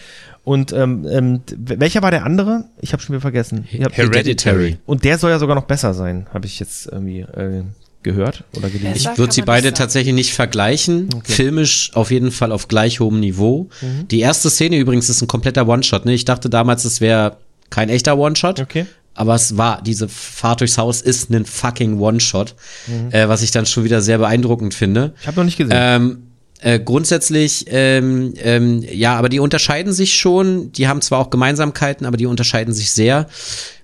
Und 0.45 0.73
ähm, 0.73 1.07
ähm, 1.11 1.41
welcher 1.57 2.03
war 2.03 2.11
der 2.11 2.25
andere? 2.25 2.65
Ich 2.81 2.93
habe 2.93 3.03
schon 3.03 3.15
wieder 3.15 3.21
vergessen. 3.21 3.65
Hereditary. 3.65 4.79
und 4.87 5.05
der 5.05 5.19
soll 5.19 5.31
ja 5.31 5.39
sogar 5.39 5.55
noch 5.55 5.65
besser 5.65 5.95
sein, 5.95 6.27
habe 6.33 6.47
ich 6.47 6.59
jetzt 6.59 6.87
irgendwie 6.87 7.21
äh, 7.21 7.63
gehört 8.03 8.45
oder 8.57 8.69
gelesen. 8.69 8.97
Ich 8.97 9.19
würde 9.19 9.33
sie 9.33 9.43
beide 9.43 9.73
tatsächlich 9.73 10.15
nicht 10.15 10.33
vergleichen. 10.33 11.09
Filmisch 11.25 11.93
auf 11.95 12.11
jeden 12.11 12.33
Fall 12.33 12.53
auf 12.53 12.69
gleich 12.69 13.01
hohem 13.01 13.21
Niveau. 13.21 13.69
Mhm. 13.81 14.09
Die 14.09 14.21
erste 14.21 14.51
Szene 14.51 14.77
übrigens 14.77 15.09
ist 15.09 15.23
ein 15.23 15.29
kompletter 15.29 15.69
One-Shot. 15.69 16.05
Ne? 16.05 16.15
Ich 16.15 16.25
dachte 16.25 16.51
damals, 16.51 16.85
es 16.85 17.01
wäre 17.01 17.37
kein 17.71 17.89
echter 17.89 18.19
One-Shot. 18.19 18.61
Okay. 18.61 18.87
Aber 19.15 19.35
es 19.35 19.57
war, 19.59 19.83
diese 19.83 20.09
Fahrt 20.09 20.61
durchs 20.61 20.79
Haus 20.79 21.01
ist 21.03 21.31
ein 21.31 21.45
fucking 21.45 21.99
One-Shot, 22.01 22.55
Mhm. 22.89 23.11
äh, 23.13 23.29
was 23.29 23.43
ich 23.43 23.51
dann 23.51 23.67
schon 23.67 23.85
wieder 23.85 24.01
sehr 24.01 24.19
beeindruckend 24.19 24.73
finde. 24.75 25.13
Ich 25.21 25.27
habe 25.27 25.37
noch 25.37 25.45
nicht 25.45 25.59
gesehen. 25.59 25.77
Ähm, 25.79 26.19
äh, 26.61 26.79
grundsätzlich, 26.79 27.65
ähm, 27.69 28.35
ähm, 28.39 28.83
ja, 28.89 29.17
aber 29.17 29.29
die 29.29 29.41
unterscheiden 29.41 29.93
sich 29.93 30.15
schon. 30.15 30.71
Die 30.73 30.87
haben 30.87 31.01
zwar 31.03 31.19
auch 31.19 31.29
Gemeinsamkeiten, 31.31 32.07
aber 32.07 32.17
die 32.17 32.27
unterscheiden 32.27 32.73
sich 32.73 32.93
sehr. 32.93 33.27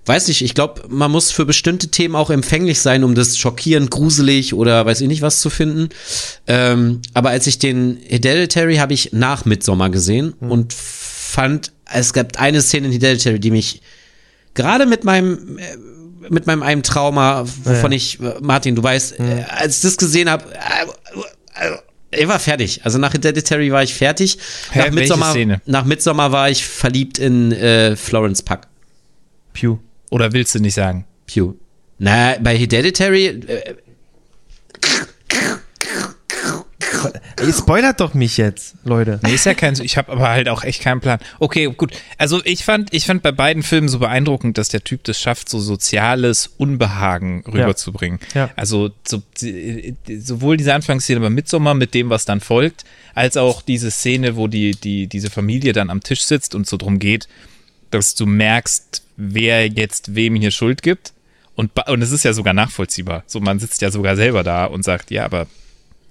Weiß 0.05 0.29
nicht, 0.29 0.41
ich 0.41 0.55
glaube, 0.55 0.83
man 0.87 1.11
muss 1.11 1.29
für 1.29 1.45
bestimmte 1.45 1.89
Themen 1.89 2.15
auch 2.15 2.29
empfänglich 2.29 2.79
sein, 2.79 3.03
um 3.03 3.15
das 3.15 3.37
schockierend, 3.37 3.91
gruselig 3.91 4.53
oder 4.53 4.85
weiß 4.85 5.01
ich 5.01 5.07
nicht 5.09 5.21
was 5.21 5.41
zu 5.41 5.49
finden. 5.49 5.89
Ähm, 6.47 7.01
aber 7.13 7.29
als 7.31 7.45
ich 7.47 7.59
den 7.59 7.99
Hereditary 8.07 8.77
habe 8.77 8.93
ich 8.93 9.11
nach 9.11 9.43
Midsommar 9.45 9.89
gesehen 9.89 10.33
und 10.39 10.73
fand, 10.73 11.73
es 11.93 12.13
gab 12.13 12.39
eine 12.39 12.61
Szene 12.61 12.87
in 12.87 12.93
Hereditary, 12.93 13.39
die 13.39 13.51
mich 13.51 13.81
gerade 14.59 14.85
mit 14.85 15.03
meinem 15.03 15.57
äh, 15.57 15.63
mit 16.29 16.45
meinem 16.45 16.61
einem 16.63 16.83
Trauma, 16.83 17.45
wovon 17.63 17.91
Ja. 17.91 17.95
ich, 17.97 18.19
äh, 18.19 18.33
Martin, 18.41 18.75
du 18.75 18.83
weißt, 18.83 19.19
äh, 19.19 19.45
als 19.49 19.77
ich 19.77 19.81
das 19.81 19.97
gesehen 19.97 20.29
habe, 20.29 20.43
äh, 20.53 21.67
äh, 21.67 21.77
ich 22.11 22.27
war 22.27 22.39
fertig. 22.39 22.81
Also 22.83 22.97
nach 22.97 23.13
Hereditary 23.13 23.71
war 23.71 23.83
ich 23.83 23.93
fertig. 23.93 24.37
Hä, 24.71 24.79
nach, 24.79 24.91
Midsommar, 24.91 25.31
Szene? 25.31 25.61
nach 25.65 25.85
Midsommar 25.85 26.31
war 26.31 26.49
ich 26.49 26.65
verliebt 26.65 27.17
in 27.19 27.51
äh, 27.51 27.95
Florence 27.95 28.41
Puck. 28.43 28.61
Pew. 29.53 29.77
Oder 30.11 30.33
willst 30.33 30.53
du 30.55 30.59
nicht 30.59 30.73
sagen? 30.73 31.05
Pew. 31.25 31.53
Na, 31.99 32.35
bei 32.39 32.57
Hereditary, 32.57 33.27
äh, 33.27 33.75
Ihr 37.39 37.53
spoilert 37.53 37.99
doch 37.99 38.13
mich 38.13 38.37
jetzt, 38.37 38.75
Leute. 38.83 39.19
Nee, 39.23 39.33
ist 39.33 39.45
ja 39.45 39.53
kein, 39.53 39.79
ich 39.81 39.97
habe 39.97 40.11
aber 40.11 40.29
halt 40.29 40.49
auch 40.49 40.63
echt 40.63 40.81
keinen 40.81 40.99
Plan. 41.01 41.19
Okay, 41.39 41.65
gut. 41.75 41.91
Also 42.17 42.41
ich 42.43 42.63
fand, 42.63 42.93
ich 42.93 43.05
fand 43.05 43.21
bei 43.23 43.31
beiden 43.31 43.63
Filmen 43.63 43.89
so 43.89 43.99
beeindruckend, 43.99 44.57
dass 44.57 44.69
der 44.69 44.83
Typ 44.83 45.03
das 45.03 45.19
schafft, 45.19 45.49
so 45.49 45.59
soziales 45.59 46.47
Unbehagen 46.57 47.43
rüberzubringen. 47.47 48.19
Ja. 48.33 48.49
Also 48.55 48.91
so, 49.07 49.21
sowohl 50.19 50.57
diese 50.57 50.73
Anfangsszene 50.73 51.19
bei 51.19 51.29
Midsommar 51.29 51.73
mit 51.73 51.93
dem, 51.93 52.09
was 52.09 52.25
dann 52.25 52.39
folgt, 52.39 52.85
als 53.15 53.37
auch 53.37 53.61
diese 53.61 53.91
Szene, 53.91 54.35
wo 54.35 54.47
die, 54.47 54.71
die, 54.71 55.07
diese 55.07 55.29
Familie 55.29 55.73
dann 55.73 55.89
am 55.89 56.01
Tisch 56.01 56.21
sitzt 56.21 56.55
und 56.55 56.67
so 56.67 56.77
drum 56.77 56.99
geht, 56.99 57.27
dass 57.91 58.15
du 58.15 58.25
merkst, 58.25 59.03
wer 59.17 59.67
jetzt 59.67 60.15
wem 60.15 60.35
hier 60.35 60.51
Schuld 60.51 60.81
gibt. 60.81 61.13
Und, 61.55 61.71
und 61.89 62.01
es 62.01 62.11
ist 62.11 62.23
ja 62.23 62.31
sogar 62.31 62.53
nachvollziehbar. 62.53 63.23
So, 63.27 63.41
man 63.41 63.59
sitzt 63.59 63.81
ja 63.81 63.91
sogar 63.91 64.15
selber 64.15 64.43
da 64.43 64.65
und 64.65 64.83
sagt, 64.83 65.11
ja, 65.11 65.25
aber 65.25 65.47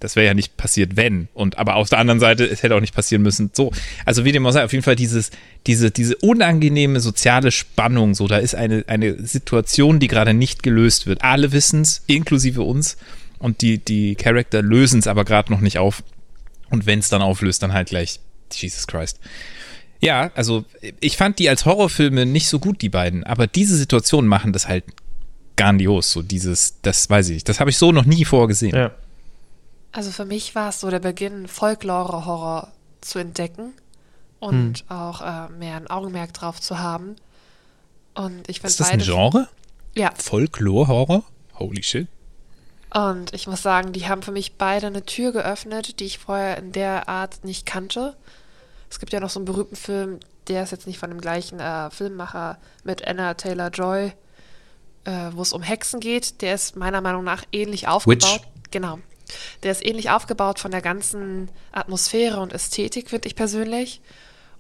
das 0.01 0.17
wäre 0.17 0.27
ja 0.27 0.35
nicht 0.35 0.57
passiert, 0.57 0.97
wenn. 0.97 1.29
Und 1.35 1.59
aber 1.59 1.77
auf 1.77 1.89
der 1.89 1.99
anderen 1.99 2.21
Seite, 2.21 2.45
es 2.45 2.63
hätte 2.63 2.75
auch 2.75 2.81
nicht 2.81 2.95
passieren 2.95 3.23
müssen. 3.23 3.51
So. 3.53 3.73
Also 4.05 4.25
wie 4.25 4.33
dem 4.33 4.47
auch 4.47 4.53
sei, 4.53 4.65
auf 4.65 4.73
jeden 4.73 4.85
Fall 4.85 4.97
dieses, 4.97 5.31
diese, 5.67 5.91
diese 5.91 6.17
unangenehme 6.17 7.01
soziale 7.01 7.51
Spannung, 7.51 8.15
so, 8.15 8.29
da 8.29 8.39
ist 8.39 8.55
eine, 8.55 8.85
eine 8.87 9.21
Situation, 9.27 9.99
die 9.99 10.09
gerade 10.09 10.35
nicht 10.35 10.63
gelöst 10.63 11.07
wird. 11.07 11.23
Alle 11.23 11.53
wissen 11.53 11.83
es, 11.83 12.03
inklusive 12.07 12.63
uns. 12.63 12.97
Und 13.39 13.61
die, 13.63 13.79
die 13.79 14.15
Charakter 14.15 14.63
lösen 14.63 15.01
es 15.01 15.07
aber 15.07 15.25
gerade 15.25 15.53
noch 15.53 15.61
nicht 15.61 15.79
auf. 15.79 16.03
Und 16.71 16.87
wenn 16.87 16.99
es 16.99 17.09
dann 17.09 17.23
auflöst, 17.23 17.63
dann 17.63 17.73
halt 17.73 17.89
gleich 17.89 18.21
Jesus 18.53 18.87
Christ. 18.87 19.19
Ja, 20.01 20.31
also 20.35 20.65
ich 21.01 21.17
fand 21.17 21.39
die 21.39 21.49
als 21.49 21.65
Horrorfilme 21.65 22.25
nicht 22.25 22.49
so 22.49 22.61
gut, 22.61 22.83
die 22.83 22.89
beiden, 22.89 23.25
aber 23.25 23.47
diese 23.47 23.77
Situationen 23.77 24.29
machen 24.29 24.53
das 24.53 24.69
halt 24.69 24.85
grandios. 25.57 26.13
So 26.13 26.23
dieses, 26.23 26.77
das 26.83 27.11
weiß 27.11 27.31
ich 27.31 27.35
nicht, 27.35 27.49
das 27.49 27.59
habe 27.59 27.71
ich 27.71 27.79
so 27.79 27.91
noch 27.91 28.05
nie 28.05 28.25
vorgesehen. 28.25 28.77
Ja. 28.77 28.93
Also 29.93 30.11
für 30.11 30.25
mich 30.25 30.55
war 30.55 30.69
es 30.69 30.81
so 30.81 30.91
der 30.91 30.99
Beginn, 31.01 31.49
Folklore-Horror 31.49 32.73
zu 33.01 33.19
entdecken 33.19 33.73
und 34.41 34.85
auch 34.89 35.21
äh, 35.21 35.49
mehr 35.51 35.77
ein 35.77 35.89
Augenmerk 35.89 36.33
drauf 36.35 36.61
zu 36.61 36.79
haben. 36.79 37.17
Und 38.15 38.49
ich 38.49 38.59
finde 38.61 38.69
Ist 38.69 38.81
das 38.81 38.91
ein. 38.91 39.01
Genre? 39.01 39.49
Ja, 39.95 40.11
Folklore-Horror? 40.15 41.25
Holy 41.59 41.83
shit. 41.83 42.07
und 42.95 43.35
ich 43.35 43.47
muss 43.49 43.63
sagen, 43.63 43.93
die 43.93 44.09
haben 44.09 44.23
für 44.23 44.31
mich 44.33 44.55
beide 44.57 44.87
eine 44.87 45.05
Tür 45.05 45.33
geöffnet, 45.33 45.99
die 46.01 46.05
ich 46.05 46.19
vorher 46.19 46.57
in 46.59 46.71
der 46.73 47.09
Art 47.09 47.45
nicht 47.45 47.67
kannte. 47.67 48.17
Es 48.91 49.01
gibt 49.01 49.13
ja 49.13 49.21
noch 49.21 49.31
so 49.31 49.41
einen 49.41 49.45
berühmten 49.47 49.77
Film, 49.77 50.21
der 50.47 50.63
ist 50.63 50.71
jetzt 50.71 50.87
nicht 50.87 50.99
von 50.99 51.11
dem 51.11 51.21
gleichen 51.21 51.61
äh, 51.61 51.91
Filmmacher 51.91 52.59
mit 52.85 53.07
Anna 53.07 53.35
Taylor 53.35 53.69
Joy, 53.71 54.13
äh, 55.05 55.31
wo 55.33 55.43
es 55.43 55.53
um 55.53 55.63
Hexen 55.63 56.01
geht. 56.01 56.41
Der 56.43 56.55
ist 56.55 56.77
meiner 56.77 57.01
Meinung 57.01 57.25
nach 57.25 57.45
ähnlich 57.53 57.89
aufgebaut. 57.89 58.43
Genau. 58.71 58.99
Der 59.63 59.73
ist 59.73 59.85
ähnlich 59.85 60.11
aufgebaut 60.11 60.59
von 60.59 60.71
der 60.71 60.83
ganzen 60.83 61.49
Atmosphäre 61.73 62.41
und 62.41 62.53
Ästhetik, 62.53 63.11
finde 63.11 63.29
ich 63.29 63.37
persönlich. 63.37 64.01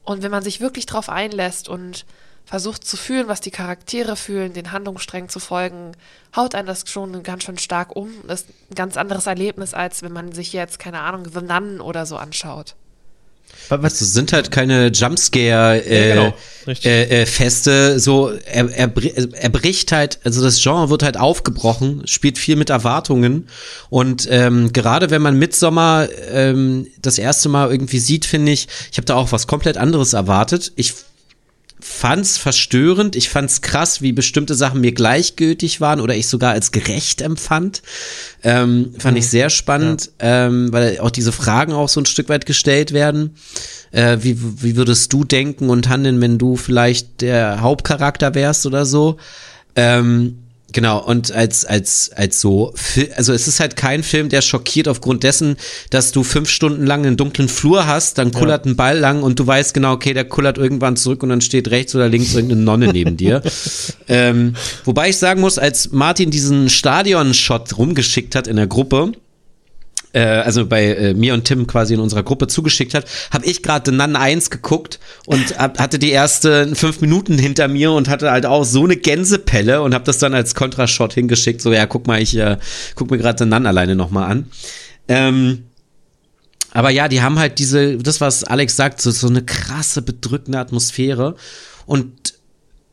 Und 0.04 0.22
wenn 0.22 0.30
man 0.30 0.42
sich 0.42 0.60
wirklich 0.60 0.86
drauf 0.86 1.08
einlässt 1.08 1.68
und 1.68 2.06
versucht 2.48 2.82
zu 2.84 2.96
fühlen, 2.96 3.28
was 3.28 3.42
die 3.42 3.50
Charaktere 3.50 4.16
fühlen, 4.16 4.54
den 4.54 4.72
Handlungssträngen 4.72 5.28
zu 5.28 5.38
folgen, 5.38 5.92
haut 6.34 6.54
einen 6.54 6.66
das 6.66 6.84
schon 6.88 7.22
ganz 7.22 7.44
schön 7.44 7.58
stark 7.58 7.94
um. 7.94 8.10
Das 8.26 8.42
ist 8.42 8.48
ein 8.70 8.74
ganz 8.74 8.96
anderes 8.96 9.26
Erlebnis, 9.26 9.74
als 9.74 10.02
wenn 10.02 10.12
man 10.12 10.32
sich 10.32 10.54
jetzt, 10.54 10.78
keine 10.78 11.00
Ahnung, 11.00 11.26
The 11.30 11.42
Nun 11.42 11.82
oder 11.82 12.06
so 12.06 12.16
anschaut. 12.16 12.74
Was, 13.68 13.82
Also 13.98 14.12
sind 14.12 14.32
halt 14.32 14.50
keine 14.50 14.88
Jumpscare 14.88 15.78
äh, 15.84 16.08
Ja, 16.08 16.14
genau. 16.14 16.34
Äh, 16.84 17.22
äh, 17.22 17.26
so 17.98 18.30
er, 18.44 18.68
er, 18.70 18.88
br- 18.88 19.32
er 19.32 19.48
bricht 19.48 19.90
halt, 19.92 20.18
also 20.24 20.42
das 20.42 20.62
Genre 20.62 20.90
wird 20.90 21.02
halt 21.02 21.16
aufgebrochen, 21.16 22.02
spielt 22.06 22.38
viel 22.38 22.56
mit 22.56 22.68
Erwartungen 22.70 23.48
und 23.90 24.26
ähm, 24.30 24.72
gerade 24.72 25.10
wenn 25.10 25.22
man 25.22 25.38
Midsommar 25.38 26.08
ähm, 26.30 26.86
das 27.00 27.18
erste 27.18 27.48
Mal 27.48 27.70
irgendwie 27.70 27.98
sieht, 28.00 28.26
finde 28.26 28.52
ich, 28.52 28.68
ich 28.92 28.98
habe 28.98 29.06
da 29.06 29.14
auch 29.14 29.32
was 29.32 29.46
komplett 29.46 29.76
anderes 29.78 30.12
erwartet. 30.12 30.72
Ich 30.76 30.92
fand's 31.80 32.38
verstörend, 32.38 33.16
ich 33.16 33.28
fand's 33.28 33.60
krass, 33.60 34.02
wie 34.02 34.12
bestimmte 34.12 34.54
Sachen 34.54 34.80
mir 34.80 34.92
gleichgültig 34.92 35.80
waren 35.80 36.00
oder 36.00 36.14
ich 36.16 36.26
sogar 36.26 36.52
als 36.52 36.72
gerecht 36.72 37.20
empfand. 37.20 37.82
Ähm, 38.42 38.94
fand 38.98 39.18
ich 39.18 39.28
sehr 39.28 39.50
spannend, 39.50 40.10
ähm, 40.18 40.72
weil 40.72 41.00
auch 41.00 41.10
diese 41.10 41.32
Fragen 41.32 41.72
auch 41.72 41.88
so 41.88 42.00
ein 42.00 42.06
Stück 42.06 42.28
weit 42.28 42.46
gestellt 42.46 42.92
werden. 42.92 43.34
Äh, 43.90 44.18
wie, 44.22 44.36
wie 44.62 44.76
würdest 44.76 45.12
du 45.12 45.24
denken 45.24 45.70
und 45.70 45.88
handeln, 45.88 46.20
wenn 46.20 46.38
du 46.38 46.56
vielleicht 46.56 47.20
der 47.20 47.60
Hauptcharakter 47.60 48.34
wärst 48.34 48.66
oder 48.66 48.84
so? 48.84 49.16
Ähm, 49.76 50.38
genau, 50.72 51.04
und 51.04 51.32
als, 51.32 51.64
als, 51.64 52.10
als 52.14 52.40
so, 52.40 52.74
also 53.16 53.32
es 53.32 53.48
ist 53.48 53.60
halt 53.60 53.76
kein 53.76 54.02
Film, 54.02 54.28
der 54.28 54.42
schockiert 54.42 54.88
aufgrund 54.88 55.22
dessen, 55.22 55.56
dass 55.90 56.12
du 56.12 56.22
fünf 56.22 56.48
Stunden 56.48 56.86
lang 56.86 57.06
einen 57.06 57.16
dunklen 57.16 57.48
Flur 57.48 57.86
hast, 57.86 58.18
dann 58.18 58.32
kullert 58.32 58.66
ein 58.66 58.76
Ball 58.76 58.98
lang 58.98 59.22
und 59.22 59.38
du 59.38 59.46
weißt 59.46 59.74
genau, 59.74 59.92
okay, 59.92 60.14
der 60.14 60.24
kullert 60.24 60.58
irgendwann 60.58 60.96
zurück 60.96 61.22
und 61.22 61.28
dann 61.30 61.40
steht 61.40 61.70
rechts 61.70 61.94
oder 61.94 62.08
links 62.08 62.34
irgendeine 62.34 62.62
Nonne 62.62 62.92
neben 62.92 63.16
dir. 63.16 63.42
ähm, 64.08 64.54
wobei 64.84 65.10
ich 65.10 65.16
sagen 65.16 65.40
muss, 65.40 65.58
als 65.58 65.92
Martin 65.92 66.30
diesen 66.30 66.68
Stadion-Shot 66.68 67.76
rumgeschickt 67.78 68.34
hat 68.34 68.46
in 68.46 68.56
der 68.56 68.66
Gruppe, 68.66 69.12
äh, 70.12 70.20
also 70.20 70.66
bei 70.66 70.86
äh, 70.86 71.14
mir 71.14 71.34
und 71.34 71.44
Tim 71.44 71.66
quasi 71.66 71.94
in 71.94 72.00
unserer 72.00 72.22
Gruppe 72.22 72.46
zugeschickt 72.46 72.94
hat, 72.94 73.04
habe 73.32 73.46
ich 73.46 73.62
gerade 73.62 73.92
Nun 73.92 74.16
1 74.16 74.50
geguckt 74.50 74.98
und 75.26 75.58
hab, 75.58 75.78
hatte 75.78 75.98
die 75.98 76.12
ersten 76.12 76.74
fünf 76.74 77.00
Minuten 77.00 77.38
hinter 77.38 77.68
mir 77.68 77.92
und 77.92 78.08
hatte 78.08 78.30
halt 78.30 78.46
auch 78.46 78.64
so 78.64 78.84
eine 78.84 78.96
Gänsepelle 78.96 79.82
und 79.82 79.94
habe 79.94 80.04
das 80.04 80.18
dann 80.18 80.34
als 80.34 80.54
Kontrashot 80.54 81.12
hingeschickt, 81.12 81.60
so 81.60 81.72
ja, 81.72 81.86
guck 81.86 82.06
mal, 82.06 82.20
ich 82.20 82.36
äh, 82.36 82.56
guck 82.94 83.10
mir 83.10 83.18
gerade 83.18 83.46
Nun 83.46 83.66
alleine 83.66 83.96
nochmal 83.96 84.30
an. 84.30 84.46
Ähm, 85.08 85.64
aber 86.72 86.90
ja, 86.90 87.08
die 87.08 87.22
haben 87.22 87.38
halt 87.38 87.58
diese, 87.58 87.96
das 87.96 88.20
was 88.20 88.44
Alex 88.44 88.76
sagt, 88.76 89.00
so, 89.00 89.10
so 89.10 89.26
eine 89.26 89.42
krasse, 89.42 90.02
bedrückende 90.02 90.58
Atmosphäre 90.58 91.36
und 91.86 92.37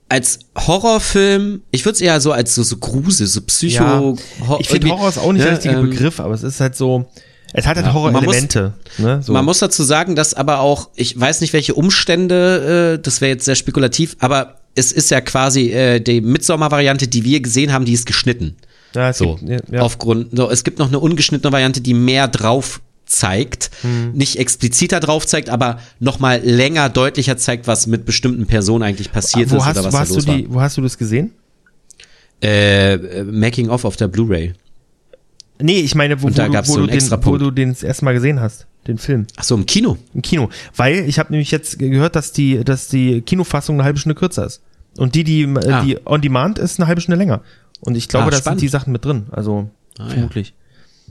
als 0.09 0.39
Horrorfilm, 0.55 1.61
ich 1.71 1.83
würde 1.85 1.95
es 1.95 2.01
eher 2.01 2.21
so 2.21 2.31
als 2.31 2.53
so, 2.55 2.63
so 2.63 2.77
Grusel, 2.77 3.27
so 3.27 3.41
Psycho. 3.41 4.17
ja, 4.47 4.57
ich 4.59 4.69
finde 4.69 4.89
Horror 4.89 5.09
ist 5.09 5.17
auch 5.17 5.31
nicht 5.33 5.43
der 5.43 5.51
ne, 5.51 5.57
richtige 5.57 5.75
ähm, 5.75 5.89
Begriff, 5.89 6.19
aber 6.19 6.33
es 6.33 6.43
ist 6.43 6.59
halt 6.59 6.75
so, 6.75 7.05
es 7.53 7.65
hat 7.65 7.77
halt 7.77 7.87
Ja, 7.87 7.93
man 7.93 8.03
Horror-Elemente. 8.03 8.73
Ne? 8.97 9.21
So. 9.23 9.33
Man 9.33 9.45
muss 9.45 9.59
dazu 9.59 9.83
sagen, 9.83 10.15
dass 10.15 10.33
aber 10.33 10.59
auch, 10.59 10.89
ich 10.95 11.19
weiß 11.19 11.41
nicht, 11.41 11.53
welche 11.53 11.73
Umstände, 11.73 12.95
äh, 12.97 13.01
das 13.01 13.21
wäre 13.21 13.31
jetzt 13.31 13.45
sehr 13.45 13.55
spekulativ, 13.55 14.15
aber 14.19 14.57
es 14.75 14.91
ist 14.91 15.09
ja 15.09 15.21
quasi 15.21 15.71
äh, 15.71 15.99
die 15.99 16.21
Midsommar-Variante, 16.21 17.07
die 17.07 17.23
wir 17.23 17.39
gesehen 17.39 17.71
haben, 17.71 17.85
die 17.85 17.93
ist 17.93 18.05
geschnitten. 18.05 18.57
ja, 18.93 19.09
es 19.09 19.17
So, 19.17 19.35
gibt, 19.41 19.69
ja. 19.71 19.81
aufgrund, 19.81 20.35
so, 20.37 20.49
es 20.51 20.63
gibt 20.63 20.79
noch 20.79 20.89
eine 20.89 20.99
ungeschnittene 20.99 21.51
Variante, 21.51 21.81
die 21.81 21.93
mehr 21.93 22.27
drauf 22.27 22.81
zeigt, 23.05 23.71
Hm. 23.81 24.11
nicht 24.13 24.37
expliziter 24.37 24.99
drauf 24.99 25.25
zeigt, 25.27 25.49
aber 25.49 25.79
noch 25.99 26.19
mal 26.19 26.41
länger, 26.43 26.89
deutlicher 26.89 27.37
zeigt, 27.37 27.67
was 27.67 27.87
mit 27.87 28.05
bestimmten 28.05 28.45
Personen 28.47 28.83
eigentlich 28.83 29.11
passiert 29.11 29.51
wo 29.51 29.57
ist 29.57 29.65
hast, 29.65 29.77
oder 29.77 29.85
was 29.87 29.93
wo 29.93 29.97
da 29.97 29.99
hast 30.01 30.11
du 30.11 30.15
los 30.15 30.25
die, 30.25 30.47
wo 30.53 30.61
hast 30.61 30.77
du 30.77 30.81
das 30.81 30.97
gesehen? 30.97 31.31
Äh, 32.43 32.93
äh, 32.93 33.23
Making 33.23 33.69
of 33.69 33.85
auf 33.85 33.95
der 33.95 34.07
Blu-ray. 34.07 34.53
Nee, 35.61 35.79
ich 35.79 35.95
meine, 35.95 36.21
wo, 36.21 36.27
wo, 36.27 36.29
du, 36.31 36.35
wo, 36.51 36.63
so 36.63 36.81
du 36.81 36.87
den, 36.87 37.11
wo 37.25 37.37
du 37.37 37.51
den 37.51 37.69
das 37.69 37.81
erste 37.83 38.03
Mal 38.03 38.13
gesehen 38.13 38.41
hast, 38.41 38.67
den 38.87 38.97
Film 38.97 39.25
Ach 39.37 39.43
so, 39.43 39.55
im 39.55 39.65
Kino. 39.65 39.97
im 40.13 40.21
Kino. 40.21 40.49
Weil 40.75 41.07
ich 41.07 41.17
habe 41.17 41.31
nämlich 41.31 41.49
jetzt 41.51 41.79
gehört, 41.79 42.15
dass 42.17 42.33
die, 42.33 42.61
dass 42.63 42.89
die 42.89 43.21
Kinofassung 43.21 43.77
eine 43.77 43.85
halbe 43.85 43.97
Stunde 43.99 44.15
kürzer 44.15 44.45
ist. 44.45 44.61
Und 44.97 45.15
die, 45.15 45.23
die, 45.23 45.43
äh, 45.43 45.71
Ah. 45.71 45.81
die 45.83 45.97
On 46.05 46.21
Demand 46.21 46.59
ist 46.59 46.77
eine 46.79 46.87
halbe 46.87 46.99
Stunde 47.01 47.17
länger. 47.17 47.41
Und 47.79 47.95
ich 47.95 48.09
glaube, 48.09 48.27
Ah, 48.27 48.29
da 48.31 48.41
sind 48.41 48.61
die 48.61 48.67
Sachen 48.67 48.91
mit 48.91 49.05
drin. 49.05 49.27
Also 49.31 49.69
Ah, 49.97 50.09
vermutlich. 50.09 50.53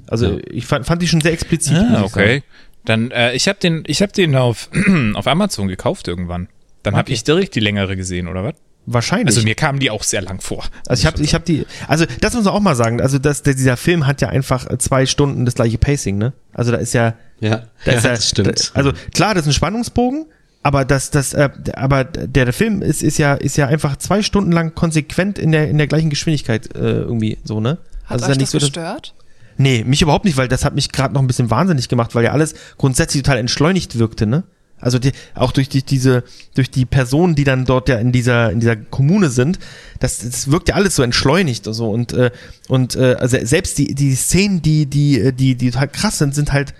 Also 0.06 0.32
Ja. 0.34 0.38
ich 0.50 0.66
fand, 0.66 0.86
fand 0.86 1.02
die 1.02 1.08
schon 1.08 1.20
sehr 1.20 1.32
explizit. 1.32 1.76
Ah, 1.76 2.02
okay. 2.02 2.42
Dann, 2.84 3.10
äh, 3.10 3.32
ich 3.34 3.48
habe 3.48 3.58
den, 3.58 3.84
ich 3.86 4.02
habe 4.02 4.12
den 4.12 4.36
auf, 4.36 4.68
auf 5.14 5.26
Amazon 5.26 5.68
gekauft 5.68 6.08
irgendwann. 6.08 6.48
Dann 6.82 6.94
habe 6.94 7.06
Okay. 7.06 7.14
ich 7.14 7.24
direkt 7.24 7.54
die 7.54 7.60
längere 7.60 7.96
gesehen, 7.96 8.28
oder 8.28 8.44
was? 8.44 8.54
Wahrscheinlich. 8.86 9.28
Also 9.34 9.42
mir 9.46 9.54
kamen 9.54 9.78
die 9.78 9.90
auch 9.90 10.02
sehr 10.02 10.20
lang 10.20 10.42
vor. 10.42 10.62
Also 10.86 11.00
ich 11.00 11.06
habe 11.06 11.22
ich 11.22 11.32
hab 11.34 11.46
die, 11.46 11.64
also 11.88 12.04
das 12.20 12.34
muss 12.34 12.44
man 12.44 12.52
auch 12.52 12.60
mal 12.60 12.74
sagen, 12.76 13.00
also 13.00 13.18
das, 13.18 13.42
der, 13.42 13.54
dieser 13.54 13.78
Film 13.78 14.06
hat 14.06 14.20
ja 14.20 14.28
einfach 14.28 14.68
zwei 14.76 15.06
Stunden 15.06 15.46
das 15.46 15.54
gleiche 15.54 15.78
Pacing, 15.78 16.18
ne? 16.18 16.34
Also 16.52 16.70
da 16.70 16.76
ist 16.76 16.92
ja, 16.92 17.14
Ja, 17.40 17.62
da 17.86 17.92
ja 17.92 17.96
ist 17.96 18.04
ja, 18.04 18.10
das 18.10 18.28
stimmt. 18.28 18.48
Da, 18.74 18.78
also 18.78 18.92
klar, 19.14 19.32
das 19.34 19.44
ist 19.44 19.48
ein 19.48 19.54
Spannungsbogen, 19.54 20.26
aber 20.62 20.84
das, 20.84 21.10
das, 21.10 21.32
äh, 21.32 21.48
aber 21.72 22.04
der, 22.04 22.44
der 22.44 22.52
Film 22.52 22.82
ist, 22.82 23.02
ist 23.02 23.16
ja, 23.16 23.32
ist 23.32 23.56
ja 23.56 23.68
einfach 23.68 23.96
zwei 23.96 24.20
Stunden 24.20 24.52
lang 24.52 24.74
konsequent 24.74 25.38
in 25.38 25.52
der, 25.52 25.70
in 25.70 25.78
der 25.78 25.86
gleichen 25.86 26.10
Geschwindigkeit 26.10 26.76
äh, 26.76 26.80
irgendwie 26.80 27.38
so, 27.42 27.60
ne? 27.60 27.78
Hat 28.04 28.22
also 28.22 28.24
ist 28.24 28.24
euch 28.24 28.28
das 28.28 28.38
nicht 28.38 28.50
so, 28.50 28.58
dass, 28.58 28.66
gestört? 28.68 29.14
Nee, 29.56 29.84
mich 29.84 30.02
überhaupt 30.02 30.24
nicht, 30.24 30.36
weil 30.36 30.48
das 30.48 30.64
hat 30.64 30.74
mich 30.74 30.90
gerade 30.90 31.14
noch 31.14 31.20
ein 31.20 31.26
bisschen 31.26 31.50
wahnsinnig 31.50 31.88
gemacht, 31.88 32.14
weil 32.14 32.24
ja 32.24 32.32
alles 32.32 32.54
grundsätzlich 32.76 33.22
total 33.22 33.38
entschleunigt 33.38 33.98
wirkte, 33.98 34.26
ne? 34.26 34.44
Also 34.80 34.98
die, 34.98 35.12
auch 35.34 35.52
durch 35.52 35.68
die, 35.68 35.82
diese, 35.82 36.24
durch 36.54 36.70
die 36.70 36.84
Personen, 36.84 37.34
die 37.34 37.44
dann 37.44 37.64
dort 37.64 37.88
ja 37.88 37.96
in 37.96 38.12
dieser, 38.12 38.50
in 38.50 38.60
dieser 38.60 38.76
Kommune 38.76 39.30
sind, 39.30 39.58
das, 39.98 40.18
das 40.18 40.50
wirkt 40.50 40.68
ja 40.68 40.74
alles 40.74 40.96
so 40.96 41.02
entschleunigt 41.02 41.66
und 41.66 41.72
so 41.72 41.90
und, 41.90 42.12
äh, 42.12 42.30
und 42.68 42.96
also 42.96 43.38
selbst 43.42 43.78
die, 43.78 43.94
die 43.94 44.14
Szenen, 44.14 44.60
die, 44.60 44.84
die, 44.84 45.20
äh, 45.20 45.32
die, 45.32 45.54
die 45.54 45.70
total 45.70 45.88
krass 45.88 46.18
sind, 46.18 46.34
sind 46.34 46.52
halt 46.52 46.74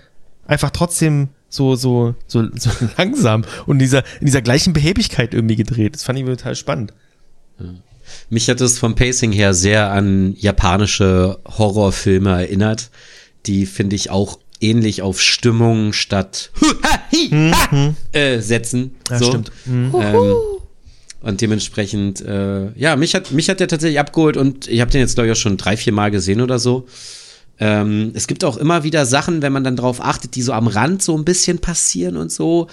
einfach 0.45 0.69
trotzdem 0.69 1.29
so, 1.49 1.75
so, 1.75 2.13
so, 2.27 2.47
so 2.55 2.69
langsam 2.97 3.43
und 3.65 3.77
in 3.77 3.79
dieser, 3.79 4.03
in 4.19 4.27
dieser 4.27 4.41
gleichen 4.41 4.73
Behäbigkeit 4.73 5.33
irgendwie 5.33 5.55
gedreht. 5.55 5.95
Das 5.95 6.03
fand 6.03 6.19
ich 6.19 6.25
total 6.25 6.55
spannend. 6.55 6.93
Mich 8.29 8.49
hat 8.49 8.61
es 8.61 8.79
vom 8.79 8.95
Pacing 8.95 9.31
her 9.31 9.53
sehr 9.53 9.91
an 9.91 10.35
japanische 10.37 11.39
Horrorfilme 11.45 12.31
erinnert, 12.31 12.89
die 13.45 13.65
finde 13.65 13.95
ich 13.95 14.09
auch 14.09 14.39
ähnlich 14.61 15.01
auf 15.01 15.21
Stimmung 15.21 15.93
statt 15.93 16.51
äh, 18.11 18.39
setzen. 18.39 18.81
Mhm. 18.81 18.91
Ja, 19.09 19.19
so. 19.19 19.25
stimmt. 19.25 19.51
Ähm, 19.67 20.33
und 21.21 21.41
dementsprechend, 21.41 22.21
äh, 22.21 22.71
ja, 22.77 22.95
mich 22.95 23.15
hat, 23.15 23.31
mich 23.31 23.49
hat 23.49 23.59
der 23.59 23.67
tatsächlich 23.67 23.99
abgeholt 23.99 24.37
und 24.37 24.67
ich 24.67 24.79
habe 24.81 24.91
den 24.91 25.01
jetzt, 25.01 25.15
glaube 25.15 25.27
ich, 25.27 25.33
auch 25.33 25.41
schon 25.41 25.57
drei, 25.57 25.75
vier 25.75 25.91
Mal 25.93 26.11
gesehen 26.11 26.39
oder 26.39 26.59
so. 26.59 26.85
Ähm, 27.59 28.11
es 28.13 28.27
gibt 28.27 28.43
auch 28.43 28.57
immer 28.57 28.83
wieder 28.83 29.05
Sachen, 29.05 29.41
wenn 29.41 29.53
man 29.53 29.63
dann 29.63 29.75
drauf 29.75 30.01
achtet, 30.01 30.35
die 30.35 30.41
so 30.41 30.53
am 30.53 30.67
Rand 30.67 31.01
so 31.01 31.17
ein 31.17 31.25
bisschen 31.25 31.59
passieren 31.59 32.17
und 32.17 32.31
so. 32.31 32.67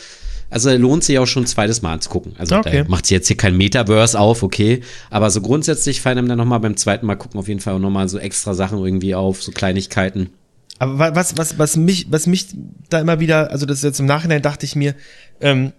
Also 0.52 0.70
lohnt 0.70 1.02
sich 1.02 1.18
auch 1.18 1.26
schon 1.26 1.44
ein 1.44 1.46
zweites 1.46 1.82
Mal 1.82 1.94
anzugucken. 1.94 2.34
Also 2.38 2.56
Okay. 2.56 2.82
da 2.84 2.88
macht 2.88 3.06
sie 3.06 3.14
jetzt 3.14 3.26
hier 3.26 3.36
kein 3.36 3.56
Metaverse 3.56 4.18
auf, 4.20 4.42
okay. 4.42 4.82
Aber 5.10 5.30
so 5.30 5.40
grundsätzlich 5.40 6.00
fallen 6.00 6.18
einem 6.18 6.28
dann 6.28 6.38
nochmal 6.38 6.60
beim 6.60 6.76
zweiten 6.76 7.06
Mal 7.06 7.16
gucken 7.16 7.40
auf 7.40 7.48
jeden 7.48 7.60
Fall 7.60 7.74
auch 7.74 7.78
nochmal 7.80 8.08
so 8.08 8.18
extra 8.18 8.54
Sachen 8.54 8.78
irgendwie 8.78 9.14
auf, 9.14 9.42
so 9.42 9.50
Kleinigkeiten. 9.52 10.30
Aber 10.78 10.98
wa- 10.98 11.14
was, 11.14 11.36
was, 11.36 11.58
was 11.58 11.76
mich, 11.76 12.06
was 12.10 12.26
mich 12.26 12.46
da 12.90 13.00
immer 13.00 13.18
wieder, 13.20 13.50
also 13.50 13.66
das 13.66 13.78
ist 13.78 13.84
jetzt 13.84 14.00
im 14.00 14.06
Nachhinein 14.06 14.42
dachte 14.42 14.66
ich 14.66 14.76
mir, 14.76 14.94
ähm, 15.40 15.72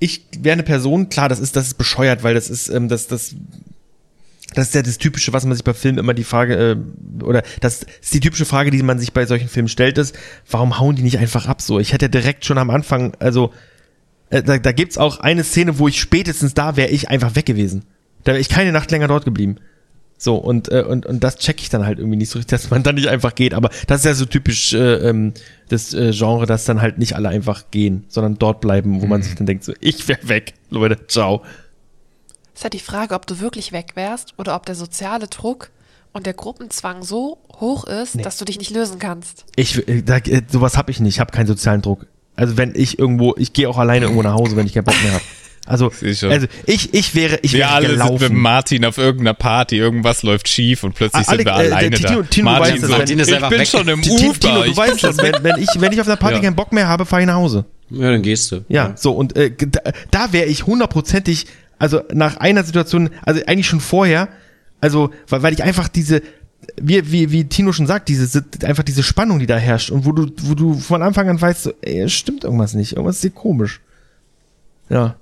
ich 0.00 0.26
wäre 0.38 0.54
eine 0.54 0.62
Person, 0.64 1.08
klar, 1.08 1.28
das 1.28 1.38
ist, 1.40 1.56
das 1.56 1.68
ist 1.68 1.78
bescheuert, 1.78 2.22
weil 2.24 2.34
das 2.34 2.50
ist, 2.50 2.68
ähm, 2.68 2.88
das, 2.88 3.06
das, 3.06 3.34
das 4.52 4.68
ist 4.68 4.74
ja 4.74 4.82
das 4.82 4.98
Typische, 4.98 5.32
was 5.32 5.44
man 5.44 5.54
sich 5.54 5.64
bei 5.64 5.74
Filmen 5.74 5.98
immer 5.98 6.14
die 6.14 6.24
Frage, 6.24 6.54
äh, 6.54 7.22
oder 7.22 7.42
das 7.60 7.84
ist 8.02 8.14
die 8.14 8.20
typische 8.20 8.44
Frage, 8.44 8.70
die 8.70 8.82
man 8.82 8.98
sich 8.98 9.12
bei 9.12 9.26
solchen 9.26 9.48
Filmen 9.48 9.68
stellt, 9.68 9.98
ist, 9.98 10.14
warum 10.50 10.78
hauen 10.78 10.96
die 10.96 11.02
nicht 11.02 11.18
einfach 11.18 11.46
ab 11.46 11.62
so? 11.62 11.80
Ich 11.80 11.92
hätte 11.92 12.06
ja 12.06 12.10
direkt 12.10 12.44
schon 12.44 12.58
am 12.58 12.70
Anfang, 12.70 13.14
also, 13.18 13.52
äh, 14.30 14.42
da, 14.42 14.58
da 14.58 14.72
gibt's 14.72 14.98
auch 14.98 15.20
eine 15.20 15.44
Szene, 15.44 15.78
wo 15.78 15.88
ich 15.88 16.00
spätestens 16.00 16.54
da 16.54 16.76
wäre 16.76 16.90
ich 16.90 17.08
einfach 17.08 17.34
weg 17.36 17.46
gewesen. 17.46 17.84
Da 18.24 18.32
wäre 18.32 18.40
ich 18.40 18.48
keine 18.48 18.72
Nacht 18.72 18.90
länger 18.90 19.08
dort 19.08 19.24
geblieben. 19.24 19.56
So, 20.16 20.36
und, 20.36 20.70
äh, 20.70 20.82
und, 20.82 21.04
und 21.04 21.22
das 21.22 21.36
check 21.36 21.60
ich 21.60 21.68
dann 21.68 21.84
halt 21.84 21.98
irgendwie 21.98 22.16
nicht 22.16 22.30
so 22.30 22.38
richtig, 22.38 22.58
dass 22.58 22.70
man 22.70 22.82
dann 22.82 22.94
nicht 22.94 23.08
einfach 23.08 23.34
geht. 23.34 23.52
Aber 23.52 23.70
das 23.86 24.00
ist 24.00 24.04
ja 24.06 24.14
so 24.14 24.24
typisch 24.24 24.72
äh, 24.72 25.08
ähm, 25.08 25.34
das 25.68 25.92
äh, 25.92 26.12
Genre, 26.12 26.46
dass 26.46 26.64
dann 26.64 26.80
halt 26.80 26.98
nicht 26.98 27.14
alle 27.14 27.28
einfach 27.28 27.70
gehen, 27.70 28.04
sondern 28.08 28.38
dort 28.38 28.60
bleiben, 28.60 29.02
wo 29.02 29.06
man 29.06 29.22
sich 29.22 29.34
dann 29.34 29.46
denkt, 29.46 29.64
so, 29.64 29.74
ich 29.80 30.06
wär 30.08 30.18
weg, 30.22 30.54
Leute, 30.70 31.06
ciao. 31.08 31.42
Es 32.54 32.60
ist 32.60 32.64
halt 32.64 32.74
die 32.74 32.78
Frage, 32.80 33.14
ob 33.14 33.26
du 33.26 33.40
wirklich 33.40 33.72
weg 33.72 33.92
wärst 33.94 34.34
oder 34.38 34.54
ob 34.54 34.64
der 34.66 34.74
soziale 34.76 35.26
Druck 35.26 35.70
und 36.12 36.26
der 36.26 36.34
Gruppenzwang 36.34 37.02
so 37.02 37.38
hoch 37.60 37.84
ist, 37.84 38.24
dass 38.24 38.36
du 38.38 38.44
dich 38.44 38.58
nicht 38.58 38.70
lösen 38.70 38.98
kannst. 39.00 39.44
Ich, 39.56 39.86
äh, 39.88 40.02
da, 40.02 40.18
äh, 40.18 40.42
sowas 40.48 40.76
hab 40.76 40.88
ich 40.88 41.00
nicht, 41.00 41.14
ich 41.16 41.20
habe 41.20 41.32
keinen 41.32 41.46
sozialen 41.48 41.82
Druck. 41.82 42.06
Also 42.36 42.56
wenn 42.56 42.72
ich 42.76 42.98
irgendwo, 42.98 43.34
ich 43.36 43.52
gehe 43.52 43.68
auch 43.68 43.78
alleine 43.78 44.06
irgendwo 44.06 44.22
nach 44.22 44.34
Hause, 44.34 44.56
wenn 44.56 44.66
ich 44.66 44.74
keinen 44.74 44.84
Bock 44.84 45.00
mehr 45.02 45.12
habe. 45.14 45.24
Also, 45.66 45.90
schon. 45.90 46.30
also 46.30 46.46
ich, 46.66 46.92
ich 46.92 47.14
wäre, 47.14 47.38
ich 47.40 47.54
Wir 47.54 47.60
wäre 47.60 47.70
alle 47.70 47.86
sind 47.86 47.96
mit 47.96 48.06
gelaufen. 48.18 48.36
Martin 48.36 48.84
auf 48.84 48.98
irgendeiner 48.98 49.32
Party, 49.32 49.78
irgendwas 49.78 50.22
läuft 50.22 50.46
schief 50.46 50.84
und 50.84 50.94
plötzlich 50.94 51.26
Ah, 51.26 51.30
sind 51.30 51.38
wir 51.46 51.52
äh, 51.52 51.54
alleine 51.54 51.88
da. 51.88 51.96
Tino- 52.06 52.22
Tino, 52.24 52.50
du 52.50 52.58
Martin 52.58 52.80
so, 52.82 52.88
Martin 52.88 53.18
ist 53.18 53.30
ich 53.30 53.40
bin 53.40 53.50
weg. 53.50 53.66
schon 53.66 53.88
im 53.88 54.02
Tino, 54.02 54.28
Ufer. 54.28 54.40
Tino, 54.40 54.62
du 54.62 54.76
weißt 54.76 55.02
das, 55.02 55.16
wenn, 55.16 55.42
wenn, 55.42 55.58
ich, 55.62 55.68
wenn 55.78 55.90
ich 55.90 56.02
auf 56.02 56.06
einer 56.06 56.16
Party 56.18 56.34
Ja. 56.36 56.42
keinen 56.42 56.54
Bock 56.54 56.70
mehr 56.74 56.86
habe, 56.86 57.06
fahre 57.06 57.22
ich 57.22 57.26
nach 57.26 57.36
Hause. 57.36 57.64
Ja, 57.88 58.10
dann 58.10 58.20
gehst 58.20 58.52
du. 58.52 58.62
Ja, 58.68 58.92
so 58.94 59.12
und 59.12 59.36
äh, 59.36 59.52
da, 59.56 59.80
da 60.10 60.32
wäre 60.34 60.44
ich 60.48 60.66
hundertprozentig, 60.66 61.46
also 61.84 62.00
nach 62.14 62.38
einer 62.38 62.64
Situation, 62.64 63.10
also 63.26 63.42
eigentlich 63.46 63.66
schon 63.66 63.80
vorher, 63.80 64.28
also 64.80 65.10
weil, 65.28 65.42
weil 65.42 65.52
ich 65.52 65.62
einfach 65.62 65.88
diese 65.88 66.22
wie, 66.80 67.12
wie, 67.12 67.30
wie 67.30 67.44
Tino 67.44 67.72
schon 67.72 67.86
sagt, 67.86 68.08
diese, 68.08 68.42
einfach 68.62 68.82
diese 68.82 69.02
Spannung, 69.02 69.38
die 69.38 69.44
da 69.44 69.58
herrscht 69.58 69.90
und 69.90 70.06
wo 70.06 70.12
du, 70.12 70.30
wo 70.44 70.54
du 70.54 70.72
von 70.72 71.02
Anfang 71.02 71.28
an 71.28 71.38
weißt, 71.38 71.64
so, 71.64 71.72
ey, 71.82 72.08
stimmt 72.08 72.42
irgendwas 72.44 72.72
nicht, 72.72 72.92
irgendwas 72.92 73.16
ist 73.16 73.20
hier 73.20 73.32
komisch. 73.32 73.82
Ja. 74.88 75.16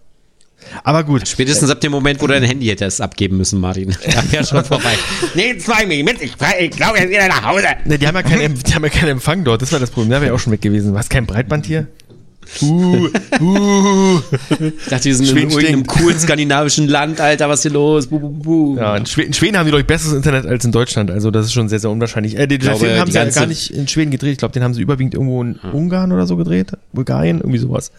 Aber 0.84 1.02
gut. 1.02 1.26
Spätestens 1.26 1.68
ab 1.70 1.80
dem 1.80 1.90
Moment, 1.90 2.22
wo 2.22 2.28
du 2.28 2.34
dein 2.34 2.44
Handy 2.44 2.66
hättest 2.66 3.00
abgeben 3.00 3.38
müssen, 3.38 3.58
Martin. 3.58 3.96
Da 4.14 4.22
wäre 4.30 4.44
schon 4.44 4.64
vorbei. 4.64 4.94
nee, 5.34 5.58
zwei 5.58 5.84
mich 5.84 6.04
mit, 6.04 6.22
ich, 6.22 6.36
ich 6.60 6.70
glaube 6.70 6.98
jetzt 6.98 7.10
wieder 7.10 7.26
nach 7.26 7.44
Hause. 7.44 7.66
Ne, 7.84 7.98
die 7.98 8.06
haben 8.06 8.14
ja 8.14 8.22
keinen, 8.22 8.54
die 8.54 8.72
haben 8.72 8.84
ja 8.84 8.88
keinen 8.88 9.08
Empfang 9.08 9.42
dort, 9.42 9.62
das 9.62 9.72
war 9.72 9.80
das 9.80 9.90
Problem, 9.90 10.10
da 10.10 10.20
wäre 10.20 10.26
ich 10.26 10.32
auch 10.32 10.40
schon 10.40 10.52
weg 10.52 10.62
gewesen. 10.62 10.94
Was, 10.94 11.08
kein 11.08 11.26
Breitband 11.26 11.66
hier? 11.66 11.88
Uh, 12.60 13.08
uh. 13.40 14.20
Ich 14.78 14.88
dachte, 14.88 15.04
wir 15.04 15.14
sind 15.16 15.26
Schweden 15.28 15.50
in 15.50 15.58
irgendeinem 15.58 15.86
coolen 15.86 16.18
skandinavischen 16.18 16.88
Land, 16.88 17.20
Alter, 17.20 17.48
was 17.48 17.60
ist 17.60 17.62
hier 17.62 17.72
los? 17.72 18.06
Bu, 18.08 18.18
bu, 18.18 18.28
bu. 18.30 18.76
Ja, 18.76 18.96
in 18.96 19.06
Schweden, 19.06 19.28
in 19.28 19.34
Schweden 19.34 19.56
haben 19.56 19.64
die, 19.66 19.70
glaube 19.70 19.80
ich, 19.82 19.86
besseres 19.86 20.14
Internet 20.14 20.46
als 20.46 20.64
in 20.64 20.72
Deutschland. 20.72 21.10
Also 21.10 21.30
das 21.30 21.46
ist 21.46 21.52
schon 21.52 21.68
sehr, 21.68 21.78
sehr 21.80 21.90
unwahrscheinlich. 21.90 22.36
Äh, 22.38 22.46
den 22.46 22.58
glaube, 22.60 22.80
Film 22.80 22.98
haben 22.98 23.10
sie 23.10 23.16
ja 23.18 23.24
gar 23.28 23.46
nicht 23.46 23.70
in 23.70 23.88
Schweden 23.88 24.10
gedreht. 24.10 24.32
Ich 24.32 24.38
glaube, 24.38 24.52
den 24.52 24.62
haben 24.62 24.74
sie 24.74 24.82
überwiegend 24.82 25.14
irgendwo 25.14 25.42
in 25.42 25.56
Ungarn 25.72 26.12
oder 26.12 26.26
so 26.26 26.36
gedreht. 26.36 26.72
Bulgarien, 26.92 27.38
irgendwie 27.38 27.58
sowas. 27.58 27.90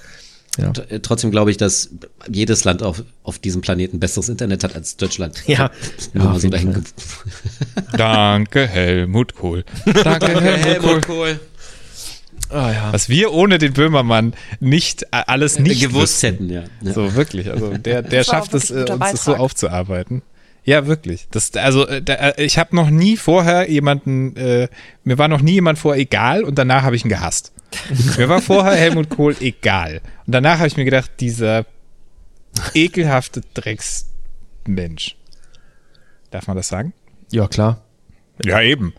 T- 0.55 0.81
äh, 0.95 0.99
Trotzdem 0.99 1.31
glaube 1.31 1.49
ich, 1.49 1.57
dass 1.57 1.89
jedes 2.29 2.63
Land 2.63 2.83
auf, 2.83 3.03
auf 3.23 3.39
diesem 3.39 3.61
Planeten 3.61 3.99
besseres 3.99 4.29
Internet 4.29 4.63
hat 4.63 4.75
als 4.75 4.97
Deutschland. 4.97 5.41
Ja. 5.47 5.71
Nur 6.13 6.25
Ja, 6.25 6.39
so 6.39 6.47
dahin. 6.49 6.83
Danke, 7.97 8.67
Helmut 8.67 9.35
Kohl. 9.35 9.63
Danke, 10.03 10.39
Helmut 10.41 11.07
Kohl. 11.07 11.39
Ah, 12.53 12.71
ja. 12.71 12.93
Was 12.93 13.09
wir 13.09 13.33
ohne 13.33 13.57
den 13.57 13.73
Böhmermann 13.73 14.33
nicht 14.59 15.03
äh, 15.03 15.23
alles 15.25 15.57
nicht 15.57 15.81
gewusst 15.81 16.21
hätten, 16.21 16.49
ja. 16.49 16.63
ja. 16.81 16.93
So, 16.93 17.15
wirklich. 17.15 17.49
Also 17.49 17.77
der, 17.77 18.03
der 18.03 18.23
schafft 18.23 18.53
es, 18.53 18.69
äh, 18.69 18.85
uns 18.89 18.99
das 18.99 19.23
so 19.25 19.35
aufzuarbeiten. 19.35 20.21
Ja, 20.65 20.85
wirklich. 20.87 21.27
Das, 21.31 21.51
also, 21.55 21.87
äh, 21.87 22.01
da, 22.01 22.13
äh, 22.13 22.43
ich 22.43 22.57
habe 22.57 22.75
noch 22.75 22.89
nie 22.89 23.17
vorher 23.17 23.69
jemanden, 23.69 24.35
äh, 24.37 24.67
mir 25.03 25.17
war 25.17 25.27
noch 25.27 25.41
nie 25.41 25.53
jemand 25.53 25.79
vorher 25.79 26.01
egal 26.01 26.43
und 26.43 26.57
danach 26.57 26.83
habe 26.83 26.95
ich 26.95 27.03
ihn 27.03 27.09
gehasst. 27.09 27.51
mir 28.17 28.29
war 28.29 28.39
vorher 28.39 28.75
Helmut 28.75 29.09
Kohl 29.09 29.35
egal. 29.39 30.01
Und 30.27 30.33
danach 30.33 30.59
habe 30.59 30.67
ich 30.67 30.77
mir 30.77 30.85
gedacht, 30.85 31.11
dieser 31.19 31.65
ekelhafte 32.75 33.41
Drecksmensch. 33.55 35.17
Darf 36.29 36.47
man 36.47 36.55
das 36.55 36.67
sagen? 36.67 36.93
ja, 37.31 37.47
klar. 37.47 37.81
Ja, 38.45 38.61
eben. 38.61 38.93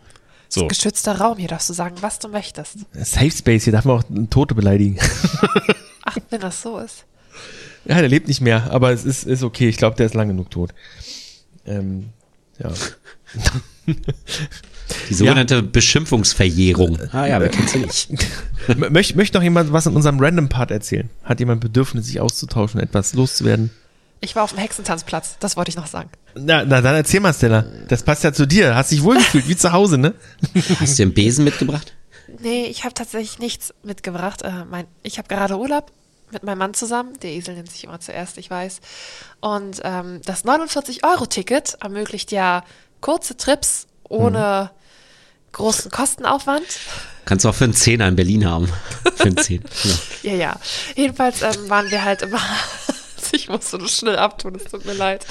So. 0.48 0.68
Geschützter 0.68 1.18
Raum, 1.18 1.38
hier 1.38 1.48
darfst 1.48 1.68
du 1.68 1.72
sagen, 1.72 1.96
was 2.00 2.18
du 2.18 2.28
möchtest. 2.28 2.78
Safe 2.92 3.30
Space, 3.30 3.64
hier 3.64 3.72
darf 3.72 3.84
man 3.84 3.98
auch 3.98 4.04
Tote 4.30 4.54
beleidigen. 4.54 4.98
Ach, 6.04 6.16
wenn 6.30 6.40
das 6.40 6.62
so 6.62 6.78
ist. 6.78 7.04
ja, 7.84 7.98
der 7.98 8.08
lebt 8.08 8.28
nicht 8.28 8.40
mehr, 8.40 8.70
aber 8.70 8.92
es 8.92 9.04
ist, 9.04 9.24
ist 9.24 9.42
okay. 9.42 9.68
Ich 9.68 9.76
glaube, 9.76 9.96
der 9.96 10.06
ist 10.06 10.14
lang 10.14 10.28
genug 10.28 10.50
tot. 10.50 10.72
Ähm, 11.66 12.10
ja. 12.58 12.70
Die 15.08 15.14
sogenannte 15.14 15.62
Beschimpfungsverjährung. 15.62 16.98
Ah 17.12 17.26
ja, 17.26 17.40
wer 17.40 17.48
kennt 17.48 17.70
sie 17.70 17.78
nicht? 17.78 18.10
Möcht, 18.90 19.16
möchte 19.16 19.38
noch 19.38 19.42
jemand 19.42 19.72
was 19.72 19.86
in 19.86 19.94
unserem 19.94 20.20
Random 20.20 20.48
Part 20.48 20.70
erzählen? 20.70 21.10
Hat 21.22 21.40
jemand 21.40 21.60
Bedürfnis, 21.60 22.06
sich 22.06 22.20
auszutauschen, 22.20 22.80
etwas 22.80 23.14
loszuwerden? 23.14 23.70
Ich 24.24 24.34
war 24.34 24.42
auf 24.42 24.50
dem 24.52 24.58
Hexentanzplatz, 24.58 25.36
das 25.38 25.56
wollte 25.56 25.68
ich 25.68 25.76
noch 25.76 25.86
sagen. 25.86 26.08
Na, 26.34 26.64
na 26.64 26.80
dann 26.80 26.94
erzähl 26.94 27.20
mal, 27.20 27.34
Stella. 27.34 27.66
Das 27.88 28.02
passt 28.02 28.24
ja 28.24 28.32
zu 28.32 28.46
dir. 28.46 28.74
Hast 28.74 28.90
dich 28.90 29.02
wohlgefühlt, 29.02 29.46
wie 29.48 29.56
zu 29.56 29.72
Hause, 29.72 29.98
ne? 29.98 30.14
Hast 30.80 30.98
du 30.98 31.02
einen 31.02 31.12
Besen 31.12 31.44
mitgebracht? 31.44 31.92
Nee, 32.40 32.64
ich 32.64 32.84
habe 32.84 32.94
tatsächlich 32.94 33.38
nichts 33.38 33.74
mitgebracht. 33.82 34.42
Äh, 34.42 34.64
mein, 34.64 34.86
ich 35.02 35.18
habe 35.18 35.28
gerade 35.28 35.58
Urlaub 35.58 35.92
mit 36.32 36.42
meinem 36.42 36.58
Mann 36.58 36.72
zusammen. 36.74 37.18
Der 37.22 37.32
Esel 37.32 37.54
nennt 37.54 37.70
sich 37.70 37.84
immer 37.84 38.00
zuerst, 38.00 38.38
ich 38.38 38.50
weiß. 38.50 38.80
Und 39.40 39.80
ähm, 39.84 40.20
das 40.24 40.44
49-Euro-Ticket 40.44 41.76
ermöglicht 41.82 42.32
ja 42.32 42.64
kurze 43.02 43.36
Trips 43.36 43.86
ohne 44.08 44.70
großen 45.52 45.90
Kostenaufwand. 45.90 46.64
Kannst 47.26 47.44
du 47.44 47.50
auch 47.50 47.54
für 47.54 47.64
einen 47.64 47.74
Zehner 47.74 48.08
in 48.08 48.16
Berlin 48.16 48.48
haben. 48.48 48.72
Für 49.16 49.24
einen 49.24 49.36
Zehner. 49.36 49.64
Ja. 50.22 50.32
Ja, 50.32 50.36
ja. 50.36 50.56
Jedenfalls 50.96 51.42
ähm, 51.42 51.68
waren 51.68 51.90
wir 51.90 52.02
halt 52.04 52.22
immer. 52.22 52.40
Ich 53.34 53.48
musste 53.48 53.78
das 53.78 53.96
schnell 53.96 54.16
abtun, 54.16 54.54
es 54.54 54.70
tut 54.70 54.84
mir 54.84 54.94
leid. 54.94 55.26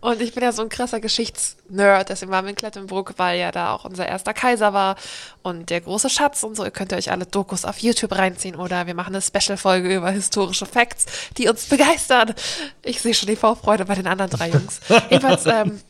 Und 0.00 0.20
ich 0.20 0.34
bin 0.34 0.42
ja 0.42 0.52
so 0.52 0.62
ein 0.62 0.68
krasser 0.68 1.00
Geschichtsnerd, 1.00 2.08
deswegen 2.08 2.30
waren 2.30 2.44
wir 2.44 2.50
in 2.50 2.56
Klettenbruck, 2.56 3.14
weil 3.16 3.38
ja 3.40 3.50
da 3.50 3.72
auch 3.72 3.84
unser 3.84 4.06
erster 4.06 4.34
Kaiser 4.34 4.72
war 4.72 4.96
und 5.42 5.70
der 5.70 5.80
große 5.80 6.10
Schatz 6.10 6.42
und 6.44 6.56
so. 6.56 6.64
Ihr 6.64 6.70
könnt 6.70 6.92
euch 6.92 7.10
alle 7.10 7.26
Dokus 7.26 7.64
auf 7.64 7.78
YouTube 7.78 8.16
reinziehen 8.16 8.54
oder 8.54 8.86
wir 8.86 8.94
machen 8.94 9.14
eine 9.14 9.22
Special-Folge 9.22 9.96
über 9.96 10.10
historische 10.10 10.66
Facts, 10.66 11.06
die 11.36 11.48
uns 11.48 11.66
begeistern. 11.66 12.34
Ich 12.84 13.00
sehe 13.00 13.14
schon 13.14 13.28
die 13.28 13.36
Vorfreude 13.36 13.84
bei 13.84 13.94
den 13.94 14.06
anderen 14.06 14.30
drei 14.30 14.50
Jungs. 14.50 14.80
Jedenfalls, 15.10 15.46
ähm, 15.46 15.80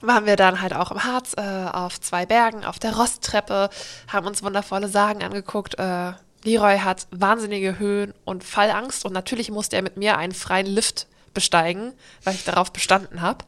waren 0.00 0.26
wir 0.26 0.36
dann 0.36 0.60
halt 0.60 0.74
auch 0.74 0.90
im 0.90 1.02
Harz 1.02 1.34
äh, 1.36 1.40
auf 1.40 2.00
zwei 2.00 2.24
Bergen 2.26 2.64
auf 2.64 2.78
der 2.78 2.96
Rosttreppe, 2.96 3.68
haben 4.06 4.26
uns 4.26 4.42
wundervolle 4.42 4.88
Sagen 4.88 5.22
angeguckt. 5.22 5.78
Äh, 5.78 6.12
Leroy 6.44 6.78
hat 6.78 7.06
wahnsinnige 7.10 7.78
Höhen- 7.78 8.14
und 8.24 8.44
Fallangst 8.44 9.04
und 9.04 9.12
natürlich 9.12 9.50
musste 9.50 9.76
er 9.76 9.82
mit 9.82 9.96
mir 9.96 10.16
einen 10.16 10.32
freien 10.32 10.66
Lift 10.66 11.06
besteigen, 11.34 11.92
weil 12.24 12.34
ich 12.34 12.44
darauf 12.44 12.72
bestanden 12.72 13.20
habe. 13.20 13.44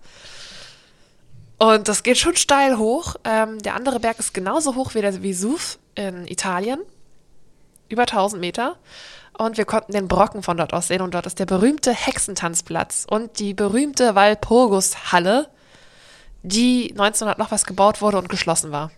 Und 1.59 1.89
das 1.89 2.03
geht 2.03 2.17
schon 2.17 2.37
steil 2.37 2.79
hoch. 2.79 3.17
Ähm, 3.25 3.59
der 3.59 3.75
andere 3.75 4.01
Berg 4.01 4.19
ist 4.19 4.33
genauso 4.33 4.77
hoch 4.77 4.95
wie 4.95 5.03
der 5.03 5.23
Vesuv 5.23 5.79
in 5.95 6.27
Italien. 6.27 6.81
Über 7.91 8.03
1000 8.03 8.41
Meter. 8.41 8.77
Und 9.37 9.59
wir 9.59 9.67
konnten 9.67 9.93
den 9.93 10.09
Brocken 10.09 10.43
von 10.43 10.57
dort 10.57 10.73
aus 10.73 10.89
sehen. 10.89 11.03
Und 11.03 11.15
dort 11.15 11.27
ist 11.27 11.39
der 11.39 11.47
berühmte 11.47 11.93
Hexentanzplatz 11.93 13.07
und 13.09 13.39
die 13.39 13.53
berühmte 13.53 14.15
Walpurgishalle, 14.15 15.49
die 16.43 16.93
1900 16.93 17.39
noch 17.39 17.51
was 17.51 17.67
gebaut 17.67 18.01
wurde 18.01 18.17
und 18.17 18.31
geschlossen 18.31 18.73
war. 18.73 18.91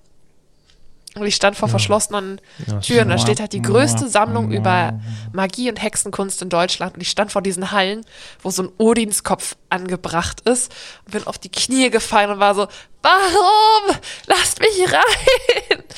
Und 1.15 1.27
ich 1.27 1.35
stand 1.35 1.57
vor 1.57 1.69
verschlossenen 1.69 2.41
Türen. 2.81 3.11
Da 3.11 3.19
steht 3.19 3.39
halt 3.39 3.53
die 3.53 3.61
größte 3.61 4.09
Sammlung 4.09 4.51
über 4.51 4.99
Magie 5.33 5.69
und 5.69 5.77
Hexenkunst 5.83 6.41
in 6.41 6.49
Deutschland. 6.49 6.95
Und 6.95 7.03
ich 7.03 7.11
stand 7.11 7.31
vor 7.31 7.43
diesen 7.43 7.71
Hallen, 7.71 8.05
wo 8.43 8.51
so 8.51 8.63
ein 8.63 8.69
Odinskopf 8.79 9.57
angebracht 9.69 10.41
ist. 10.49 10.73
Und 11.05 11.13
bin 11.13 11.27
auf 11.27 11.37
die 11.39 11.51
Knie 11.51 11.91
gefallen 11.91 12.31
und 12.31 12.39
war 12.41 12.55
so, 12.55 12.67
warum? 13.03 13.97
Lasst 14.27 14.61
mich 14.61 14.91
rein! 14.93 15.83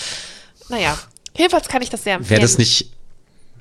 Naja, 0.71 0.99
jedenfalls 1.37 1.69
kann 1.69 1.83
ich 1.83 1.91
das 1.91 2.05
sehr 2.05 2.15
empfehlen. 2.15 2.39
Wäre 2.39 2.41
das 2.41 2.57
nicht, 2.57 2.91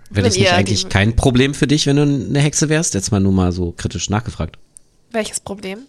wäre 0.10 0.26
das 0.26 0.38
nicht 0.38 0.52
eigentlich 0.52 0.88
kein 0.88 1.18
Problem 1.18 1.54
für 1.54 1.68
dich, 1.68 1.86
wenn 1.86 1.98
du 1.98 2.04
eine 2.04 2.40
Hexe 2.40 2.70
wärst? 2.70 2.94
Jetzt 2.94 3.12
mal 3.12 3.20
nur 3.20 3.34
mal 3.34 3.52
so 3.52 3.74
kritisch 3.74 4.10
nachgefragt. 4.10 4.58
Welches 5.12 5.42
Problem? 5.42 5.80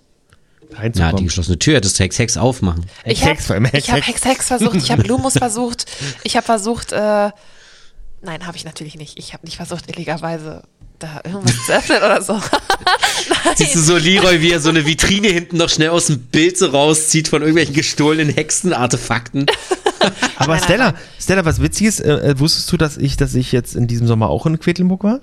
Na, 0.74 0.80
Reinzukommen. 0.80 1.16
die 1.16 1.24
geschlossene 1.24 1.58
Tür 1.58 1.76
hättest 1.76 1.98
du 1.98 2.04
Hex, 2.04 2.18
Hex 2.18 2.36
aufmachen. 2.36 2.86
Ich 3.04 3.24
Hex, 3.24 3.46
vor 3.46 3.54
allem 3.54 3.66
habe 3.66 3.76
Hex, 3.76 3.88
hab 3.88 3.96
Hex. 3.96 4.06
Hex 4.08 4.24
Hex 4.24 4.46
versucht, 4.48 4.76
ich 4.76 4.90
habe 4.90 5.02
Lumus 5.06 5.34
versucht, 5.34 5.86
ich 6.22 6.36
habe 6.36 6.44
versucht, 6.44 6.92
äh, 6.92 7.30
nein, 8.22 8.46
habe 8.46 8.56
ich 8.56 8.64
natürlich 8.64 8.96
nicht. 8.96 9.18
Ich 9.18 9.32
habe 9.32 9.44
nicht 9.44 9.56
versucht, 9.56 9.88
illegalerweise 9.90 10.62
da 10.98 11.20
irgendwas 11.24 11.56
zu 11.66 11.72
öffnen 11.72 11.98
oder 11.98 12.22
so. 12.22 12.40
Siehst 13.56 13.74
du 13.74 13.80
so 13.80 13.96
Leroy, 13.96 14.40
wie 14.40 14.50
er 14.52 14.60
so 14.60 14.68
eine 14.68 14.86
Vitrine 14.86 15.28
hinten 15.28 15.56
noch 15.56 15.68
schnell 15.68 15.90
aus 15.90 16.06
dem 16.06 16.20
Bild 16.20 16.56
so 16.56 16.66
rauszieht 16.66 17.28
von 17.28 17.42
irgendwelchen 17.42 17.74
gestohlenen 17.74 18.32
Hexenartefakten? 18.32 19.46
Aber 20.36 20.54
Nein, 20.54 20.62
Stella, 20.64 20.92
nein, 20.92 21.00
Stella, 21.18 21.44
was 21.44 21.62
Witziges, 21.62 21.98
äh, 22.00 22.12
äh, 22.12 22.38
wusstest 22.38 22.70
du, 22.70 22.76
dass 22.76 22.96
ich, 22.96 23.16
dass 23.16 23.34
ich 23.34 23.52
jetzt 23.52 23.74
in 23.74 23.86
diesem 23.86 24.06
Sommer 24.06 24.28
auch 24.28 24.44
in 24.46 24.58
Quedlinburg 24.58 25.02
war? 25.02 25.20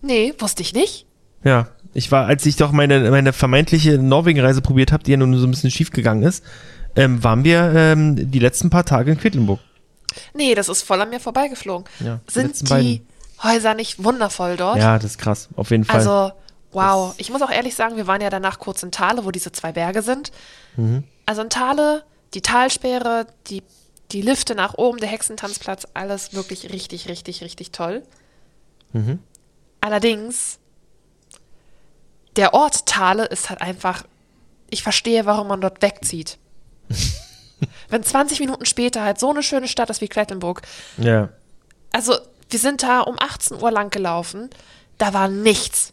Nee, 0.00 0.32
wusste 0.38 0.62
ich 0.62 0.72
nicht. 0.72 1.06
Ja, 1.44 1.68
ich 1.98 2.12
war, 2.12 2.26
als 2.26 2.46
ich 2.46 2.56
doch 2.56 2.72
meine, 2.72 3.10
meine 3.10 3.32
vermeintliche 3.32 3.98
Norwegen-Reise 3.98 4.62
probiert 4.62 4.92
habe, 4.92 5.02
die 5.02 5.10
ja 5.10 5.16
nun 5.16 5.36
so 5.36 5.46
ein 5.46 5.50
bisschen 5.50 5.70
schief 5.70 5.90
gegangen 5.90 6.22
ist, 6.22 6.44
ähm, 6.96 7.22
waren 7.22 7.44
wir 7.44 7.72
ähm, 7.74 8.30
die 8.30 8.38
letzten 8.38 8.70
paar 8.70 8.84
Tage 8.84 9.10
in 9.10 9.18
Quedlinburg. 9.18 9.60
Nee, 10.32 10.54
das 10.54 10.68
ist 10.68 10.82
voll 10.82 11.00
an 11.00 11.10
mir 11.10 11.20
vorbeigeflogen. 11.20 11.86
Ja, 12.00 12.20
die 12.28 12.32
Sind 12.32 12.60
die 12.60 12.64
beiden. 12.64 13.06
Häuser 13.42 13.74
nicht 13.74 14.02
wundervoll 14.02 14.56
dort? 14.56 14.78
Ja, 14.78 14.96
das 14.96 15.12
ist 15.12 15.18
krass, 15.18 15.48
auf 15.56 15.70
jeden 15.70 15.84
Fall. 15.84 15.96
Also, 15.96 16.32
wow. 16.72 17.14
Ich 17.18 17.30
muss 17.30 17.42
auch 17.42 17.50
ehrlich 17.50 17.74
sagen, 17.74 17.96
wir 17.96 18.06
waren 18.06 18.20
ja 18.20 18.30
danach 18.30 18.58
kurz 18.58 18.82
in 18.82 18.90
Thale, 18.90 19.24
wo 19.24 19.30
diese 19.30 19.52
zwei 19.52 19.72
Berge 19.72 20.02
sind. 20.02 20.32
Mhm. 20.76 21.04
Also 21.26 21.42
in 21.42 21.50
Thale, 21.50 22.04
die 22.34 22.40
Talsperre, 22.40 23.26
die, 23.48 23.62
die 24.12 24.22
Lifte 24.22 24.54
nach 24.54 24.74
oben, 24.74 24.98
der 24.98 25.08
Hexentanzplatz, 25.08 25.86
alles 25.94 26.32
wirklich 26.32 26.72
richtig, 26.72 27.08
richtig, 27.08 27.42
richtig 27.42 27.70
toll. 27.70 28.02
Mhm. 28.92 29.18
Allerdings, 29.80 30.58
der 32.38 32.54
Ort 32.54 32.86
Thale 32.86 33.26
ist 33.26 33.50
halt 33.50 33.60
einfach, 33.60 34.04
ich 34.70 34.82
verstehe, 34.82 35.26
warum 35.26 35.48
man 35.48 35.60
dort 35.60 35.82
wegzieht. 35.82 36.38
Wenn 37.88 38.02
20 38.02 38.38
Minuten 38.38 38.64
später 38.64 39.02
halt 39.02 39.18
so 39.18 39.30
eine 39.30 39.42
schöne 39.42 39.68
Stadt 39.68 39.90
ist 39.90 40.00
wie 40.00 40.08
Klettenburg, 40.08 40.62
ja. 40.96 41.28
also 41.92 42.16
wir 42.48 42.58
sind 42.58 42.82
da 42.82 43.00
um 43.00 43.16
18 43.18 43.60
Uhr 43.60 43.70
lang 43.70 43.90
gelaufen, 43.90 44.48
da 44.98 45.12
war 45.12 45.28
nichts. 45.28 45.92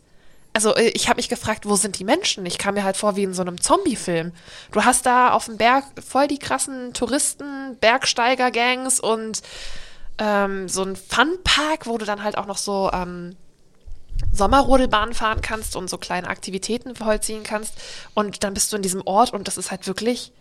Also 0.53 0.75
äh, 0.75 0.89
ich 0.89 1.09
habe 1.09 1.17
mich 1.17 1.29
gefragt, 1.29 1.67
wo 1.67 1.75
sind 1.75 1.97
die 1.97 2.05
Menschen? 2.05 2.45
Ich 2.45 2.59
kam 2.59 2.75
mir 2.75 2.83
halt 2.83 2.95
vor 2.95 3.15
wie 3.15 3.23
in 3.23 3.33
so 3.33 3.41
einem 3.41 3.59
Zombie-Film. 3.59 4.31
Du 4.71 4.85
hast 4.85 5.05
da 5.07 5.31
auf 5.31 5.45
dem 5.45 5.57
Berg 5.57 5.85
voll 6.07 6.27
die 6.27 6.39
krassen 6.39 6.93
Touristen, 6.93 7.77
Bergsteiger-Gangs 7.81 8.99
und 8.99 9.41
ähm, 10.19 10.69
so 10.69 10.83
ein 10.83 10.95
Funpark, 10.95 11.87
wo 11.87 11.97
du 11.97 12.05
dann 12.05 12.23
halt 12.23 12.37
auch 12.37 12.45
noch 12.45 12.57
so 12.57 12.91
ähm, 12.93 13.35
Sommerrodelbahn 14.33 15.13
fahren 15.13 15.41
kannst 15.41 15.75
und 15.75 15.89
so 15.89 15.97
kleine 15.97 16.27
Aktivitäten 16.27 16.95
vollziehen 16.95 17.43
kannst. 17.43 17.73
Und 18.13 18.43
dann 18.43 18.53
bist 18.53 18.71
du 18.71 18.77
in 18.77 18.81
diesem 18.81 19.01
Ort 19.05 19.33
und 19.33 19.47
das 19.47 19.57
ist 19.57 19.71
halt 19.71 19.87
wirklich 19.87 20.31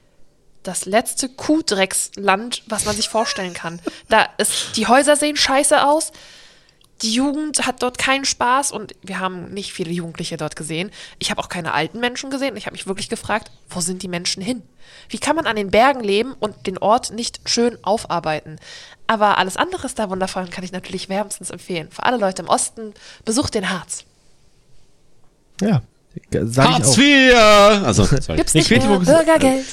das 0.62 0.86
letzte 0.86 1.28
Kuhdrecksland, 1.28 2.62
was 2.66 2.86
man 2.86 2.96
sich 2.96 3.08
vorstellen 3.08 3.54
kann. 3.54 3.80
Da 4.08 4.28
ist, 4.38 4.76
die 4.76 4.86
Häuser 4.86 5.16
sehen 5.16 5.36
scheiße 5.36 5.86
aus. 5.86 6.12
Die 7.02 7.12
Jugend 7.12 7.66
hat 7.66 7.82
dort 7.82 7.98
keinen 7.98 8.24
Spaß 8.24 8.72
und 8.72 8.94
wir 9.02 9.18
haben 9.18 9.52
nicht 9.52 9.72
viele 9.72 9.90
Jugendliche 9.90 10.36
dort 10.36 10.56
gesehen. 10.56 10.90
Ich 11.18 11.30
habe 11.30 11.42
auch 11.42 11.48
keine 11.48 11.74
alten 11.74 12.00
Menschen 12.00 12.30
gesehen. 12.30 12.56
Ich 12.56 12.66
habe 12.66 12.74
mich 12.74 12.86
wirklich 12.86 13.08
gefragt, 13.08 13.50
wo 13.68 13.80
sind 13.80 14.02
die 14.02 14.08
Menschen 14.08 14.42
hin? 14.42 14.62
Wie 15.08 15.18
kann 15.18 15.36
man 15.36 15.46
an 15.46 15.56
den 15.56 15.70
Bergen 15.70 16.00
leben 16.00 16.34
und 16.38 16.66
den 16.66 16.78
Ort 16.78 17.10
nicht 17.10 17.40
schön 17.46 17.78
aufarbeiten? 17.82 18.58
Aber 19.07 19.38
alles 19.38 19.57
andere 19.57 19.86
ist 19.86 19.98
da 19.98 20.09
wundervoll 20.09 20.44
und 20.44 20.50
kann 20.50 20.64
ich 20.64 20.72
natürlich 20.72 21.09
wärmstens 21.09 21.50
empfehlen. 21.50 21.88
Für 21.90 22.05
alle 22.05 22.16
Leute 22.16 22.42
im 22.42 22.48
Osten, 22.48 22.94
besucht 23.24 23.55
den 23.55 23.68
Harz. 23.70 24.05
Ja, 25.61 25.82
sag 26.30 26.68
ich 26.68 26.74
Hartz 26.74 26.88
auch. 26.92 26.98
IV! 26.98 27.34
Also, 27.84 28.05
sorry. 28.05 28.36
Gibt's 28.36 28.55
Nee, 28.55 28.61
nicht 28.61 28.70
mehr 28.70 28.98
Bürgergeld? 28.98 29.66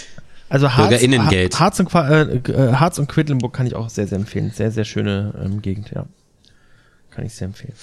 Also 0.49 0.69
Harz, 0.73 0.89
Bürgerinnengeld. 0.89 1.55
Ha- 1.55 1.59
Harz, 1.65 1.79
und, 1.79 1.93
äh, 1.95 2.21
äh, 2.23 2.73
Harz 2.73 2.99
und 2.99 3.07
Quedlinburg 3.07 3.53
kann 3.53 3.65
ich 3.67 3.73
auch 3.75 3.89
sehr, 3.89 4.05
sehr 4.05 4.17
empfehlen. 4.17 4.51
Sehr, 4.53 4.69
sehr 4.71 4.83
schöne 4.83 5.33
ähm, 5.41 5.61
Gegend, 5.61 5.91
ja. 5.91 6.05
Kann 7.09 7.25
ich 7.25 7.33
sehr 7.33 7.45
empfehlen. 7.45 7.73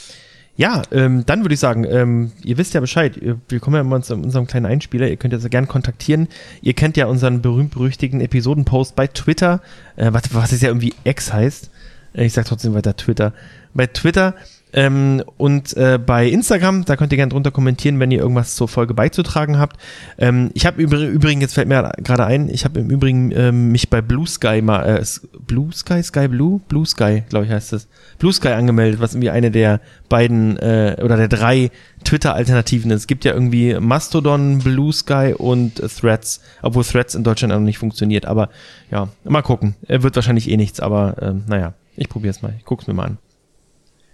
Ja, 0.59 0.83
ähm, 0.91 1.25
dann 1.25 1.43
würde 1.43 1.55
ich 1.55 1.61
sagen, 1.61 1.85
ähm, 1.85 2.33
ihr 2.43 2.59
wisst 2.59 2.75
ja 2.75 2.81
Bescheid. 2.81 3.17
Wir 3.49 3.61
kommen 3.61 3.77
ja 3.77 3.81
immer 3.81 4.03
zu 4.03 4.15
unserem 4.15 4.49
kleinen 4.49 4.67
Einspieler. 4.67 5.09
Ihr 5.09 5.17
könnt 5.17 5.33
ja 5.33 5.39
so 5.39 5.49
gern 5.49 5.69
kontaktieren. 5.69 6.27
Ihr 6.63 6.75
kennt 6.75 6.97
ja 6.97 7.07
unseren 7.07 7.43
berühmt-berüchtigten 7.43 8.21
Episodenpost 8.21 8.97
bei 8.97 9.07
Twitter, 9.07 9.63
äh, 9.95 10.13
was, 10.13 10.35
was 10.35 10.51
es 10.51 10.61
ja 10.61 10.71
irgendwie 10.71 10.95
X 11.05 11.33
heißt. 11.33 11.71
Äh, 12.13 12.25
Ich 12.25 12.33
sag 12.33 12.47
trotzdem 12.47 12.75
weiter 12.75 12.97
Twitter. 12.97 13.33
Bei 13.73 13.87
Twitter 13.87 14.35
ähm, 14.73 15.23
und 15.37 15.77
äh, 15.77 15.99
bei 16.05 16.29
Instagram, 16.29 16.85
da 16.85 16.97
könnt 16.97 17.13
ihr 17.13 17.17
gerne 17.17 17.31
drunter 17.31 17.51
kommentieren, 17.51 17.99
wenn 18.01 18.11
ihr 18.11 18.19
irgendwas 18.19 18.55
zur 18.55 18.69
Folge 18.69 18.95
beizutragen 18.95 19.59
habt. 19.59 19.79
Ähm, 20.19 20.51
ich 20.55 20.67
habe 20.67 20.83
übr 20.83 20.99
übrigens, 21.09 21.43
jetzt 21.43 21.55
fällt 21.55 21.69
mir 21.69 21.93
gerade 22.03 22.27
ein, 22.27 22.49
ich 22.49 22.65
habe 22.65 22.81
im 22.81 22.91
Übrigen 22.91 23.33
ähm, 23.33 23.73
mich 23.73 23.89
bei 23.89 24.03
Blue 24.03 24.27
Sky 24.27 24.61
mal, 24.63 24.85
äh, 24.85 25.05
Blue 25.47 25.73
Sky, 25.73 26.03
Sky 26.03 26.29
Blue? 26.29 26.61
Blue 26.69 26.85
Sky, 26.85 27.23
glaube 27.29 27.47
ich 27.47 27.53
heißt 27.53 27.73
es. 27.73 27.89
Blue 28.19 28.33
Sky 28.33 28.49
angemeldet, 28.49 29.01
was 29.01 29.15
irgendwie 29.15 29.31
eine 29.31 29.51
der 29.51 29.81
beiden 30.09 30.57
äh, 30.59 30.97
oder 31.03 31.17
der 31.17 31.29
drei 31.29 31.71
Twitter-Alternativen 32.05 32.91
ist. 32.91 33.03
Es 33.03 33.07
gibt 33.07 33.25
ja 33.25 33.33
irgendwie 33.33 33.75
Mastodon, 33.81 34.59
Blue 34.59 34.93
Sky 34.93 35.35
und 35.37 35.81
äh, 35.81 35.89
Threads, 35.89 36.41
obwohl 36.63 36.85
Threads 36.85 37.15
in 37.15 37.25
Deutschland 37.25 37.53
auch 37.53 37.59
noch 37.59 37.65
nicht 37.65 37.79
funktioniert. 37.79 38.27
Aber 38.27 38.51
ja, 38.91 39.09
mal 39.25 39.43
gucken. 39.43 39.77
Äh, 39.87 40.03
wird 40.03 40.15
wahrscheinlich 40.17 40.51
eh 40.51 40.57
nichts, 40.57 40.81
aber 40.81 41.17
ähm, 41.21 41.45
naja, 41.47 41.75
ich 41.97 42.09
probiere 42.09 42.31
es 42.31 42.43
mal. 42.43 42.55
Ich 42.59 42.65
guck's 42.65 42.87
mir 42.87 42.95
mal 42.95 43.05
an. 43.05 43.19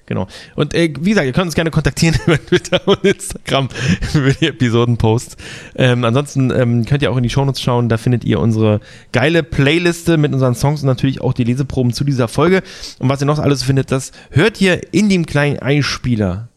Genau. 0.07 0.27
Und 0.55 0.75
äh, 0.75 0.93
wie 1.01 1.11
gesagt, 1.11 1.27
ihr 1.27 1.33
könnt 1.33 1.47
uns 1.47 1.55
gerne 1.55 1.71
kontaktieren 1.71 2.19
über 2.27 2.45
Twitter 2.45 2.87
und 2.87 3.05
Instagram 3.05 3.69
für 4.01 4.33
die 4.33 4.47
Episodenposts. 4.47 5.37
Ähm, 5.77 6.05
ansonsten 6.05 6.51
ähm, 6.51 6.85
könnt 6.85 7.03
ihr 7.03 7.11
auch 7.11 7.17
in 7.17 7.23
die 7.23 7.31
Shownotes 7.31 7.61
schauen, 7.61 7.89
da 7.89 7.97
findet 7.97 8.25
ihr 8.25 8.41
unsere 8.41 8.81
geile 9.13 9.43
Playliste 9.43 10.17
mit 10.17 10.33
unseren 10.33 10.55
Songs 10.55 10.83
und 10.83 10.89
natürlich 10.89 11.21
auch 11.21 11.33
die 11.33 11.45
Leseproben 11.45 11.93
zu 11.93 12.05
dieser 12.05 12.29
Folge. 12.29 12.63
Und 12.99 13.09
was 13.09 13.21
ihr 13.21 13.27
noch 13.27 13.39
alles 13.39 13.63
findet, 13.63 13.91
das 13.91 14.13
hört 14.31 14.61
ihr 14.61 14.93
in 14.93 15.09
dem 15.09 15.27
kleinen 15.27 15.59
Einspieler. 15.59 16.49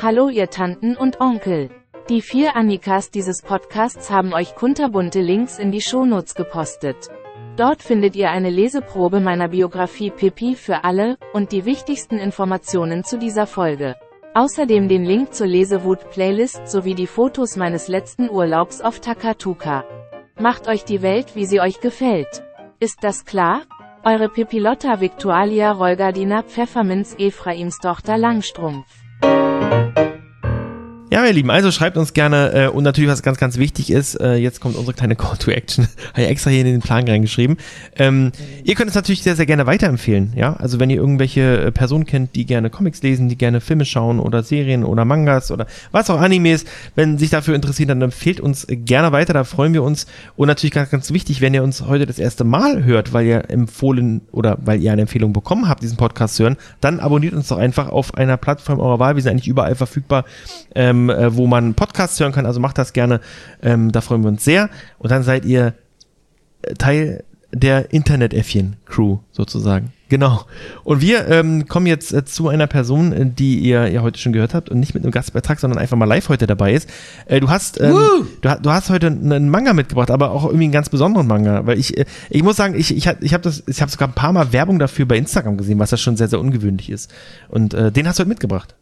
Hallo 0.00 0.28
ihr 0.28 0.48
Tanten 0.48 0.96
und 0.96 1.20
Onkel. 1.20 1.70
Die 2.08 2.22
vier 2.22 2.56
Annikas 2.56 3.10
dieses 3.10 3.42
Podcasts 3.42 4.10
haben 4.10 4.32
euch 4.32 4.54
kunterbunte 4.54 5.20
Links 5.20 5.58
in 5.58 5.72
die 5.72 5.82
Shownotes 5.82 6.34
gepostet. 6.34 7.10
Dort 7.58 7.82
findet 7.82 8.14
ihr 8.14 8.30
eine 8.30 8.50
Leseprobe 8.50 9.18
meiner 9.18 9.48
Biografie 9.48 10.10
Pippi 10.10 10.54
für 10.54 10.84
alle 10.84 11.18
und 11.32 11.50
die 11.50 11.64
wichtigsten 11.64 12.16
Informationen 12.16 13.02
zu 13.02 13.18
dieser 13.18 13.48
Folge. 13.48 13.96
Außerdem 14.34 14.88
den 14.88 15.04
Link 15.04 15.34
zur 15.34 15.48
Lesewut-Playlist 15.48 16.68
sowie 16.68 16.94
die 16.94 17.08
Fotos 17.08 17.56
meines 17.56 17.88
letzten 17.88 18.30
Urlaubs 18.30 18.80
auf 18.80 19.00
Takatuka. 19.00 19.84
Macht 20.38 20.68
euch 20.68 20.84
die 20.84 21.02
Welt, 21.02 21.34
wie 21.34 21.46
sie 21.46 21.60
euch 21.60 21.80
gefällt. 21.80 22.44
Ist 22.78 23.02
das 23.02 23.24
klar? 23.24 23.62
Eure 24.04 24.28
Pipilotta 24.28 25.00
Victualia 25.00 25.72
Rolgardina 25.72 26.44
Pfefferminz 26.44 27.16
Ephraims 27.18 27.78
Tochter 27.78 28.16
Langstrumpf. 28.18 29.07
Ja, 31.10 31.24
ihr 31.24 31.32
Lieben, 31.32 31.50
also 31.50 31.70
schreibt 31.70 31.96
uns 31.96 32.12
gerne 32.12 32.52
äh, 32.52 32.68
und 32.68 32.84
natürlich, 32.84 33.08
was 33.08 33.22
ganz, 33.22 33.38
ganz 33.38 33.56
wichtig 33.56 33.90
ist, 33.90 34.20
äh, 34.20 34.34
jetzt 34.34 34.60
kommt 34.60 34.76
unsere 34.76 34.94
kleine 34.94 35.16
Call 35.16 35.38
to 35.38 35.50
Action, 35.50 35.88
habe 36.12 36.22
ich 36.22 36.28
extra 36.28 36.50
hier 36.50 36.60
in 36.60 36.66
den 36.66 36.80
Plan 36.82 37.08
reingeschrieben. 37.08 37.56
Ähm, 37.96 38.30
ihr 38.62 38.74
könnt 38.74 38.90
es 38.90 38.94
natürlich 38.94 39.22
sehr, 39.22 39.34
sehr 39.34 39.46
gerne 39.46 39.64
weiterempfehlen, 39.64 40.34
ja, 40.36 40.54
also 40.56 40.78
wenn 40.78 40.90
ihr 40.90 40.98
irgendwelche 40.98 41.62
äh, 41.62 41.72
Personen 41.72 42.04
kennt, 42.04 42.34
die 42.34 42.44
gerne 42.44 42.68
Comics 42.68 43.00
lesen, 43.02 43.30
die 43.30 43.38
gerne 43.38 43.62
Filme 43.62 43.86
schauen 43.86 44.20
oder 44.20 44.42
Serien 44.42 44.84
oder 44.84 45.06
Mangas 45.06 45.50
oder 45.50 45.66
was 45.92 46.10
auch 46.10 46.20
Animes, 46.20 46.66
wenn 46.94 47.16
sich 47.16 47.30
dafür 47.30 47.54
interessiert, 47.54 47.88
dann 47.88 48.02
empfehlt 48.02 48.38
uns 48.38 48.66
gerne 48.68 49.10
weiter, 49.10 49.32
da 49.32 49.44
freuen 49.44 49.72
wir 49.72 49.84
uns. 49.84 50.06
Und 50.36 50.48
natürlich 50.48 50.74
ganz, 50.74 50.90
ganz 50.90 51.10
wichtig, 51.10 51.40
wenn 51.40 51.54
ihr 51.54 51.62
uns 51.62 51.86
heute 51.86 52.04
das 52.04 52.18
erste 52.18 52.44
Mal 52.44 52.84
hört, 52.84 53.14
weil 53.14 53.24
ihr 53.24 53.48
empfohlen 53.48 54.20
oder 54.30 54.58
weil 54.60 54.82
ihr 54.82 54.92
eine 54.92 55.02
Empfehlung 55.02 55.32
bekommen 55.32 55.70
habt, 55.70 55.82
diesen 55.82 55.96
Podcast 55.96 56.36
zu 56.36 56.42
hören, 56.42 56.58
dann 56.82 57.00
abonniert 57.00 57.32
uns 57.32 57.48
doch 57.48 57.56
einfach 57.56 57.88
auf 57.88 58.14
einer 58.14 58.36
Plattform 58.36 58.78
eurer 58.78 58.98
Wahl, 58.98 59.16
wir 59.16 59.22
sind 59.22 59.32
eigentlich 59.32 59.48
überall 59.48 59.74
verfügbar, 59.74 60.26
ähm, 60.74 60.97
äh, 61.08 61.36
wo 61.36 61.46
man 61.46 61.74
Podcasts 61.74 62.18
hören 62.20 62.32
kann. 62.32 62.46
Also 62.46 62.60
macht 62.60 62.78
das 62.78 62.92
gerne. 62.92 63.20
Ähm, 63.62 63.92
da 63.92 64.00
freuen 64.00 64.22
wir 64.22 64.28
uns 64.28 64.44
sehr. 64.44 64.68
Und 64.98 65.10
dann 65.10 65.22
seid 65.22 65.44
ihr 65.44 65.74
äh, 66.62 66.74
Teil 66.74 67.24
der 67.50 67.92
Internet-Äffchen-Crew 67.94 69.18
sozusagen. 69.32 69.92
Genau. 70.10 70.42
Und 70.84 71.00
wir 71.00 71.28
ähm, 71.28 71.66
kommen 71.66 71.86
jetzt 71.86 72.12
äh, 72.12 72.24
zu 72.24 72.48
einer 72.48 72.66
Person, 72.66 73.12
äh, 73.12 73.26
die 73.26 73.58
ihr 73.58 73.88
ja 73.88 74.02
heute 74.02 74.18
schon 74.18 74.32
gehört 74.34 74.52
habt 74.54 74.68
und 74.68 74.80
nicht 74.80 74.92
mit 74.94 75.02
einem 75.02 75.12
Gastbeitrag, 75.12 75.58
sondern 75.60 75.78
einfach 75.78 75.96
mal 75.96 76.04
live 76.06 76.28
heute 76.28 76.46
dabei 76.46 76.72
ist. 76.74 76.90
Äh, 77.26 77.40
du 77.40 77.48
hast 77.48 77.80
ähm, 77.80 77.94
du, 78.42 78.58
du 78.62 78.70
hast 78.70 78.90
heute 78.90 79.06
einen 79.08 79.48
Manga 79.50 79.72
mitgebracht, 79.72 80.10
aber 80.10 80.30
auch 80.32 80.44
irgendwie 80.44 80.64
einen 80.64 80.72
ganz 80.72 80.88
besonderen 80.90 81.26
Manga, 81.26 81.66
weil 81.66 81.78
ich 81.78 81.96
äh, 81.96 82.04
ich 82.30 82.42
muss 82.42 82.56
sagen, 82.56 82.74
ich 82.74 82.94
ich 82.94 83.06
hab- 83.08 83.22
ich 83.22 83.32
habe 83.34 83.42
das 83.44 83.62
ich 83.66 83.80
habe 83.80 83.90
sogar 83.90 84.08
ein 84.08 84.14
paar 84.14 84.32
mal 84.32 84.52
Werbung 84.52 84.78
dafür 84.78 85.06
bei 85.06 85.16
Instagram 85.16 85.56
gesehen, 85.56 85.78
was 85.78 85.90
das 85.90 86.00
schon 86.02 86.16
sehr 86.18 86.28
sehr 86.28 86.40
ungewöhnlich 86.40 86.90
ist. 86.90 87.10
Und 87.48 87.72
äh, 87.74 87.90
den 87.92 88.06
hast 88.08 88.18
du 88.18 88.22
heute 88.22 88.28
mitgebracht. 88.30 88.74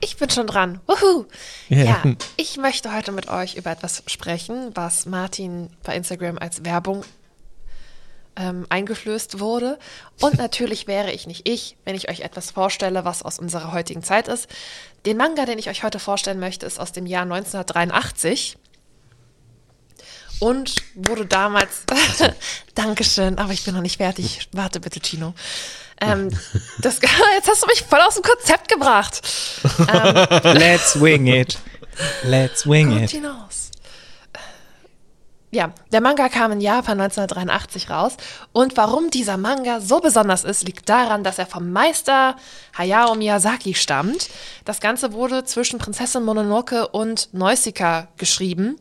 Ich 0.00 0.16
bin 0.16 0.30
schon 0.30 0.46
dran. 0.46 0.80
Wuhu. 0.86 1.26
Ja. 1.68 1.84
Ja, 1.84 2.02
ich 2.36 2.56
möchte 2.56 2.94
heute 2.94 3.12
mit 3.12 3.28
euch 3.28 3.56
über 3.56 3.70
etwas 3.70 4.02
sprechen, 4.06 4.70
was 4.74 5.06
Martin 5.06 5.70
bei 5.82 5.94
Instagram 5.94 6.38
als 6.38 6.64
Werbung 6.64 7.04
ähm, 8.36 8.66
eingeflößt 8.68 9.40
wurde. 9.40 9.78
Und 10.20 10.34
natürlich 10.38 10.86
wäre 10.86 11.12
ich 11.12 11.26
nicht 11.26 11.46
ich, 11.48 11.76
wenn 11.84 11.94
ich 11.94 12.08
euch 12.08 12.20
etwas 12.20 12.50
vorstelle, 12.50 13.04
was 13.04 13.22
aus 13.22 13.38
unserer 13.38 13.72
heutigen 13.72 14.02
Zeit 14.02 14.28
ist. 14.28 14.48
Den 15.06 15.16
Manga, 15.16 15.44
den 15.44 15.58
ich 15.58 15.68
euch 15.68 15.82
heute 15.82 15.98
vorstellen 15.98 16.40
möchte, 16.40 16.66
ist 16.66 16.80
aus 16.80 16.92
dem 16.92 17.06
Jahr 17.06 17.22
1983 17.22 18.56
und 20.40 20.76
wurde 20.94 21.26
damals. 21.26 21.84
Dankeschön, 22.74 23.38
aber 23.38 23.52
ich 23.52 23.64
bin 23.64 23.74
noch 23.74 23.82
nicht 23.82 23.98
fertig. 23.98 24.48
Warte 24.52 24.80
bitte, 24.80 25.00
Chino. 25.00 25.34
Ähm, 26.00 26.30
das, 26.78 27.00
jetzt 27.36 27.48
hast 27.48 27.62
du 27.62 27.66
mich 27.66 27.82
voll 27.82 28.00
aus 28.00 28.14
dem 28.14 28.22
Konzept 28.22 28.68
gebracht. 28.68 29.20
Let's 30.44 31.00
wing 31.00 31.26
it. 31.26 31.58
Let's 32.22 32.66
wing 32.66 32.88
Kommt 32.88 33.02
it. 33.02 33.10
hinaus. 33.10 33.70
Ja, 35.52 35.72
der 35.90 36.00
Manga 36.00 36.28
kam 36.28 36.52
in 36.52 36.60
Japan 36.60 37.00
1983 37.00 37.90
raus. 37.90 38.16
Und 38.52 38.76
warum 38.76 39.10
dieser 39.10 39.36
Manga 39.36 39.80
so 39.80 39.98
besonders 39.98 40.44
ist, 40.44 40.62
liegt 40.62 40.88
daran, 40.88 41.24
dass 41.24 41.38
er 41.40 41.46
vom 41.46 41.72
Meister 41.72 42.36
Hayao 42.78 43.16
Miyazaki 43.16 43.74
stammt. 43.74 44.30
Das 44.64 44.80
Ganze 44.80 45.12
wurde 45.12 45.44
zwischen 45.44 45.80
Prinzessin 45.80 46.22
Mononoke 46.24 46.86
und 46.88 47.34
Nausicaa 47.34 48.06
geschrieben. 48.16 48.76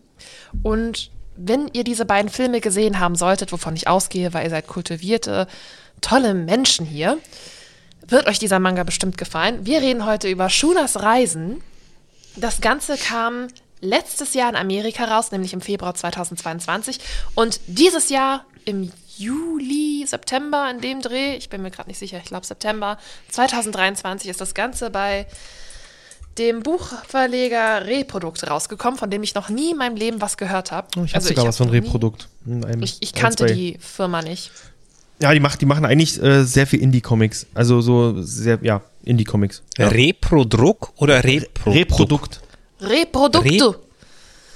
Und 0.61 1.09
wenn 1.36 1.70
ihr 1.74 1.84
diese 1.84 2.05
beiden 2.05 2.30
Filme 2.30 2.61
gesehen 2.61 2.99
haben 2.99 3.15
solltet, 3.15 3.51
wovon 3.51 3.76
ich 3.76 3.88
ausgehe, 3.88 4.34
weil 4.34 4.43
ihr 4.43 4.49
seid 4.51 4.67
kultivierte, 4.67 5.47
tolle 6.02 6.34
Menschen 6.34 6.86
hier, 6.86 7.18
wird 8.08 8.28
euch 8.28 8.39
dieser 8.39 8.60
Manga 8.60 8.84
bestimmt 8.84 9.18
gefallen. 9.18 9.66
Wir 9.66 9.82
reden 9.82 10.06
heute 10.06 10.30
über 10.30 10.50
Shunas 10.50 11.02
Reisen. 11.02 11.62
Das 12.36 12.62
Ganze 12.62 12.97
kam 12.97 13.47
letztes 13.82 14.34
Jahr 14.34 14.50
in 14.50 14.56
Amerika 14.56 15.06
raus, 15.06 15.32
nämlich 15.32 15.54
im 15.54 15.62
Februar 15.62 15.93
2022. 15.95 17.00
Und 17.36 17.60
dieses 17.68 18.10
Jahr 18.10 18.45
im 18.66 18.91
Juli, 19.18 20.06
September 20.08 20.70
in 20.72 20.82
dem 20.82 21.02
Dreh, 21.02 21.36
ich 21.36 21.50
bin 21.50 21.62
mir 21.62 21.72
gerade 21.72 21.89
nicht 21.89 22.00
sicher, 22.00 22.18
ich 22.18 22.26
glaube 22.26 22.45
September 22.45 22.97
2023 23.32 24.30
ist 24.30 24.41
das 24.41 24.54
Ganze 24.54 24.89
bei 24.89 25.28
dem 26.38 26.64
Buchverleger 26.64 27.86
Reprodukt 27.86 28.50
rausgekommen, 28.50 28.97
von 28.97 29.10
dem 29.10 29.24
ich 29.24 29.36
noch 29.36 29.50
nie 29.50 29.72
in 29.72 29.78
meinem 29.78 29.97
Leben 29.97 30.22
was 30.22 30.38
gehört 30.38 30.72
habe. 30.72 30.88
Oh, 30.97 31.04
ich 31.04 31.14
habe 31.16 31.26
sogar 31.26 31.45
was 31.45 31.58
von 31.58 31.70
Reprodukt. 31.70 32.30
Einem- 32.45 32.82
Ich, 32.82 32.97
ich 33.02 33.14
kannte 33.14 33.45
die 33.47 33.78
Firma 33.80 34.22
nicht. 34.22 34.52
Ja, 35.22 35.34
die, 35.34 35.39
macht, 35.39 35.59
die 35.61 35.65
machen 35.65 35.86
eigentlich 35.86 36.22
äh, 36.22 36.43
sehr 36.43 36.65
viel 36.65 36.82
Indie-Comics. 36.82 37.47
Also 37.53 37.82
so 37.82 38.22
sehr, 38.22 38.59
ja, 38.61 38.82
Indie-Comics. 39.03 39.63
Ja. 39.78 39.89
Reprodruck 39.89 40.93
oder 40.95 41.24
Reprodukt? 41.24 41.67
Reprodukt. 41.67 42.41
Reprodukte. 42.82 43.80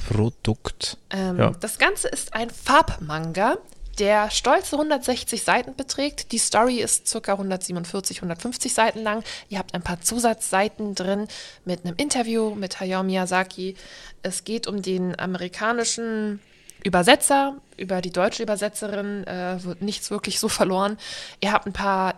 Produkt. 0.10 0.98
Ähm, 1.10 1.38
Ja. 1.38 1.52
Das 1.60 1.78
Ganze 1.78 2.08
ist 2.08 2.34
ein 2.34 2.50
Farbmanga, 2.50 3.58
der 4.00 4.32
stolze 4.32 4.76
160 4.76 5.44
Seiten 5.44 5.76
beträgt. 5.76 6.32
Die 6.32 6.38
Story 6.38 6.80
ist 6.80 7.12
ca. 7.22 7.34
147, 7.34 8.18
150 8.18 8.74
Seiten 8.74 9.04
lang. 9.04 9.24
Ihr 9.50 9.60
habt 9.60 9.74
ein 9.74 9.82
paar 9.82 10.02
Zusatzseiten 10.02 10.96
drin 10.96 11.28
mit 11.66 11.86
einem 11.86 11.96
Interview 11.98 12.56
mit 12.56 12.80
Hayao 12.80 13.04
Miyazaki. 13.04 13.76
Es 14.24 14.44
geht 14.44 14.68
um 14.68 14.82
den 14.82 15.18
amerikanischen 15.20 16.40
Übersetzer, 16.84 17.56
über 17.78 18.02
die 18.02 18.12
deutsche 18.12 18.44
Übersetzerin 18.44 19.26
äh, 19.26 19.64
wird 19.64 19.82
nichts 19.82 20.12
wirklich 20.12 20.40
so 20.40 20.50
verloren. 20.50 20.98
Ihr 21.42 21.52
habt 21.52 21.66
ein 21.66 21.74
paar 21.74 22.16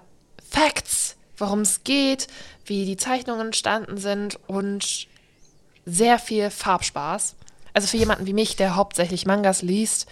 Facts, 0.49 1.15
worum 1.37 1.61
es 1.61 1.83
geht, 1.83 2.27
wie 2.65 2.85
die 2.85 2.97
Zeichnungen 2.97 3.47
entstanden 3.47 3.97
sind 3.97 4.39
und 4.47 5.07
sehr 5.85 6.19
viel 6.19 6.49
Farbspaß. 6.49 7.35
Also 7.73 7.87
für 7.87 7.97
jemanden 7.97 8.25
wie 8.25 8.33
mich, 8.33 8.55
der 8.55 8.75
hauptsächlich 8.75 9.25
Mangas 9.25 9.61
liest, 9.61 10.07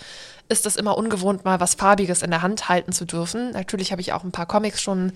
ist 0.49 0.65
es 0.65 0.75
immer 0.75 0.97
ungewohnt, 0.97 1.45
mal 1.45 1.59
was 1.59 1.75
Farbiges 1.75 2.21
in 2.21 2.29
der 2.29 2.41
Hand 2.41 2.69
halten 2.69 2.91
zu 2.91 3.05
dürfen. 3.05 3.51
Natürlich 3.51 3.91
habe 3.91 4.01
ich 4.01 4.13
auch 4.13 4.23
ein 4.23 4.31
paar 4.31 4.45
Comics 4.45 4.81
schon 4.81 5.13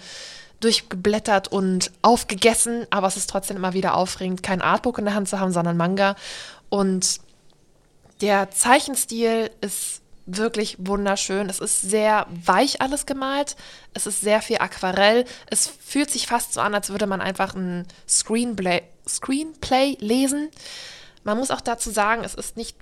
durchgeblättert 0.60 1.50
und 1.50 1.92
aufgegessen, 2.02 2.88
aber 2.90 3.08
es 3.08 3.18
ist 3.18 3.30
trotzdem 3.30 3.58
immer 3.58 3.74
wieder 3.74 3.96
aufregend, 3.96 4.42
kein 4.42 4.62
Artbook 4.62 4.98
in 4.98 5.06
der 5.06 5.14
Hand 5.14 5.30
zu 5.30 5.40
haben, 5.40 5.52
sondern 5.52 5.78
Manga. 5.78 6.16
Und 6.70 7.20
der 8.22 8.52
Zeichenstil 8.52 9.52
ist 9.62 10.02
wirklich 10.26 10.76
wunderschön. 10.80 11.50
Es 11.50 11.60
ist 11.60 11.82
sehr 11.82 12.28
weich 12.30 12.82
alles 12.82 13.06
gemalt. 13.06 13.56
Es 13.94 14.06
ist 14.06 14.22
sehr 14.22 14.42
viel 14.42 14.58
Aquarell. 14.58 15.26
Es 15.50 15.68
fühlt 15.68 16.12
sich 16.12 16.28
fast 16.28 16.54
so 16.54 16.62
an, 16.62 16.76
als 16.76 16.90
würde 16.90 17.08
man 17.08 17.22
einfach 17.22 17.56
ein 17.56 17.88
Screenplay, 18.08 18.84
Screenplay 19.08 19.98
lesen. 20.00 20.50
Man 21.24 21.38
muss 21.38 21.52
auch 21.52 21.62
dazu 21.62 21.90
sagen, 21.90 22.24
es 22.24 22.34
ist 22.34 22.58
nicht 22.58 22.76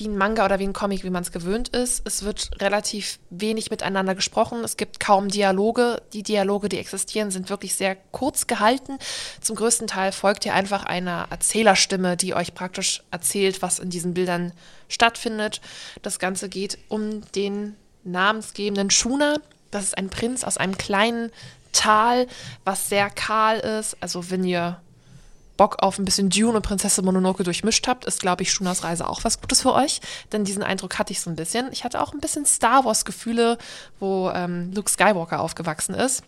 wie 0.00 0.08
ein 0.08 0.16
Manga 0.16 0.44
oder 0.44 0.58
wie 0.58 0.66
ein 0.66 0.72
Comic, 0.72 1.04
wie 1.04 1.10
man 1.10 1.22
es 1.22 1.30
gewöhnt 1.30 1.68
ist. 1.68 2.02
Es 2.06 2.24
wird 2.24 2.50
relativ 2.60 3.18
wenig 3.28 3.70
miteinander 3.70 4.14
gesprochen. 4.14 4.64
Es 4.64 4.76
gibt 4.76 4.98
kaum 4.98 5.28
Dialoge. 5.28 6.02
Die 6.14 6.22
Dialoge, 6.22 6.68
die 6.70 6.78
existieren, 6.78 7.30
sind 7.30 7.50
wirklich 7.50 7.74
sehr 7.74 7.96
kurz 8.10 8.46
gehalten. 8.46 8.98
Zum 9.40 9.56
größten 9.56 9.86
Teil 9.86 10.10
folgt 10.12 10.46
ihr 10.46 10.54
einfach 10.54 10.84
einer 10.84 11.26
Erzählerstimme, 11.30 12.16
die 12.16 12.34
euch 12.34 12.54
praktisch 12.54 13.02
erzählt, 13.10 13.62
was 13.62 13.78
in 13.78 13.90
diesen 13.90 14.14
Bildern 14.14 14.52
stattfindet. 14.88 15.60
Das 16.02 16.18
Ganze 16.18 16.48
geht 16.48 16.78
um 16.88 17.20
den 17.32 17.76
namensgebenden 18.02 18.90
Shuna. 18.90 19.36
Das 19.70 19.84
ist 19.84 19.98
ein 19.98 20.08
Prinz 20.08 20.44
aus 20.44 20.56
einem 20.56 20.78
kleinen 20.78 21.30
Tal, 21.72 22.26
was 22.64 22.88
sehr 22.88 23.10
kahl 23.10 23.58
ist. 23.58 23.96
Also 24.00 24.30
wenn 24.30 24.44
ihr 24.44 24.80
Bock 25.60 25.82
auf 25.82 25.98
ein 25.98 26.06
bisschen 26.06 26.30
Dune 26.30 26.56
und 26.56 26.62
Prinzessin 26.62 27.04
Mononoke 27.04 27.44
durchmischt 27.44 27.86
habt, 27.86 28.06
ist, 28.06 28.18
glaube 28.18 28.42
ich, 28.42 28.50
Shunas 28.50 28.82
Reise 28.82 29.06
auch 29.06 29.24
was 29.24 29.42
Gutes 29.42 29.60
für 29.60 29.74
euch. 29.74 30.00
Denn 30.32 30.42
diesen 30.42 30.62
Eindruck 30.62 30.98
hatte 30.98 31.12
ich 31.12 31.20
so 31.20 31.28
ein 31.28 31.36
bisschen. 31.36 31.70
Ich 31.70 31.84
hatte 31.84 32.00
auch 32.00 32.14
ein 32.14 32.20
bisschen 32.20 32.46
Star 32.46 32.86
Wars-Gefühle, 32.86 33.58
wo 33.98 34.30
ähm, 34.34 34.72
Luke 34.72 34.90
Skywalker 34.90 35.38
aufgewachsen 35.38 35.94
ist. 35.94 36.22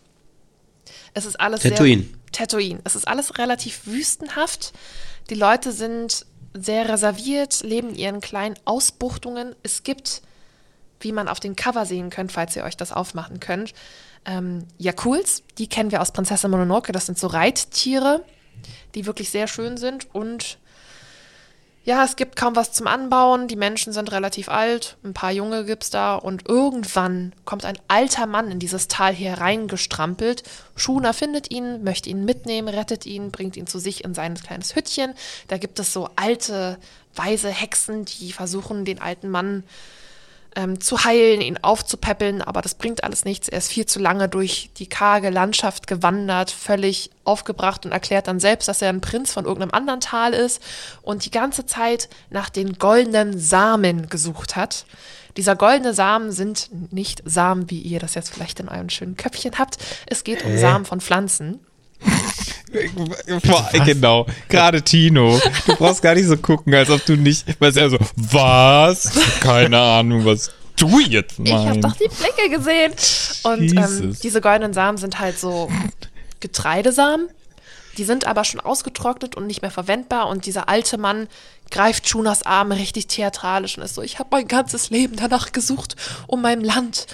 Es 1.15 1.25
ist 1.25 1.41
alles 1.41 1.63
Tatooine. 1.63 2.03
sehr. 2.03 2.33
Tatooine. 2.33 2.81
Es 2.85 2.95
ist 2.95 3.09
alles 3.09 3.39
relativ 3.39 3.87
wüstenhaft. 3.87 4.75
Die 5.31 5.35
Leute 5.35 5.73
sind 5.73 6.27
sehr 6.53 6.91
reserviert, 6.91 7.63
leben 7.63 7.89
in 7.89 7.95
ihren 7.95 8.21
kleinen 8.21 8.57
Ausbuchtungen. 8.67 9.57
Es 9.63 9.83
gibt, 9.83 10.21
wie 11.01 11.13
man 11.13 11.29
auf 11.29 11.41
dem 11.41 11.57
Cover 11.57 11.87
sehen 11.87 12.11
könnt, 12.11 12.33
falls 12.33 12.55
ihr 12.55 12.65
euch 12.65 12.77
das 12.77 12.93
aufmachen 12.93 13.41
könnt, 13.41 13.73
ähm, 14.27 14.67
Yakuls. 14.77 15.43
Die 15.57 15.69
kennen 15.69 15.91
wir 15.91 16.03
aus 16.03 16.13
Prinzessin 16.13 16.51
Mononoke. 16.51 16.93
Das 16.93 17.07
sind 17.07 17.19
so 17.19 17.29
Reittiere 17.29 18.23
die 18.95 19.07
wirklich 19.07 19.31
sehr 19.31 19.47
schön 19.47 19.77
sind. 19.77 20.07
Und 20.15 20.59
ja, 21.85 22.05
es 22.05 22.15
gibt 22.15 22.37
kaum 22.37 22.55
was 22.55 22.73
zum 22.73 22.87
Anbauen. 22.87 23.49
Die 23.49 23.57
Menschen 23.57 23.93
sind 23.93 24.13
relativ 24.13 24.49
alt. 24.49 24.97
Ein 25.03 25.15
paar 25.15 25.33
Junge 25.33 25.65
gibt 25.65 25.83
es 25.83 25.91
da. 25.91 26.15
Und 26.15 26.49
irgendwann 26.49 27.33
kommt 27.45 27.65
ein 27.65 27.79
alter 27.89 28.27
Mann 28.27 28.51
in 28.51 28.59
dieses 28.59 28.89
Tal 28.89 29.13
hier 29.13 29.35
reingestrampelt. 29.35 30.45
Schuna 30.77 31.13
findet 31.13 31.51
ihn, 31.51 31.83
möchte 31.83 32.09
ihn 32.09 32.25
mitnehmen, 32.25 32.69
rettet 32.69 33.05
ihn, 33.05 33.33
bringt 33.33 33.57
ihn 33.57 33.67
zu 33.67 33.79
sich 33.79 34.05
in 34.05 34.15
sein 34.15 34.35
kleines 34.35 34.77
Hüttchen. 34.77 35.15
Da 35.49 35.59
gibt 35.59 35.81
es 35.81 35.93
so 35.93 36.09
alte, 36.15 36.79
weise 37.15 37.49
Hexen, 37.49 38.05
die 38.05 38.33
versuchen, 38.33 38.85
den 38.85 39.01
alten 39.01 39.29
Mann 39.29 39.65
äh, 39.65 40.02
ähm, 40.57 40.81
zu 40.81 41.05
heilen, 41.05 41.41
ihn 41.41 41.59
aufzupäppeln, 41.63 42.43
aber 42.43 42.63
das 42.63 42.75
bringt 42.75 43.05
alles 43.05 43.25
nichts. 43.25 43.49
Er 43.49 43.59
ist 43.59 43.69
viel 43.69 43.87
zu 43.87 43.99
lange 43.99 44.29
durch 44.29 44.71
die 44.77 44.89
karge 44.89 45.31
Landschaft 45.31 45.87
gewandert, 45.87 46.51
völlig 46.51 47.11
aufgebracht 47.25 47.87
und 47.87 47.93
erklärt 47.93 48.27
dann 48.27 48.41
selbst, 48.41 48.69
dass 48.69 48.83
er 48.83 48.89
ein 48.89 49.01
Prinz 49.01 49.33
von 49.33 49.45
irgendeinem 49.45 49.73
anderen 49.73 50.01
Tal 50.01 50.33
ist 50.33 50.63
und 51.03 51.25
die 51.25 51.31
ganze 51.31 51.67
Zeit 51.67 52.09
nach 52.31 52.51
den 52.51 52.75
goldenen 52.75 53.39
Samen 53.39 54.09
gesucht 54.09 54.57
hat. 54.57 54.85
Dieser 55.37 55.57
goldene 55.57 55.95
Samen 55.95 56.31
sind 56.31 56.93
nicht 56.93 57.23
Samen, 57.25 57.71
wie 57.71 57.81
ihr 57.81 58.01
das 58.01 58.15
jetzt 58.15 58.35
vielleicht 58.35 58.61
in 58.61 58.69
eurem 58.69 58.91
schönen 58.91 59.17
Köpfchen 59.17 59.59
habt. 59.59 59.79
Es 60.07 60.25
geht 60.25 60.45
um 60.45 60.59
Samen 60.59 60.85
von 60.85 61.01
Pflanzen. 61.01 61.61
Boah, 63.45 63.71
genau, 63.85 64.27
gerade 64.49 64.83
Tino. 64.83 65.41
Du 65.67 65.77
brauchst 65.77 66.03
gar 66.03 66.15
nicht 66.15 66.27
so 66.27 66.37
gucken, 66.37 66.75
als 66.75 66.91
ob 66.91 67.05
du 67.05 67.17
nicht, 67.17 67.45
weil 67.61 67.77
er 67.77 67.91
so, 67.91 67.99
was? 68.17 69.13
Keine 69.41 69.81
Ahnung, 69.81 70.25
was 70.25 70.51
du 70.77 71.01
jetzt 71.01 71.39
meinst. 71.39 71.53
Ich 71.53 71.69
habe 71.69 71.81
doch 71.81 71.97
die 71.97 72.09
Blicke 72.09 72.57
gesehen. 72.57 72.93
Und 73.43 73.73
ähm, 73.77 74.17
diese 74.23 74.41
goldenen 74.41 74.73
Samen 74.73 74.99
sind 74.99 75.19
halt 75.19 75.39
so 75.39 75.71
Getreidesamen. 76.41 77.29
Die 77.99 78.05
sind 78.05 78.27
aber 78.27 78.45
schon 78.45 78.61
ausgetrocknet 78.61 79.37
und 79.37 79.47
nicht 79.47 79.63
mehr 79.63 79.71
verwendbar. 79.71 80.29
Und 80.29 80.47
dieser 80.47 80.69
alte 80.69 80.97
Mann 80.97 81.29
greift 81.71 82.09
Schunas 82.09 82.45
Arme 82.45 82.77
richtig 82.77 83.07
theatralisch 83.07 83.77
und 83.77 83.85
ist 83.85 83.95
so, 83.95 84.03
ich 84.03 84.19
habe 84.19 84.29
mein 84.33 84.49
ganzes 84.49 84.91
Leben 84.91 85.17
danach 85.17 85.53
gesucht, 85.53 85.97
um 86.27 86.43
meinem 86.43 86.65
Land 86.65 87.07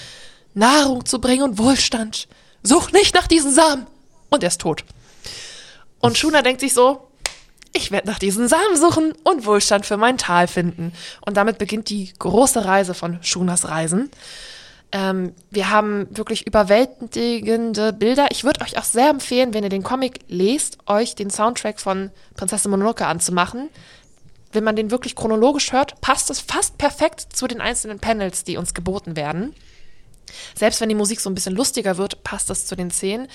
Nahrung 0.54 1.04
zu 1.04 1.20
bringen 1.20 1.42
und 1.42 1.59
Wohlstand. 1.59 2.28
Such 2.62 2.92
nicht 2.92 3.14
nach 3.14 3.26
diesen 3.26 3.52
Samen. 3.52 3.86
Und 4.30 4.42
er 4.42 4.48
ist 4.48 4.61
tot. 4.61 4.84
Und 6.01 6.16
Shuna 6.16 6.42
denkt 6.42 6.61
sich 6.61 6.74
so, 6.74 7.09
ich 7.72 7.90
werde 7.90 8.09
nach 8.09 8.18
diesen 8.18 8.49
Samen 8.49 8.76
suchen 8.76 9.12
und 9.24 9.46
Wohlstand 9.46 9.86
für 9.86 9.96
mein 9.96 10.18
Tal 10.18 10.49
finden. 10.49 10.92
Und 11.24 11.36
damit 11.36 11.59
beginnt 11.59 11.90
die 11.90 12.12
große 12.18 12.64
Reise 12.64 12.94
von 12.94 13.22
Shunas 13.22 13.68
Reisen. 13.68 14.11
Ähm, 14.90 15.34
wir 15.51 15.70
haben 15.70 16.09
wirklich 16.11 16.46
überwältigende 16.46 17.92
Bilder. 17.92 18.28
Ich 18.30 18.44
würde 18.44 18.62
euch 18.62 18.78
auch 18.78 18.84
sehr 18.84 19.11
empfehlen, 19.11 19.53
wenn 19.53 19.64
ihr 19.64 19.70
den 19.70 19.82
Comic 19.82 20.20
lest, 20.28 20.78
euch 20.86 21.14
den 21.14 21.30
Soundtrack 21.30 21.78
von 21.78 22.11
Prinzessin 22.36 22.70
Mononoke 22.70 23.07
anzumachen. 23.07 23.68
Wenn 24.51 24.64
man 24.64 24.76
den 24.76 24.90
wirklich 24.90 25.14
chronologisch 25.14 25.72
hört, 25.72 26.01
passt 26.01 26.30
es 26.30 26.40
fast 26.40 26.78
perfekt 26.78 27.36
zu 27.36 27.46
den 27.46 27.61
einzelnen 27.61 27.99
Panels, 27.99 28.44
die 28.44 28.57
uns 28.57 28.72
geboten 28.72 29.14
werden. 29.14 29.55
Selbst 30.55 30.80
wenn 30.80 30.88
die 30.88 30.94
Musik 30.94 31.20
so 31.20 31.28
ein 31.28 31.34
bisschen 31.34 31.55
lustiger 31.55 31.99
wird, 31.99 32.24
passt 32.24 32.49
es 32.49 32.66
zu 32.66 32.74
den 32.74 32.90
Szenen. 32.90 33.28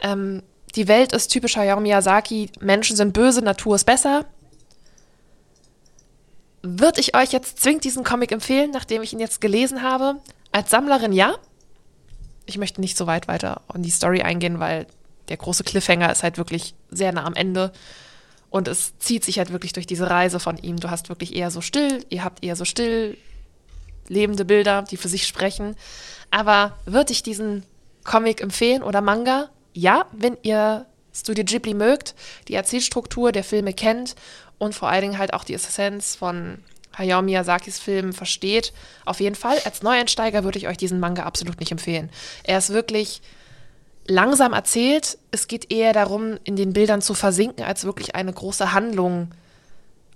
Ähm, 0.00 0.42
die 0.76 0.88
Welt 0.88 1.12
ist 1.12 1.28
typisch 1.28 1.56
Hayao 1.56 1.80
Miyazaki, 1.80 2.50
Menschen 2.60 2.96
sind 2.96 3.12
böse, 3.12 3.42
Natur 3.42 3.76
ist 3.76 3.84
besser. 3.84 4.26
Würde 6.62 7.00
ich 7.00 7.16
euch 7.16 7.32
jetzt 7.32 7.60
zwingend 7.62 7.84
diesen 7.84 8.04
Comic 8.04 8.32
empfehlen, 8.32 8.70
nachdem 8.72 9.02
ich 9.02 9.12
ihn 9.12 9.20
jetzt 9.20 9.40
gelesen 9.40 9.82
habe? 9.82 10.16
Als 10.52 10.70
Sammlerin 10.70 11.12
ja. 11.12 11.36
Ich 12.44 12.58
möchte 12.58 12.80
nicht 12.80 12.96
so 12.96 13.06
weit 13.06 13.26
weiter 13.28 13.62
in 13.74 13.82
die 13.82 13.90
Story 13.90 14.22
eingehen, 14.22 14.60
weil 14.60 14.86
der 15.28 15.36
große 15.36 15.64
Cliffhanger 15.64 16.12
ist 16.12 16.22
halt 16.22 16.38
wirklich 16.38 16.74
sehr 16.90 17.12
nah 17.12 17.24
am 17.24 17.34
Ende. 17.34 17.72
Und 18.50 18.68
es 18.68 18.98
zieht 18.98 19.24
sich 19.24 19.38
halt 19.38 19.52
wirklich 19.52 19.72
durch 19.72 19.86
diese 19.86 20.08
Reise 20.08 20.40
von 20.40 20.56
ihm. 20.58 20.78
Du 20.78 20.90
hast 20.90 21.08
wirklich 21.08 21.34
eher 21.34 21.50
so 21.50 21.60
still, 21.60 22.04
ihr 22.10 22.22
habt 22.22 22.44
eher 22.44 22.56
so 22.56 22.64
still 22.64 23.16
lebende 24.08 24.44
Bilder, 24.44 24.82
die 24.82 24.96
für 24.96 25.08
sich 25.08 25.26
sprechen. 25.26 25.76
Aber 26.30 26.76
würde 26.84 27.12
ich 27.12 27.22
diesen 27.22 27.64
Comic 28.04 28.40
empfehlen 28.40 28.82
oder 28.82 29.00
Manga? 29.00 29.50
Ja, 29.76 30.06
wenn 30.12 30.38
ihr 30.42 30.86
Studio 31.12 31.44
Ghibli 31.44 31.74
mögt, 31.74 32.14
die 32.48 32.54
Erzählstruktur 32.54 33.30
der 33.30 33.44
Filme 33.44 33.72
kennt 33.72 34.16
und 34.58 34.74
vor 34.74 34.88
allen 34.88 35.02
Dingen 35.02 35.18
halt 35.18 35.34
auch 35.34 35.44
die 35.44 35.54
Essenz 35.54 36.16
von 36.16 36.58
Hayao 36.96 37.20
Miyazakis 37.20 37.78
Filmen 37.78 38.14
versteht, 38.14 38.72
auf 39.04 39.20
jeden 39.20 39.34
Fall. 39.34 39.58
Als 39.64 39.82
Neueinsteiger 39.82 40.44
würde 40.44 40.58
ich 40.58 40.66
euch 40.66 40.78
diesen 40.78 40.98
Manga 40.98 41.24
absolut 41.24 41.60
nicht 41.60 41.72
empfehlen. 41.72 42.10
Er 42.42 42.56
ist 42.56 42.70
wirklich 42.70 43.20
langsam 44.06 44.54
erzählt. 44.54 45.18
Es 45.30 45.46
geht 45.46 45.70
eher 45.70 45.92
darum, 45.92 46.38
in 46.44 46.56
den 46.56 46.72
Bildern 46.72 47.02
zu 47.02 47.12
versinken, 47.12 47.64
als 47.64 47.84
wirklich 47.84 48.14
eine 48.14 48.32
große 48.32 48.72
Handlung 48.72 49.30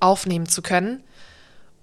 aufnehmen 0.01 0.49
zu 0.49 0.63
können. 0.63 1.03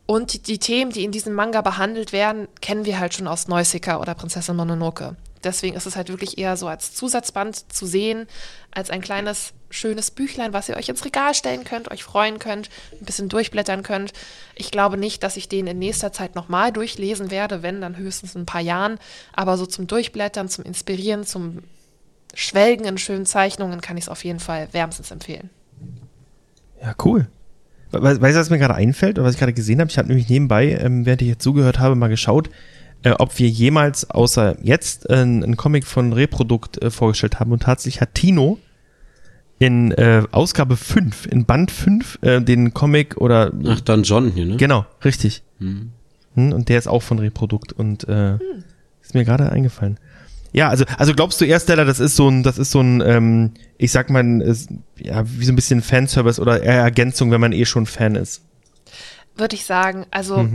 Und 0.07 0.47
die 0.47 0.57
Themen, 0.57 0.91
die 0.91 1.03
in 1.03 1.11
diesem 1.11 1.33
Manga 1.33 1.61
behandelt 1.61 2.11
werden, 2.11 2.47
kennen 2.61 2.85
wir 2.85 2.99
halt 2.99 3.13
schon 3.13 3.27
aus 3.27 3.47
Neusika 3.47 3.99
oder 3.99 4.15
Prinzessin 4.15 4.55
Mononoke. 4.55 5.15
Deswegen 5.47 5.75
ist 5.75 5.85
es 5.85 5.95
halt 5.95 6.09
wirklich 6.09 6.37
eher 6.37 6.57
so 6.57 6.67
als 6.67 6.93
Zusatzband 6.93 7.71
zu 7.71 7.85
sehen, 7.85 8.27
als 8.71 8.89
ein 8.89 9.01
kleines, 9.01 9.53
schönes 9.69 10.11
Büchlein, 10.11 10.53
was 10.53 10.69
ihr 10.69 10.75
euch 10.75 10.89
ins 10.89 11.05
Regal 11.05 11.33
stellen 11.33 11.63
könnt, 11.63 11.89
euch 11.89 12.03
freuen 12.03 12.37
könnt, 12.37 12.69
ein 12.91 13.05
bisschen 13.05 13.29
durchblättern 13.29 13.81
könnt. 13.81 14.13
Ich 14.55 14.71
glaube 14.71 14.97
nicht, 14.97 15.23
dass 15.23 15.37
ich 15.37 15.47
den 15.47 15.67
in 15.67 15.79
nächster 15.79 16.11
Zeit 16.11 16.35
nochmal 16.35 16.71
durchlesen 16.71 17.31
werde, 17.31 17.63
wenn 17.63 17.81
dann 17.81 17.97
höchstens 17.97 18.35
in 18.35 18.41
ein 18.41 18.45
paar 18.45 18.61
Jahren. 18.61 18.99
Aber 19.33 19.57
so 19.57 19.65
zum 19.65 19.87
Durchblättern, 19.87 20.49
zum 20.49 20.65
Inspirieren, 20.65 21.25
zum 21.25 21.63
Schwelgen 22.33 22.85
in 22.85 22.97
schönen 22.97 23.25
Zeichnungen 23.25 23.81
kann 23.81 23.97
ich 23.97 24.03
es 24.03 24.09
auf 24.09 24.23
jeden 24.23 24.39
Fall 24.39 24.67
wärmstens 24.73 25.11
empfehlen. 25.11 25.49
Ja, 26.81 26.93
cool. 27.03 27.27
Weißt 27.91 28.21
du, 28.21 28.39
was 28.39 28.49
mir 28.49 28.57
gerade 28.57 28.75
einfällt 28.75 29.17
oder 29.17 29.25
was 29.25 29.35
ich 29.35 29.39
gerade 29.39 29.53
gesehen 29.53 29.79
habe? 29.79 29.89
Ich 29.89 29.97
habe 29.97 30.09
nämlich 30.09 30.29
nebenbei, 30.29 30.77
ähm, 30.79 31.05
während 31.05 31.21
ich 31.21 31.29
jetzt 31.29 31.41
zugehört 31.41 31.79
habe, 31.79 31.95
mal 31.95 32.09
geschaut, 32.09 32.49
äh, 33.03 33.11
ob 33.11 33.37
wir 33.39 33.47
jemals 33.47 34.09
außer 34.09 34.57
jetzt 34.61 35.09
äh, 35.09 35.15
einen 35.15 35.57
Comic 35.57 35.85
von 35.85 36.13
Reprodukt 36.13 36.81
äh, 36.81 36.91
vorgestellt 36.91 37.39
haben. 37.39 37.51
Und 37.51 37.63
tatsächlich 37.63 38.01
hat 38.01 38.15
Tino 38.15 38.59
in 39.59 39.91
äh, 39.91 40.23
Ausgabe 40.31 40.77
5, 40.77 41.25
in 41.27 41.45
Band 41.45 41.71
5, 41.71 42.19
äh, 42.21 42.41
den 42.41 42.73
Comic 42.73 43.17
oder. 43.17 43.51
Ach, 43.65 43.81
dann 43.81 44.03
John 44.03 44.31
hier, 44.31 44.45
ne? 44.45 44.57
Genau, 44.57 44.85
richtig. 45.03 45.43
Hm. 45.59 45.91
Hm, 46.35 46.53
und 46.53 46.69
der 46.69 46.77
ist 46.77 46.87
auch 46.87 47.01
von 47.01 47.19
Reprodukt 47.19 47.73
und 47.73 48.07
äh, 48.07 48.35
ist 49.01 49.13
mir 49.13 49.25
gerade 49.25 49.51
eingefallen. 49.51 49.99
Ja, 50.53 50.69
also, 50.69 50.85
also 50.97 51.13
glaubst 51.13 51.41
du 51.41 51.45
erst, 51.45 51.65
Stella, 51.65 51.83
das 51.83 51.99
ist 51.99 52.15
so 52.15 52.29
ein, 52.29 52.43
das 52.43 52.57
ist 52.57 52.71
so 52.71 52.79
ein, 52.79 53.01
ähm, 53.01 53.51
ich 53.77 53.91
sag 53.91 54.09
mal, 54.09 54.41
ist, 54.41 54.69
ja, 54.97 55.23
wie 55.27 55.45
so 55.45 55.51
ein 55.51 55.55
bisschen 55.55 55.81
Fanservice 55.81 56.39
oder 56.39 56.63
eher 56.63 56.81
Ergänzung, 56.81 57.31
wenn 57.31 57.41
man 57.41 57.51
eh 57.51 57.65
schon 57.65 57.85
Fan 57.85 58.15
ist. 58.15 58.43
Würde 59.35 59.55
ich 59.55 59.65
sagen. 59.65 60.05
Also, 60.09 60.47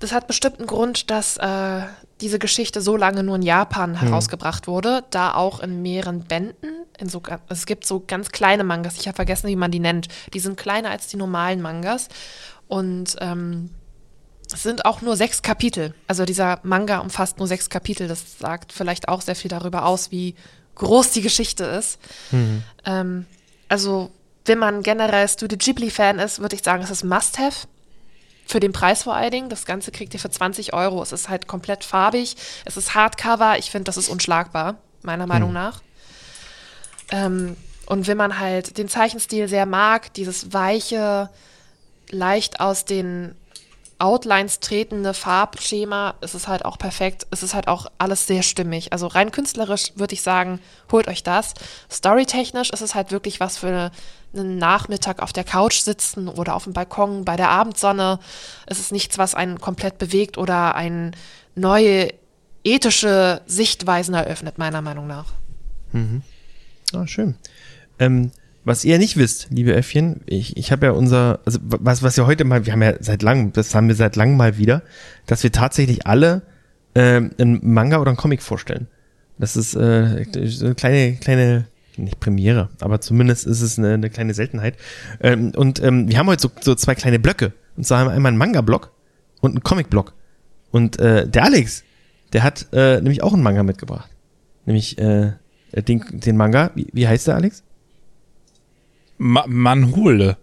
das 0.00 0.12
hat 0.12 0.26
bestimmt 0.26 0.58
einen 0.58 0.66
Grund, 0.66 1.10
dass 1.10 1.36
äh, 1.36 1.82
diese 2.20 2.38
Geschichte 2.38 2.80
so 2.80 2.96
lange 2.96 3.22
nur 3.22 3.36
in 3.36 3.42
Japan 3.42 3.94
herausgebracht 3.94 4.66
wurde, 4.66 5.04
da 5.10 5.34
auch 5.34 5.60
in 5.60 5.82
mehreren 5.82 6.24
Bänden. 6.24 6.70
In 6.98 7.08
so, 7.08 7.22
es 7.48 7.66
gibt 7.66 7.86
so 7.86 8.02
ganz 8.06 8.30
kleine 8.30 8.64
Mangas, 8.64 8.98
ich 8.98 9.08
habe 9.08 9.16
vergessen, 9.16 9.48
wie 9.48 9.56
man 9.56 9.70
die 9.70 9.80
nennt. 9.80 10.08
Die 10.32 10.40
sind 10.40 10.56
kleiner 10.56 10.90
als 10.90 11.08
die 11.08 11.16
normalen 11.16 11.60
Mangas. 11.60 12.08
Und 12.68 13.16
ähm, 13.20 13.70
es 14.52 14.62
sind 14.62 14.84
auch 14.84 15.00
nur 15.00 15.16
sechs 15.16 15.42
Kapitel. 15.42 15.94
Also 16.06 16.24
dieser 16.24 16.60
Manga 16.62 16.98
umfasst 16.98 17.38
nur 17.38 17.48
sechs 17.48 17.68
Kapitel. 17.70 18.08
Das 18.08 18.38
sagt 18.38 18.72
vielleicht 18.72 19.08
auch 19.08 19.22
sehr 19.22 19.36
viel 19.36 19.48
darüber 19.48 19.86
aus, 19.86 20.10
wie 20.10 20.34
groß 20.76 21.12
die 21.12 21.22
Geschichte 21.22 21.64
ist. 21.64 21.98
Ähm, 22.84 23.26
also, 23.68 24.10
wenn 24.44 24.58
man 24.58 24.82
generell 24.82 25.28
Studio 25.28 25.56
Ghibli-Fan 25.58 26.18
ist, 26.18 26.40
würde 26.40 26.54
ich 26.56 26.62
sagen, 26.62 26.82
es 26.82 26.90
ist 26.90 27.04
Must-Have. 27.04 27.66
Für 28.46 28.60
den 28.60 28.72
Preis 28.72 29.02
vor 29.02 29.14
allen 29.14 29.30
Dingen. 29.30 29.48
Das 29.48 29.64
Ganze 29.64 29.90
kriegt 29.90 30.14
ihr 30.14 30.20
für 30.20 30.30
20 30.30 30.74
Euro. 30.74 31.02
Es 31.02 31.12
ist 31.12 31.28
halt 31.28 31.46
komplett 31.46 31.84
farbig. 31.84 32.36
Es 32.64 32.76
ist 32.76 32.94
Hardcover. 32.94 33.58
Ich 33.58 33.70
finde, 33.70 33.84
das 33.84 33.96
ist 33.96 34.08
unschlagbar, 34.08 34.76
meiner 35.02 35.26
Meinung 35.26 35.52
nach. 35.52 35.82
Ähm, 37.10 37.56
und 37.86 38.06
wenn 38.06 38.16
man 38.16 38.38
halt 38.38 38.78
den 38.78 38.88
Zeichenstil 38.88 39.48
sehr 39.48 39.66
mag, 39.66 40.12
dieses 40.14 40.52
weiche, 40.52 41.30
leicht 42.10 42.60
aus 42.60 42.84
den 42.84 43.34
Outlines 43.98 44.60
tretende 44.60 45.14
Farbschema, 45.14 46.14
ist 46.20 46.34
es 46.34 46.48
halt 46.48 46.64
auch 46.64 46.78
perfekt. 46.78 47.26
Es 47.30 47.42
ist 47.42 47.54
halt 47.54 47.68
auch 47.68 47.86
alles 47.98 48.26
sehr 48.26 48.42
stimmig. 48.42 48.92
Also 48.92 49.06
rein 49.06 49.30
künstlerisch 49.30 49.92
würde 49.94 50.14
ich 50.14 50.22
sagen, 50.22 50.60
holt 50.90 51.08
euch 51.08 51.22
das. 51.22 51.54
Storytechnisch 51.90 52.70
ist 52.70 52.80
es 52.80 52.94
halt 52.94 53.12
wirklich 53.12 53.40
was 53.40 53.58
für 53.58 53.90
einen 54.34 54.58
Nachmittag 54.58 55.22
auf 55.22 55.32
der 55.32 55.44
Couch 55.44 55.80
sitzen 55.80 56.28
oder 56.28 56.56
auf 56.56 56.64
dem 56.64 56.72
Balkon 56.72 57.24
bei 57.24 57.36
der 57.36 57.50
Abendsonne. 57.50 58.18
Es 58.66 58.80
ist 58.80 58.92
nichts, 58.92 59.16
was 59.16 59.34
einen 59.34 59.60
komplett 59.60 59.98
bewegt 59.98 60.38
oder 60.38 60.74
eine 60.74 61.12
neue 61.54 62.12
ethische 62.64 63.42
Sichtweisen 63.46 64.14
eröffnet, 64.14 64.58
meiner 64.58 64.82
Meinung 64.82 65.06
nach. 65.06 65.26
Ah, 66.92 67.06
schön. 67.06 67.36
Ähm, 67.98 68.32
was 68.64 68.84
ihr 68.84 68.98
nicht 68.98 69.16
wisst, 69.16 69.48
liebe 69.50 69.74
Äffchen, 69.74 70.22
ich, 70.26 70.56
ich 70.56 70.72
habe 70.72 70.86
ja 70.86 70.92
unser, 70.92 71.40
also 71.44 71.58
was, 71.62 72.02
was 72.02 72.16
wir 72.16 72.26
heute 72.26 72.44
mal, 72.44 72.64
wir 72.64 72.72
haben 72.72 72.82
ja 72.82 72.94
seit 73.00 73.22
langem, 73.22 73.52
das 73.52 73.74
haben 73.74 73.88
wir 73.88 73.94
seit 73.94 74.16
langem 74.16 74.36
mal 74.36 74.56
wieder, 74.56 74.82
dass 75.26 75.42
wir 75.42 75.52
tatsächlich 75.52 76.06
alle 76.06 76.42
ähm, 76.94 77.30
einen 77.38 77.60
Manga 77.62 77.98
oder 77.98 78.10
einen 78.10 78.16
Comic 78.16 78.42
vorstellen. 78.42 78.86
Das 79.38 79.56
ist 79.56 79.74
äh, 79.74 80.24
so 80.46 80.66
eine 80.66 80.74
kleine, 80.74 81.16
kleine, 81.16 81.66
nicht 81.96 82.20
Premiere, 82.20 82.70
aber 82.80 83.00
zumindest 83.00 83.46
ist 83.46 83.60
es 83.60 83.78
eine, 83.78 83.94
eine 83.94 84.10
kleine 84.10 84.32
Seltenheit. 84.32 84.76
Ähm, 85.20 85.52
und 85.54 85.82
ähm, 85.82 86.08
wir 86.08 86.18
haben 86.18 86.28
heute 86.28 86.42
so, 86.42 86.50
so 86.60 86.74
zwei 86.74 86.94
kleine 86.94 87.18
Blöcke. 87.18 87.52
Und 87.76 87.86
zwar 87.86 88.00
haben 88.00 88.08
wir 88.08 88.12
einmal 88.12 88.30
einen 88.30 88.38
Manga-Block 88.38 88.92
und 89.40 89.52
einen 89.52 89.62
Comic-Block. 89.62 90.14
Und 90.70 90.98
äh, 90.98 91.28
der 91.28 91.44
Alex, 91.44 91.84
der 92.32 92.42
hat 92.42 92.66
äh, 92.72 92.96
nämlich 92.96 93.22
auch 93.22 93.32
einen 93.32 93.42
Manga 93.42 93.62
mitgebracht. 93.62 94.10
Nämlich 94.66 94.98
äh, 94.98 95.32
den, 95.72 96.04
den 96.12 96.36
Manga, 96.36 96.70
wie, 96.74 96.88
wie 96.92 97.06
heißt 97.06 97.26
der, 97.26 97.34
Alex? 97.36 97.62
Ma 99.18 99.44
Manhole. 99.46 100.36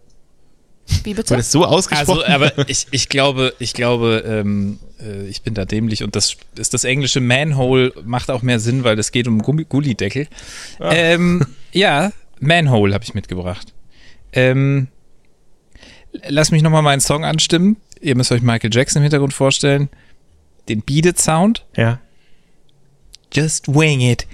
Wie 1.04 1.14
bitte? 1.14 1.36
Das 1.36 1.52
so 1.52 1.66
ausgesprochen? 1.66 2.24
Also, 2.24 2.26
aber 2.26 2.70
ich, 2.70 2.88
ich 2.92 3.10
glaube, 3.10 3.54
ich 3.60 3.74
glaube, 3.74 4.24
ähm, 4.26 4.80
äh, 5.00 5.26
ich 5.28 5.42
bin 5.42 5.54
da 5.54 5.66
dämlich 5.66 6.04
und 6.04 6.16
das 6.16 6.36
ist 6.56 6.74
das 6.74 6.84
englische 6.84 7.22
Manhole 7.22 7.94
macht 8.04 8.30
auch 8.30 8.42
mehr 8.42 8.60
Sinn, 8.60 8.84
weil 8.84 9.00
es 9.00 9.12
geht 9.12 9.28
um 9.28 9.42
Gummi 9.42 9.66
Gullideckel. 9.66 10.28
Ähm, 10.80 11.46
ja, 11.72 12.12
Manhole 12.40 12.94
habe 12.94 13.04
ich 13.04 13.14
mitgebracht. 13.14 13.74
Ähm, 14.34 14.88
lass 16.28 16.52
mich 16.52 16.62
nochmal 16.62 16.82
meinen 16.82 17.02
Song 17.02 17.24
anstimmen. 17.24 17.78
Ihr 18.02 18.16
müsst 18.16 18.32
euch 18.32 18.42
Michael 18.42 18.72
Jackson 18.74 19.02
im 19.02 19.04
Hintergrund 19.04 19.34
vorstellen. 19.34 19.90
Den 20.68 20.82
Beat 20.82 21.06
It 21.06 21.20
Sound. 21.20 21.66
ja. 21.76 22.00
Just 23.34 23.70
wing 23.70 24.02
it. 24.02 24.28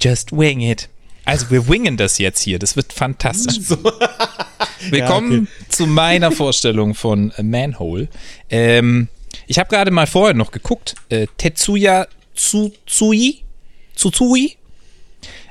Just 0.00 0.32
wing 0.32 0.60
it. 0.60 0.88
Also 1.30 1.48
wir 1.50 1.68
wingen 1.68 1.96
das 1.96 2.18
jetzt 2.18 2.42
hier. 2.42 2.58
Das 2.58 2.74
wird 2.74 2.92
fantastisch. 2.92 3.68
Willkommen 4.90 5.46
zu 5.68 5.86
meiner 5.86 6.32
Vorstellung 6.32 6.96
von 6.96 7.32
Manhole. 7.40 8.08
Ähm, 8.48 9.06
ich 9.46 9.60
habe 9.60 9.68
gerade 9.68 9.92
mal 9.92 10.08
vorher 10.08 10.34
noch 10.34 10.50
geguckt. 10.50 10.96
Äh, 11.08 11.28
Tetsuya 11.38 12.08
Tsutsui, 12.34 13.44
Tsutsui 13.94 14.56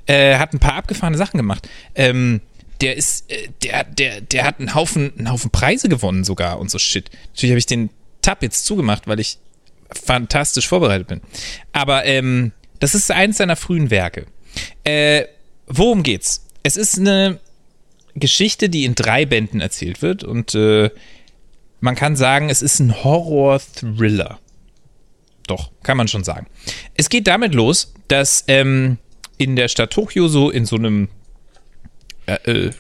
äh, 0.06 0.38
hat 0.38 0.54
ein 0.54 0.60
paar 0.60 0.74
abgefahrene 0.74 1.18
Sachen 1.18 1.38
gemacht. 1.38 1.70
Ähm, 1.96 2.42
der 2.82 2.98
ist, 2.98 3.32
äh, 3.32 3.48
der, 3.64 3.86
der, 3.86 4.20
der 4.20 4.44
hat 4.44 4.60
einen 4.60 4.76
Haufen, 4.76 5.14
einen 5.18 5.32
Haufen 5.32 5.50
Preise 5.50 5.88
gewonnen 5.88 6.26
sogar 6.26 6.60
und 6.60 6.70
so 6.70 6.78
Shit. 6.78 7.10
Natürlich 7.30 7.52
habe 7.52 7.60
ich 7.60 7.68
den 7.68 7.90
Tab 8.22 8.44
jetzt 8.44 8.66
zugemacht, 8.66 9.08
weil 9.08 9.22
ich 9.22 9.38
fantastisch 9.92 10.68
vorbereitet 10.68 11.08
bin. 11.08 11.22
Aber 11.72 12.04
ähm, 12.04 12.52
das 12.82 12.96
ist 12.96 13.10
eins 13.12 13.38
seiner 13.38 13.56
frühen 13.56 13.90
Werke. 13.90 14.26
Äh, 14.84 15.24
worum 15.70 16.04
geht's? 16.04 16.46
Es 16.64 16.76
ist 16.76 17.00
eine 17.00 17.40
Geschichte, 18.16 18.70
die 18.70 18.86
in 18.86 18.96
drei 18.96 19.26
Bänden 19.26 19.62
erzählt 19.62 20.02
wird 20.02 20.24
und 20.24 20.56
äh, 20.56 20.90
man 21.80 21.96
kann 21.96 22.16
sagen, 22.18 22.50
es 22.50 22.62
ist 22.62 22.80
ein 22.80 23.04
Horror-Thriller. 23.04 24.40
Doch, 25.48 25.72
kann 25.82 25.98
man 25.98 26.08
schon 26.10 26.24
sagen. 26.24 26.48
Es 26.96 27.10
geht 27.10 27.28
damit 27.28 27.56
los, 27.56 27.94
dass 28.10 28.44
ähm, 28.48 28.98
in 29.38 29.56
der 29.56 29.70
Stadt 29.70 29.92
Tokio 29.92 30.28
so 30.28 30.50
in 30.50 30.66
so 30.66 30.76
einem 30.76 31.08
äh, 32.26 32.68
äh, 32.68 32.72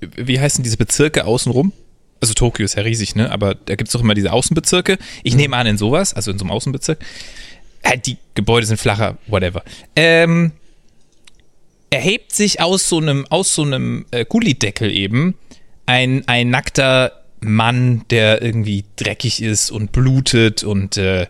wie 0.00 0.40
heißen 0.40 0.62
diese 0.62 0.76
Bezirke 0.76 1.24
außenrum? 1.24 1.72
Also 2.20 2.34
Tokio 2.34 2.64
ist 2.64 2.76
ja 2.76 2.82
riesig, 2.82 3.14
ne? 3.14 3.30
Aber 3.30 3.54
da 3.54 3.76
gibt 3.76 3.88
es 3.88 3.92
doch 3.92 4.00
immer 4.00 4.14
diese 4.14 4.32
Außenbezirke. 4.32 4.98
Ich 5.22 5.36
nehme 5.36 5.56
an, 5.56 5.66
in 5.66 5.78
sowas, 5.78 6.14
also 6.14 6.30
in 6.30 6.38
so 6.38 6.44
einem 6.44 6.52
Außenbezirk. 6.52 6.98
Halt, 7.84 8.06
die 8.06 8.16
Gebäude 8.34 8.66
sind 8.66 8.78
flacher, 8.78 9.18
whatever. 9.28 9.62
Ähm, 9.94 10.52
erhebt 11.90 12.32
sich 12.32 12.60
aus 12.60 12.88
so 12.88 12.98
einem, 12.98 13.26
aus 13.30 13.54
so 13.54 13.62
einem 13.62 14.06
äh, 14.10 14.24
Gullideckel 14.24 14.90
eben 14.90 15.34
ein, 15.86 16.26
ein 16.28 16.50
nackter 16.50 17.12
Mann, 17.40 18.04
der 18.10 18.42
irgendwie 18.42 18.84
dreckig 18.96 19.42
ist 19.42 19.70
und 19.70 19.92
blutet 19.92 20.64
und 20.64 20.96
äh, 20.96 21.26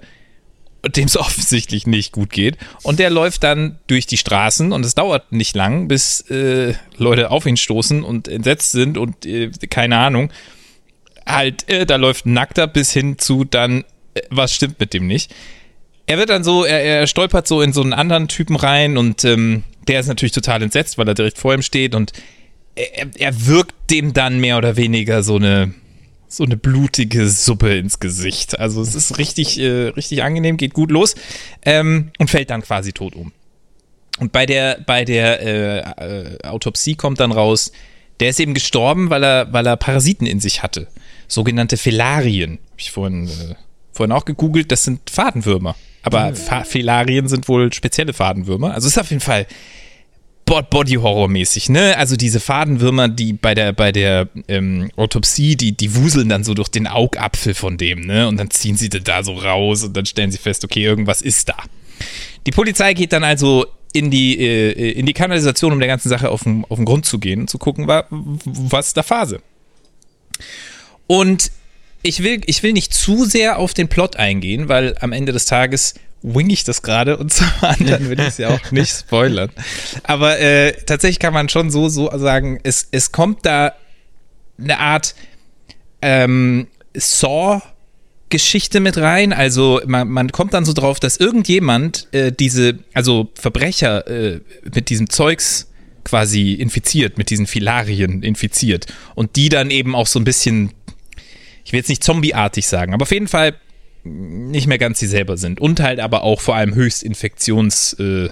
dem 0.86 1.06
es 1.06 1.16
offensichtlich 1.16 1.86
nicht 1.86 2.12
gut 2.12 2.30
geht. 2.30 2.56
Und 2.82 2.98
der 2.98 3.10
läuft 3.10 3.44
dann 3.44 3.78
durch 3.86 4.06
die 4.06 4.16
Straßen 4.16 4.72
und 4.72 4.84
es 4.84 4.94
dauert 4.94 5.32
nicht 5.32 5.54
lang, 5.54 5.88
bis 5.88 6.22
äh, 6.30 6.74
Leute 6.96 7.30
auf 7.30 7.46
ihn 7.46 7.56
stoßen 7.56 8.02
und 8.02 8.28
entsetzt 8.28 8.72
sind 8.72 8.98
und 8.98 9.26
äh, 9.26 9.50
keine 9.70 9.98
Ahnung. 9.98 10.30
Halt, 11.26 11.68
äh, 11.68 11.84
da 11.84 11.96
läuft 11.96 12.26
Nackter 12.26 12.66
bis 12.66 12.92
hin 12.92 13.18
zu 13.18 13.44
dann, 13.44 13.84
äh, 14.14 14.22
was 14.30 14.52
stimmt 14.54 14.80
mit 14.80 14.94
dem 14.94 15.06
nicht. 15.06 15.34
Er 16.08 16.16
wird 16.16 16.30
dann 16.30 16.42
so, 16.42 16.64
er, 16.64 16.82
er 16.82 17.06
stolpert 17.06 17.46
so 17.46 17.60
in 17.60 17.74
so 17.74 17.82
einen 17.82 17.92
anderen 17.92 18.28
Typen 18.28 18.56
rein 18.56 18.96
und 18.96 19.24
ähm, 19.24 19.62
der 19.88 20.00
ist 20.00 20.06
natürlich 20.06 20.32
total 20.32 20.62
entsetzt, 20.62 20.96
weil 20.96 21.06
er 21.06 21.12
direkt 21.12 21.36
vor 21.36 21.52
ihm 21.52 21.60
steht 21.60 21.94
und 21.94 22.12
er, 22.74 23.08
er 23.14 23.46
wirkt 23.46 23.74
dem 23.90 24.14
dann 24.14 24.40
mehr 24.40 24.56
oder 24.56 24.76
weniger 24.76 25.22
so 25.22 25.36
eine 25.36 25.74
so 26.26 26.44
eine 26.44 26.56
blutige 26.56 27.28
Suppe 27.28 27.76
ins 27.76 28.00
Gesicht. 28.00 28.58
Also 28.58 28.80
es 28.80 28.94
ist 28.94 29.18
richtig, 29.18 29.58
äh, 29.58 29.88
richtig 29.88 30.22
angenehm, 30.22 30.56
geht 30.56 30.72
gut 30.72 30.90
los 30.90 31.14
ähm, 31.62 32.10
und 32.18 32.30
fällt 32.30 32.48
dann 32.48 32.62
quasi 32.62 32.94
tot 32.94 33.14
um. 33.14 33.32
Und 34.18 34.32
bei 34.32 34.46
der, 34.46 34.80
bei 34.86 35.04
der 35.04 35.42
äh, 35.42 35.78
äh, 35.80 36.42
Autopsie 36.42 36.94
kommt 36.94 37.20
dann 37.20 37.32
raus, 37.32 37.70
der 38.20 38.30
ist 38.30 38.40
eben 38.40 38.54
gestorben, 38.54 39.10
weil 39.10 39.22
er, 39.22 39.52
weil 39.52 39.66
er 39.66 39.76
Parasiten 39.76 40.26
in 40.26 40.40
sich 40.40 40.62
hatte. 40.62 40.88
Sogenannte 41.28 41.76
Felarien. 41.76 42.58
Hab 42.70 42.80
ich 42.80 42.90
vorhin, 42.90 43.28
äh, 43.28 43.54
vorhin 43.98 44.12
auch 44.12 44.24
gegoogelt, 44.24 44.72
das 44.72 44.84
sind 44.84 45.10
Fadenwürmer. 45.10 45.76
Aber 46.02 46.34
Fa 46.34 46.64
Felarien 46.64 47.28
sind 47.28 47.48
wohl 47.48 47.72
spezielle 47.72 48.12
Fadenwürmer. 48.12 48.72
Also 48.72 48.86
es 48.86 48.94
ist 48.94 48.98
auf 48.98 49.10
jeden 49.10 49.20
Fall 49.20 49.46
Body-Horror-mäßig, 50.46 51.68
ne? 51.68 51.96
Also 51.98 52.16
diese 52.16 52.40
Fadenwürmer, 52.40 53.08
die 53.08 53.34
bei 53.34 53.54
der, 53.54 53.72
bei 53.74 53.92
der 53.92 54.28
ähm, 54.48 54.90
Autopsie, 54.96 55.56
die, 55.56 55.76
die 55.76 55.94
wuseln 55.94 56.30
dann 56.30 56.42
so 56.42 56.54
durch 56.54 56.68
den 56.68 56.86
Augapfel 56.86 57.52
von 57.52 57.76
dem, 57.76 58.00
ne? 58.00 58.28
Und 58.28 58.38
dann 58.38 58.50
ziehen 58.50 58.76
sie 58.76 58.88
da 58.88 59.22
so 59.22 59.34
raus 59.34 59.82
und 59.82 59.94
dann 59.94 60.06
stellen 60.06 60.30
sie 60.30 60.38
fest, 60.38 60.64
okay, 60.64 60.82
irgendwas 60.82 61.20
ist 61.20 61.50
da. 61.50 61.56
Die 62.46 62.52
Polizei 62.52 62.94
geht 62.94 63.12
dann 63.12 63.24
also 63.24 63.66
in 63.92 64.10
die, 64.10 64.38
äh, 64.38 64.92
in 64.92 65.04
die 65.04 65.12
Kanalisation, 65.12 65.72
um 65.72 65.80
der 65.80 65.88
ganzen 65.88 66.08
Sache 66.08 66.30
auf 66.30 66.44
den, 66.44 66.64
auf 66.68 66.78
den 66.78 66.86
Grund 66.86 67.04
zu 67.04 67.18
gehen 67.18 67.40
und 67.40 67.50
zu 67.50 67.58
gucken, 67.58 67.86
wa, 67.86 68.04
was 68.08 68.86
ist 68.86 68.96
da 68.96 69.02
Phase. 69.02 69.40
Und 71.06 71.50
ich 72.02 72.22
will, 72.22 72.40
ich 72.46 72.62
will 72.62 72.72
nicht 72.72 72.94
zu 72.94 73.24
sehr 73.24 73.58
auf 73.58 73.74
den 73.74 73.88
Plot 73.88 74.16
eingehen, 74.16 74.68
weil 74.68 74.94
am 75.00 75.12
Ende 75.12 75.32
des 75.32 75.46
Tages 75.46 75.94
wing 76.22 76.50
ich 76.50 76.64
das 76.64 76.82
gerade 76.82 77.16
und 77.16 77.32
zum 77.32 77.48
anderen 77.60 78.10
will 78.10 78.20
ich 78.20 78.26
es 78.28 78.38
ja 78.38 78.50
auch 78.50 78.70
nicht 78.70 78.90
spoilern. 78.90 79.50
Aber 80.04 80.38
äh, 80.38 80.72
tatsächlich 80.84 81.18
kann 81.18 81.34
man 81.34 81.48
schon 81.48 81.70
so, 81.70 81.88
so 81.88 82.10
sagen, 82.18 82.60
es, 82.62 82.88
es 82.90 83.12
kommt 83.12 83.46
da 83.46 83.72
eine 84.58 84.78
Art 84.78 85.14
ähm, 86.02 86.66
Saw 86.94 87.62
Geschichte 88.30 88.80
mit 88.80 88.98
rein. 88.98 89.32
Also 89.32 89.80
man, 89.86 90.08
man 90.08 90.32
kommt 90.32 90.54
dann 90.54 90.64
so 90.64 90.72
drauf, 90.72 91.00
dass 91.00 91.16
irgendjemand 91.16 92.08
äh, 92.12 92.32
diese, 92.32 92.78
also 92.94 93.30
Verbrecher 93.34 94.06
äh, 94.06 94.40
mit 94.74 94.90
diesem 94.90 95.08
Zeugs 95.08 95.68
quasi 96.04 96.52
infiziert, 96.52 97.18
mit 97.18 97.30
diesen 97.30 97.46
Filarien 97.46 98.22
infiziert. 98.22 98.86
Und 99.14 99.36
die 99.36 99.48
dann 99.48 99.70
eben 99.70 99.94
auch 99.94 100.06
so 100.06 100.18
ein 100.18 100.24
bisschen, 100.24 100.72
ich 101.68 101.72
will 101.72 101.80
jetzt 101.80 101.90
nicht 101.90 102.02
zombieartig 102.02 102.66
sagen, 102.66 102.94
aber 102.94 103.02
auf 103.02 103.10
jeden 103.10 103.28
Fall 103.28 103.54
nicht 104.02 104.66
mehr 104.66 104.78
ganz 104.78 105.00
sie 105.00 105.06
selber 105.06 105.36
sind. 105.36 105.60
Und 105.60 105.80
halt 105.80 106.00
aber 106.00 106.22
auch 106.22 106.40
vor 106.40 106.56
allem 106.56 106.74
höchst 106.74 107.02
Infektions... 107.02 107.92
Äh. 107.94 108.30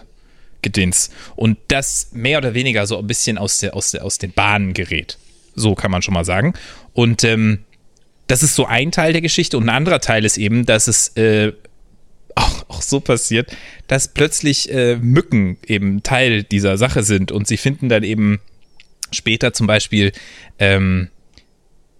Und 1.36 1.58
das 1.68 2.08
mehr 2.12 2.38
oder 2.38 2.54
weniger 2.54 2.88
so 2.88 2.98
ein 2.98 3.06
bisschen 3.06 3.38
aus, 3.38 3.58
der, 3.58 3.74
aus, 3.74 3.92
der, 3.92 4.04
aus 4.04 4.18
den 4.18 4.32
Bahnen 4.32 4.72
gerät. 4.72 5.16
So 5.54 5.76
kann 5.76 5.92
man 5.92 6.02
schon 6.02 6.14
mal 6.14 6.24
sagen. 6.24 6.54
Und 6.92 7.22
ähm, 7.22 7.60
das 8.26 8.42
ist 8.42 8.56
so 8.56 8.66
ein 8.66 8.90
Teil 8.90 9.12
der 9.12 9.22
Geschichte. 9.22 9.56
Und 9.58 9.64
ein 9.64 9.76
anderer 9.76 10.00
Teil 10.00 10.24
ist 10.24 10.38
eben, 10.38 10.66
dass 10.66 10.88
es 10.88 11.16
äh, 11.16 11.52
auch, 12.34 12.68
auch 12.68 12.82
so 12.82 12.98
passiert, 12.98 13.56
dass 13.86 14.08
plötzlich 14.08 14.68
äh, 14.72 14.96
Mücken 14.96 15.58
eben 15.68 16.02
Teil 16.02 16.42
dieser 16.42 16.78
Sache 16.78 17.04
sind. 17.04 17.30
Und 17.30 17.46
sie 17.46 17.58
finden 17.58 17.88
dann 17.88 18.02
eben 18.02 18.40
später 19.12 19.52
zum 19.52 19.68
Beispiel 19.68 20.10
ähm, 20.58 21.10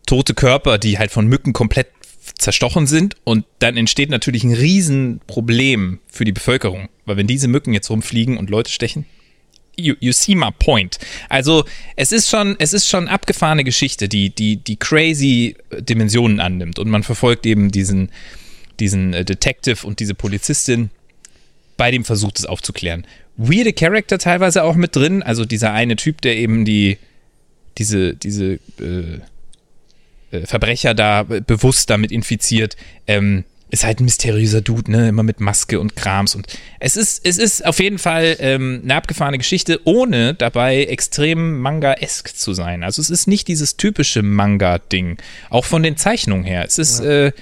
tote 0.07 0.35
Körper, 0.35 0.79
die 0.79 0.99
halt 0.99 1.11
von 1.11 1.27
Mücken 1.27 1.53
komplett 1.53 1.89
zerstochen 2.39 2.87
sind 2.87 3.17
und 3.25 3.45
dann 3.59 3.77
entsteht 3.77 4.11
natürlich 4.11 4.45
ein 4.45 4.53
Riesenproblem 4.53 6.01
für 6.09 6.25
die 6.25 6.33
Bevölkerung, 6.33 6.89
weil 7.05 7.17
wenn 7.17 7.27
diese 7.27 7.49
Mücken 7.49 7.73
jetzt 7.73 7.91
rumfliegen 7.91 8.37
und 8.37 8.51
Leute 8.51 8.71
stechen, 8.71 9.07
you, 9.77 9.95
you 10.01 10.13
see 10.13 10.35
my 10.35 10.51
point. 10.59 10.99
Also 11.29 11.65
es 11.97 12.13
ist 12.13 12.29
schon, 12.29 12.57
es 12.59 12.73
ist 12.73 12.89
schon 12.89 13.09
abgefahrene 13.09 13.65
Geschichte, 13.65 14.09
die, 14.09 14.31
die, 14.31 14.57
die 14.57 14.77
crazy 14.77 15.57
Dimensionen 15.79 16.41
annimmt 16.41 16.79
und 16.79 16.89
man 16.89 17.03
verfolgt 17.03 17.47
eben 17.47 17.71
diesen, 17.71 18.11
diesen 18.81 19.15
äh, 19.15 19.25
Detective 19.25 19.87
und 19.87 20.01
diese 20.01 20.15
Polizistin 20.15 20.91
bei 21.77 21.91
dem 21.91 22.05
Versuch, 22.05 22.33
das 22.33 22.47
aufzuklären. 22.47 23.07
Weirde 23.37 23.73
Charakter 23.73 24.19
teilweise 24.19 24.65
auch 24.65 24.77
mit 24.77 24.97
drin, 24.97 25.23
also 25.23 25.45
dieser 25.45 25.73
eine 25.73 25.97
Typ, 25.97 26.23
der 26.23 26.37
eben 26.37 26.65
die, 26.65 26.97
diese, 27.77 28.15
diese, 28.15 28.59
äh, 28.81 28.85
äh, 28.85 29.21
Verbrecher 30.31 30.95
da 30.95 31.22
bewusst 31.22 31.91
damit 31.91 32.12
infiziert. 32.12 32.77
Ähm, 33.07 33.45
ist 33.68 33.85
halt 33.85 34.01
ein 34.01 34.05
mysteriöser 34.05 34.61
Dude, 34.61 34.91
ne? 34.91 35.09
Immer 35.09 35.24
mit 35.24 35.41
Maske 35.41 35.81
und 35.81 35.97
Krams. 35.97 36.35
Und 36.37 36.47
es 36.79 36.97
ist, 36.97 37.27
es 37.27 37.37
ist 37.37 37.66
auf 37.66 37.81
jeden 37.81 37.99
Fall 37.99 38.37
ähm, 38.39 38.81
eine 38.85 38.95
abgefahrene 38.95 39.39
Geschichte, 39.39 39.81
ohne 39.85 40.35
dabei 40.35 40.85
extrem 40.85 41.61
Manga-esk 41.61 42.37
zu 42.37 42.55
sein. 42.55 42.85
Also 42.85 43.03
es 43.03 43.11
ist 43.11 43.27
nicht 43.27 43.49
dieses 43.49 43.77
typische 43.77 44.22
Manga-Ding. 44.22 45.18
Auch 45.51 45.64
von 45.64 45.83
den 45.83 45.97
Zeichnungen 45.97 46.45
her. 46.45 46.64
Es 46.64 46.79
ist 46.79 47.01
ja. 47.03 47.33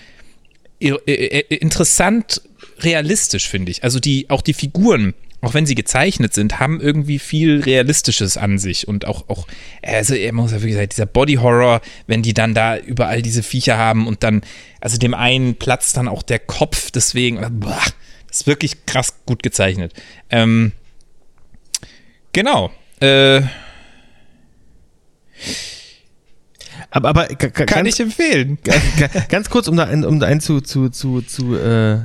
äh, 0.80 1.40
interessant 1.50 2.40
realistisch, 2.80 3.48
finde 3.48 3.70
ich. 3.70 3.84
Also 3.84 4.00
die, 4.00 4.30
auch 4.30 4.42
die 4.42 4.54
Figuren 4.54 5.14
auch 5.44 5.54
wenn 5.54 5.66
sie 5.66 5.74
gezeichnet 5.74 6.34
sind, 6.34 6.60
haben 6.60 6.80
irgendwie 6.80 7.18
viel 7.18 7.60
Realistisches 7.60 8.36
an 8.36 8.58
sich 8.58 8.88
und 8.88 9.06
auch, 9.06 9.28
auch 9.28 9.46
also 9.82 10.14
er 10.14 10.32
muss 10.32 10.52
ja 10.52 10.58
wirklich 10.58 10.74
sagen, 10.74 10.88
dieser 10.88 11.06
Body 11.06 11.34
Horror, 11.34 11.80
wenn 12.06 12.22
die 12.22 12.34
dann 12.34 12.54
da 12.54 12.76
überall 12.76 13.22
diese 13.22 13.42
Viecher 13.42 13.76
haben 13.76 14.06
und 14.06 14.22
dann, 14.22 14.42
also 14.80 14.98
dem 14.98 15.14
einen 15.14 15.56
platzt 15.56 15.96
dann 15.96 16.08
auch 16.08 16.22
der 16.22 16.38
Kopf, 16.38 16.90
deswegen, 16.90 17.40
boah, 17.60 17.82
das 18.28 18.40
ist 18.40 18.46
wirklich 18.46 18.86
krass 18.86 19.14
gut 19.26 19.42
gezeichnet. 19.42 19.92
Ähm, 20.30 20.72
genau. 22.32 22.70
Äh, 23.00 23.42
aber, 26.90 27.08
aber 27.08 27.26
kann 27.26 27.66
ganz, 27.66 27.88
ich 27.88 28.00
empfehlen. 28.00 28.58
Ganz 29.28 29.50
kurz, 29.50 29.68
um 29.68 29.76
da, 29.76 29.84
um 29.90 30.20
da 30.20 30.26
ein 30.26 30.40
zu, 30.40 30.60
zu, 30.60 30.90
zu, 30.90 31.22
zu 31.22 31.56
äh, 31.56 32.02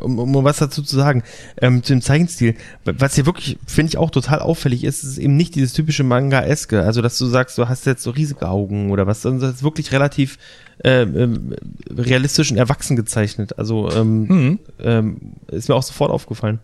um, 0.00 0.18
um 0.18 0.44
was 0.44 0.58
dazu 0.58 0.82
zu 0.82 0.96
sagen, 0.96 1.22
ähm, 1.60 1.82
zu 1.82 1.94
dem 1.94 2.02
Zeichenstil, 2.02 2.54
was 2.84 3.14
hier 3.14 3.26
wirklich, 3.26 3.58
finde 3.66 3.88
ich, 3.88 3.98
auch 3.98 4.10
total 4.10 4.40
auffällig 4.40 4.84
ist, 4.84 5.02
ist 5.04 5.18
eben 5.18 5.36
nicht 5.36 5.54
dieses 5.54 5.72
typische 5.72 6.04
Manga-eske, 6.04 6.82
also 6.82 7.00
dass 7.00 7.16
du 7.16 7.26
sagst, 7.26 7.56
du 7.56 7.68
hast 7.68 7.86
jetzt 7.86 8.02
so 8.02 8.10
riesige 8.10 8.48
Augen 8.48 8.90
oder 8.90 9.06
was, 9.06 9.22
sondern 9.22 9.40
das 9.40 9.56
ist 9.56 9.62
wirklich 9.62 9.92
relativ 9.92 10.38
äh, 10.84 11.02
ähm, 11.02 11.54
realistisch 11.90 12.50
und 12.50 12.58
erwachsen 12.58 12.96
gezeichnet. 12.96 13.58
Also 13.58 13.90
ähm, 13.90 14.24
mhm. 14.24 14.58
ähm, 14.80 15.20
ist 15.48 15.68
mir 15.68 15.74
auch 15.74 15.82
sofort 15.82 16.10
aufgefallen. 16.10 16.60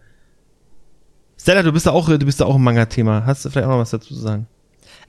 Stella, 1.39 1.62
du 1.62 1.73
bist 1.73 1.87
da 1.87 1.93
auch, 1.93 2.09
du 2.09 2.19
bist 2.19 2.41
da 2.41 2.45
auch 2.45 2.57
im 2.57 2.64
Manga-Thema. 2.64 3.25
Hast 3.25 3.45
du 3.45 3.51
vielleicht 3.51 3.67
auch 3.67 3.73
noch 3.73 3.79
was 3.79 3.91
dazu 3.91 4.14
zu 4.14 4.21
sagen? 4.21 4.47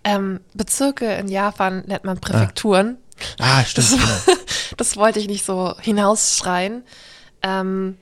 Ähm, 0.03 0.39
Bezirke 0.53 1.13
in 1.15 1.27
Japan 1.27 1.83
nennt 1.87 2.03
man 2.03 2.19
Präfekturen. 2.19 2.97
Ah, 3.39 3.59
ah 3.59 3.65
stimmt. 3.65 3.91
Das, 3.91 4.25
genau. 4.25 4.39
das 4.77 4.97
wollte 4.97 5.19
ich 5.19 5.27
nicht 5.27 5.45
so 5.45 5.73
hinausschreien. 5.81 6.83
Ähm, 7.43 7.97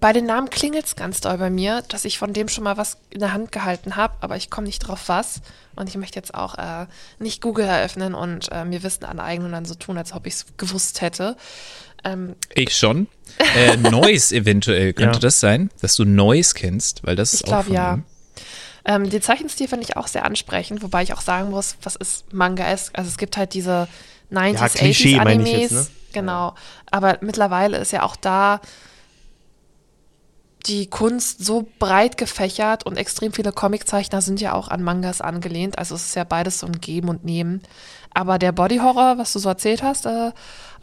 bei 0.00 0.14
den 0.14 0.24
Namen 0.24 0.48
klingelt 0.48 0.86
es 0.86 0.96
ganz 0.96 1.20
doll 1.20 1.36
bei 1.36 1.50
mir, 1.50 1.82
dass 1.88 2.06
ich 2.06 2.18
von 2.18 2.32
dem 2.32 2.48
schon 2.48 2.64
mal 2.64 2.78
was 2.78 2.96
in 3.10 3.20
der 3.20 3.34
Hand 3.34 3.52
gehalten 3.52 3.96
habe, 3.96 4.14
aber 4.20 4.36
ich 4.36 4.48
komme 4.48 4.66
nicht 4.66 4.80
drauf 4.80 5.02
was. 5.08 5.42
Und 5.76 5.88
ich 5.88 5.96
möchte 5.96 6.18
jetzt 6.18 6.34
auch 6.34 6.56
äh, 6.56 6.86
nicht 7.18 7.42
Google 7.42 7.66
eröffnen 7.66 8.14
und 8.14 8.50
äh, 8.50 8.64
mir 8.64 8.82
Wissen 8.82 9.04
aneignen 9.04 9.46
und 9.46 9.52
dann 9.52 9.64
so 9.66 9.74
tun, 9.74 9.98
als 9.98 10.12
ob 10.12 10.26
ich 10.26 10.34
es 10.34 10.46
gewusst 10.56 11.02
hätte. 11.02 11.36
Ähm, 12.02 12.34
ich 12.54 12.74
schon. 12.74 13.08
Äh, 13.56 13.76
Noise 13.76 14.34
eventuell 14.34 14.92
könnte 14.94 15.16
ja. 15.16 15.20
das 15.20 15.40
sein, 15.40 15.70
dass 15.82 15.96
du 15.96 16.04
Noise 16.04 16.54
kennst, 16.54 17.06
weil 17.06 17.16
das 17.16 17.34
ist 17.34 17.46
ich 17.46 17.52
auch. 17.52 17.60
Ich 17.60 17.66
glaube 17.66 17.74
ja. 17.74 17.98
Ähm, 18.86 19.08
den 19.08 19.22
Zeichenstil 19.22 19.68
finde 19.68 19.84
ich 19.84 19.96
auch 19.96 20.06
sehr 20.06 20.24
ansprechend, 20.24 20.82
wobei 20.82 21.02
ich 21.02 21.12
auch 21.12 21.22
sagen 21.22 21.50
muss, 21.50 21.76
was 21.82 21.96
ist 21.96 22.32
Manga-esk? 22.32 22.96
Also 22.96 23.08
es 23.08 23.18
gibt 23.18 23.36
halt 23.36 23.54
diese 23.54 23.88
90s, 24.30 24.52
ja, 24.52 24.60
80s 24.60 25.18
Animes. 25.18 25.50
Jetzt, 25.50 25.72
ne? 25.72 25.86
Genau. 26.14 26.54
Aber 26.90 27.18
mittlerweile 27.20 27.76
ist 27.76 27.92
ja 27.92 28.04
auch 28.04 28.16
da 28.16 28.60
die 30.66 30.88
Kunst 30.88 31.44
so 31.44 31.66
breit 31.78 32.16
gefächert 32.16 32.86
und 32.86 32.96
extrem 32.96 33.32
viele 33.34 33.52
Comiczeichner 33.52 34.22
sind 34.22 34.40
ja 34.40 34.54
auch 34.54 34.68
an 34.68 34.82
Mangas 34.82 35.20
angelehnt. 35.20 35.78
Also 35.78 35.94
es 35.94 36.06
ist 36.06 36.14
ja 36.14 36.24
beides 36.24 36.60
so 36.60 36.66
ein 36.66 36.80
Geben 36.80 37.08
und 37.10 37.24
Nehmen. 37.24 37.62
Aber 38.14 38.38
der 38.38 38.52
Body 38.52 38.78
Horror, 38.78 39.18
was 39.18 39.32
du 39.34 39.40
so 39.40 39.48
erzählt 39.50 39.82
hast, 39.82 40.06
äh, 40.06 40.30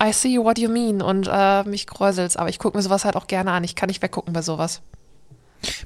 I 0.04 0.14
see 0.14 0.38
what 0.38 0.60
you 0.60 0.70
mean 0.70 1.02
und 1.02 1.28
äh, 1.32 1.64
mich 1.64 1.88
kräuselt's. 1.88 2.38
Aber 2.38 2.50
ich 2.50 2.60
gucke 2.60 2.78
mir 2.78 2.84
sowas 2.84 3.06
halt 3.06 3.16
auch 3.16 3.28
gerne 3.28 3.52
an. 3.54 3.64
Ich 3.64 3.76
kann 3.76 3.88
nicht 3.88 4.04
weggucken 4.04 4.34
bei 4.34 4.42
sowas. 4.44 4.82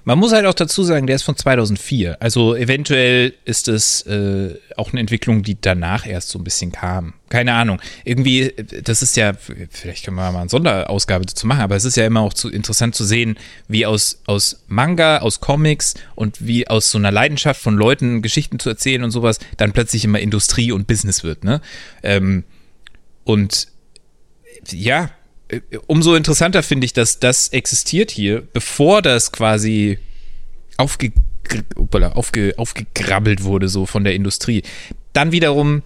Man 0.04 0.20
muss 0.20 0.32
halt 0.32 0.46
auch 0.46 0.54
dazu 0.54 0.84
sagen, 0.84 1.08
der 1.08 1.16
ist 1.16 1.24
von 1.24 1.36
2004. 1.36 2.22
Also 2.22 2.56
eventuell 2.56 3.34
ist 3.46 3.68
es 3.68 4.04
äh, 4.04 4.56
auch 4.78 4.92
eine 4.92 5.02
Entwicklung, 5.02 5.44
die 5.44 5.60
danach 5.60 6.06
erst 6.06 6.30
so 6.30 6.40
ein 6.40 6.44
bisschen 6.44 6.72
kam. 6.72 7.14
Keine 7.30 7.54
Ahnung. 7.54 7.82
Irgendwie, 8.04 8.54
das 8.84 9.02
ist 9.02 9.18
ja, 9.18 9.34
vielleicht 9.34 10.06
können 10.06 10.18
wir 10.18 10.32
mal 10.32 10.42
eine 10.42 10.50
Sonderausgabe 10.50 11.26
dazu 11.26 11.48
machen, 11.48 11.62
aber 11.62 11.76
es 11.76 11.86
ist 11.86 11.98
ja 11.98 12.06
immer 12.06 12.22
auch 12.22 12.34
zu, 12.34 12.50
interessant 12.50 12.96
zu 12.96 13.04
sehen, 13.04 13.38
wie 13.68 13.86
aus, 13.86 14.22
aus 14.26 14.64
Manga, 14.68 15.18
aus 15.20 15.40
Comics 15.42 15.96
und 16.16 16.46
wie 16.46 16.68
aus 16.68 16.92
so 16.92 16.98
einer 16.98 17.12
Leidenschaft 17.12 17.62
von 17.62 17.76
Leuten 17.76 18.22
Geschichten 18.22 18.60
zu 18.60 18.70
erzählen 18.70 19.04
und 19.04 19.12
sowas, 19.12 19.40
dann 19.58 19.74
plötzlich 19.74 20.06
immer 20.06 20.20
Industrie 20.20 20.72
und 20.72 20.88
Business 20.88 21.24
wird. 21.24 21.44
Ne? 21.44 21.62
Ähm, 22.04 22.44
und 23.24 23.68
ja, 24.72 25.06
äh, 25.06 25.25
umso 25.88 26.16
interessanter 26.16 26.64
finde 26.64 26.86
ich, 26.86 26.94
dass 26.94 27.20
das 27.20 27.50
existiert 27.50 28.12
hier, 28.12 28.42
bevor 28.54 29.02
das 29.02 29.32
quasi 29.32 30.00
aufge, 30.78 31.12
aufge, 32.16 32.54
aufgegrabbelt 32.58 33.44
wurde, 33.44 33.68
so 33.68 33.86
von 33.86 34.04
der 34.04 34.16
Industrie. 34.16 34.64
Dann 35.14 35.32
wiederum, 35.32 35.84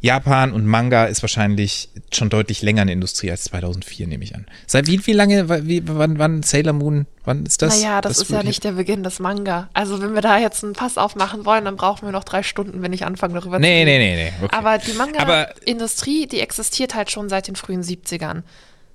Japan 0.00 0.52
und 0.52 0.66
Manga 0.66 1.06
ist 1.06 1.22
wahrscheinlich 1.22 1.88
schon 2.12 2.28
deutlich 2.28 2.62
länger 2.62 2.82
in 2.82 2.88
der 2.88 2.92
Industrie 2.94 3.30
als 3.30 3.44
2004, 3.44 4.06
nehme 4.06 4.24
ich 4.24 4.34
an. 4.34 4.46
Seit 4.66 4.86
wie, 4.86 5.04
wie 5.06 5.12
lange, 5.12 5.66
wie, 5.66 5.82
wann, 5.86 6.18
wann 6.18 6.42
Sailor 6.42 6.74
Moon, 6.74 7.06
wann 7.24 7.46
ist 7.46 7.62
das? 7.62 7.80
Naja, 7.80 8.00
das, 8.00 8.18
das 8.18 8.22
ist 8.22 8.30
ja 8.30 8.42
nicht 8.42 8.62
der 8.62 8.72
Beginn 8.72 9.02
des 9.02 9.18
Manga. 9.18 9.68
Also 9.72 10.00
wenn 10.02 10.14
wir 10.14 10.20
da 10.20 10.38
jetzt 10.38 10.62
einen 10.62 10.74
Pass 10.74 10.98
aufmachen 10.98 11.44
wollen, 11.44 11.64
dann 11.64 11.76
brauchen 11.76 12.06
wir 12.06 12.12
noch 12.12 12.24
drei 12.24 12.42
Stunden, 12.42 12.82
wenn 12.82 12.92
ich 12.92 13.04
anfange 13.06 13.34
darüber 13.34 13.58
nee, 13.58 13.82
zu 13.82 13.90
reden. 13.90 14.00
Nee, 14.00 14.16
nee, 14.16 14.30
nee. 14.38 14.44
Okay. 14.44 14.56
Aber 14.56 14.78
die 14.78 14.92
Manga-Industrie, 14.92 16.26
die 16.26 16.40
existiert 16.40 16.94
halt 16.94 17.10
schon 17.10 17.28
seit 17.28 17.48
den 17.48 17.56
frühen 17.56 17.82
70ern. 17.82 18.42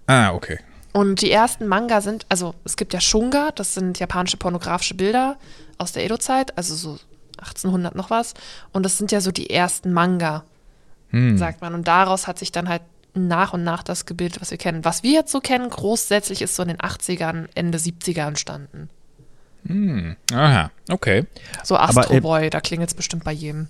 Ah, 0.06 0.34
okay. 0.34 0.60
Und 0.94 1.22
die 1.22 1.32
ersten 1.32 1.68
Manga 1.68 2.02
sind, 2.02 2.26
also 2.30 2.54
es 2.64 2.76
gibt 2.76 2.94
ja 2.94 3.02
Shunga, 3.02 3.52
das 3.56 3.74
sind 3.74 3.98
japanische 4.00 4.38
pornografische 4.38 4.94
Bilder 4.94 5.38
aus 5.78 5.94
der 5.94 6.04
Edo-Zeit, 6.06 6.58
also 6.58 6.76
so 6.76 7.00
1800 7.38 7.96
noch 7.96 8.10
was. 8.10 8.34
Und 8.72 8.84
das 8.84 8.98
sind 8.98 9.12
ja 9.12 9.22
so 9.22 9.32
die 9.32 9.50
ersten 9.50 9.94
Manga 9.94 10.44
hm. 11.12 11.38
sagt 11.38 11.62
man. 11.62 11.74
Und 11.74 11.88
daraus 11.88 12.28
hat 12.28 12.40
sich 12.40 12.52
dann 12.52 12.68
halt 12.68 12.82
nach 13.14 13.54
und 13.54 13.64
nach 13.64 13.84
das 13.84 14.06
gebildet, 14.06 14.42
was 14.42 14.52
wir 14.52 14.58
kennen. 14.58 14.86
Was 14.86 15.04
wir 15.04 15.12
jetzt 15.12 15.32
so 15.32 15.40
kennen, 15.40 15.70
grundsätzlich 15.70 16.42
ist 16.42 16.56
so 16.56 16.64
in 16.64 16.70
den 16.70 16.78
80ern, 16.78 17.48
Ende 17.56 17.78
70er 17.78 18.28
entstanden. 18.28 18.90
Hm. 19.68 20.16
Aha, 20.34 20.72
okay. 20.90 21.26
So 21.64 21.76
Astro 21.76 22.18
aber, 22.18 22.22
Boy, 22.22 22.50
da 22.50 22.62
klingt 22.62 22.84
es 22.84 22.94
bestimmt 22.94 23.24
bei 23.24 23.32
jedem. 23.32 23.68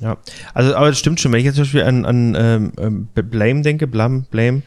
Ja, 0.00 0.16
also, 0.54 0.74
aber 0.74 0.88
das 0.88 0.98
stimmt 0.98 1.20
schon. 1.20 1.32
Wenn 1.32 1.40
ich 1.40 1.44
jetzt 1.44 1.56
zum 1.56 1.64
Beispiel 1.64 1.82
an, 1.82 2.04
an 2.04 2.34
ähm, 2.36 2.72
ähm 2.78 3.08
Blame 3.14 3.62
denke, 3.62 3.86
Blam, 3.86 4.24
Blame, 4.30 4.62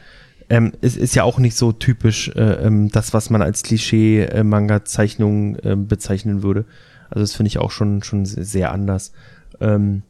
ähm, 0.48 0.72
ist, 0.80 0.96
ist 0.96 1.14
ja 1.14 1.24
auch 1.24 1.38
nicht 1.38 1.56
so 1.56 1.72
typisch 1.72 2.28
äh, 2.28 2.40
ähm, 2.40 2.90
das, 2.90 3.12
was 3.12 3.30
man 3.30 3.42
als 3.42 3.62
Klischee-Manga-Zeichnung 3.64 5.56
äh, 5.56 5.74
bezeichnen 5.76 6.42
würde. 6.42 6.64
Also 7.10 7.22
das 7.22 7.34
finde 7.34 7.48
ich 7.48 7.58
auch 7.58 7.70
schon, 7.70 8.02
schon 8.02 8.24
sehr 8.24 8.72
anders. 8.72 9.12
Ähm, 9.60 10.02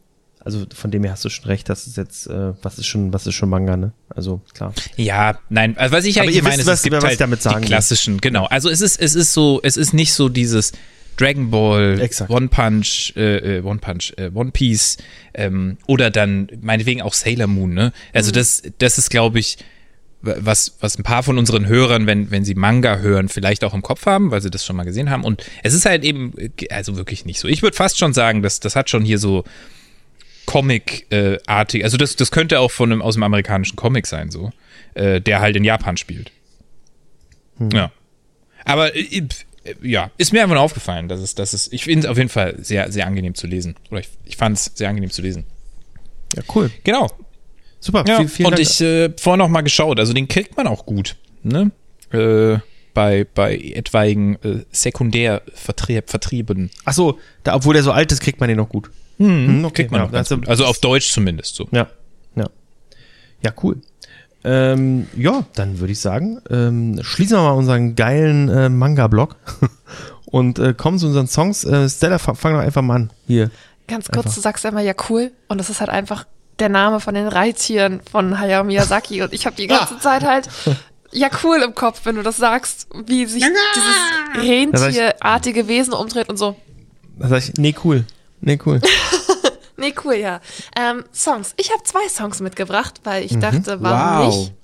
Also 0.46 0.64
von 0.74 0.90
dem 0.92 1.02
her 1.02 1.12
hast 1.12 1.24
du 1.24 1.28
schon 1.28 1.46
recht, 1.46 1.68
das 1.68 1.86
ist 1.88 1.96
jetzt, 1.96 2.28
äh, 2.28 2.52
was 2.62 2.78
ist 2.78 2.86
schon, 2.86 3.12
was 3.12 3.26
ist 3.26 3.34
schon 3.34 3.48
Manga, 3.48 3.76
ne? 3.76 3.92
Also 4.08 4.40
klar. 4.54 4.72
Ja, 4.96 5.38
nein, 5.48 5.76
also 5.76 5.94
was 5.94 6.04
ich 6.04 6.20
eigentlich 6.20 6.40
meine, 6.42 6.58
wisst, 6.58 6.60
ist, 6.60 6.66
was- 6.68 6.78
es 6.78 6.82
gibt 6.84 6.96
was 6.96 7.04
halt 7.04 7.20
damit 7.20 7.42
sagen 7.42 7.56
die 7.56 7.62
will. 7.62 7.68
klassischen, 7.68 8.20
genau. 8.20 8.44
Also 8.46 8.70
es 8.70 8.80
ist, 8.80 9.00
es 9.00 9.16
ist 9.16 9.32
so, 9.34 9.60
es 9.64 9.76
ist 9.76 9.92
nicht 9.92 10.12
so 10.14 10.28
dieses 10.28 10.70
Dragon 11.16 11.50
Ball, 11.50 11.98
Exakt. 12.00 12.30
One 12.30 12.46
Punch, 12.48 13.12
äh, 13.16 13.56
äh, 13.58 13.62
One 13.62 13.80
Punch, 13.80 14.12
äh, 14.18 14.30
One 14.34 14.52
Piece 14.52 14.98
ähm, 15.34 15.78
oder 15.88 16.10
dann 16.10 16.48
meinetwegen 16.60 17.02
auch 17.02 17.14
Sailor 17.14 17.48
Moon, 17.48 17.74
ne? 17.74 17.92
Also 18.12 18.30
das, 18.30 18.62
das 18.78 18.98
ist, 18.98 19.10
glaube 19.10 19.40
ich, 19.40 19.58
was, 20.22 20.76
was 20.80 20.98
ein 20.98 21.02
paar 21.02 21.22
von 21.22 21.38
unseren 21.38 21.66
Hörern, 21.66 22.06
wenn, 22.06 22.30
wenn 22.30 22.44
sie 22.44 22.54
Manga 22.54 22.98
hören, 22.98 23.28
vielleicht 23.28 23.64
auch 23.64 23.74
im 23.74 23.82
Kopf 23.82 24.06
haben, 24.06 24.30
weil 24.30 24.40
sie 24.42 24.50
das 24.50 24.64
schon 24.64 24.74
mal 24.76 24.84
gesehen 24.84 25.08
haben. 25.10 25.24
Und 25.24 25.44
es 25.62 25.72
ist 25.74 25.86
halt 25.86 26.04
eben, 26.04 26.32
äh, 26.38 26.50
also 26.70 26.96
wirklich 26.96 27.24
nicht 27.24 27.38
so. 27.40 27.48
Ich 27.48 27.62
würde 27.62 27.76
fast 27.76 27.98
schon 27.98 28.12
sagen, 28.12 28.42
dass 28.42 28.60
das 28.60 28.76
hat 28.76 28.90
schon 28.90 29.04
hier 29.04 29.18
so 29.18 29.44
Comic-artig, 30.46 31.84
also 31.84 31.96
das, 31.96 32.16
das 32.16 32.30
könnte 32.30 32.60
auch 32.60 32.70
von 32.70 32.92
einem, 32.92 33.02
aus 33.02 33.14
dem 33.14 33.22
amerikanischen 33.22 33.76
Comic 33.76 34.06
sein, 34.06 34.30
so, 34.30 34.52
äh, 34.94 35.20
der 35.20 35.40
halt 35.40 35.56
in 35.56 35.64
Japan 35.64 35.96
spielt. 35.96 36.30
Ja. 37.72 37.90
Aber 38.64 38.94
äh, 38.94 39.00
äh, 39.64 39.74
ja, 39.82 40.10
ist 40.18 40.32
mir 40.32 40.42
einfach 40.42 40.54
nur 40.54 40.62
aufgefallen, 40.62 41.08
dass 41.08 41.20
es, 41.20 41.34
dass 41.34 41.52
es, 41.52 41.72
ich 41.72 41.84
finde 41.84 42.00
es 42.00 42.06
auf 42.06 42.16
jeden 42.16 42.28
Fall 42.28 42.56
sehr, 42.58 42.90
sehr 42.92 43.06
angenehm 43.06 43.34
zu 43.34 43.46
lesen. 43.46 43.76
Oder 43.90 44.00
ich, 44.00 44.08
ich 44.24 44.36
fand 44.36 44.56
es 44.56 44.72
sehr 44.74 44.88
angenehm 44.88 45.10
zu 45.10 45.22
lesen. 45.22 45.44
Ja, 46.34 46.42
cool. 46.54 46.70
Genau. 46.84 47.08
Super. 47.80 48.04
Ja, 48.06 48.18
Viel- 48.18 48.28
vielen 48.28 48.46
und 48.46 48.58
Dank. 48.58 48.68
ich 48.68 48.80
äh, 48.80 49.10
vorher 49.18 49.36
noch 49.38 49.48
mal 49.48 49.62
geschaut, 49.62 49.98
also 50.00 50.12
den 50.12 50.28
kriegt 50.28 50.56
man 50.56 50.66
auch 50.66 50.86
gut, 50.86 51.16
ne? 51.42 51.70
Äh, 52.12 52.58
bei, 52.94 53.26
bei 53.34 53.56
etwaigen 53.56 54.36
äh, 54.42 54.64
Sekundärvertrieben. 54.70 56.70
Ach 56.84 56.92
so, 56.94 57.18
da, 57.42 57.54
obwohl 57.54 57.74
der 57.74 57.82
so 57.82 57.92
alt 57.92 58.10
ist, 58.12 58.20
kriegt 58.20 58.40
man 58.40 58.48
den 58.48 58.56
noch 58.56 58.68
gut. 58.70 58.90
Hm, 59.18 59.64
okay. 59.64 59.74
Kriegt 59.74 59.90
man 59.92 60.00
ja, 60.00 60.06
auch 60.06 60.12
ganz 60.12 60.30
also- 60.30 60.36
gut. 60.40 60.48
Also 60.48 60.64
auf 60.66 60.78
Deutsch 60.78 61.10
zumindest 61.10 61.54
so. 61.56 61.68
Ja, 61.70 61.88
ja. 62.34 62.46
Ja, 63.42 63.52
cool. 63.62 63.80
Ähm, 64.44 65.08
ja, 65.16 65.44
dann 65.54 65.80
würde 65.80 65.92
ich 65.92 66.00
sagen, 66.00 66.40
ähm, 66.50 67.00
schließen 67.02 67.36
wir 67.36 67.42
mal 67.42 67.52
unseren 67.52 67.96
geilen 67.96 68.48
äh, 68.48 68.68
Manga-Blog 68.68 69.34
und 70.26 70.58
äh, 70.58 70.72
kommen 70.72 70.98
zu 70.98 71.06
unseren 71.06 71.26
Songs. 71.26 71.64
Äh, 71.64 71.88
Stella, 71.88 72.18
fang, 72.18 72.36
doch 72.52 72.60
einfach 72.60 72.82
mal 72.82 72.94
an. 72.94 73.10
Hier. 73.26 73.50
Ganz 73.88 74.06
kurz, 74.06 74.18
Einfach. 74.26 74.34
du 74.34 74.40
sagst 74.40 74.64
immer 74.64 74.80
ja 74.80 74.94
cool 75.08 75.32
und 75.48 75.58
das 75.58 75.70
ist 75.70 75.80
halt 75.80 75.90
einfach 75.90 76.26
der 76.58 76.68
Name 76.68 77.00
von 77.00 77.14
den 77.14 77.28
Reittieren 77.28 78.00
von 78.10 78.38
Hayao 78.38 78.64
Miyazaki 78.64 79.22
und 79.22 79.32
ich 79.32 79.46
habe 79.46 79.56
die 79.56 79.66
ganze 79.66 79.98
Zeit 79.98 80.22
halt 80.22 80.48
ja 81.12 81.28
cool 81.44 81.62
im 81.62 81.74
Kopf, 81.74 82.00
wenn 82.04 82.16
du 82.16 82.22
das 82.22 82.36
sagst, 82.36 82.88
wie 83.06 83.26
sich 83.26 83.44
dieses 83.44 84.44
rentierartige 84.48 85.68
Wesen 85.68 85.92
umdreht 85.92 86.28
und 86.28 86.36
so. 86.36 86.56
Da 87.18 87.28
sag 87.28 87.38
ich, 87.38 87.54
nee, 87.58 87.74
cool. 87.84 88.04
Nee, 88.40 88.58
cool. 88.64 88.80
Nee, 89.78 89.94
cool, 90.04 90.14
ja. 90.14 90.40
Ähm, 90.74 91.04
Songs. 91.12 91.52
Ich 91.58 91.70
habe 91.70 91.82
zwei 91.82 92.08
Songs 92.08 92.40
mitgebracht, 92.40 93.00
weil 93.04 93.24
ich 93.24 93.38
dachte, 93.38 93.82
warum 93.82 94.26
nicht? 94.26 94.54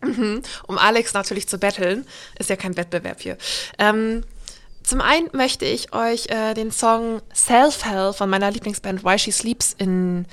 Mhm. 0.00 0.42
Um 0.66 0.78
Alex 0.78 1.12
natürlich 1.12 1.48
zu 1.48 1.58
betteln. 1.58 2.06
Ist 2.38 2.50
ja 2.50 2.56
kein 2.56 2.76
Wettbewerb 2.76 3.20
hier. 3.20 3.36
Ähm, 3.78 4.22
zum 4.82 5.00
einen 5.00 5.28
möchte 5.32 5.64
ich 5.64 5.92
euch 5.92 6.28
äh, 6.28 6.54
den 6.54 6.70
Song 6.70 7.20
Self-Hell 7.34 8.12
von 8.12 8.28
meiner 8.28 8.50
Lieblingsband 8.50 9.04
Why 9.04 9.18
She 9.18 9.30
Sleeps 9.30 9.74
in 9.78 10.26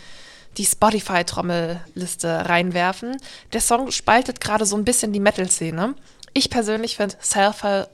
die 0.58 0.66
Spotify-Trommelliste 0.66 2.50
reinwerfen. 2.50 3.18
Der 3.54 3.62
Song 3.62 3.91
spaltet 3.91 4.41
gerade 4.41 4.66
so 4.66 4.76
ein 4.76 4.86
bisschen 4.86 5.14
die 5.14 5.20
Metal-Szene. 5.20 5.95
Ich 6.34 6.50
persönlich 6.50 6.97
finde 6.97 7.16
Self-Hell 7.22 7.88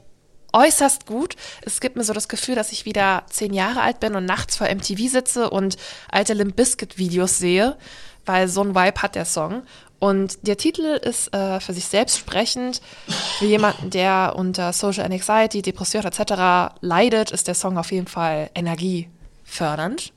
äußerst 0.55 1.05
gut. 1.05 1.35
Es 1.61 1.81
gibt 1.81 1.97
mir 1.97 2.03
so 2.03 2.13
das 2.13 2.29
Gefühl, 2.29 2.55
dass 2.55 2.71
ich 2.71 2.85
wieder 2.85 3.23
zehn 3.29 3.53
Jahre 3.53 3.81
alt 3.81 3.99
bin 3.99 4.15
und 4.15 4.25
nachts 4.25 4.55
vor 4.55 4.67
MTV 4.67 5.09
sitze 5.09 5.49
und 5.49 5.77
alte 6.09 6.33
Limp 6.33 6.55
Bizkit 6.55 6.97
Videos 6.97 7.37
sehe, 7.37 7.77
weil 8.25 8.47
so 8.47 8.61
ein 8.61 8.73
Vibe 8.73 9.01
hat 9.01 9.15
der 9.15 9.25
Song. 9.25 9.63
Und 9.99 10.47
der 10.47 10.57
Titel 10.57 10.99
ist 11.01 11.33
äh, 11.33 11.59
für 11.59 11.73
sich 11.73 11.85
selbst 11.85 12.17
sprechend. 12.17 12.81
Für 13.39 13.45
jemanden, 13.45 13.89
der 13.89 14.33
unter 14.35 14.73
Social 14.73 15.05
Anxiety, 15.05 15.61
Depression 15.61 16.05
etc. 16.05 16.75
leidet, 16.81 17.31
ist 17.31 17.47
der 17.47 17.55
Song 17.55 17.77
auf 17.77 17.91
jeden 17.91 18.07
Fall 18.07 18.49
energiefördernd. 18.55 20.13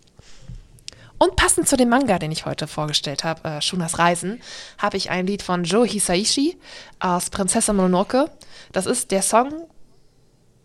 Und 1.19 1.35
passend 1.35 1.69
zu 1.69 1.77
dem 1.77 1.89
Manga, 1.89 2.19
den 2.19 2.31
ich 2.31 2.47
heute 2.47 2.69
vorgestellt 2.69 3.25
habe, 3.25 3.49
äh, 3.49 3.61
Shunas 3.61 3.99
Reisen, 3.99 4.41
habe 4.79 4.97
ich 4.97 5.11
ein 5.11 5.27
Lied 5.27 5.43
von 5.43 5.65
Joe 5.65 5.87
Hisaishi 5.87 6.57
aus 7.01 7.31
Prinzessin 7.31 7.75
Mononoke. 7.75 8.31
Das 8.73 8.87
ist 8.87 9.11
der 9.11 9.23
Song 9.23 9.67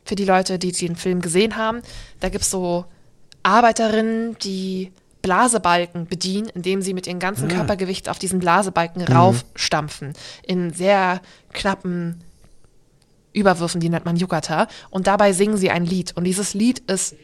für 0.03 0.15
die 0.15 0.25
Leute, 0.25 0.59
die 0.59 0.71
den 0.71 0.95
Film 0.95 1.21
gesehen 1.21 1.55
haben. 1.55 1.81
Da 2.19 2.29
gibt 2.29 2.43
es 2.43 2.51
so 2.51 2.85
Arbeiterinnen, 3.43 4.37
die 4.39 4.91
Blasebalken 5.21 6.05
bedienen, 6.05 6.49
indem 6.49 6.81
sie 6.81 6.93
mit 6.93 7.07
ihrem 7.07 7.19
ganzen 7.19 7.47
Körpergewicht 7.47 8.09
auf 8.09 8.19
diesen 8.19 8.39
Blasebalken 8.39 9.01
raufstampfen. 9.03 10.13
In 10.45 10.73
sehr 10.73 11.21
knappen 11.53 12.21
Überwürfen, 13.31 13.79
die 13.79 13.89
nennt 13.89 14.05
man 14.05 14.17
Yukata. 14.17 14.67
Und 14.89 15.07
dabei 15.07 15.33
singen 15.33 15.57
sie 15.57 15.71
ein 15.71 15.85
Lied. 15.85 16.15
Und 16.15 16.25
dieses 16.25 16.53
Lied 16.53 16.79
ist 16.91 17.15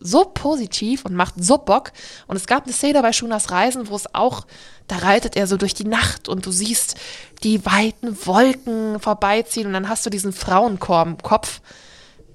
so 0.00 0.24
positiv 0.24 1.04
und 1.04 1.14
macht 1.14 1.34
so 1.36 1.58
Bock. 1.58 1.92
Und 2.26 2.36
es 2.36 2.46
gab 2.46 2.64
eine 2.64 2.72
Szene 2.72 3.02
bei 3.02 3.12
Shunas 3.12 3.50
Reisen, 3.50 3.88
wo 3.88 3.96
es 3.96 4.14
auch, 4.14 4.46
da 4.86 4.98
reitet 4.98 5.36
er 5.36 5.46
so 5.46 5.56
durch 5.56 5.74
die 5.74 5.86
Nacht 5.86 6.28
und 6.28 6.46
du 6.46 6.52
siehst 6.52 6.96
die 7.42 7.64
weiten 7.64 8.16
Wolken 8.26 9.00
vorbeiziehen 9.00 9.66
und 9.66 9.72
dann 9.72 9.88
hast 9.88 10.04
du 10.06 10.10
diesen 10.10 10.32
Frauenchor 10.32 11.02
im 11.02 11.18
Kopf. 11.18 11.60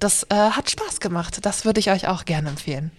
Das 0.00 0.24
äh, 0.30 0.34
hat 0.34 0.70
Spaß 0.70 1.00
gemacht. 1.00 1.38
Das 1.42 1.64
würde 1.64 1.78
ich 1.78 1.90
euch 1.90 2.08
auch 2.08 2.24
gerne 2.24 2.48
empfehlen. 2.48 2.90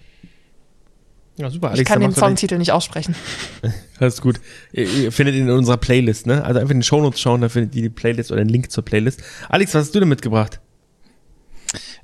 Ja, 1.38 1.50
super. 1.50 1.74
Ich 1.74 1.86
kann 1.86 2.00
dann 2.00 2.12
den 2.12 2.16
Songtitel 2.16 2.58
nicht 2.58 2.72
aussprechen. 2.72 3.16
Alles 4.00 4.22
gut. 4.22 4.40
Ihr, 4.72 4.88
ihr 4.88 5.12
findet 5.12 5.36
ihn 5.36 5.48
in 5.48 5.50
unserer 5.50 5.78
Playlist, 5.78 6.28
ne? 6.28 6.44
Also 6.44 6.60
einfach 6.60 6.72
in 6.72 6.78
den 6.78 6.84
Shownotes 6.84 7.20
schauen, 7.20 7.42
da 7.42 7.50
findet 7.50 7.76
ihr 7.76 7.82
die 7.82 7.90
Playlist 7.90 8.32
oder 8.32 8.44
den 8.44 8.50
Link 8.50 8.72
zur 8.72 8.86
Playlist. 8.86 9.24
Alex, 9.50 9.74
was 9.74 9.86
hast 9.86 9.96
du 9.96 10.00
denn 10.00 10.10
mitgebracht? 10.10 10.60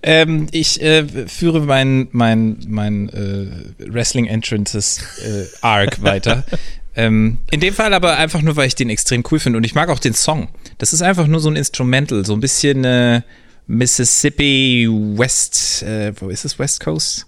Ähm, 0.02 0.48
ich 0.52 0.82
äh, 0.82 1.28
führe 1.28 1.62
mein, 1.62 2.08
mein, 2.12 2.58
mein 2.68 3.10
äh, 3.10 3.92
Wrestling 3.92 4.26
Entrances 4.26 5.02
äh, 5.24 5.46
Arc 5.62 6.02
weiter. 6.02 6.46
Ähm, 6.96 7.40
in 7.52 7.60
dem 7.60 7.74
Fall 7.74 7.94
aber 7.94 8.18
einfach 8.18 8.42
nur, 8.42 8.56
weil 8.56 8.68
ich 8.68 8.76
den 8.76 8.90
extrem 8.90 9.24
cool 9.30 9.40
finde 9.40 9.58
und 9.58 9.64
ich 9.66 9.76
mag 9.76 9.90
auch 9.90 10.00
den 10.00 10.14
Song. 10.14 10.48
Das 10.80 10.94
ist 10.94 11.02
einfach 11.04 11.28
nur 11.28 11.40
so 11.40 11.50
ein 11.50 11.56
Instrumental, 11.56 12.26
so 12.26 12.34
ein 12.34 12.40
bisschen 12.40 12.84
äh, 12.86 13.22
Mississippi 13.68 14.88
West, 14.90 15.84
äh, 15.84 16.14
wo 16.20 16.30
ist 16.30 16.46
es? 16.46 16.58
West 16.58 16.80
Coast? 16.80 17.28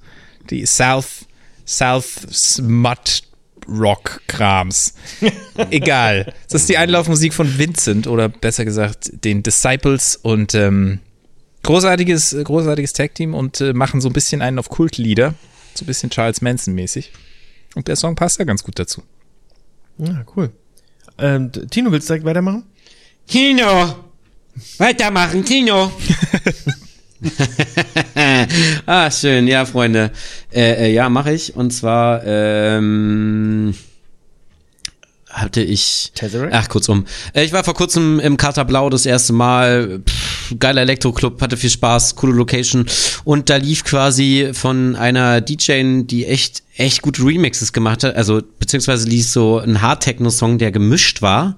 Die 0.50 0.66
South, 0.66 1.26
South 1.66 2.28
Smut 2.32 3.24
Rock 3.68 4.22
Krams. 4.28 4.94
Egal. 5.70 6.34
Das 6.50 6.62
ist 6.62 6.70
die 6.70 6.78
Einlaufmusik 6.78 7.34
von 7.34 7.58
Vincent 7.58 8.08
oder 8.08 8.30
besser 8.30 8.66
gesagt 8.66 9.12
den 9.24 9.44
Disciples 9.44 10.16
und 10.16 10.56
ähm, 10.56 11.00
großartiges, 11.64 12.36
großartiges 12.44 12.94
Tag-Team 12.94 13.34
und 13.34 13.62
äh, 13.62 13.74
machen 13.74 14.02
so 14.02 14.10
ein 14.10 14.14
bisschen 14.14 14.42
einen 14.42 14.60
auf 14.60 14.70
Kultlieder. 14.70 15.36
So 15.76 15.84
ein 15.84 15.88
bisschen 15.88 16.10
Charles 16.10 16.42
Manson-mäßig. 16.42 17.12
Und 17.76 17.88
der 17.88 17.96
Song 17.96 18.16
passt 18.16 18.40
da 18.40 18.44
ganz 18.44 18.64
gut 18.64 18.80
dazu. 18.80 19.04
Ja, 19.98 20.26
cool. 20.36 20.52
Ähm, 21.18 21.52
Tino, 21.70 21.92
willst 21.92 22.10
du 22.10 22.14
direkt 22.14 22.26
weitermachen? 22.26 22.64
Kino! 23.28 24.09
Weitermachen, 24.78 25.44
Kino! 25.44 25.92
ah, 28.86 29.12
schön, 29.12 29.48
ja, 29.48 29.66
Freunde. 29.66 30.12
Äh, 30.54 30.86
äh, 30.86 30.94
ja, 30.94 31.10
mache 31.10 31.34
ich. 31.34 31.56
Und 31.56 31.72
zwar 31.72 32.24
ähm, 32.26 33.74
hatte 35.30 35.62
ich. 35.62 36.12
Tesseract? 36.16 36.54
Ach, 36.54 36.70
kurzum. 36.70 37.06
Äh, 37.34 37.44
ich 37.44 37.52
war 37.52 37.64
vor 37.64 37.74
kurzem 37.74 38.20
im 38.20 38.38
Kater 38.38 38.66
Blau 38.66 38.90
das 38.90 39.06
erste 39.06 39.34
Mal. 39.34 40.02
Pff, 40.08 40.56
geiler 40.60 40.82
Elektroclub, 40.82 41.42
hatte 41.42 41.58
viel 41.58 41.70
Spaß, 41.70 42.16
coole 42.16 42.34
Location. 42.34 42.86
Und 43.26 43.50
da 43.50 43.58
lief 43.58 43.84
quasi 43.84 44.52
von 44.54 44.96
einer 44.96 45.42
DJ, 45.42 46.04
die 46.04 46.26
echt, 46.26 46.64
echt 46.76 47.02
gute 47.02 47.24
Remixes 47.24 47.74
gemacht 47.74 48.04
hat. 48.04 48.16
Also, 48.16 48.42
beziehungsweise 48.60 49.08
lief 49.08 49.28
so 49.28 49.60
ein 49.60 49.82
Hard-Techno-Song, 49.82 50.58
der 50.58 50.72
gemischt 50.72 51.22
war 51.22 51.58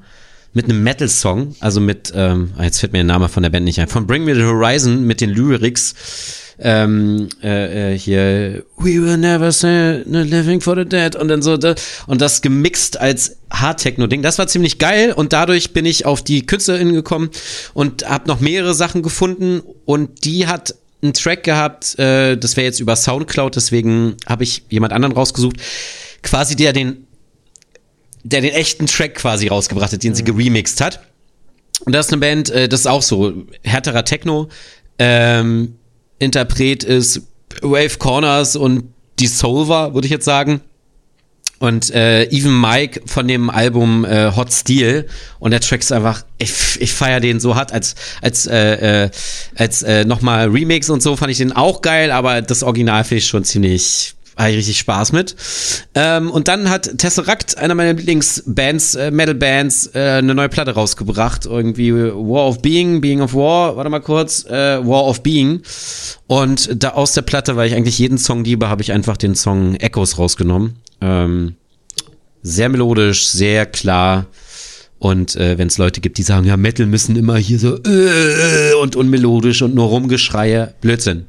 mit 0.54 0.66
einem 0.66 0.84
Metal-Song, 0.84 1.56
also 1.60 1.80
mit, 1.80 2.12
ähm, 2.16 2.52
ah, 2.58 2.64
jetzt 2.64 2.80
fällt 2.80 2.92
mir 2.92 3.00
der 3.00 3.06
Name 3.06 3.30
von 3.30 3.44
der 3.44 3.50
Band 3.50 3.66
nicht 3.66 3.80
ein, 3.80 3.88
von 3.88 4.06
Bring 4.06 4.24
Me 4.26 4.36
the 4.36 4.44
Horizon 4.44 5.06
mit 5.06 5.22
den 5.22 5.30
Lyrics, 5.30 5.96
ähm, 6.60 7.30
äh, 7.42 7.94
äh, 7.94 7.98
hier, 7.98 8.64
We 8.78 9.02
will 9.02 9.18
never 9.18 9.52
say 9.52 10.04
no 10.06 10.22
living 10.22 10.62
for 10.62 10.76
the 10.76 10.86
dead 10.86 11.16
und 11.16 11.28
dann 11.30 11.42
so, 11.42 11.58
und 12.08 12.22
das 12.22 12.42
gemixt 12.42 13.00
als 13.00 13.38
Hard-Techno-Ding. 13.52 14.22
Das 14.22 14.38
war 14.38 14.48
ziemlich 14.48 14.78
geil 14.78 15.14
und 15.14 15.34
dadurch 15.34 15.74
bin 15.74 15.86
ich 15.86 16.06
auf 16.06 16.24
die 16.24 16.46
KünstlerInnen 16.46 16.94
gekommen 16.94 17.30
und 17.74 18.08
habe 18.08 18.28
noch 18.28 18.40
mehrere 18.40 18.74
Sachen 18.74 19.02
gefunden 19.02 19.62
und 19.86 20.26
die 20.26 20.48
hat 20.48 20.76
einen 21.02 21.14
Track 21.14 21.44
gehabt, 21.44 21.98
äh, 21.98 22.38
das 22.38 22.58
wäre 22.58 22.66
jetzt 22.66 22.80
über 22.80 22.96
Soundcloud, 22.96 23.56
deswegen 23.56 24.18
habe 24.28 24.44
ich 24.44 24.64
jemand 24.70 24.94
anderen 24.94 25.16
rausgesucht, 25.16 25.56
quasi 26.22 26.56
der 26.56 26.74
den 26.74 27.08
der 28.24 28.42
den 28.42 28.54
echten 28.54 28.88
Track 28.88 29.16
quasi 29.16 29.48
rausgebracht 29.48 29.92
hat, 29.94 30.04
den 30.04 30.16
sie 30.16 30.24
geremixed 30.24 30.82
hat. 30.82 31.02
Und 31.86 31.94
das 31.94 32.08
ist 32.08 32.14
eine 32.14 32.20
Band, 32.20 32.50
äh, 32.50 32.68
das 32.70 32.82
ist 32.82 32.88
auch 32.88 33.02
so 33.02 33.34
härterer 33.64 34.06
Techno. 34.06 34.50
Ähm, 35.00 35.76
Interpret 36.20 36.84
ist 36.84 37.22
Wave 37.62 37.98
Corners 37.98 38.56
und 38.56 38.94
die 39.20 39.28
Solver, 39.28 39.94
würde 39.94 40.06
ich 40.06 40.12
jetzt 40.12 40.26
sagen. 40.26 40.62
und 41.62 41.92
äh, 41.92 42.24
Even 42.32 42.60
Mike 42.60 43.02
von 43.06 43.28
dem 43.28 43.50
Album 43.50 44.04
äh, 44.04 44.32
Hot 44.36 44.52
Steel 44.52 45.08
und 45.40 45.52
der 45.52 45.62
Track 45.62 45.82
ist 45.82 45.92
einfach, 45.92 46.26
ich, 46.40 46.52
ich 46.80 46.92
feiere 46.92 47.20
den 47.20 47.40
so 47.40 47.56
hart 47.56 47.72
als 47.72 47.96
als 48.22 48.48
äh, 48.48 49.04
äh, 49.06 49.10
als 49.56 49.84
äh, 49.84 50.04
nochmal 50.06 50.50
Remix 50.50 50.90
und 50.90 51.04
so 51.04 51.16
fand 51.16 51.32
ich 51.32 51.38
den 51.38 51.52
auch 51.52 51.82
geil, 51.82 52.12
aber 52.12 52.42
das 52.42 52.64
Original 52.64 53.04
finde 53.04 53.20
ich 53.20 53.28
schon 53.28 53.44
ziemlich 53.44 54.16
habe 54.38 54.52
ich 54.52 54.58
richtig 54.58 54.80
Spaß 54.80 55.12
mit. 55.12 55.36
Ähm, 55.94 56.32
und 56.32 56.48
dann 56.48 56.70
hat 56.70 56.98
Tesseract, 56.98 57.58
einer 57.58 57.76
meiner 57.76 57.94
Lieblingsbands, 57.94 58.96
äh, 58.96 59.12
Metal-Bands, 59.12 59.92
äh, 59.94 60.00
eine 60.20 60.34
neue 60.34 60.50
Platte 60.50 60.72
rausgebracht. 60.72 61.46
Irgendwie 61.46 61.94
War 61.94 62.48
of 62.48 62.62
Being, 62.62 63.02
Being 63.02 63.22
of 63.22 63.34
War, 63.34 63.76
warte 63.76 63.90
mal 63.90 64.00
kurz, 64.00 64.46
äh, 64.46 64.86
War 64.86 65.06
of 65.06 65.22
Being. 65.22 65.62
Und 66.28 66.84
da 66.84 66.90
aus 66.92 67.14
der 67.14 67.24
Platte, 67.24 67.56
weil 67.56 67.68
ich 67.68 67.76
eigentlich 67.76 68.00
jeden 68.00 68.18
Song 68.18 68.44
liebe, 68.44 68.70
habe 68.70 68.82
ich 68.82 68.92
einfach 68.92 69.18
den 69.18 69.36
Song 69.36 69.76
Echoes 69.76 70.18
rausgenommen. 70.18 70.78
Ähm, 71.02 71.56
sehr 72.42 72.70
melodisch, 72.70 73.28
sehr 73.28 73.66
klar. 73.66 74.28
Und 74.98 75.36
äh, 75.36 75.58
wenn 75.58 75.68
es 75.68 75.78
Leute 75.80 76.00
gibt, 76.00 76.20
die 76.20 76.24
sagen, 76.24 76.46
ja, 76.46 76.58
Metal 76.58 76.86
müssen 76.86 77.16
immer 77.16 77.36
hier 77.38 77.58
so 77.58 77.76
äh, 77.84 78.74
und 78.82 78.96
unmelodisch 78.96 79.62
und 79.64 79.74
nur 79.74 79.88
Rumgeschreie, 79.88 80.76
Blödsinn. 80.80 81.26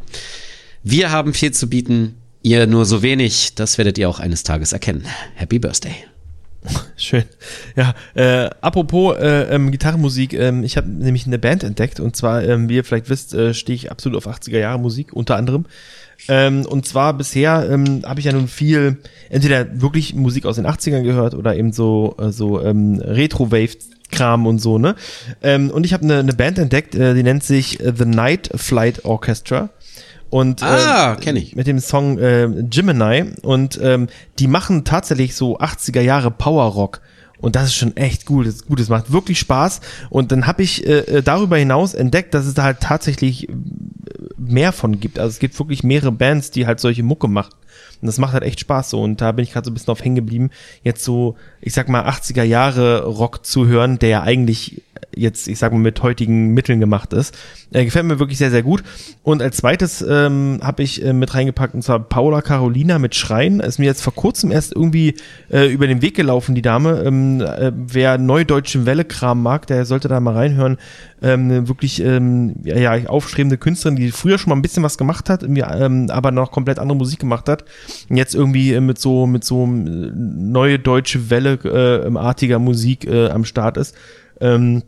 Wir 0.82 1.10
haben 1.10 1.32
viel 1.32 1.52
zu 1.52 1.68
bieten, 1.70 2.16
ihr 2.42 2.66
nur 2.66 2.84
so 2.84 3.02
wenig, 3.02 3.54
das 3.54 3.78
werdet 3.78 3.98
ihr 3.98 4.08
auch 4.08 4.20
eines 4.20 4.42
Tages 4.42 4.72
erkennen. 4.72 5.04
Happy 5.34 5.58
Birthday. 5.58 5.94
Schön. 6.96 7.24
Ja, 7.76 7.94
äh, 8.14 8.50
apropos 8.60 9.16
äh, 9.16 9.54
ähm, 9.54 9.70
Gitarrenmusik, 9.70 10.32
ähm, 10.34 10.62
ich 10.62 10.76
habe 10.76 10.88
nämlich 10.88 11.26
eine 11.26 11.38
Band 11.38 11.64
entdeckt 11.64 11.98
und 11.98 12.14
zwar, 12.14 12.42
ähm, 12.44 12.68
wie 12.68 12.76
ihr 12.76 12.84
vielleicht 12.84 13.08
wisst, 13.08 13.34
äh, 13.34 13.54
stehe 13.54 13.74
ich 13.74 13.90
absolut 13.90 14.16
auf 14.16 14.32
80er 14.32 14.58
Jahre 14.58 14.78
Musik, 14.78 15.12
unter 15.12 15.36
anderem. 15.36 15.66
Ähm, 16.28 16.64
und 16.66 16.86
zwar 16.86 17.14
bisher 17.14 17.68
ähm, 17.68 18.02
habe 18.04 18.20
ich 18.20 18.26
ja 18.26 18.32
nun 18.32 18.46
viel, 18.46 18.98
entweder 19.28 19.80
wirklich 19.80 20.14
Musik 20.14 20.46
aus 20.46 20.56
den 20.56 20.66
80ern 20.66 21.02
gehört 21.02 21.34
oder 21.34 21.56
eben 21.56 21.72
so, 21.72 22.14
äh, 22.20 22.30
so 22.30 22.62
ähm, 22.62 23.00
Retro-Wave-Kram 23.00 24.46
und 24.46 24.60
so, 24.60 24.78
ne? 24.78 24.94
Ähm, 25.42 25.70
und 25.70 25.84
ich 25.84 25.92
habe 25.92 26.04
eine, 26.04 26.20
eine 26.20 26.32
Band 26.32 26.58
entdeckt, 26.58 26.94
äh, 26.94 27.14
die 27.14 27.24
nennt 27.24 27.42
sich 27.42 27.78
The 27.82 28.04
Night 28.04 28.50
Flight 28.54 29.04
Orchestra. 29.04 29.70
Und 30.32 30.62
Ah, 30.62 31.16
kenn 31.20 31.36
ich. 31.36 31.54
mit 31.56 31.66
dem 31.66 31.78
Song 31.78 32.18
äh, 32.18 32.48
Gemini 32.70 33.34
und 33.42 33.78
ähm, 33.82 34.08
die 34.38 34.46
machen 34.48 34.82
tatsächlich 34.82 35.34
so 35.36 35.58
80er 35.58 36.00
Jahre 36.00 36.30
Power 36.30 36.64
Rock. 36.72 37.02
Und 37.38 37.54
das 37.54 37.64
ist 37.66 37.74
schon 37.74 37.96
echt 37.98 38.24
gut. 38.24 38.46
Das, 38.46 38.54
ist 38.54 38.66
gut, 38.66 38.80
es 38.80 38.88
macht 38.88 39.12
wirklich 39.12 39.38
Spaß. 39.38 39.80
Und 40.08 40.32
dann 40.32 40.46
habe 40.46 40.62
ich 40.62 40.86
äh, 40.86 41.00
äh, 41.00 41.22
darüber 41.22 41.58
hinaus 41.58 41.92
entdeckt, 41.92 42.32
dass 42.32 42.46
es 42.46 42.54
da 42.54 42.62
halt 42.62 42.80
tatsächlich 42.80 43.46
äh, 43.50 43.52
mehr 44.38 44.72
von 44.72 45.00
gibt. 45.00 45.18
Also 45.18 45.28
es 45.32 45.38
gibt 45.38 45.58
wirklich 45.58 45.82
mehrere 45.82 46.12
Bands, 46.12 46.50
die 46.50 46.66
halt 46.66 46.80
solche 46.80 47.02
Mucke 47.02 47.28
machen. 47.28 47.52
Und 48.00 48.06
das 48.06 48.16
macht 48.16 48.32
halt 48.32 48.44
echt 48.44 48.60
Spaß 48.60 48.88
so. 48.88 49.02
Und 49.02 49.20
da 49.20 49.32
bin 49.32 49.42
ich 49.42 49.52
gerade 49.52 49.66
so 49.66 49.70
ein 49.70 49.74
bisschen 49.74 49.92
auf 49.92 50.02
hängen 50.02 50.14
geblieben, 50.16 50.48
jetzt 50.82 51.04
so, 51.04 51.36
ich 51.60 51.74
sag 51.74 51.90
mal, 51.90 52.08
80er 52.08 52.42
Jahre 52.42 53.04
Rock 53.04 53.44
zu 53.44 53.66
hören, 53.66 53.98
der 53.98 54.08
ja 54.08 54.22
eigentlich 54.22 54.80
jetzt, 55.14 55.48
ich 55.48 55.58
sag 55.58 55.72
mal, 55.72 55.78
mit 55.78 56.02
heutigen 56.02 56.54
Mitteln 56.54 56.80
gemacht 56.80 57.12
ist. 57.12 57.36
Äh, 57.72 57.84
gefällt 57.84 58.06
mir 58.06 58.18
wirklich 58.18 58.38
sehr, 58.38 58.50
sehr 58.50 58.62
gut. 58.62 58.82
Und 59.22 59.42
als 59.42 59.58
zweites 59.58 60.04
ähm, 60.08 60.60
habe 60.62 60.82
ich 60.82 61.04
äh, 61.04 61.12
mit 61.12 61.34
reingepackt, 61.34 61.74
und 61.74 61.82
zwar 61.82 62.00
Paula 62.00 62.42
Carolina 62.42 62.98
mit 62.98 63.14
Schreien. 63.14 63.60
Ist 63.60 63.78
mir 63.78 63.86
jetzt 63.86 64.02
vor 64.02 64.14
kurzem 64.14 64.50
erst 64.50 64.74
irgendwie 64.74 65.14
äh, 65.50 65.66
über 65.66 65.86
den 65.86 66.02
Weg 66.02 66.14
gelaufen, 66.14 66.54
die 66.54 66.62
Dame. 66.62 67.02
Ähm, 67.04 67.40
äh, 67.40 67.72
wer 67.74 68.18
Neudeutschen 68.18 68.86
Welle-Kram 68.86 69.42
mag, 69.42 69.66
der 69.66 69.84
sollte 69.84 70.08
da 70.08 70.20
mal 70.20 70.34
reinhören. 70.34 70.78
Ähm, 71.22 71.68
wirklich 71.68 72.02
ähm, 72.02 72.56
ja, 72.64 72.76
ja, 72.76 73.08
aufstrebende 73.08 73.56
Künstlerin, 73.56 73.96
die 73.96 74.10
früher 74.10 74.38
schon 74.38 74.50
mal 74.50 74.56
ein 74.56 74.62
bisschen 74.62 74.82
was 74.82 74.98
gemacht 74.98 75.30
hat, 75.30 75.42
irgendwie, 75.42 75.62
ähm, 75.62 76.08
aber 76.10 76.32
noch 76.32 76.50
komplett 76.50 76.78
andere 76.78 76.98
Musik 76.98 77.20
gemacht 77.20 77.48
hat. 77.48 77.64
Und 78.08 78.16
jetzt 78.16 78.34
irgendwie 78.34 78.72
äh, 78.72 78.80
mit 78.80 78.98
so 78.98 79.26
mit 79.26 79.44
so 79.44 79.64
äh, 79.64 79.68
neue 79.68 80.78
deutsche 80.78 81.30
Welle 81.30 81.58
äh, 81.64 82.16
artiger 82.16 82.58
Musik 82.58 83.06
äh, 83.06 83.28
am 83.28 83.44
Start 83.44 83.76
ist. 83.76 83.94
Ähm, 84.40 84.82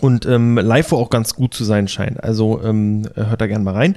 und 0.00 0.26
ähm, 0.26 0.56
live 0.56 0.92
auch 0.92 1.10
ganz 1.10 1.34
gut 1.34 1.54
zu 1.54 1.64
sein 1.64 1.88
scheint. 1.88 2.22
Also 2.22 2.62
ähm, 2.62 3.08
hört 3.14 3.40
da 3.40 3.46
gerne 3.46 3.64
mal 3.64 3.74
rein. 3.74 3.96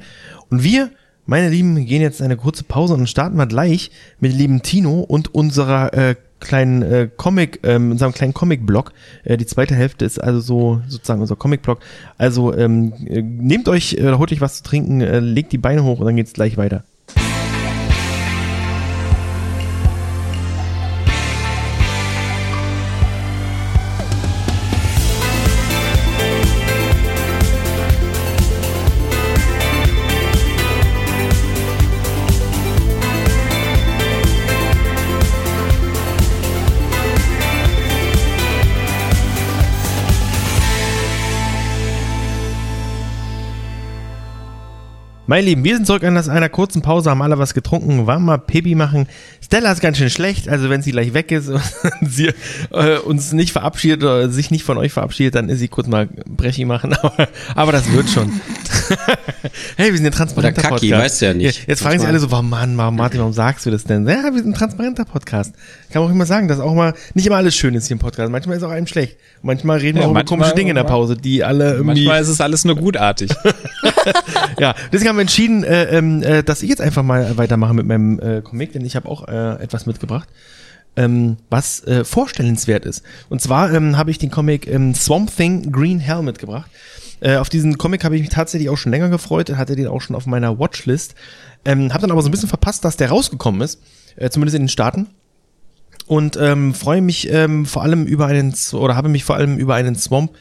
Und 0.49 0.63
wir, 0.63 0.89
meine 1.25 1.49
Lieben, 1.49 1.85
gehen 1.85 2.01
jetzt 2.01 2.21
eine 2.21 2.37
kurze 2.37 2.63
Pause 2.63 2.93
und 2.93 3.07
starten 3.07 3.37
wir 3.37 3.47
gleich 3.47 3.91
mit 4.19 4.33
lieben 4.33 4.61
Tino 4.61 5.01
und 5.01 5.33
unserer 5.33 5.93
äh, 5.93 6.15
kleinen 6.39 6.81
äh, 6.81 7.09
Comic, 7.15 7.59
ähm, 7.63 7.91
unserem 7.91 8.13
kleinen 8.13 8.33
Comic-Blog. 8.33 8.93
Äh, 9.23 9.37
die 9.37 9.45
zweite 9.45 9.75
Hälfte 9.75 10.05
ist 10.05 10.23
also 10.23 10.39
so 10.39 10.81
sozusagen 10.87 11.21
unser 11.21 11.35
Comic-Blog. 11.35 11.79
Also 12.17 12.55
ähm, 12.55 12.93
äh, 13.05 13.21
nehmt 13.21 13.67
euch, 13.67 13.93
äh, 13.93 14.13
holt 14.13 14.31
euch 14.31 14.41
was 14.41 14.57
zu 14.57 14.63
trinken, 14.63 15.01
äh, 15.01 15.19
legt 15.19 15.51
die 15.51 15.57
Beine 15.57 15.83
hoch 15.83 15.99
und 15.99 16.05
dann 16.05 16.15
geht's 16.15 16.33
gleich 16.33 16.57
weiter. 16.57 16.83
Meine 45.29 45.45
Lieben, 45.45 45.63
wir 45.63 45.75
sind 45.75 45.85
zurück 45.85 46.03
an 46.03 46.17
einer 46.17 46.49
kurzen 46.49 46.81
Pause, 46.81 47.11
haben 47.11 47.21
alle 47.21 47.37
was 47.37 47.53
getrunken, 47.53 48.07
waren 48.07 48.23
mal 48.23 48.39
Pipi 48.39 48.73
machen. 48.73 49.05
Stella 49.45 49.71
ist 49.71 49.79
ganz 49.79 49.99
schön 49.99 50.09
schlecht, 50.09 50.49
also 50.49 50.71
wenn 50.71 50.81
sie 50.81 50.89
gleich 50.89 51.13
weg 51.13 51.31
ist 51.31 51.49
und 51.49 51.61
sie 52.01 52.31
äh, 52.71 52.97
uns 52.97 53.31
nicht 53.31 53.51
verabschiedet 53.51 54.01
oder 54.01 54.29
sich 54.29 54.49
nicht 54.49 54.63
von 54.63 54.79
euch 54.79 54.91
verabschiedet, 54.91 55.35
dann 55.35 55.47
ist 55.49 55.59
sie 55.59 55.67
kurz 55.67 55.85
mal 55.85 56.09
Brechi 56.25 56.65
machen, 56.65 56.93
aber, 57.03 57.27
aber 57.53 57.71
das 57.71 57.91
wird 57.91 58.09
schon. 58.09 58.41
hey, 59.77 59.91
wir 59.91 59.97
sind 59.97 60.07
ein 60.07 60.11
transparenter 60.11 60.61
Oder 60.61 60.69
Kaki, 60.69 60.87
Podcast. 60.87 61.03
weißt 61.03 61.21
du 61.21 61.25
ja 61.27 61.33
nicht. 61.35 61.67
Jetzt, 61.67 61.83
fragen 61.83 61.99
sich 61.99 62.07
alle 62.07 62.17
so, 62.19 62.31
warum 62.31 62.49
Mann, 62.49 62.75
warum 62.75 62.95
Martin, 62.95 63.19
warum 63.19 63.33
sagst 63.33 63.67
du 63.67 63.69
das 63.69 63.83
denn? 63.83 64.07
Ja, 64.07 64.23
wir 64.23 64.33
sind 64.33 64.47
ein 64.47 64.53
transparenter 64.55 65.05
Podcast. 65.05 65.53
Kann 65.91 66.01
man 66.01 66.09
auch 66.09 66.15
immer 66.15 66.25
sagen, 66.25 66.47
dass 66.47 66.59
auch 66.59 66.73
mal 66.73 66.95
nicht 67.13 67.27
immer 67.27 67.37
alles 67.37 67.55
schön 67.55 67.75
ist 67.75 67.85
hier 67.85 67.95
im 67.95 67.99
Podcast. 67.99 68.31
Manchmal 68.31 68.57
ist 68.57 68.63
auch 68.63 68.71
einem 68.71 68.87
schlecht. 68.87 69.17
Manchmal 69.43 69.77
reden 69.77 69.97
wir 69.97 70.01
Ja, 70.01 70.07
auch 70.07 70.11
über 70.11 70.21
manchmal- 70.21 70.39
komische 70.39 70.55
Dinge 70.55 70.71
in 70.71 70.75
der 70.75 70.85
Pause, 70.85 71.15
die 71.15 71.43
alle 71.43 71.73
irgendwie 71.73 72.05
Manchmal 72.05 72.21
ist 72.23 72.29
es 72.29 72.41
alles 72.41 72.65
nur 72.65 72.75
gutartig. 72.75 73.29
ja, 74.59 74.75
deswegen 74.91 75.09
haben 75.09 75.17
wir 75.17 75.21
entschieden, 75.21 75.63
äh, 75.63 75.85
ähm, 75.97 76.23
äh, 76.23 76.43
dass 76.43 76.61
ich 76.61 76.69
jetzt 76.69 76.81
einfach 76.81 77.03
mal 77.03 77.37
weitermache 77.37 77.73
mit 77.73 77.85
meinem 77.85 78.19
äh, 78.19 78.41
Comic, 78.41 78.73
denn 78.73 78.85
ich 78.85 78.95
habe 78.95 79.07
auch 79.07 79.27
äh, 79.27 79.61
etwas 79.61 79.85
mitgebracht, 79.85 80.29
ähm, 80.95 81.37
was 81.49 81.83
äh, 81.85 82.03
vorstellenswert 82.03 82.85
ist. 82.85 83.03
Und 83.29 83.41
zwar 83.41 83.73
ähm, 83.73 83.97
habe 83.97 84.11
ich 84.11 84.17
den 84.17 84.31
Comic 84.31 84.67
ähm, 84.67 84.93
Swamp 84.93 85.35
Thing 85.35 85.71
Green 85.71 85.99
Hell 85.99 86.21
mitgebracht. 86.21 86.69
Äh, 87.21 87.37
auf 87.37 87.49
diesen 87.49 87.77
Comic 87.77 88.03
habe 88.03 88.15
ich 88.15 88.21
mich 88.21 88.29
tatsächlich 88.29 88.69
auch 88.69 88.77
schon 88.77 88.91
länger 88.91 89.09
gefreut, 89.09 89.49
hatte 89.55 89.75
den 89.75 89.87
auch 89.87 90.01
schon 90.01 90.15
auf 90.15 90.25
meiner 90.25 90.57
Watchlist. 90.57 91.15
Ähm, 91.65 91.93
habe 91.93 92.01
dann 92.01 92.11
aber 92.11 92.21
so 92.21 92.29
ein 92.29 92.31
bisschen 92.31 92.49
verpasst, 92.49 92.85
dass 92.85 92.97
der 92.97 93.09
rausgekommen 93.09 93.61
ist, 93.61 93.81
äh, 94.15 94.29
zumindest 94.29 94.55
in 94.55 94.63
den 94.63 94.69
Staaten 94.69 95.07
und 96.09 96.37
ähm, 96.41 96.73
freue 96.73 97.03
mich 97.03 97.31
ähm, 97.31 97.67
vor 97.67 97.83
allem 97.83 98.07
über 98.07 98.25
einen 98.25 98.55
oder 98.73 98.95
habe 98.95 99.09
mich 99.09 99.23
vor 99.23 99.35
allem 99.35 99.59
über 99.59 99.75
einen 99.75 99.93
Swamp 99.93 100.31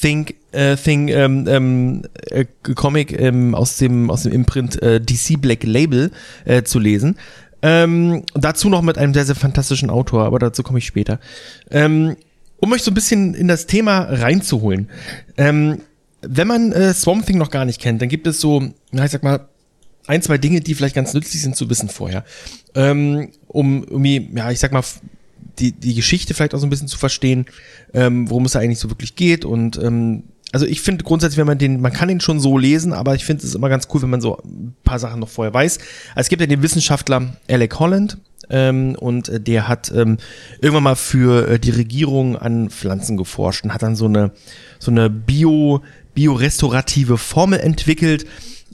Thing 0.00 0.32
äh, 0.52 0.74
Thing 0.74 1.08
ähm, 1.08 1.44
ähm, 1.46 2.02
äh, 2.30 2.46
Comic 2.74 3.12
ähm, 3.12 3.54
aus 3.54 3.76
dem 3.76 4.10
aus 4.10 4.22
dem 4.22 4.32
Imprint 4.32 4.80
äh, 4.82 5.02
DC 5.02 5.38
Black 5.38 5.64
Label 5.64 6.12
äh, 6.46 6.62
zu 6.62 6.78
lesen. 6.78 7.18
Ähm, 7.60 8.22
dazu 8.32 8.70
noch 8.70 8.80
mit 8.80 8.96
einem 8.96 9.12
sehr 9.12 9.26
sehr 9.26 9.34
fantastischen 9.34 9.90
Autor, 9.90 10.24
aber 10.24 10.38
dazu 10.38 10.62
komme 10.62 10.78
ich 10.78 10.86
später. 10.86 11.20
Ähm, 11.70 12.16
um 12.56 12.72
euch 12.72 12.82
so 12.82 12.90
ein 12.90 12.94
bisschen 12.94 13.34
in 13.34 13.48
das 13.48 13.66
Thema 13.66 14.04
reinzuholen. 14.04 14.88
Ähm, 15.36 15.82
wenn 16.22 16.48
man 16.48 16.72
äh, 16.72 16.94
Swamp 16.94 17.26
Thing 17.26 17.36
noch 17.36 17.50
gar 17.50 17.66
nicht 17.66 17.82
kennt, 17.82 18.00
dann 18.00 18.08
gibt 18.08 18.26
es 18.26 18.40
so, 18.40 18.62
na, 18.92 19.04
ich 19.04 19.10
sag 19.10 19.22
mal, 19.22 19.46
ein, 20.06 20.22
zwei 20.22 20.38
Dinge, 20.38 20.62
die 20.62 20.74
vielleicht 20.74 20.94
ganz 20.94 21.12
nützlich 21.12 21.42
sind 21.42 21.54
zu 21.54 21.68
wissen 21.68 21.90
vorher. 21.90 22.24
Ähm, 22.74 23.28
um 23.46 23.84
irgendwie, 23.84 24.30
ja, 24.34 24.50
ich 24.50 24.58
sag 24.58 24.72
mal, 24.72 24.82
die, 25.58 25.72
die 25.72 25.94
Geschichte 25.94 26.34
vielleicht 26.34 26.54
auch 26.54 26.58
so 26.58 26.66
ein 26.66 26.70
bisschen 26.70 26.88
zu 26.88 26.98
verstehen, 26.98 27.46
ähm, 27.94 28.30
worum 28.30 28.44
es 28.44 28.52
da 28.52 28.60
eigentlich 28.60 28.78
so 28.78 28.90
wirklich 28.90 29.16
geht. 29.16 29.44
Und 29.44 29.76
ähm, 29.82 30.24
also 30.52 30.66
ich 30.66 30.80
finde 30.80 31.04
grundsätzlich, 31.04 31.38
wenn 31.38 31.46
man 31.46 31.58
den, 31.58 31.80
man 31.80 31.92
kann 31.92 32.08
den 32.08 32.20
schon 32.20 32.40
so 32.40 32.56
lesen, 32.56 32.92
aber 32.92 33.14
ich 33.14 33.24
finde 33.24 33.46
es 33.46 33.54
immer 33.54 33.68
ganz 33.68 33.88
cool, 33.92 34.02
wenn 34.02 34.10
man 34.10 34.20
so 34.20 34.38
ein 34.38 34.74
paar 34.84 34.98
Sachen 34.98 35.20
noch 35.20 35.28
vorher 35.28 35.52
weiß. 35.52 35.78
Also 36.10 36.20
es 36.20 36.28
gibt 36.28 36.40
ja 36.40 36.46
den 36.46 36.62
Wissenschaftler 36.62 37.36
Alec 37.48 37.78
Holland, 37.78 38.18
ähm, 38.50 38.96
und 38.98 39.28
äh, 39.28 39.40
der 39.40 39.68
hat 39.68 39.92
ähm, 39.94 40.18
irgendwann 40.60 40.84
mal 40.84 40.96
für 40.96 41.48
äh, 41.48 41.58
die 41.58 41.70
Regierung 41.70 42.36
an 42.36 42.70
Pflanzen 42.70 43.16
geforscht 43.16 43.64
und 43.64 43.74
hat 43.74 43.82
dann 43.82 43.96
so 43.96 44.06
eine 44.06 44.32
so 44.78 44.90
eine 44.90 45.10
bio 45.10 45.82
biorestaurative 46.14 47.18
Formel 47.18 47.60
entwickelt, 47.60 48.26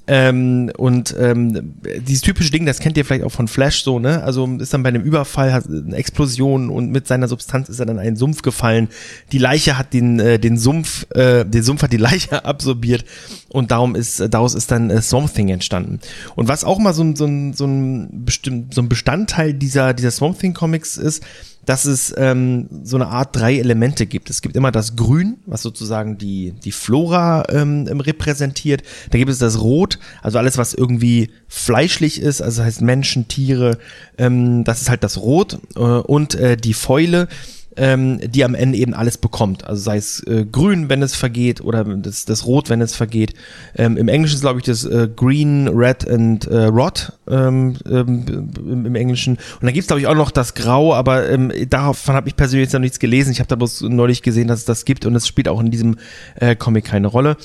Ähm, 0.07 0.71
und 0.77 1.15
ähm, 1.19 1.75
dieses 2.07 2.21
typische 2.21 2.51
Ding, 2.51 2.67
das 2.67 2.79
kennt 2.79 2.99
ihr 2.99 3.07
vielleicht 3.07 3.25
auch 3.25 3.33
von 3.33 3.49
Flash 3.49 3.83
so, 3.83 3.99
ne? 3.99 4.23
Also 4.23 4.47
ist 4.59 4.75
dann 4.75 4.83
bei 4.83 4.91
einem 4.91 5.03
Überfall 5.03 5.53
hat 5.53 5.67
eine 5.67 5.97
Explosion 5.97 6.69
und 6.69 6.91
mit 6.91 7.09
seiner 7.09 7.27
Substanz 7.27 7.71
ist 7.71 7.81
er 7.81 7.87
dann 7.87 7.97
in 7.97 8.03
einen 8.03 8.17
Sumpf 8.17 8.43
gefallen. 8.43 8.89
Die 9.33 9.39
Leiche 9.39 9.79
hat 9.79 9.95
den 9.95 10.21
äh, 10.21 10.39
den 10.39 10.59
Sumpf, 10.59 11.07
äh, 11.15 11.45
den 11.45 11.63
Sumpf 11.63 11.83
hat 11.83 11.93
die 11.93 11.97
Leiche 12.05 12.45
absorbiert 12.45 13.07
und 13.49 13.71
darum 13.71 13.95
ist 13.95 14.23
daraus 14.29 14.55
ist 14.55 14.71
dann 14.71 14.91
äh, 14.91 15.01
Swamp 15.01 15.33
Thing 15.33 15.49
entstanden. 15.49 16.01
Und 16.35 16.49
was 16.49 16.65
auch 16.65 16.79
mal 16.79 16.93
so, 16.93 17.03
ein 17.03 17.17
so, 17.17 17.25
ein 17.25 17.55
so 17.55 17.67
ein 17.67 18.27
so 18.71 18.83
ein 18.83 18.89
Bestandteil 18.91 19.55
dieser 19.55 19.95
dieser 19.95 20.11
Swamp 20.11 20.39
Thing 20.39 20.53
Comics 20.53 20.99
ist, 20.99 21.25
dass 21.67 21.85
es 21.85 22.15
ähm, 22.17 22.69
so 22.83 22.97
eine 22.97 23.09
Art 23.09 23.35
drei 23.37 23.59
Elemente 23.59 24.07
gibt. 24.07 24.31
Es 24.31 24.43
gibt 24.43 24.57
immer 24.57 24.73
das 24.73 24.97
Grün, 24.97 25.39
was 25.47 25.63
sozusagen 25.63 26.19
die, 26.19 26.53
die 26.53 26.73
Flora 26.73 27.45
ähm, 27.49 27.87
repräsentiert. 27.87 28.83
Da 29.11 29.19
gibt 29.19 29.31
es 29.31 29.39
das 29.39 29.61
Rot, 29.61 29.99
also 30.23 30.39
alles, 30.39 30.59
was 30.59 30.75
irgendwie 30.75 31.31
fleischlich 31.49 32.21
ist, 32.21 32.43
also 32.43 32.59
das 32.59 32.67
heißt 32.67 32.83
Menschen, 32.83 33.29
Tiere, 33.29 33.79
ähm, 34.19 34.65
das 34.65 34.83
ist 34.83 34.91
halt 34.91 35.05
das 35.05 35.19
Rot. 35.19 35.59
Äh, 35.77 35.81
und 35.81 36.35
äh, 36.35 36.57
die 36.57 36.75
Fäule, 36.75 37.29
ähm, 37.77 38.21
die 38.25 38.45
am 38.45 38.55
Ende 38.55 38.79
eben 38.79 38.95
alles 38.95 39.19
bekommt. 39.19 39.65
Also 39.65 39.83
sei 39.83 39.97
es 39.97 40.23
äh, 40.27 40.45
grün, 40.51 40.89
wenn 40.89 41.03
es 41.03 41.15
vergeht, 41.15 41.61
oder 41.61 41.85
das, 41.85 42.25
das 42.25 42.47
Rot, 42.47 42.71
wenn 42.71 42.81
es 42.81 42.95
vergeht. 42.95 43.35
Ähm, 43.77 43.97
Im 43.97 44.09
Englischen 44.09 44.37
ist, 44.37 44.43
glaube 44.43 44.61
ich, 44.61 44.65
das 44.65 44.85
äh, 44.85 45.09
Green, 45.15 45.69
Red 45.69 46.09
and 46.09 46.47
äh, 46.47 46.65
Rot 46.67 47.13
ähm, 47.29 47.77
ähm, 47.91 48.51
im, 48.57 48.95
Englischen. 48.95 49.35
Und 49.35 49.63
dann 49.63 49.73
gibt's 49.73 49.89
glaube 49.89 50.01
ich, 50.01 50.07
auch 50.07 50.15
noch 50.15 50.31
das 50.31 50.55
Grau, 50.55 50.95
aber 50.95 51.29
ähm, 51.29 51.53
davon 51.69 52.15
habe 52.15 52.29
ich 52.29 52.37
persönlich 52.37 52.67
jetzt 52.67 52.73
noch 52.73 52.81
nichts 52.81 52.99
gelesen. 52.99 53.33
Ich 53.33 53.41
habe 53.41 53.49
da 53.49 53.57
bloß 53.57 53.83
neulich 53.83 54.23
gesehen, 54.23 54.49
dass 54.49 54.61
es 54.61 54.65
das 54.65 54.85
gibt 54.85 55.07
und 55.07 55.15
es 55.17 55.27
spielt 55.27 55.49
auch 55.49 55.61
in 55.61 55.71
diesem 55.71 55.97
äh, 56.37 56.55
Comic 56.57 56.85
keine 56.85 57.09
Rolle. 57.09 57.37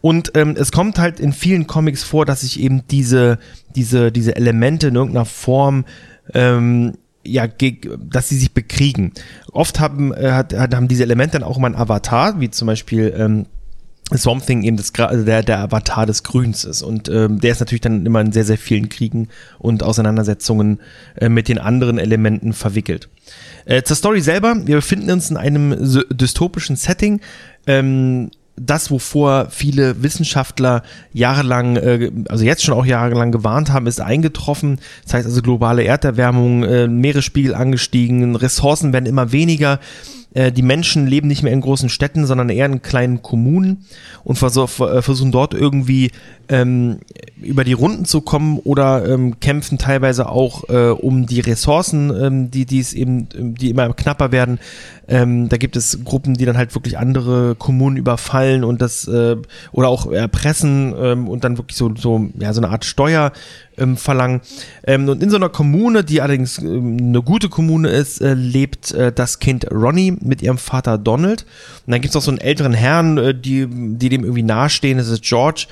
Und 0.00 0.32
ähm, 0.34 0.54
es 0.58 0.72
kommt 0.72 0.98
halt 0.98 1.20
in 1.20 1.32
vielen 1.32 1.66
Comics 1.66 2.04
vor, 2.04 2.24
dass 2.24 2.40
sich 2.40 2.60
eben 2.60 2.86
diese, 2.90 3.38
diese, 3.74 4.12
diese 4.12 4.36
Elemente 4.36 4.88
in 4.88 4.94
irgendeiner 4.94 5.26
Form 5.26 5.84
ähm, 6.32 6.94
ja, 7.24 7.46
dass 7.46 8.28
sie 8.28 8.36
sich 8.36 8.52
bekriegen. 8.52 9.12
Oft 9.52 9.80
haben, 9.80 10.12
äh, 10.12 10.30
hat, 10.30 10.54
haben 10.54 10.88
diese 10.88 11.02
Elemente 11.02 11.38
dann 11.38 11.48
auch 11.48 11.58
mal 11.58 11.68
ein 11.68 11.76
Avatar, 11.76 12.40
wie 12.40 12.50
zum 12.50 12.66
Beispiel 12.66 13.14
ähm, 13.16 13.46
Swamp 14.14 14.44
Thing 14.44 14.62
eben 14.62 14.76
das, 14.76 14.92
der, 14.92 15.42
der 15.42 15.58
Avatar 15.60 16.06
des 16.06 16.22
Grüns 16.22 16.64
ist. 16.64 16.82
Und 16.82 17.08
ähm, 17.08 17.40
der 17.40 17.52
ist 17.52 17.60
natürlich 17.60 17.80
dann 17.80 18.04
immer 18.04 18.20
in 18.20 18.32
sehr, 18.32 18.44
sehr 18.44 18.58
vielen 18.58 18.88
Kriegen 18.88 19.28
und 19.58 19.82
Auseinandersetzungen 19.82 20.80
äh, 21.16 21.28
mit 21.28 21.48
den 21.48 21.58
anderen 21.58 21.98
Elementen 21.98 22.52
verwickelt. 22.52 23.08
Äh, 23.64 23.82
zur 23.82 23.96
Story 23.96 24.20
selber, 24.20 24.54
wir 24.66 24.76
befinden 24.76 25.10
uns 25.10 25.30
in 25.30 25.36
einem 25.36 25.74
dystopischen 26.10 26.76
Setting. 26.76 27.20
Ähm, 27.66 28.30
das, 28.56 28.90
wovor 28.90 29.48
viele 29.50 30.02
Wissenschaftler 30.02 30.82
jahrelang, 31.12 31.76
äh, 31.76 32.10
also 32.28 32.44
jetzt 32.44 32.62
schon 32.62 32.74
auch 32.74 32.86
jahrelang 32.86 33.32
gewarnt 33.32 33.72
haben, 33.72 33.86
ist 33.86 34.00
eingetroffen. 34.00 34.78
Das 35.04 35.14
heißt 35.14 35.26
also 35.26 35.42
globale 35.42 35.84
Erderwärmung, 35.84 36.62
äh, 36.64 36.86
Meeresspiegel 36.86 37.54
angestiegen, 37.54 38.36
Ressourcen 38.36 38.92
werden 38.92 39.06
immer 39.06 39.32
weniger. 39.32 39.80
Äh, 40.34 40.52
die 40.52 40.62
Menschen 40.62 41.06
leben 41.06 41.28
nicht 41.28 41.42
mehr 41.42 41.52
in 41.52 41.60
großen 41.60 41.88
Städten, 41.88 42.26
sondern 42.26 42.48
eher 42.48 42.66
in 42.66 42.82
kleinen 42.82 43.22
Kommunen 43.22 43.86
und 44.24 44.40
äh, 44.42 44.48
versuchen 45.02 45.32
dort 45.32 45.54
irgendwie 45.54 46.10
ähm, 46.48 46.98
über 47.40 47.64
die 47.64 47.72
Runden 47.72 48.04
zu 48.04 48.20
kommen 48.20 48.58
oder 48.58 49.08
ähm, 49.08 49.40
kämpfen 49.40 49.78
teilweise 49.78 50.28
auch 50.28 50.68
äh, 50.68 50.90
um 50.90 51.26
die 51.26 51.40
Ressourcen, 51.40 52.12
ähm, 52.14 52.50
die, 52.50 52.66
die 52.66 52.80
es 52.80 52.92
eben, 52.92 53.28
die 53.32 53.70
immer 53.70 53.92
knapper 53.94 54.32
werden. 54.32 54.58
Ähm, 55.06 55.48
da 55.48 55.56
gibt 55.56 55.76
es 55.76 56.02
Gruppen, 56.04 56.34
die 56.34 56.44
dann 56.44 56.56
halt 56.56 56.74
wirklich 56.74 56.98
andere 56.98 57.54
Kommunen 57.56 57.96
überfallen 57.96 58.64
und 58.64 58.80
das 58.80 59.06
äh, 59.06 59.36
oder 59.72 59.88
auch 59.88 60.10
erpressen 60.10 60.94
ähm, 60.98 61.28
und 61.28 61.44
dann 61.44 61.58
wirklich 61.58 61.76
so, 61.76 61.94
so, 61.94 62.28
ja, 62.38 62.52
so 62.52 62.60
eine 62.60 62.70
Art 62.70 62.84
Steuer 62.84 63.32
ähm, 63.76 63.96
verlangen. 63.96 64.40
Ähm, 64.86 65.08
und 65.08 65.22
in 65.22 65.30
so 65.30 65.36
einer 65.36 65.48
Kommune, 65.50 66.04
die 66.04 66.20
allerdings 66.20 66.58
ähm, 66.58 66.96
eine 67.00 67.22
gute 67.22 67.48
Kommune 67.48 67.88
ist, 67.88 68.20
äh, 68.20 68.34
lebt 68.34 68.92
äh, 68.92 69.12
das 69.12 69.40
Kind 69.40 69.70
Ronnie 69.70 70.16
mit 70.20 70.42
ihrem 70.42 70.58
Vater 70.58 70.96
Donald. 70.96 71.44
Und 71.86 71.92
dann 71.92 72.00
gibt 72.00 72.12
es 72.12 72.16
auch 72.16 72.24
so 72.24 72.30
einen 72.30 72.40
älteren 72.40 72.72
Herrn, 72.72 73.18
äh, 73.18 73.34
die, 73.34 73.66
die 73.68 74.08
dem 74.08 74.22
irgendwie 74.22 74.42
nahestehen, 74.42 74.98
das 74.98 75.08
ist 75.08 75.22
George. 75.22 75.66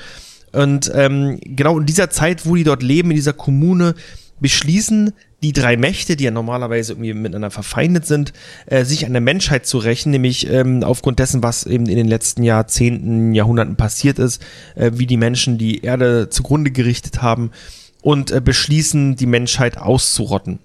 Und 0.52 0.92
ähm, 0.94 1.38
genau 1.42 1.78
in 1.78 1.86
dieser 1.86 2.10
Zeit, 2.10 2.44
wo 2.44 2.54
die 2.54 2.64
dort 2.64 2.82
leben, 2.82 3.10
in 3.10 3.16
dieser 3.16 3.32
Kommune, 3.32 3.94
beschließen 4.40 5.12
die 5.42 5.52
drei 5.52 5.76
Mächte, 5.76 6.16
die 6.16 6.24
ja 6.24 6.30
normalerweise 6.30 6.92
irgendwie 6.92 7.14
miteinander 7.14 7.50
verfeindet 7.50 8.06
sind, 8.06 8.32
äh, 8.66 8.84
sich 8.84 9.06
an 9.06 9.12
der 9.12 9.20
Menschheit 9.20 9.66
zu 9.66 9.78
rächen, 9.78 10.10
nämlich 10.10 10.48
ähm, 10.48 10.84
aufgrund 10.84 11.18
dessen, 11.18 11.42
was 11.42 11.64
eben 11.66 11.86
in 11.86 11.96
den 11.96 12.06
letzten 12.06 12.44
Jahrzehnten, 12.44 13.34
Jahrhunderten 13.34 13.76
passiert 13.76 14.18
ist, 14.18 14.42
äh, 14.76 14.92
wie 14.94 15.06
die 15.06 15.16
Menschen 15.16 15.58
die 15.58 15.82
Erde 15.82 16.28
zugrunde 16.30 16.70
gerichtet 16.70 17.22
haben 17.22 17.50
und 18.02 18.30
äh, 18.30 18.40
beschließen, 18.40 19.16
die 19.16 19.26
Menschheit 19.26 19.78
auszurotten. 19.78 20.60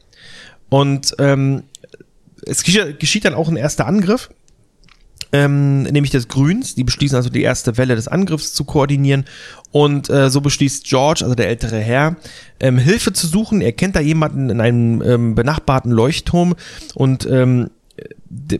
Und 0.69 1.15
ähm, 1.17 1.63
es 2.45 2.63
geschieht, 2.63 2.99
geschieht 2.99 3.25
dann 3.25 3.33
auch 3.33 3.49
ein 3.49 3.57
erster 3.57 3.87
Angriff 3.87 4.29
ähm, 5.31 5.83
nämlich 5.83 6.11
des 6.11 6.27
Grüns. 6.27 6.75
Die 6.75 6.83
beschließen 6.83 7.15
also 7.15 7.29
die 7.29 7.41
erste 7.41 7.77
Welle 7.77 7.95
des 7.95 8.07
Angriffs 8.07 8.53
zu 8.53 8.63
koordinieren. 8.63 9.25
Und 9.71 10.09
äh, 10.09 10.29
so 10.29 10.41
beschließt 10.41 10.85
George, 10.85 11.21
also 11.23 11.35
der 11.35 11.49
ältere 11.49 11.79
Herr, 11.79 12.15
ähm, 12.59 12.77
Hilfe 12.77 13.13
zu 13.13 13.27
suchen. 13.27 13.61
Er 13.61 13.73
kennt 13.73 13.95
da 13.95 13.99
jemanden 13.99 14.49
in 14.49 14.61
einem 14.61 15.01
ähm, 15.01 15.35
benachbarten 15.35 15.91
Leuchtturm 15.91 16.55
und 16.95 17.27
ähm, 17.29 17.69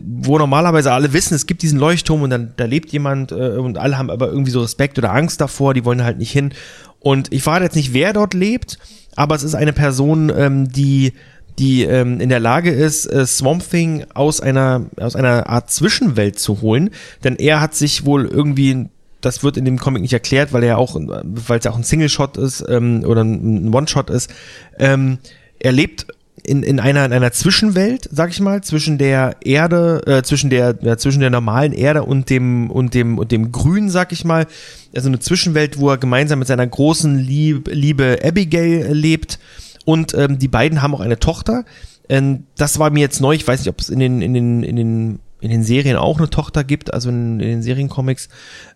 wo 0.02 0.38
normalerweise 0.38 0.92
alle 0.92 1.12
wissen, 1.12 1.34
es 1.34 1.46
gibt 1.46 1.62
diesen 1.62 1.78
Leuchtturm 1.78 2.22
und 2.22 2.30
dann 2.30 2.52
da 2.56 2.64
lebt 2.64 2.90
jemand 2.92 3.32
äh, 3.32 3.56
und 3.56 3.78
alle 3.78 3.96
haben 3.96 4.10
aber 4.10 4.28
irgendwie 4.28 4.50
so 4.50 4.60
Respekt 4.60 4.98
oder 4.98 5.12
Angst 5.12 5.40
davor, 5.40 5.74
die 5.74 5.84
wollen 5.84 6.02
halt 6.02 6.18
nicht 6.18 6.32
hin. 6.32 6.52
Und 7.00 7.32
ich 7.32 7.42
frage 7.42 7.64
jetzt 7.64 7.76
nicht, 7.76 7.92
wer 7.92 8.12
dort 8.12 8.34
lebt, 8.34 8.78
aber 9.14 9.34
es 9.34 9.44
ist 9.44 9.54
eine 9.54 9.72
Person, 9.72 10.32
ähm, 10.36 10.68
die 10.68 11.12
die 11.58 11.82
ähm, 11.82 12.20
in 12.20 12.28
der 12.28 12.40
Lage 12.40 12.70
ist, 12.70 13.06
äh, 13.06 13.26
Swamp 13.26 13.68
Thing 13.68 14.04
aus 14.14 14.40
einer, 14.40 14.86
aus 14.98 15.16
einer 15.16 15.48
Art 15.48 15.70
Zwischenwelt 15.70 16.38
zu 16.38 16.60
holen. 16.60 16.90
Denn 17.24 17.36
er 17.36 17.60
hat 17.60 17.74
sich 17.74 18.04
wohl 18.04 18.26
irgendwie, 18.26 18.86
das 19.20 19.42
wird 19.42 19.56
in 19.56 19.64
dem 19.64 19.78
Comic 19.78 20.02
nicht 20.02 20.12
erklärt, 20.12 20.52
weil 20.52 20.62
er 20.62 20.78
auch, 20.78 20.94
weil 20.96 21.58
es 21.58 21.64
ja 21.64 21.72
auch 21.72 21.76
ein 21.76 21.84
Single-Shot 21.84 22.36
ist 22.36 22.64
ähm, 22.68 23.04
oder 23.04 23.22
ein 23.22 23.74
One-Shot 23.74 24.10
ist, 24.10 24.30
ähm, 24.78 25.18
er 25.58 25.72
lebt 25.72 26.06
in, 26.44 26.62
in 26.62 26.78
einer 26.78 27.04
in 27.04 27.12
einer 27.12 27.32
Zwischenwelt, 27.32 28.08
sag 28.12 28.30
ich 28.30 28.40
mal, 28.40 28.62
zwischen 28.62 28.96
der 28.96 29.36
Erde, 29.42 30.02
äh, 30.06 30.22
zwischen 30.22 30.50
der 30.50 30.78
ja, 30.80 30.96
zwischen 30.96 31.20
der 31.20 31.30
normalen 31.30 31.72
Erde 31.72 32.04
und 32.04 32.30
dem 32.30 32.70
und 32.70 32.94
dem 32.94 33.18
und 33.18 33.32
dem 33.32 33.50
Grün, 33.50 33.90
sag 33.90 34.12
ich 34.12 34.24
mal, 34.24 34.46
also 34.94 35.08
eine 35.08 35.18
Zwischenwelt, 35.18 35.78
wo 35.78 35.90
er 35.90 35.98
gemeinsam 35.98 36.38
mit 36.38 36.48
seiner 36.48 36.66
großen 36.66 37.18
Lieb, 37.18 37.68
Liebe 37.70 38.20
Abigail 38.22 38.92
lebt 38.92 39.38
und 39.88 40.12
ähm, 40.12 40.38
die 40.38 40.48
beiden 40.48 40.82
haben 40.82 40.94
auch 40.94 41.00
eine 41.00 41.18
Tochter. 41.18 41.64
Ähm, 42.10 42.44
das 42.58 42.78
war 42.78 42.90
mir 42.90 43.00
jetzt 43.00 43.22
neu. 43.22 43.32
Ich 43.32 43.48
weiß 43.48 43.60
nicht, 43.60 43.70
ob 43.70 43.80
es 43.80 43.88
in 43.88 43.98
den, 43.98 44.20
in 44.20 44.34
den, 44.34 44.62
in 44.62 44.76
den, 44.76 45.18
in 45.40 45.50
den 45.50 45.62
Serien 45.62 45.96
auch 45.96 46.18
eine 46.18 46.28
Tochter 46.28 46.62
gibt, 46.62 46.92
also 46.92 47.08
in, 47.08 47.40
in 47.40 47.48
den 47.48 47.62
Seriencomics, 47.62 48.28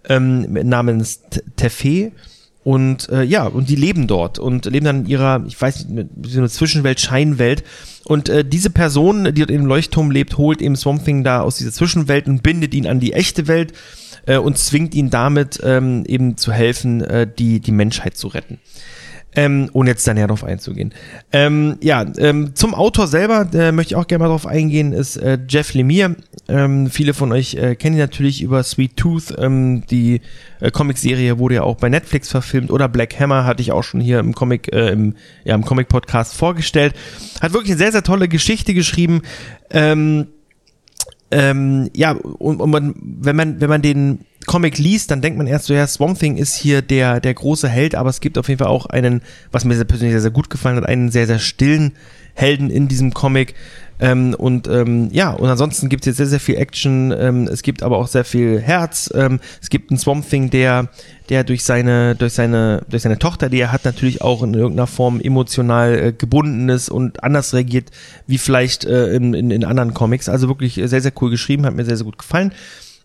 ähm, 0.08 0.50
namens 0.66 1.20
Tefe. 1.56 2.12
Und 2.64 3.10
äh, 3.10 3.24
ja, 3.24 3.44
und 3.44 3.68
die 3.68 3.76
leben 3.76 4.06
dort 4.06 4.38
und 4.38 4.64
leben 4.64 4.86
dann 4.86 5.00
in 5.00 5.06
ihrer, 5.06 5.44
ich 5.46 5.60
weiß 5.60 5.86
nicht, 5.88 6.08
so 6.22 6.38
eine 6.38 6.48
Zwischenwelt, 6.48 6.98
Scheinwelt. 6.98 7.62
Und 8.04 8.30
äh, 8.30 8.42
diese 8.42 8.70
Person, 8.70 9.24
die 9.24 9.32
dort 9.40 9.50
im 9.50 9.66
Leuchtturm 9.66 10.10
lebt, 10.10 10.38
holt 10.38 10.62
eben 10.62 10.76
Swamp 10.76 11.04
Thing 11.04 11.24
da 11.24 11.42
aus 11.42 11.56
dieser 11.56 11.72
Zwischenwelt 11.72 12.26
und 12.26 12.42
bindet 12.42 12.72
ihn 12.72 12.86
an 12.86 13.00
die 13.00 13.12
echte 13.12 13.48
Welt 13.48 13.74
äh, 14.24 14.38
und 14.38 14.56
zwingt 14.56 14.94
ihn 14.94 15.10
damit 15.10 15.60
ähm, 15.62 16.04
eben 16.06 16.38
zu 16.38 16.52
helfen, 16.52 17.02
äh, 17.02 17.26
die, 17.30 17.60
die 17.60 17.72
Menschheit 17.72 18.16
zu 18.16 18.28
retten. 18.28 18.60
Ähm, 19.34 19.70
ohne 19.72 19.90
jetzt 19.90 20.06
da 20.06 20.12
näher 20.12 20.26
drauf 20.26 20.44
einzugehen. 20.44 20.92
Ähm, 21.32 21.78
ja, 21.80 22.04
ähm, 22.18 22.54
zum 22.54 22.74
Autor 22.74 23.06
selber 23.06 23.48
äh, 23.54 23.72
möchte 23.72 23.94
ich 23.94 23.96
auch 23.96 24.06
gerne 24.06 24.24
mal 24.24 24.28
drauf 24.28 24.46
eingehen, 24.46 24.92
ist 24.92 25.16
äh, 25.16 25.38
Jeff 25.48 25.72
Lemire. 25.72 26.16
Ähm, 26.48 26.90
viele 26.90 27.14
von 27.14 27.32
euch 27.32 27.54
äh, 27.54 27.74
kennen 27.74 27.96
ihn 27.96 28.00
natürlich 28.00 28.42
über 28.42 28.62
Sweet 28.62 28.96
Tooth. 28.98 29.34
Ähm, 29.38 29.84
die 29.90 30.20
äh, 30.60 30.70
Comicserie 30.70 31.38
wurde 31.38 31.54
ja 31.56 31.62
auch 31.62 31.76
bei 31.76 31.88
Netflix 31.88 32.28
verfilmt 32.28 32.70
oder 32.70 32.88
Black 32.88 33.18
Hammer 33.18 33.46
hatte 33.46 33.62
ich 33.62 33.72
auch 33.72 33.84
schon 33.84 34.02
hier 34.02 34.18
im 34.18 34.34
Comic, 34.34 34.70
äh, 34.70 34.90
im, 34.90 35.14
ja, 35.44 35.54
im 35.54 35.64
Comic-Podcast 35.64 36.34
vorgestellt. 36.34 36.94
Hat 37.40 37.54
wirklich 37.54 37.70
eine 37.70 37.78
sehr, 37.78 37.92
sehr 37.92 38.02
tolle 38.02 38.28
Geschichte 38.28 38.74
geschrieben. 38.74 39.22
Ähm, 39.70 40.26
ähm, 41.30 41.88
ja, 41.94 42.12
und, 42.12 42.60
und 42.60 42.70
man, 42.70 42.94
wenn 43.00 43.34
man, 43.34 43.60
wenn 43.62 43.70
man 43.70 43.80
den 43.80 44.26
Comic 44.46 44.78
liest, 44.78 45.10
dann 45.10 45.20
denkt 45.20 45.38
man 45.38 45.46
erst 45.46 45.66
so, 45.66 45.74
ja, 45.74 45.86
Swamp 45.86 46.18
Thing 46.18 46.36
ist 46.36 46.54
hier 46.54 46.82
der, 46.82 47.20
der 47.20 47.34
große 47.34 47.68
Held, 47.68 47.94
aber 47.94 48.10
es 48.10 48.20
gibt 48.20 48.38
auf 48.38 48.48
jeden 48.48 48.58
Fall 48.58 48.68
auch 48.68 48.86
einen, 48.86 49.22
was 49.50 49.64
mir 49.64 49.74
sehr 49.74 49.84
persönlich 49.84 50.12
sehr, 50.12 50.22
sehr 50.22 50.30
gut 50.30 50.50
gefallen 50.50 50.76
hat, 50.76 50.86
einen 50.86 51.10
sehr, 51.10 51.26
sehr 51.26 51.38
stillen 51.38 51.92
Helden 52.34 52.70
in 52.70 52.88
diesem 52.88 53.12
Comic. 53.12 53.54
Ähm, 54.00 54.34
und 54.36 54.66
ähm, 54.66 55.10
ja, 55.12 55.30
und 55.30 55.48
ansonsten 55.48 55.88
gibt 55.88 56.02
es 56.02 56.06
jetzt 56.06 56.16
sehr, 56.16 56.26
sehr 56.26 56.40
viel 56.40 56.56
Action. 56.56 57.14
Ähm, 57.16 57.46
es 57.46 57.62
gibt 57.62 57.84
aber 57.84 57.98
auch 57.98 58.08
sehr 58.08 58.24
viel 58.24 58.60
Herz. 58.60 59.08
Ähm, 59.14 59.38
es 59.60 59.70
gibt 59.70 59.90
einen 59.90 59.98
Swamp 59.98 60.28
Thing, 60.28 60.50
der, 60.50 60.88
der 61.28 61.44
durch 61.44 61.62
seine, 61.62 62.16
durch 62.16 62.32
seine, 62.32 62.84
durch 62.88 63.02
seine 63.02 63.20
Tochter, 63.20 63.48
die 63.48 63.60
er 63.60 63.70
hat, 63.70 63.84
natürlich 63.84 64.20
auch 64.20 64.42
in 64.42 64.54
irgendeiner 64.54 64.88
Form 64.88 65.20
emotional 65.20 65.98
äh, 65.98 66.12
gebunden 66.12 66.68
ist 66.68 66.88
und 66.88 67.22
anders 67.22 67.54
reagiert, 67.54 67.90
wie 68.26 68.38
vielleicht 68.38 68.84
äh, 68.84 69.14
in, 69.14 69.34
in, 69.34 69.52
in 69.52 69.64
anderen 69.64 69.94
Comics. 69.94 70.28
Also 70.28 70.48
wirklich 70.48 70.74
sehr, 70.74 71.00
sehr 71.00 71.12
cool 71.20 71.30
geschrieben, 71.30 71.64
hat 71.64 71.74
mir 71.74 71.84
sehr, 71.84 71.96
sehr 71.96 72.06
gut 72.06 72.18
gefallen. 72.18 72.52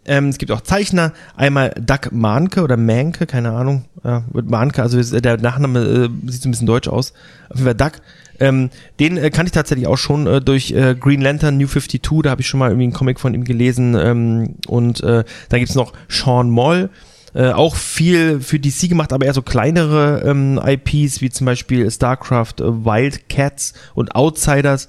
Ähm, 0.07 0.29
es 0.29 0.37
gibt 0.37 0.51
auch 0.51 0.61
Zeichner, 0.61 1.11
einmal 1.35 1.73
Doug 1.79 2.11
Mahnke 2.11 2.61
oder 2.63 2.77
Manke, 2.77 3.25
keine 3.25 3.51
Ahnung, 3.51 3.85
äh, 4.03 4.21
Mahnke, 4.33 4.81
also 4.81 4.97
ist- 4.97 5.13
der 5.23 5.37
Nachname 5.37 5.79
äh, 5.79 6.09
sieht 6.31 6.41
so 6.41 6.47
ein 6.49 6.51
bisschen 6.51 6.67
deutsch 6.67 6.87
aus. 6.87 7.13
Auf 7.49 7.57
jeden 7.57 7.65
Fall 7.65 7.75
Doug. 7.75 7.91
Ähm, 8.39 8.69
den 8.99 9.17
äh, 9.17 9.31
kannte 9.31 9.47
ich 9.47 9.51
tatsächlich 9.53 9.87
auch 9.87 9.97
schon 9.97 10.27
äh, 10.27 10.39
durch 10.41 10.71
äh, 10.71 10.95
Green 10.97 11.21
Lantern 11.21 11.57
New 11.57 11.67
52, 11.67 12.21
da 12.23 12.29
habe 12.29 12.41
ich 12.41 12.47
schon 12.47 12.59
mal 12.59 12.69
irgendwie 12.69 12.83
einen 12.85 12.93
Comic 12.93 13.19
von 13.19 13.33
ihm 13.33 13.43
gelesen. 13.43 13.95
Ähm, 13.99 14.55
und 14.67 15.01
äh, 15.01 15.23
dann 15.49 15.59
gibt's 15.59 15.75
noch 15.75 15.91
Sean 16.07 16.49
Moll, 16.51 16.89
äh, 17.33 17.49
auch 17.51 17.75
viel 17.75 18.39
für 18.39 18.59
DC 18.59 18.89
gemacht, 18.89 19.11
aber 19.11 19.25
eher 19.25 19.33
so 19.33 19.41
kleinere 19.41 20.21
ähm, 20.23 20.61
IPs, 20.63 21.19
wie 21.21 21.29
zum 21.31 21.45
Beispiel 21.45 21.89
StarCraft, 21.89 22.59
äh, 22.59 22.63
Wildcats 22.85 23.73
und 23.95 24.15
Outsiders. 24.15 24.87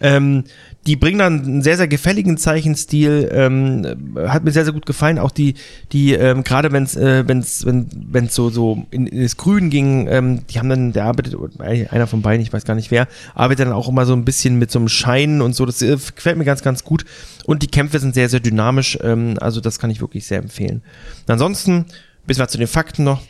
Ähm, 0.00 0.44
die 0.88 0.96
bringen 0.96 1.18
dann 1.18 1.44
einen 1.44 1.62
sehr, 1.62 1.76
sehr 1.76 1.86
gefälligen 1.86 2.38
Zeichenstil, 2.38 3.28
ähm, 3.30 4.16
hat 4.26 4.42
mir 4.42 4.52
sehr, 4.52 4.64
sehr 4.64 4.72
gut 4.72 4.86
gefallen. 4.86 5.18
Auch 5.18 5.30
die, 5.30 5.52
die 5.92 6.14
ähm, 6.14 6.44
gerade 6.44 6.72
wenn's, 6.72 6.96
äh, 6.96 7.28
wenn's, 7.28 7.66
wenn 7.66 7.90
wenn's 7.92 8.34
so, 8.34 8.48
so 8.48 8.86
in, 8.90 9.06
in 9.06 9.22
das 9.22 9.36
Grün 9.36 9.68
ging, 9.68 10.08
ähm, 10.08 10.46
die 10.46 10.58
haben 10.58 10.70
dann, 10.70 10.94
der 10.94 11.04
arbeitet, 11.04 11.36
einer 11.60 12.06
von 12.06 12.22
beiden, 12.22 12.40
ich 12.40 12.54
weiß 12.54 12.64
gar 12.64 12.74
nicht 12.74 12.90
wer, 12.90 13.06
arbeitet 13.34 13.66
dann 13.66 13.74
auch 13.74 13.86
immer 13.86 14.06
so 14.06 14.14
ein 14.14 14.24
bisschen 14.24 14.58
mit 14.58 14.70
so 14.70 14.78
einem 14.78 14.88
Schein 14.88 15.42
und 15.42 15.54
so. 15.54 15.66
Das 15.66 15.82
äh, 15.82 15.98
gefällt 16.14 16.38
mir 16.38 16.46
ganz, 16.46 16.62
ganz 16.62 16.84
gut. 16.84 17.04
Und 17.44 17.62
die 17.62 17.68
Kämpfe 17.68 17.98
sind 17.98 18.14
sehr, 18.14 18.30
sehr 18.30 18.40
dynamisch, 18.40 18.98
ähm, 19.02 19.34
also 19.42 19.60
das 19.60 19.78
kann 19.78 19.90
ich 19.90 20.00
wirklich 20.00 20.26
sehr 20.26 20.38
empfehlen. 20.38 20.80
Ansonsten, 21.26 21.84
bisschen 22.26 22.44
was 22.44 22.52
zu 22.52 22.56
den 22.56 22.66
Fakten 22.66 23.04
noch. 23.04 23.20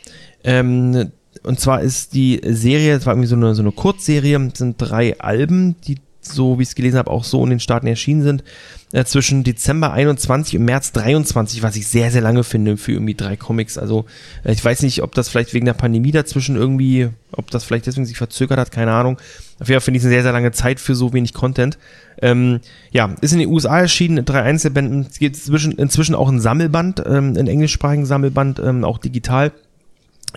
Ähm, 0.45 1.11
und 1.43 1.59
zwar 1.59 1.81
ist 1.81 2.13
die 2.13 2.39
Serie, 2.41 2.95
es 2.95 3.05
war 3.05 3.13
irgendwie 3.13 3.27
so 3.27 3.35
eine, 3.35 3.53
so 3.53 3.61
eine 3.61 3.73
Kurzserie, 3.73 4.49
sind 4.53 4.77
drei 4.77 5.19
Alben, 5.19 5.75
die 5.81 5.97
so 6.21 6.59
wie 6.59 6.63
ich 6.63 6.69
es 6.69 6.75
gelesen 6.75 6.97
habe, 6.97 7.11
auch 7.11 7.23
so 7.23 7.43
in 7.43 7.49
den 7.49 7.59
Staaten 7.59 7.87
erschienen 7.87 8.23
sind, 8.23 8.43
äh, 8.91 9.05
zwischen 9.05 9.43
Dezember 9.43 9.93
21 9.93 10.57
und 10.57 10.65
März 10.65 10.91
23, 10.91 11.63
was 11.63 11.75
ich 11.75 11.87
sehr, 11.87 12.11
sehr 12.11 12.21
lange 12.21 12.43
finde 12.43 12.77
für 12.77 12.93
irgendwie 12.93 13.15
drei 13.15 13.37
Comics. 13.37 13.77
Also 13.77 14.05
äh, 14.43 14.51
ich 14.51 14.63
weiß 14.63 14.81
nicht, 14.81 15.01
ob 15.01 15.15
das 15.15 15.29
vielleicht 15.29 15.53
wegen 15.53 15.65
der 15.65 15.73
Pandemie 15.73 16.11
dazwischen 16.11 16.55
irgendwie, 16.55 17.09
ob 17.31 17.51
das 17.51 17.63
vielleicht 17.63 17.85
deswegen 17.85 18.05
sich 18.05 18.17
verzögert 18.17 18.59
hat, 18.59 18.71
keine 18.71 18.91
Ahnung. 18.91 19.17
Auf 19.59 19.67
jeden 19.67 19.79
Fall 19.79 19.85
finde 19.85 19.99
ich 19.99 20.03
eine 20.03 20.13
sehr, 20.13 20.23
sehr 20.23 20.31
lange 20.31 20.51
Zeit 20.51 20.79
für 20.79 20.95
so 20.95 21.13
wenig 21.13 21.33
Content. 21.33 21.77
Ähm, 22.21 22.59
ja, 22.91 23.13
ist 23.21 23.33
in 23.33 23.39
den 23.39 23.49
USA 23.49 23.79
erschienen, 23.79 24.25
drei 24.25 24.41
Einzelbänden. 24.41 25.07
Es 25.09 25.19
gibt 25.19 25.35
inzwischen, 25.35 25.73
inzwischen 25.73 26.15
auch 26.15 26.29
ein 26.29 26.39
Sammelband, 26.39 27.03
ähm, 27.05 27.35
ein 27.37 27.47
englischsprachigen 27.47 28.05
Sammelband, 28.05 28.59
ähm, 28.59 28.83
auch 28.83 28.97
digital. 28.97 29.51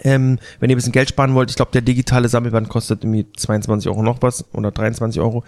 Ähm, 0.02 0.38
wenn 0.58 0.70
ihr 0.70 0.76
ein 0.76 0.78
bisschen 0.78 0.92
Geld 0.92 1.10
sparen 1.10 1.34
wollt, 1.34 1.50
ich 1.50 1.56
glaube, 1.56 1.72
der 1.72 1.82
digitale 1.82 2.28
Sammelband 2.28 2.68
kostet 2.68 3.04
irgendwie 3.04 3.26
22 3.36 3.90
Euro 3.90 4.02
noch 4.02 4.22
was 4.22 4.44
oder 4.52 4.70
23 4.70 5.20
Euro. 5.20 5.44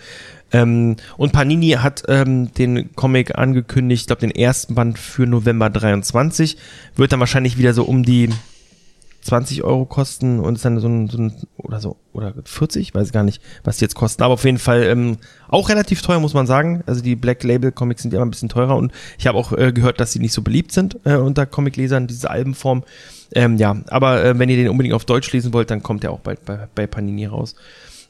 Ähm, 0.53 0.97
und 1.17 1.33
Panini 1.33 1.71
hat 1.71 2.05
ähm, 2.09 2.53
den 2.53 2.95
Comic 2.95 3.39
angekündigt, 3.39 4.03
ich 4.03 4.07
glaube, 4.07 4.21
den 4.21 4.31
ersten 4.31 4.75
Band 4.75 4.99
für 4.99 5.27
November 5.27 5.71
23. 5.71 6.59
Wird 6.95 7.13
dann 7.13 7.21
wahrscheinlich 7.21 7.57
wieder 7.57 7.73
so 7.73 7.85
um 7.85 8.03
die 8.03 8.29
20 9.25 9.65
Euro 9.65 9.87
kosten 9.87 10.39
und 10.39 10.57
ist 10.57 10.65
dann 10.67 10.79
so 10.79 10.87
ein, 10.87 11.09
so 11.09 11.17
ein 11.19 11.33
oder 11.57 11.81
so, 11.81 11.97
oder 12.13 12.35
40, 12.45 12.95
weiß 12.95 13.11
gar 13.11 13.25
nicht, 13.25 13.41
was 13.65 13.79
die 13.79 13.85
jetzt 13.85 13.95
kosten. 13.95 14.23
Aber 14.23 14.35
auf 14.35 14.45
jeden 14.45 14.59
Fall 14.59 14.83
ähm, 14.83 15.17
auch 15.49 15.71
relativ 15.71 16.03
teuer, 16.03 16.21
muss 16.21 16.35
man 16.35 16.47
sagen. 16.47 16.85
Also 16.87 17.01
die 17.01 17.17
Black 17.17 17.43
Label 17.43 17.73
Comics 17.73 18.03
sind 18.03 18.13
ja 18.13 18.19
immer 18.19 18.27
ein 18.27 18.31
bisschen 18.31 18.51
teurer 18.51 18.77
und 18.77 18.93
ich 19.19 19.27
habe 19.27 19.39
auch 19.39 19.53
äh, 19.53 19.73
gehört, 19.73 19.99
dass 19.99 20.13
sie 20.13 20.19
nicht 20.19 20.35
so 20.35 20.43
beliebt 20.43 20.73
sind 20.73 20.99
äh, 21.05 21.17
unter 21.17 21.47
Comiclesern, 21.47 22.07
diese 22.07 22.31
Albenform. 22.31 22.85
Ähm, 23.35 23.57
ja, 23.57 23.77
aber 23.89 24.25
äh, 24.25 24.39
wenn 24.39 24.49
ihr 24.49 24.57
den 24.57 24.69
unbedingt 24.69 24.95
auf 24.95 25.05
Deutsch 25.05 25.33
lesen 25.33 25.53
wollt, 25.53 25.71
dann 25.71 25.83
kommt 25.83 26.03
der 26.03 26.13
auch 26.13 26.21
bald 26.21 26.45
bei, 26.45 26.69
bei 26.75 26.87
Panini 26.87 27.27
raus. 27.27 27.55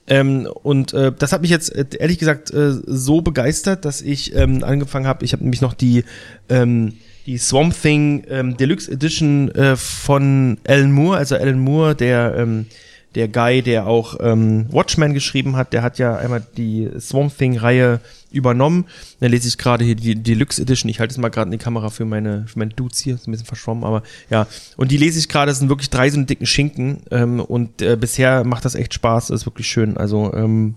Ähm, 0.06 0.46
und 0.62 0.92
äh, 0.92 1.12
das 1.18 1.32
hat 1.32 1.40
mich 1.40 1.50
jetzt 1.50 1.74
äh, 1.74 1.86
ehrlich 1.98 2.18
gesagt 2.18 2.50
äh, 2.50 2.72
so 2.86 3.22
begeistert, 3.22 3.86
dass 3.86 4.02
ich 4.02 4.34
ähm, 4.36 4.62
angefangen 4.62 5.06
habe. 5.06 5.24
Ich 5.24 5.32
habe 5.32 5.42
nämlich 5.42 5.62
noch 5.62 5.72
die 5.72 6.04
ähm, 6.50 6.94
die 7.26 7.38
Swamp 7.38 7.74
Thing 7.80 8.24
ähm, 8.28 8.56
Deluxe 8.58 8.90
Edition 8.90 9.50
äh, 9.52 9.76
von 9.76 10.58
Alan 10.66 10.92
Moore, 10.92 11.16
also 11.16 11.36
Alan 11.36 11.58
Moore, 11.58 11.94
der 11.94 12.34
ähm, 12.36 12.66
der 13.14 13.28
Guy, 13.28 13.62
der 13.62 13.86
auch 13.86 14.16
ähm, 14.20 14.66
Watchmen 14.72 15.14
geschrieben 15.14 15.56
hat, 15.56 15.72
der 15.72 15.82
hat 15.82 15.98
ja 15.98 16.16
einmal 16.16 16.44
die 16.56 16.90
Swamp 16.98 17.36
Thing 17.36 17.56
Reihe 17.56 18.00
übernommen. 18.30 18.86
Da 19.20 19.28
lese 19.28 19.48
ich 19.48 19.58
gerade 19.58 19.84
hier 19.84 19.94
die 19.94 20.16
Deluxe 20.16 20.60
Edition. 20.60 20.88
Ich 20.88 21.00
halte 21.00 21.12
es 21.12 21.18
mal 21.18 21.28
gerade 21.28 21.48
in 21.48 21.52
die 21.52 21.62
Kamera 21.62 21.90
für 21.90 22.04
meine 22.04 22.46
für 22.46 22.58
meine 22.58 22.72
Dudes 22.72 22.98
hier, 22.98 23.14
ist 23.14 23.28
ein 23.28 23.30
bisschen 23.30 23.46
verschwommen, 23.46 23.84
aber 23.84 24.02
ja. 24.30 24.46
Und 24.76 24.90
die 24.90 24.96
lese 24.96 25.18
ich 25.18 25.28
gerade. 25.28 25.50
Das 25.50 25.60
sind 25.60 25.68
wirklich 25.68 25.90
drei 25.90 26.10
so 26.10 26.16
einen 26.16 26.26
dicken 26.26 26.46
Schinken 26.46 27.02
ähm, 27.10 27.40
und 27.40 27.82
äh, 27.82 27.96
bisher 27.96 28.44
macht 28.44 28.64
das 28.64 28.74
echt 28.74 28.94
Spaß. 28.94 29.30
ist 29.30 29.46
wirklich 29.46 29.68
schön. 29.68 29.96
Also 29.96 30.32
ähm, 30.34 30.74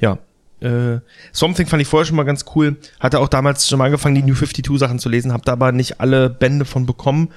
ja, 0.00 0.18
äh, 0.60 1.00
Swamp 1.34 1.56
Thing 1.56 1.66
fand 1.66 1.82
ich 1.82 1.88
vorher 1.88 2.06
schon 2.06 2.16
mal 2.16 2.24
ganz 2.24 2.46
cool. 2.54 2.76
Hatte 3.00 3.18
auch 3.20 3.28
damals 3.28 3.68
schon 3.68 3.78
mal 3.78 3.86
angefangen, 3.86 4.14
die 4.14 4.22
New 4.22 4.34
52 4.34 4.78
Sachen 4.78 4.98
zu 4.98 5.08
lesen, 5.08 5.32
habe 5.32 5.44
da 5.44 5.52
aber 5.52 5.72
nicht 5.72 6.00
alle 6.00 6.30
Bände 6.30 6.64
von 6.64 6.86
bekommen. 6.86 7.28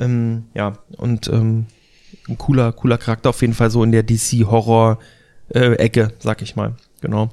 Ähm, 0.00 0.46
ja, 0.54 0.78
und 0.96 1.28
ähm, 1.28 1.66
ein 2.28 2.38
cooler, 2.38 2.72
cooler 2.72 2.98
Charakter 2.98 3.30
auf 3.30 3.40
jeden 3.40 3.54
Fall 3.54 3.70
so 3.70 3.82
in 3.82 3.92
der 3.92 4.02
DC-Horror-Ecke, 4.02 6.12
sag 6.18 6.42
ich 6.42 6.56
mal. 6.56 6.74
Genau. 7.00 7.30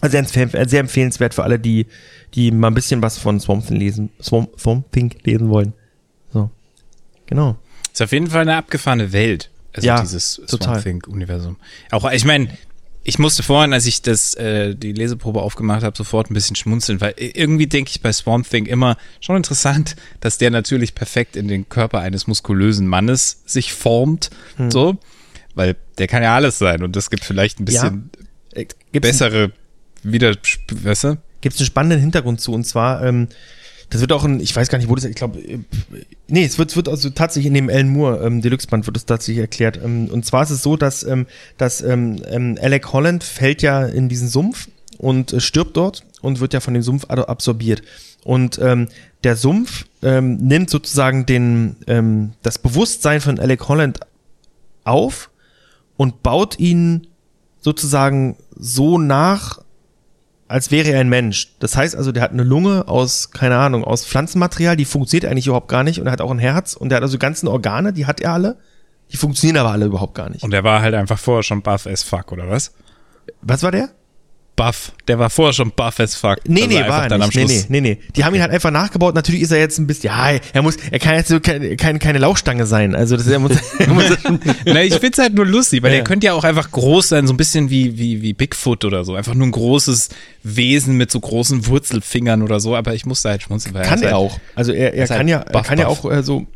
Also 0.00 0.12
sehr, 0.22 0.48
empf- 0.48 0.68
sehr 0.68 0.80
empfehlenswert 0.80 1.34
für 1.34 1.42
alle, 1.44 1.58
die, 1.58 1.86
die 2.34 2.50
mal 2.50 2.68
ein 2.68 2.74
bisschen 2.74 3.02
was 3.02 3.18
von 3.18 3.38
Swamp 3.38 3.66
Thing 3.66 3.76
lesen, 3.76 4.10
Swamp, 4.22 4.58
Swamp 4.58 4.90
Thing 4.92 5.14
lesen 5.24 5.50
wollen. 5.50 5.74
So. 6.32 6.50
Genau. 7.26 7.56
Ist 7.92 8.00
auf 8.02 8.12
jeden 8.12 8.28
Fall 8.28 8.42
eine 8.42 8.56
abgefahrene 8.56 9.12
Welt. 9.12 9.50
Also 9.74 9.86
Ja, 9.86 10.00
dieses 10.00 10.40
total. 10.48 10.80
Swamp 10.80 11.02
Thing-Universum. 11.04 11.56
Auch, 11.90 12.10
ich 12.10 12.24
meine, 12.24 12.48
ich 13.02 13.18
musste 13.18 13.42
vorhin, 13.42 13.72
als 13.72 13.86
ich 13.86 14.02
das, 14.02 14.34
äh, 14.34 14.74
die 14.74 14.92
Leseprobe 14.92 15.40
aufgemacht 15.40 15.82
habe, 15.82 15.96
sofort 15.96 16.30
ein 16.30 16.34
bisschen 16.34 16.54
schmunzeln, 16.56 17.00
weil 17.00 17.14
irgendwie 17.16 17.66
denke 17.66 17.90
ich 17.90 18.02
bei 18.02 18.12
Swamp 18.12 18.48
Thing 18.48 18.66
immer 18.66 18.96
schon 19.20 19.36
interessant, 19.36 19.96
dass 20.20 20.38
der 20.38 20.50
natürlich 20.50 20.94
perfekt 20.94 21.34
in 21.36 21.48
den 21.48 21.68
Körper 21.68 22.00
eines 22.00 22.26
muskulösen 22.26 22.86
Mannes 22.86 23.42
sich 23.46 23.72
formt, 23.72 24.30
Hm. 24.56 24.70
so, 24.70 24.98
weil 25.54 25.76
der 25.98 26.08
kann 26.08 26.22
ja 26.22 26.34
alles 26.34 26.58
sein 26.58 26.82
und 26.82 26.94
das 26.94 27.10
gibt 27.10 27.24
vielleicht 27.24 27.58
ein 27.60 27.64
bisschen 27.64 28.10
Äh, 28.52 28.66
gibt's 28.92 29.08
bessere 29.08 29.52
wieder, 30.02 30.34
weißt 30.70 31.04
du? 31.04 31.18
gibt 31.40 31.54
es 31.54 31.60
einen 31.60 31.66
spannenden 31.66 32.00
Hintergrund 32.00 32.40
zu 32.40 32.52
und 32.52 32.64
zwar, 32.64 33.02
ähm, 33.04 33.28
das 33.90 34.00
wird 34.00 34.12
auch 34.12 34.24
ein, 34.24 34.40
ich 34.40 34.54
weiß 34.54 34.68
gar 34.68 34.78
nicht, 34.78 34.88
wo 34.88 34.94
das, 34.94 35.04
ich 35.04 35.16
glaube, 35.16 35.40
äh, 35.40 35.58
nee, 36.28 36.44
es 36.44 36.58
wird, 36.58 36.70
es 36.70 36.76
wird 36.76 36.88
also 36.88 37.10
tatsächlich 37.10 37.48
in 37.48 37.54
dem 37.54 37.68
Alan 37.68 37.88
Moore 37.88 38.24
ähm, 38.24 38.40
Deluxe-Band 38.40 38.86
wird 38.86 38.96
es 38.96 39.04
tatsächlich 39.04 39.40
erklärt. 39.40 39.80
Ähm, 39.82 40.08
und 40.10 40.24
zwar 40.24 40.44
ist 40.44 40.50
es 40.50 40.62
so, 40.62 40.76
dass, 40.76 41.02
ähm, 41.02 41.26
dass 41.58 41.82
ähm, 41.82 42.22
ähm, 42.28 42.56
Alec 42.62 42.92
Holland 42.92 43.24
fällt 43.24 43.62
ja 43.62 43.84
in 43.84 44.08
diesen 44.08 44.28
Sumpf 44.28 44.68
und 44.98 45.32
äh, 45.32 45.40
stirbt 45.40 45.76
dort 45.76 46.04
und 46.22 46.40
wird 46.40 46.54
ja 46.54 46.60
von 46.60 46.74
dem 46.74 46.84
Sumpf 46.84 47.04
absorbiert. 47.10 47.82
Und 48.22 48.58
ähm, 48.62 48.88
der 49.24 49.34
Sumpf 49.34 49.86
ähm, 50.02 50.36
nimmt 50.36 50.70
sozusagen 50.70 51.26
den, 51.26 51.76
ähm, 51.88 52.32
das 52.42 52.58
Bewusstsein 52.58 53.20
von 53.20 53.40
Alec 53.40 53.68
Holland 53.68 54.00
auf 54.84 55.30
und 55.96 56.22
baut 56.22 56.58
ihn 56.58 57.08
sozusagen 57.60 58.36
so 58.56 58.98
nach, 58.98 59.60
als 60.50 60.72
wäre 60.72 60.90
er 60.90 61.00
ein 61.00 61.08
Mensch. 61.08 61.52
Das 61.60 61.76
heißt 61.76 61.94
also, 61.94 62.10
der 62.10 62.24
hat 62.24 62.32
eine 62.32 62.42
Lunge 62.42 62.88
aus, 62.88 63.30
keine 63.30 63.56
Ahnung, 63.56 63.84
aus 63.84 64.04
Pflanzenmaterial, 64.04 64.76
die 64.76 64.84
funktioniert 64.84 65.30
eigentlich 65.30 65.46
überhaupt 65.46 65.68
gar 65.68 65.84
nicht 65.84 66.00
und 66.00 66.06
er 66.06 66.12
hat 66.12 66.20
auch 66.20 66.30
ein 66.32 66.40
Herz 66.40 66.74
und 66.74 66.90
er 66.90 66.96
hat 66.96 67.02
also 67.04 67.18
ganzen 67.18 67.46
Organe, 67.46 67.92
die 67.92 68.06
hat 68.06 68.20
er 68.20 68.32
alle, 68.32 68.56
die 69.12 69.16
funktionieren 69.16 69.58
aber 69.58 69.70
alle 69.70 69.86
überhaupt 69.86 70.14
gar 70.14 70.28
nicht. 70.28 70.42
Und 70.42 70.50
der 70.50 70.64
war 70.64 70.82
halt 70.82 70.94
einfach 70.94 71.18
vorher 71.20 71.44
schon 71.44 71.62
buff 71.62 71.86
as 71.86 72.02
fuck, 72.02 72.32
oder 72.32 72.50
was? 72.50 72.74
Was 73.42 73.62
war 73.62 73.70
der? 73.70 73.90
Buff. 74.60 74.92
Der 75.08 75.18
war 75.18 75.30
vorher 75.30 75.52
schon 75.52 75.70
buff 75.70 75.98
as 76.00 76.14
fuck. 76.14 76.36
Nee, 76.46 76.62
Also 76.64 76.78
nee, 76.78 76.88
war 76.88 77.02
er 77.04 77.08
dann 77.08 77.20
nicht. 77.20 77.36
am 77.38 77.46
Nee, 77.46 77.64
nee, 77.68 77.80
nee, 77.80 77.94
nee. 77.94 77.98
Die 78.14 78.24
haben 78.24 78.34
ihn 78.34 78.42
halt 78.42 78.50
einfach 78.52 78.70
nachgebaut. 78.70 79.14
Natürlich 79.14 79.40
ist 79.42 79.50
er 79.52 79.58
jetzt 79.58 79.78
ein 79.78 79.86
bisschen, 79.86 80.08
ja, 80.08 80.32
er 80.52 80.62
muss, 80.62 80.76
er 80.90 80.98
kann 80.98 81.14
jetzt 81.14 81.28
so 81.28 81.40
keine, 81.40 81.76
keine, 81.76 81.98
keine 81.98 82.18
Lauchstange 82.18 82.66
sein. 82.66 82.94
Also 82.94 83.16
das, 83.16 83.26
er 83.26 83.38
muss, 83.38 83.52
er 83.78 83.88
muss 83.88 84.04
Na, 84.66 84.82
ich 84.82 84.94
find's 84.96 85.18
halt 85.18 85.34
nur 85.34 85.46
lustig, 85.46 85.82
weil 85.82 85.90
Ja, 85.92 85.96
der 85.98 86.04
könnte 86.04 86.26
ja 86.26 86.34
auch 86.34 86.44
einfach 86.44 86.70
groß 86.70 87.08
sein, 87.08 87.26
so 87.26 87.32
ein 87.32 87.36
bisschen 87.36 87.70
wie, 87.70 87.98
wie, 87.98 88.22
wie 88.22 88.32
Bigfoot 88.34 88.84
oder 88.84 89.04
so. 89.04 89.14
Einfach 89.14 89.34
nur 89.34 89.46
ein 89.46 89.52
großes 89.52 90.10
Wesen 90.42 90.96
mit 90.96 91.10
so 91.10 91.20
großen 91.20 91.66
Wurzelfingern 91.66 92.42
oder 92.42 92.60
so, 92.60 92.76
aber 92.76 92.94
ich 92.94 93.06
musste 93.06 93.30
halt 93.30 93.42
schmunzeln, 93.42 93.74
weil 93.74 93.84
kann 93.84 93.98
ist 94.00 94.04
er 94.04 94.08
halt, 94.12 94.16
auch. 94.16 94.38
Also 94.54 94.72
er, 94.72 94.94
er 94.94 95.04
ist 95.04 95.08
kann 95.08 95.18
halt 95.18 95.28
ja, 95.28 95.38
er 95.40 95.52
buff, 95.52 95.66
kann 95.66 95.78
ja 95.78 95.86
auch 95.86 96.10
äh, 96.10 96.22
so, 96.22 96.46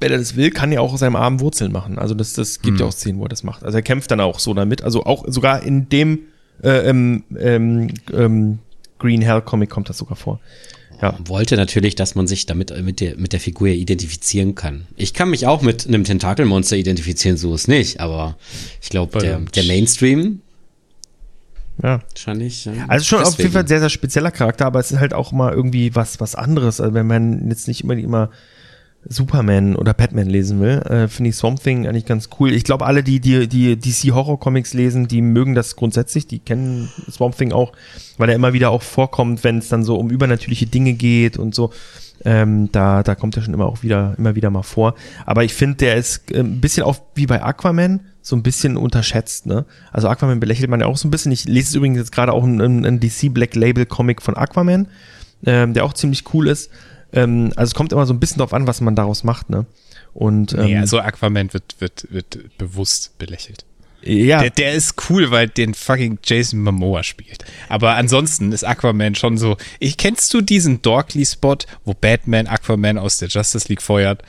wenn 0.00 0.10
er 0.10 0.18
das 0.18 0.34
will, 0.34 0.50
kann 0.50 0.72
er 0.72 0.82
auch 0.82 0.92
aus 0.92 1.00
seinem 1.00 1.14
Arm 1.16 1.38
Wurzeln 1.38 1.70
machen. 1.70 1.98
Also 2.00 2.14
das, 2.14 2.32
das 2.32 2.60
gibt 2.60 2.74
Mhm. 2.74 2.80
ja 2.80 2.86
auch 2.86 2.92
Szenen, 2.92 3.18
wo 3.20 3.24
er 3.24 3.28
das 3.28 3.44
macht. 3.44 3.62
Also 3.64 3.78
er 3.78 3.82
kämpft 3.82 4.10
dann 4.10 4.20
auch 4.20 4.40
so 4.40 4.52
damit. 4.54 4.82
Also 4.82 5.04
auch 5.04 5.24
sogar 5.28 5.62
in 5.62 5.88
dem 5.88 6.18
äh, 6.62 6.88
ähm, 6.88 7.24
ähm, 7.38 7.88
ähm, 8.12 8.58
Green 8.98 9.20
Hell 9.22 9.42
Comic 9.42 9.70
kommt 9.70 9.88
das 9.88 9.98
sogar 9.98 10.16
vor. 10.16 10.40
Ja. 11.00 11.18
wollte 11.26 11.56
natürlich, 11.56 11.96
dass 11.96 12.14
man 12.14 12.28
sich 12.28 12.46
damit 12.46 12.72
mit 12.84 13.00
der, 13.00 13.16
mit 13.16 13.32
der 13.32 13.40
Figur 13.40 13.66
identifizieren 13.66 14.54
kann. 14.54 14.86
Ich 14.96 15.12
kann 15.14 15.30
mich 15.30 15.48
auch 15.48 15.60
mit 15.60 15.84
einem 15.88 16.04
Tentakelmonster 16.04 16.76
identifizieren, 16.76 17.36
so 17.36 17.52
ist 17.56 17.66
nicht, 17.66 17.98
aber 17.98 18.36
ich 18.80 18.88
glaube, 18.88 19.18
der, 19.18 19.40
der 19.40 19.64
Mainstream 19.64 20.42
Ja. 21.82 22.02
wahrscheinlich. 22.08 22.68
äh, 22.68 22.70
Also 22.86 23.04
schon 23.04 23.18
auf 23.18 23.24
deswegen. 23.30 23.42
jeden 23.42 23.52
Fall 23.54 23.62
ein 23.64 23.66
sehr, 23.66 23.80
sehr 23.80 23.88
spezieller 23.88 24.30
Charakter, 24.30 24.64
aber 24.66 24.78
es 24.78 24.92
ist 24.92 25.00
halt 25.00 25.12
auch 25.12 25.32
mal 25.32 25.52
irgendwie 25.52 25.92
was, 25.96 26.20
was 26.20 26.36
anderes. 26.36 26.80
Also 26.80 26.94
wenn 26.94 27.08
man 27.08 27.48
jetzt 27.48 27.66
nicht 27.66 27.82
immer, 27.82 27.94
immer 27.96 28.30
Superman 29.08 29.74
oder 29.74 29.94
Batman 29.94 30.28
lesen 30.28 30.60
will, 30.60 30.78
äh, 30.82 31.08
finde 31.08 31.30
ich 31.30 31.36
Swamp 31.36 31.62
Thing 31.62 31.86
eigentlich 31.86 32.06
ganz 32.06 32.28
cool. 32.38 32.52
Ich 32.52 32.64
glaube, 32.64 32.86
alle, 32.86 33.02
die 33.02 33.20
die, 33.20 33.48
die 33.48 33.76
DC 33.76 34.14
Horror 34.14 34.38
Comics 34.38 34.74
lesen, 34.74 35.08
die 35.08 35.22
mögen 35.22 35.54
das 35.54 35.76
grundsätzlich, 35.76 36.26
die 36.26 36.38
kennen 36.38 36.88
Swamp 37.10 37.36
Thing 37.36 37.52
auch, 37.52 37.72
weil 38.18 38.28
er 38.28 38.36
immer 38.36 38.52
wieder 38.52 38.70
auch 38.70 38.82
vorkommt, 38.82 39.42
wenn 39.44 39.58
es 39.58 39.68
dann 39.68 39.82
so 39.82 39.96
um 39.96 40.10
übernatürliche 40.10 40.66
Dinge 40.66 40.94
geht 40.94 41.36
und 41.36 41.54
so. 41.54 41.72
Ähm, 42.24 42.70
da, 42.70 43.02
da 43.02 43.16
kommt 43.16 43.36
er 43.36 43.42
schon 43.42 43.54
immer 43.54 43.66
auch 43.66 43.82
wieder, 43.82 44.14
immer 44.16 44.36
wieder 44.36 44.50
mal 44.50 44.62
vor. 44.62 44.94
Aber 45.26 45.42
ich 45.42 45.54
finde, 45.54 45.76
der 45.78 45.96
ist 45.96 46.30
äh, 46.30 46.38
ein 46.38 46.60
bisschen 46.60 46.84
auch 46.84 46.96
wie 47.16 47.26
bei 47.26 47.42
Aquaman, 47.42 48.00
so 48.20 48.36
ein 48.36 48.44
bisschen 48.44 48.76
unterschätzt, 48.76 49.46
ne? 49.46 49.64
Also 49.90 50.06
Aquaman 50.06 50.38
belächelt 50.38 50.70
man 50.70 50.78
ja 50.78 50.86
auch 50.86 50.96
so 50.96 51.08
ein 51.08 51.10
bisschen. 51.10 51.32
Ich 51.32 51.46
lese 51.46 51.76
übrigens 51.76 51.98
jetzt 51.98 52.12
gerade 52.12 52.32
auch 52.32 52.44
einen, 52.44 52.86
einen 52.86 53.00
DC 53.00 53.34
Black 53.34 53.56
Label 53.56 53.86
Comic 53.86 54.22
von 54.22 54.36
Aquaman, 54.36 54.86
ähm, 55.44 55.74
der 55.74 55.84
auch 55.84 55.94
ziemlich 55.94 56.32
cool 56.32 56.46
ist. 56.46 56.70
Ähm, 57.12 57.52
also 57.56 57.70
es 57.70 57.74
kommt 57.74 57.92
immer 57.92 58.06
so 58.06 58.14
ein 58.14 58.20
bisschen 58.20 58.38
drauf 58.38 58.52
an, 58.54 58.66
was 58.66 58.80
man 58.80 58.94
daraus 58.96 59.24
macht, 59.24 59.50
ne? 59.50 59.66
Und 60.14 60.52
ähm, 60.54 60.64
Nee, 60.64 60.76
also 60.78 60.98
Aquaman 61.00 61.52
wird, 61.52 61.76
wird, 61.78 62.06
wird 62.10 62.38
bewusst 62.58 63.16
belächelt. 63.18 63.64
ja, 64.02 64.40
Der, 64.40 64.50
der 64.50 64.72
ist 64.72 64.94
cool, 65.08 65.30
weil 65.30 65.48
den 65.48 65.74
fucking 65.74 66.18
Jason 66.24 66.60
Momoa 66.60 67.02
spielt. 67.02 67.44
Aber 67.68 67.94
ansonsten 67.96 68.52
ist 68.52 68.64
Aquaman 68.64 69.14
schon 69.14 69.38
so. 69.38 69.56
Ich 69.78 69.96
kennst 69.96 70.32
du 70.34 70.40
diesen 70.40 70.82
Dorkly-Spot, 70.82 71.56
wo 71.84 71.94
Batman 71.94 72.46
Aquaman 72.46 72.98
aus 72.98 73.18
der 73.18 73.28
Justice 73.28 73.68
League 73.68 73.82
feuert? 73.82 74.22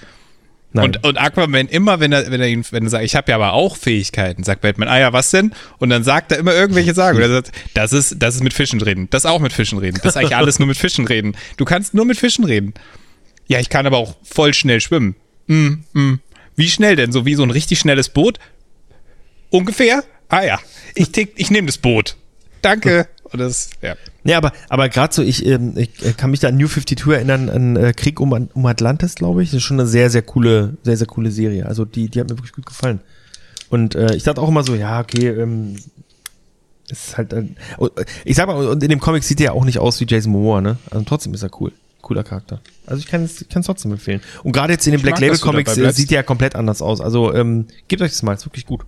Nein. 0.74 0.86
Und, 0.86 1.04
und 1.06 1.18
Aquaman 1.18 1.68
immer, 1.68 2.00
wenn 2.00 2.12
er, 2.12 2.30
wenn 2.32 2.42
er 2.42 2.48
ihn, 2.48 2.66
wenn 2.72 2.84
er 2.84 2.90
sagt, 2.90 3.04
ich 3.06 3.16
habe 3.16 3.32
ja 3.32 3.36
aber 3.38 3.54
auch 3.54 3.78
Fähigkeiten, 3.78 4.44
sagt 4.44 4.62
Batman, 4.62 4.88
ah 4.90 5.00
ja, 5.00 5.14
was 5.14 5.32
denn? 5.32 5.54
Und 5.80 5.90
dann 5.90 6.04
sagt 6.04 6.32
er 6.32 6.40
immer 6.40 6.54
irgendwelche 6.54 6.94
Sagen. 6.94 7.18
Und 7.18 7.24
er 7.24 7.30
sagt, 7.30 7.52
das 7.74 7.94
ist, 7.94 8.16
das 8.20 8.36
ist 8.36 8.44
mit 8.44 8.54
Fischen 8.54 8.82
reden, 8.82 9.08
das 9.10 9.26
auch 9.26 9.40
mit 9.40 9.54
Fischen 9.54 9.78
reden, 9.80 10.00
das 10.04 10.16
ist 10.16 10.18
eigentlich 10.18 10.36
alles 10.36 10.60
nur 10.60 10.68
mit 10.68 10.78
Fischen 10.78 11.06
reden. 11.08 11.36
Du 11.58 11.66
kannst 11.66 11.94
nur 11.94 12.06
mit 12.06 12.18
Fischen 12.18 12.44
reden. 12.44 12.74
Ja, 13.48 13.60
ich 13.60 13.70
kann 13.70 13.86
aber 13.86 13.98
auch 13.98 14.16
voll 14.24 14.54
schnell 14.54 14.82
schwimmen. 14.82 15.16
Mm, 15.48 15.74
mm. 15.94 16.20
Wie 16.56 16.70
schnell 16.70 16.96
denn? 16.96 17.12
So 17.12 17.26
wie 17.26 17.36
so 17.36 17.44
ein 17.44 17.52
richtig 17.52 17.80
schnelles 17.80 18.10
Boot? 18.10 18.40
Ungefähr? 19.50 20.04
Ah 20.30 20.44
ja, 20.44 20.60
ich, 20.96 21.10
tick- 21.10 21.34
ich 21.36 21.52
nehme 21.52 21.68
das 21.68 21.78
Boot. 21.78 22.16
Danke. 22.62 23.08
Das, 23.38 23.72
ja. 23.82 23.96
Ja, 24.24 24.38
aber, 24.38 24.52
aber 24.70 24.90
gerade 24.90 25.14
so, 25.14 25.22
ich, 25.22 25.46
ähm, 25.46 25.74
ich 25.76 26.06
äh, 26.06 26.14
kann 26.14 26.32
mich 26.32 26.40
da 26.40 26.50
an 26.50 26.58
New 26.58 26.68
52 26.68 27.08
erinnern, 27.08 27.50
an 27.50 27.76
äh, 27.76 27.94
Krieg 27.94 28.20
um, 28.20 28.32
um 28.32 28.66
Atlantis, 28.66 29.16
glaube 29.16 29.44
ich. 29.44 29.50
Das 29.50 29.58
ist 29.58 29.64
schon 29.64 29.80
eine 29.80 29.88
sehr, 29.88 30.10
sehr 30.10 30.22
coole, 30.22 30.78
sehr, 30.84 30.98
sehr 30.98 31.08
coole 31.08 31.32
Serie. 31.32 31.66
Also 31.66 31.86
die, 31.86 32.10
die 32.10 32.20
hat 32.20 32.30
mir 32.30 32.38
wirklich 32.38 32.54
gut 32.54 32.66
gefallen. 32.66 33.02
Und 33.70 33.96
äh, 33.96 34.16
ich 34.16 34.24
dachte 34.24 34.42
auch 34.42 34.50
immer 34.50 34.64
so, 34.64 34.76
ja, 34.76 35.00
okay, 35.00 35.30
ähm, 35.30 35.76
ist 36.90 37.18
halt, 37.18 37.34
und, 37.34 37.58
äh, 37.98 38.06
ich 38.24 38.36
sag 38.36 38.48
mal, 38.48 38.68
und 38.68 38.84
in 38.84 38.90
dem 38.90 39.00
Comic 39.00 39.24
sieht 39.24 39.40
er 39.40 39.46
ja 39.46 39.52
auch 39.54 39.66
nicht 39.66 39.80
aus 39.80 40.00
wie 40.00 40.06
Jason 40.08 40.32
Momoa, 40.32 40.62
ne? 40.62 40.78
Also 40.92 41.04
trotzdem 41.06 41.34
ist 41.34 41.44
er 41.44 41.50
cool. 41.60 41.72
Cooler 42.02 42.24
Charakter. 42.24 42.60
Also 42.86 43.00
ich 43.00 43.08
kann 43.08 43.24
es 43.24 43.46
trotzdem 43.66 43.94
empfehlen. 43.94 44.22
Und 44.44 44.52
gerade 44.52 44.74
jetzt 44.74 44.86
in 44.86 44.92
den 44.92 44.98
Ich 44.98 45.04
Black 45.04 45.16
mag, 45.16 45.22
Label 45.22 45.40
Comics 45.40 45.78
äh, 45.78 45.92
sieht 45.94 46.12
er 46.12 46.18
ja 46.18 46.24
komplett 46.24 46.54
anders 46.54 46.82
aus. 46.82 47.00
Also 47.00 47.34
ähm, 47.34 47.68
gebt 47.88 48.02
euch 48.02 48.12
das 48.12 48.22
mal, 48.24 48.34
ist 48.34 48.46
wirklich 48.46 48.66
gut. 48.66 48.82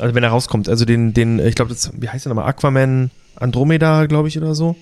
Also 0.00 0.14
wenn 0.14 0.22
er 0.22 0.30
rauskommt, 0.30 0.68
also 0.68 0.84
den, 0.84 1.12
den, 1.12 1.38
ich 1.38 1.54
glaube, 1.54 1.70
das, 1.70 1.92
wie 1.94 2.08
heißt 2.08 2.24
der 2.24 2.30
nochmal? 2.30 2.48
Aquaman 2.48 3.10
Andromeda, 3.36 4.06
glaube 4.06 4.28
ich, 4.28 4.38
oder 4.38 4.54
so. 4.54 4.76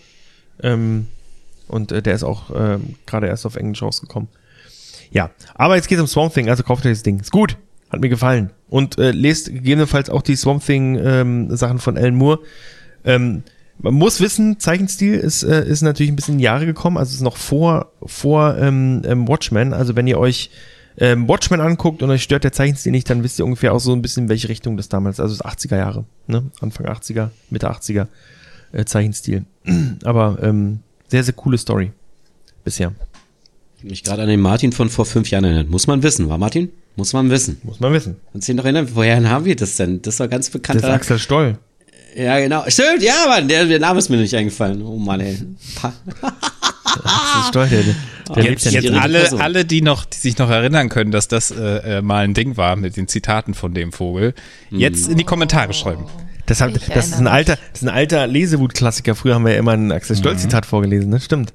Ähm, 0.62 1.06
und 1.68 1.92
äh, 1.92 2.02
der 2.02 2.14
ist 2.14 2.24
auch 2.24 2.50
ähm, 2.54 2.96
gerade 3.06 3.26
erst 3.26 3.46
auf 3.46 3.56
Englisch 3.56 3.82
rausgekommen. 3.82 4.28
Ja, 5.10 5.30
aber 5.54 5.76
jetzt 5.76 5.88
geht's 5.88 6.00
um 6.00 6.06
Swamp 6.06 6.34
Thing, 6.34 6.48
also 6.50 6.62
kauft 6.62 6.84
euch 6.84 6.92
das 6.92 7.02
Ding. 7.02 7.20
Ist 7.20 7.32
gut, 7.32 7.56
hat 7.90 8.00
mir 8.00 8.08
gefallen. 8.08 8.50
Und 8.68 8.98
äh, 8.98 9.10
lest 9.10 9.46
gegebenenfalls 9.46 10.10
auch 10.10 10.22
die 10.22 10.36
Swamp 10.36 10.64
Thing 10.64 10.96
ähm, 10.96 11.56
Sachen 11.56 11.78
von 11.78 11.96
Alan 11.96 12.14
Moore. 12.14 12.40
Ähm, 13.04 13.42
man 13.80 13.94
muss 13.94 14.20
wissen, 14.20 14.58
Zeichenstil 14.58 15.14
ist, 15.14 15.44
äh, 15.44 15.66
ist 15.66 15.82
natürlich 15.82 16.10
ein 16.10 16.16
bisschen 16.16 16.34
in 16.34 16.40
Jahre 16.40 16.66
gekommen, 16.66 16.96
also 16.96 17.14
ist 17.14 17.20
noch 17.20 17.36
vor, 17.36 17.92
vor 18.04 18.56
ähm, 18.58 19.02
ähm, 19.04 19.28
Watchmen. 19.28 19.72
Also 19.72 19.94
wenn 19.94 20.06
ihr 20.06 20.18
euch 20.18 20.50
ähm, 20.98 21.28
Watchmen 21.28 21.60
anguckt 21.60 22.02
und 22.02 22.10
euch 22.10 22.22
stört 22.22 22.44
der 22.44 22.52
Zeichenstil 22.52 22.92
nicht, 22.92 23.08
dann 23.08 23.22
wisst 23.22 23.38
ihr 23.38 23.44
ungefähr 23.44 23.72
auch 23.72 23.78
so 23.80 23.92
ein 23.92 24.02
bisschen, 24.02 24.24
in 24.24 24.28
welche 24.28 24.48
Richtung 24.48 24.76
das 24.76 24.88
damals, 24.88 25.20
also 25.20 25.36
das 25.36 25.44
80er 25.44 25.76
Jahre, 25.76 26.04
ne? 26.26 26.44
Anfang 26.60 26.86
80er, 26.86 27.30
Mitte 27.50 27.70
80er 27.70 28.06
äh, 28.72 28.84
Zeichenstil. 28.84 29.44
Aber 30.04 30.38
ähm, 30.42 30.80
sehr, 31.08 31.24
sehr 31.24 31.34
coole 31.34 31.58
Story 31.58 31.92
bisher. 32.64 32.92
Mich 33.82 34.02
gerade 34.02 34.22
an 34.22 34.28
den 34.28 34.40
Martin 34.40 34.72
von 34.72 34.88
vor 34.88 35.06
fünf 35.06 35.30
Jahren 35.30 35.44
erinnert. 35.44 35.70
Muss 35.70 35.86
man 35.86 36.02
wissen, 36.02 36.28
war 36.28 36.36
Martin? 36.36 36.70
Muss 36.96 37.12
man 37.12 37.30
wissen. 37.30 37.60
Muss 37.62 37.78
man 37.78 37.92
wissen. 37.92 38.16
Kannst 38.32 38.48
du 38.48 38.52
dich 38.52 38.56
noch 38.56 38.64
erinnern? 38.64 38.88
Woher 38.92 39.28
haben 39.30 39.44
wir 39.44 39.54
das 39.54 39.76
denn? 39.76 40.02
Das 40.02 40.18
war 40.18 40.26
ganz 40.26 40.46
Das 40.46 40.48
ist 40.48 40.52
bekannter. 40.60 40.92
Axel 40.92 41.18
Stoll. 41.20 41.58
Ja, 42.16 42.40
genau. 42.40 42.64
Stimmt, 42.66 43.02
ja, 43.02 43.26
Mann, 43.28 43.46
der, 43.46 43.66
der 43.66 43.78
Name 43.78 44.00
ist 44.00 44.08
mir 44.08 44.16
nicht 44.16 44.34
eingefallen. 44.34 44.82
Oh 44.82 44.96
Mann, 44.96 45.20
ey. 45.20 45.38
Pa 47.02 47.10
Axel 47.10 47.48
Stoll, 47.48 47.68
der, 47.68 48.34
der 48.34 48.42
lebt 48.42 48.62
ja 48.62 48.70
Jetzt 48.70 48.92
alle, 48.92 49.18
Person. 49.20 49.40
alle, 49.40 49.64
die 49.64 49.82
noch, 49.82 50.04
die 50.04 50.18
sich 50.18 50.38
noch 50.38 50.50
erinnern 50.50 50.88
können, 50.88 51.10
dass 51.10 51.28
das 51.28 51.50
äh, 51.50 51.98
äh, 51.98 52.02
mal 52.02 52.24
ein 52.24 52.34
Ding 52.34 52.56
war 52.56 52.76
mit 52.76 52.96
den 52.96 53.08
Zitaten 53.08 53.54
von 53.54 53.74
dem 53.74 53.92
Vogel, 53.92 54.34
jetzt 54.70 55.08
in 55.08 55.18
die 55.18 55.24
Kommentare 55.24 55.72
schreiben. 55.72 56.04
Das, 56.46 56.60
hat, 56.60 56.72
das 56.94 57.08
ist 57.08 57.14
ein 57.18 57.26
alter, 57.26 57.56
das 57.72 57.82
ist 57.82 57.88
ein 57.88 57.94
alter 57.94 58.26
Lesewut-Klassiker. 58.26 59.14
Früher 59.14 59.34
haben 59.34 59.44
wir 59.44 59.52
ja 59.52 59.58
immer 59.58 59.72
ein 59.72 59.92
Axel 59.92 60.16
Stoll-Zitat 60.16 60.64
vorgelesen, 60.64 61.10
ne? 61.10 61.20
Stimmt. 61.20 61.52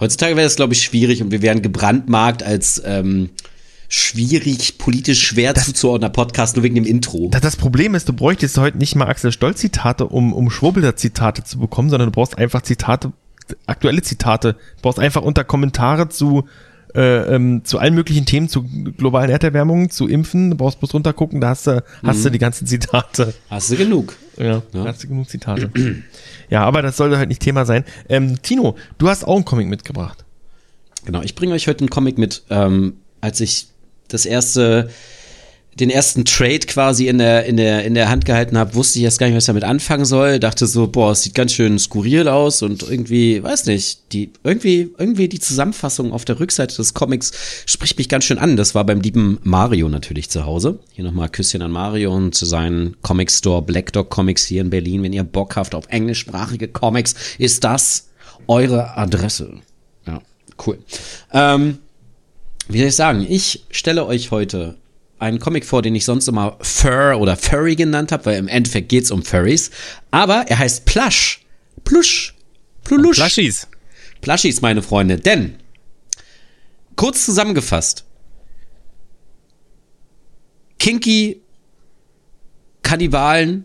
Heutzutage 0.00 0.36
wäre 0.36 0.46
das, 0.46 0.56
glaube 0.56 0.72
ich, 0.74 0.82
schwierig 0.82 1.20
und 1.22 1.30
wir 1.30 1.42
wären 1.42 1.60
gebrandmarkt 1.60 2.42
als 2.42 2.80
ähm, 2.84 3.30
schwierig, 3.88 4.78
politisch 4.78 5.26
schwer 5.26 5.54
zuzuordner 5.54 6.10
Podcast, 6.10 6.56
nur 6.56 6.62
wegen 6.62 6.74
dem 6.74 6.84
Intro. 6.84 7.28
Das, 7.30 7.40
das 7.40 7.56
Problem 7.56 7.94
ist, 7.94 8.08
du 8.08 8.12
bräuchtest 8.12 8.56
heute 8.58 8.78
nicht 8.78 8.94
mal 8.94 9.06
Axel 9.06 9.32
Stoll-Zitate, 9.32 10.06
um, 10.06 10.32
um 10.32 10.50
Schwurbelder-Zitate 10.50 11.44
zu 11.44 11.58
bekommen, 11.58 11.90
sondern 11.90 12.08
du 12.08 12.12
brauchst 12.12 12.38
einfach 12.38 12.62
Zitate, 12.62 13.12
aktuelle 13.66 14.02
Zitate. 14.02 14.54
Du 14.54 14.82
brauchst 14.82 14.98
einfach 14.98 15.22
unter 15.22 15.44
Kommentare 15.44 16.08
zu, 16.08 16.48
äh, 16.94 17.34
ähm, 17.34 17.64
zu 17.64 17.78
allen 17.78 17.94
möglichen 17.94 18.26
Themen, 18.26 18.48
zu 18.48 18.64
globalen 18.64 19.30
Erderwärmung, 19.30 19.90
zu 19.90 20.08
Impfen. 20.08 20.50
Du 20.50 20.56
brauchst 20.56 20.78
bloß 20.80 20.94
runtergucken, 20.94 21.40
da 21.40 21.50
hast 21.50 21.66
du, 21.66 21.82
hast 22.02 22.24
du 22.24 22.30
die 22.30 22.38
ganzen 22.38 22.66
Zitate. 22.66 23.34
Hast 23.50 23.70
du 23.70 23.76
genug? 23.76 24.16
Ja, 24.36 24.62
da 24.72 24.84
hast 24.84 25.04
du 25.04 25.08
genug 25.08 25.28
Zitate. 25.28 25.70
ja, 26.50 26.62
aber 26.62 26.82
das 26.82 26.96
sollte 26.96 27.18
halt 27.18 27.28
nicht 27.28 27.42
Thema 27.42 27.64
sein. 27.64 27.84
Ähm, 28.08 28.40
Tino, 28.42 28.76
du 28.98 29.08
hast 29.08 29.24
auch 29.24 29.36
einen 29.36 29.44
Comic 29.44 29.68
mitgebracht. 29.68 30.24
Genau, 31.04 31.22
ich 31.22 31.34
bringe 31.34 31.54
euch 31.54 31.68
heute 31.68 31.80
einen 31.80 31.90
Comic 31.90 32.18
mit. 32.18 32.42
Ähm, 32.50 32.96
als 33.20 33.40
ich 33.40 33.68
das 34.08 34.26
erste, 34.26 34.90
den 35.78 35.90
ersten 35.90 36.24
Trade 36.24 36.60
quasi 36.60 37.06
in 37.06 37.18
der, 37.18 37.44
in 37.44 37.58
der, 37.58 37.84
in 37.84 37.94
der 37.94 38.08
Hand 38.08 38.24
gehalten 38.24 38.56
habe, 38.56 38.74
wusste 38.74 38.98
ich 38.98 39.04
erst 39.04 39.18
gar 39.18 39.26
nicht, 39.26 39.36
was 39.36 39.44
ich 39.44 39.48
damit 39.48 39.64
anfangen 39.64 40.06
soll. 40.06 40.38
Dachte 40.38 40.66
so, 40.66 40.86
boah, 40.86 41.12
es 41.12 41.22
sieht 41.22 41.34
ganz 41.34 41.52
schön 41.52 41.78
skurril 41.78 42.28
aus 42.28 42.62
und 42.62 42.82
irgendwie, 42.82 43.42
weiß 43.42 43.66
nicht, 43.66 44.12
die, 44.12 44.32
irgendwie, 44.42 44.90
irgendwie 44.96 45.28
die 45.28 45.38
Zusammenfassung 45.38 46.12
auf 46.12 46.24
der 46.24 46.40
Rückseite 46.40 46.76
des 46.76 46.94
Comics 46.94 47.32
spricht 47.66 47.98
mich 47.98 48.08
ganz 48.08 48.24
schön 48.24 48.38
an. 48.38 48.56
Das 48.56 48.74
war 48.74 48.84
beim 48.84 49.00
lieben 49.00 49.38
Mario 49.42 49.90
natürlich 49.90 50.30
zu 50.30 50.46
Hause. 50.46 50.78
Hier 50.92 51.04
nochmal 51.04 51.28
Küsschen 51.28 51.60
an 51.60 51.72
Mario 51.72 52.14
und 52.14 52.34
zu 52.34 52.46
seinen 52.46 52.96
Comic 53.02 53.30
Store 53.30 53.60
Black 53.60 53.92
Dog 53.92 54.08
Comics 54.08 54.46
hier 54.46 54.62
in 54.62 54.70
Berlin. 54.70 55.02
Wenn 55.02 55.12
ihr 55.12 55.24
Bock 55.24 55.56
habt 55.56 55.74
auf 55.74 55.88
englischsprachige 55.88 56.68
Comics, 56.68 57.14
ist 57.38 57.64
das 57.64 58.08
eure 58.46 58.96
Adresse. 58.96 59.60
Ja, 60.06 60.22
cool. 60.66 60.78
Ähm, 61.34 61.78
wie 62.68 62.78
soll 62.78 62.88
ich 62.88 62.96
sagen? 62.96 63.26
Ich 63.28 63.64
stelle 63.70 64.06
euch 64.06 64.30
heute 64.30 64.76
einen 65.18 65.38
Comic 65.38 65.64
vor, 65.64 65.82
den 65.82 65.94
ich 65.94 66.04
sonst 66.04 66.28
immer 66.28 66.58
Fur 66.60 67.16
oder 67.18 67.36
Furry 67.36 67.76
genannt 67.76 68.12
habe, 68.12 68.26
weil 68.26 68.38
im 68.38 68.48
Endeffekt 68.48 68.88
geht's 68.88 69.10
um 69.10 69.22
Furries. 69.22 69.70
Aber 70.10 70.44
er 70.48 70.58
heißt 70.58 70.84
Plush. 70.84 71.40
Plush. 71.84 72.34
Plulusch. 72.84 73.18
Plushies. 73.18 73.66
Plushies, 74.20 74.60
meine 74.60 74.82
Freunde. 74.82 75.16
Denn, 75.16 75.56
kurz 76.96 77.24
zusammengefasst, 77.24 78.04
kinky 80.78 81.40
Kannibalen 82.82 83.64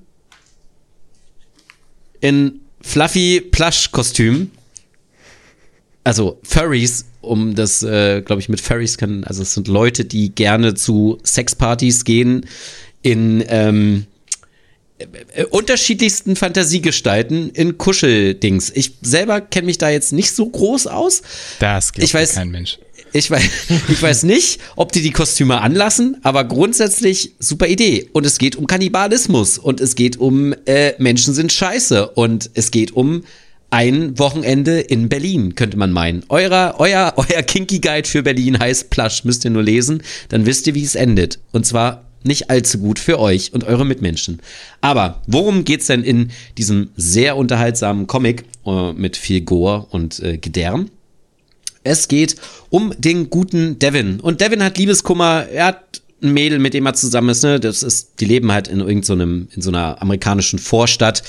in 2.21 2.61
fluffy 2.81 3.41
Plush-Kostüm. 3.41 4.51
Also 6.03 6.39
Furries, 6.43 7.05
um 7.21 7.53
das, 7.55 7.83
äh, 7.83 8.21
glaube 8.21 8.41
ich, 8.41 8.49
mit 8.49 8.59
Furries 8.61 8.97
kann, 8.97 9.23
also 9.23 9.41
es 9.43 9.53
sind 9.53 9.67
Leute, 9.67 10.05
die 10.05 10.33
gerne 10.33 10.73
zu 10.73 11.19
Sexpartys 11.23 12.03
gehen 12.05 12.45
in 13.03 13.43
ähm, 13.47 14.05
äh, 15.35 15.43
unterschiedlichsten 15.45 16.35
Fantasiegestalten 16.35 17.51
in 17.51 17.77
Kuscheldings. 17.77 18.71
Ich 18.73 18.93
selber 19.01 19.41
kenne 19.41 19.67
mich 19.67 19.77
da 19.77 19.89
jetzt 19.89 20.11
nicht 20.13 20.31
so 20.31 20.47
groß 20.49 20.87
aus. 20.87 21.21
Das 21.59 21.93
glaubt 21.93 22.03
Ich 22.05 22.15
weiß- 22.15 22.33
kein 22.33 22.49
Mensch. 22.49 22.79
Ich 23.13 23.29
weiß, 23.29 23.43
ich 23.89 24.01
weiß 24.01 24.23
nicht, 24.23 24.59
ob 24.77 24.91
die 24.93 25.01
die 25.01 25.11
Kostüme 25.11 25.59
anlassen, 25.61 26.17
aber 26.23 26.45
grundsätzlich 26.45 27.33
super 27.39 27.67
Idee. 27.67 28.09
Und 28.13 28.25
es 28.25 28.37
geht 28.37 28.55
um 28.55 28.67
Kannibalismus 28.67 29.57
und 29.57 29.81
es 29.81 29.95
geht 29.95 30.17
um 30.17 30.55
äh, 30.65 30.93
Menschen 30.97 31.33
sind 31.33 31.51
scheiße 31.51 32.07
und 32.11 32.49
es 32.53 32.71
geht 32.71 32.91
um 32.93 33.23
ein 33.71 34.19
Wochenende 34.19 34.79
in 34.81 35.09
Berlin, 35.09 35.55
könnte 35.55 35.77
man 35.77 35.91
meinen. 35.91 36.23
Euer, 36.29 36.75
euer, 36.77 37.13
euer 37.17 37.41
Kinky 37.41 37.79
Guide 37.79 38.07
für 38.07 38.21
Berlin 38.21 38.59
heißt 38.59 38.91
Plush, 38.91 39.23
müsst 39.23 39.43
ihr 39.45 39.51
nur 39.51 39.63
lesen, 39.63 40.03
dann 40.29 40.45
wisst 40.45 40.67
ihr, 40.67 40.75
wie 40.75 40.83
es 40.83 40.95
endet. 40.95 41.39
Und 41.51 41.65
zwar 41.65 42.05
nicht 42.23 42.51
allzu 42.51 42.77
gut 42.77 42.99
für 42.99 43.19
euch 43.19 43.53
und 43.53 43.63
eure 43.63 43.85
Mitmenschen. 43.85 44.41
Aber 44.81 45.21
worum 45.25 45.65
geht's 45.65 45.87
denn 45.87 46.03
in 46.03 46.29
diesem 46.57 46.91
sehr 46.95 47.35
unterhaltsamen 47.35 48.05
Comic 48.05 48.43
äh, 48.65 48.93
mit 48.93 49.17
viel 49.17 49.41
Gore 49.41 49.87
und 49.89 50.19
äh, 50.19 50.37
Gedärm? 50.37 50.89
Es 51.83 52.07
geht 52.07 52.35
um 52.69 52.93
den 52.97 53.31
guten 53.31 53.79
Devin. 53.79 54.19
Und 54.19 54.41
Devin 54.41 54.63
hat 54.63 54.77
Liebeskummer. 54.77 55.47
Er 55.51 55.65
hat 55.67 56.01
ein 56.23 56.33
Mädel, 56.33 56.59
mit 56.59 56.73
dem 56.73 56.85
er 56.85 56.93
zusammen 56.93 57.29
ist. 57.29 57.43
Ne? 57.43 57.59
Das 57.59 57.83
ist, 57.83 58.19
die 58.19 58.25
leben 58.25 58.51
halt 58.51 58.67
in 58.67 58.79
irgendeinem, 58.79 59.47
so 59.49 59.55
in 59.55 59.61
so 59.61 59.69
einer 59.69 60.01
amerikanischen 60.01 60.59
Vorstadt. 60.59 61.23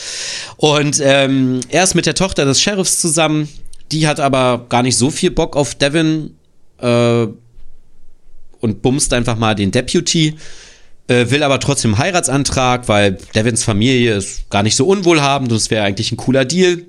Und 0.56 1.00
ähm, 1.02 1.60
er 1.68 1.84
ist 1.84 1.94
mit 1.94 2.06
der 2.06 2.14
Tochter 2.14 2.44
des 2.44 2.60
Sheriffs 2.60 3.00
zusammen. 3.00 3.48
die 3.90 4.06
hat 4.06 4.20
aber 4.20 4.66
gar 4.68 4.82
nicht 4.82 4.96
so 4.96 5.10
viel 5.10 5.30
Bock 5.30 5.56
auf 5.56 5.74
Devin 5.74 6.34
äh, 6.78 7.26
und 8.60 8.82
bumst 8.82 9.12
einfach 9.12 9.36
mal 9.36 9.54
den 9.54 9.70
Deputy. 9.70 10.36
Äh, 11.08 11.30
will 11.30 11.42
aber 11.42 11.58
trotzdem 11.60 11.94
einen 11.94 12.02
Heiratsantrag, 12.02 12.88
weil 12.88 13.18
Devins 13.34 13.64
Familie 13.64 14.16
ist 14.16 14.48
gar 14.50 14.62
nicht 14.62 14.76
so 14.76 14.86
unwohlhabend 14.86 15.50
und 15.50 15.56
es 15.56 15.70
wäre 15.70 15.84
eigentlich 15.84 16.12
ein 16.12 16.16
cooler 16.16 16.44
Deal. 16.44 16.84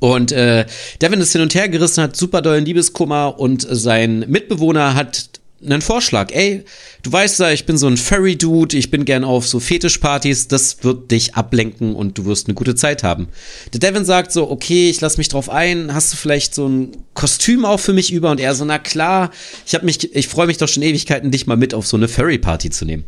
Und 0.00 0.32
äh, 0.32 0.66
Devin 1.00 1.20
ist 1.20 1.32
hin 1.32 1.40
und 1.40 1.54
her 1.54 1.68
gerissen, 1.68 2.02
hat 2.02 2.16
super 2.16 2.42
dollen 2.42 2.64
Liebeskummer 2.64 3.38
und 3.38 3.66
sein 3.68 4.24
Mitbewohner 4.28 4.94
hat 4.94 5.35
einen 5.64 5.80
Vorschlag. 5.80 6.32
Ey, 6.32 6.64
du 7.02 7.12
weißt 7.12 7.40
ja, 7.40 7.50
ich 7.50 7.64
bin 7.64 7.78
so 7.78 7.86
ein 7.86 7.96
Furry-Dude, 7.96 8.76
ich 8.76 8.90
bin 8.90 9.04
gern 9.04 9.24
auf 9.24 9.48
so 9.48 9.58
Fetischpartys, 9.58 10.48
das 10.48 10.84
wird 10.84 11.10
dich 11.10 11.34
ablenken 11.34 11.94
und 11.94 12.18
du 12.18 12.26
wirst 12.26 12.46
eine 12.46 12.54
gute 12.54 12.74
Zeit 12.74 13.02
haben. 13.02 13.28
Der 13.72 13.80
Devin 13.80 14.04
sagt 14.04 14.32
so, 14.32 14.50
okay, 14.50 14.90
ich 14.90 15.00
lass 15.00 15.18
mich 15.18 15.28
drauf 15.28 15.48
ein, 15.48 15.94
hast 15.94 16.12
du 16.12 16.16
vielleicht 16.16 16.54
so 16.54 16.68
ein 16.68 16.92
Kostüm 17.14 17.64
auch 17.64 17.80
für 17.80 17.92
mich 17.92 18.12
über? 18.12 18.30
Und 18.30 18.40
er 18.40 18.54
so, 18.54 18.64
na 18.64 18.78
klar, 18.78 19.30
ich 19.66 19.74
hab 19.74 19.82
mich, 19.82 20.14
ich 20.14 20.28
freue 20.28 20.46
mich 20.46 20.58
doch 20.58 20.68
schon 20.68 20.82
Ewigkeiten, 20.82 21.30
dich 21.30 21.46
mal 21.46 21.56
mit 21.56 21.74
auf 21.74 21.86
so 21.86 21.96
eine 21.96 22.08
Furry-Party 22.08 22.70
zu 22.70 22.84
nehmen. 22.84 23.04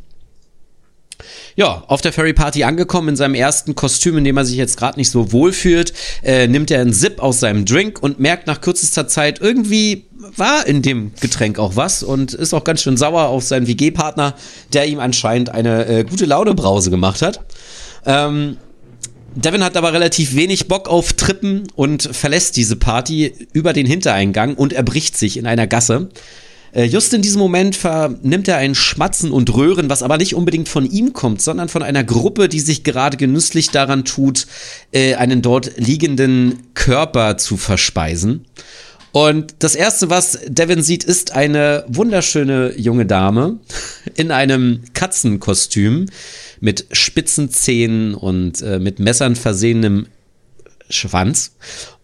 Ja, 1.56 1.84
auf 1.88 2.00
der 2.00 2.12
Furry 2.12 2.32
Party 2.32 2.64
angekommen 2.64 3.10
in 3.10 3.16
seinem 3.16 3.34
ersten 3.34 3.74
Kostüm, 3.74 4.18
in 4.18 4.24
dem 4.24 4.36
er 4.36 4.44
sich 4.44 4.56
jetzt 4.56 4.76
gerade 4.76 4.98
nicht 4.98 5.10
so 5.10 5.32
wohl 5.32 5.52
fühlt, 5.52 5.92
äh, 6.22 6.46
nimmt 6.46 6.70
er 6.70 6.80
einen 6.80 6.92
Sip 6.92 7.20
aus 7.20 7.40
seinem 7.40 7.64
Drink 7.64 8.02
und 8.02 8.20
merkt 8.20 8.46
nach 8.46 8.60
kürzester 8.60 9.08
Zeit, 9.08 9.40
irgendwie 9.40 10.06
war 10.36 10.66
in 10.66 10.82
dem 10.82 11.12
Getränk 11.20 11.58
auch 11.58 11.76
was 11.76 12.02
und 12.02 12.34
ist 12.34 12.54
auch 12.54 12.64
ganz 12.64 12.82
schön 12.82 12.96
sauer 12.96 13.28
auf 13.28 13.44
seinen 13.44 13.66
WG-Partner, 13.66 14.34
der 14.72 14.86
ihm 14.86 15.00
anscheinend 15.00 15.50
eine 15.50 15.86
äh, 15.86 16.04
gute 16.04 16.26
Laune-Brause 16.26 16.90
gemacht 16.90 17.22
hat. 17.22 17.40
Ähm, 18.06 18.56
Devin 19.34 19.62
hat 19.62 19.76
aber 19.76 19.92
relativ 19.92 20.34
wenig 20.34 20.68
Bock 20.68 20.88
auf 20.88 21.12
Trippen 21.12 21.64
und 21.76 22.02
verlässt 22.02 22.56
diese 22.56 22.76
Party 22.76 23.32
über 23.52 23.72
den 23.72 23.86
Hintereingang 23.86 24.54
und 24.54 24.72
erbricht 24.72 25.16
sich 25.16 25.36
in 25.36 25.46
einer 25.46 25.66
Gasse. 25.66 26.08
Äh, 26.72 26.84
just 26.84 27.14
in 27.14 27.22
diesem 27.22 27.38
Moment 27.38 27.76
vernimmt 27.76 28.48
er 28.48 28.56
ein 28.56 28.74
Schmatzen 28.74 29.30
und 29.30 29.54
Röhren, 29.54 29.88
was 29.88 30.02
aber 30.02 30.18
nicht 30.18 30.34
unbedingt 30.34 30.68
von 30.68 30.84
ihm 30.84 31.12
kommt, 31.12 31.40
sondern 31.42 31.68
von 31.68 31.82
einer 31.82 32.04
Gruppe, 32.04 32.48
die 32.48 32.60
sich 32.60 32.84
gerade 32.84 33.16
genüsslich 33.16 33.70
daran 33.70 34.04
tut, 34.04 34.46
äh, 34.92 35.14
einen 35.14 35.42
dort 35.42 35.78
liegenden 35.78 36.58
Körper 36.74 37.36
zu 37.38 37.56
verspeisen. 37.56 38.44
Und 39.12 39.56
das 39.60 39.74
erste, 39.74 40.10
was 40.10 40.38
Devin 40.46 40.82
sieht, 40.82 41.02
ist 41.02 41.32
eine 41.32 41.84
wunderschöne 41.88 42.74
junge 42.76 43.06
Dame 43.06 43.58
in 44.14 44.30
einem 44.30 44.82
Katzenkostüm 44.92 46.06
mit 46.60 46.86
spitzen 46.92 47.50
Zähnen 47.50 48.14
und 48.14 48.60
äh, 48.62 48.78
mit 48.78 48.98
Messern 48.98 49.36
versehenem 49.36 50.06
Schwanz. 50.90 51.56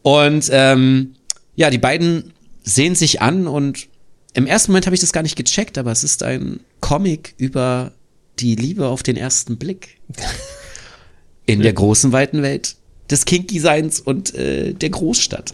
Und 0.02 0.48
ähm, 0.50 1.14
ja, 1.56 1.70
die 1.70 1.78
beiden 1.78 2.32
sehen 2.62 2.94
sich 2.94 3.20
an 3.20 3.46
und 3.46 3.88
im 4.34 4.46
ersten 4.46 4.72
Moment 4.72 4.86
habe 4.86 4.94
ich 4.94 5.00
das 5.00 5.12
gar 5.12 5.22
nicht 5.22 5.36
gecheckt, 5.36 5.78
aber 5.78 5.92
es 5.92 6.04
ist 6.04 6.22
ein 6.22 6.60
Comic 6.80 7.34
über 7.38 7.92
die 8.38 8.56
Liebe 8.56 8.86
auf 8.86 9.02
den 9.02 9.16
ersten 9.16 9.56
Blick. 9.56 9.98
In 11.46 11.60
der 11.62 11.72
großen, 11.72 12.12
weiten 12.12 12.42
Welt 12.42 12.76
des 13.10 13.26
Kinky-Seins 13.26 14.00
und 14.00 14.34
äh, 14.34 14.72
der 14.72 14.90
Großstadt. 14.90 15.52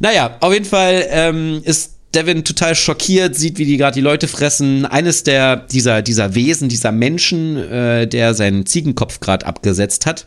Naja, 0.00 0.36
auf 0.40 0.52
jeden 0.52 0.66
Fall 0.66 1.06
ähm, 1.08 1.62
ist 1.64 1.94
Devin 2.14 2.44
total 2.44 2.74
schockiert, 2.74 3.36
sieht, 3.36 3.58
wie 3.58 3.64
die 3.64 3.76
gerade 3.76 3.94
die 3.94 4.00
Leute 4.00 4.28
fressen. 4.28 4.84
Eines 4.84 5.22
der 5.22 5.56
dieser 5.56 6.02
dieser 6.02 6.34
Wesen, 6.34 6.68
dieser 6.68 6.92
Menschen, 6.92 7.56
äh, 7.56 8.06
der 8.06 8.34
seinen 8.34 8.66
Ziegenkopf 8.66 9.20
gerade 9.20 9.46
abgesetzt 9.46 10.06
hat, 10.06 10.26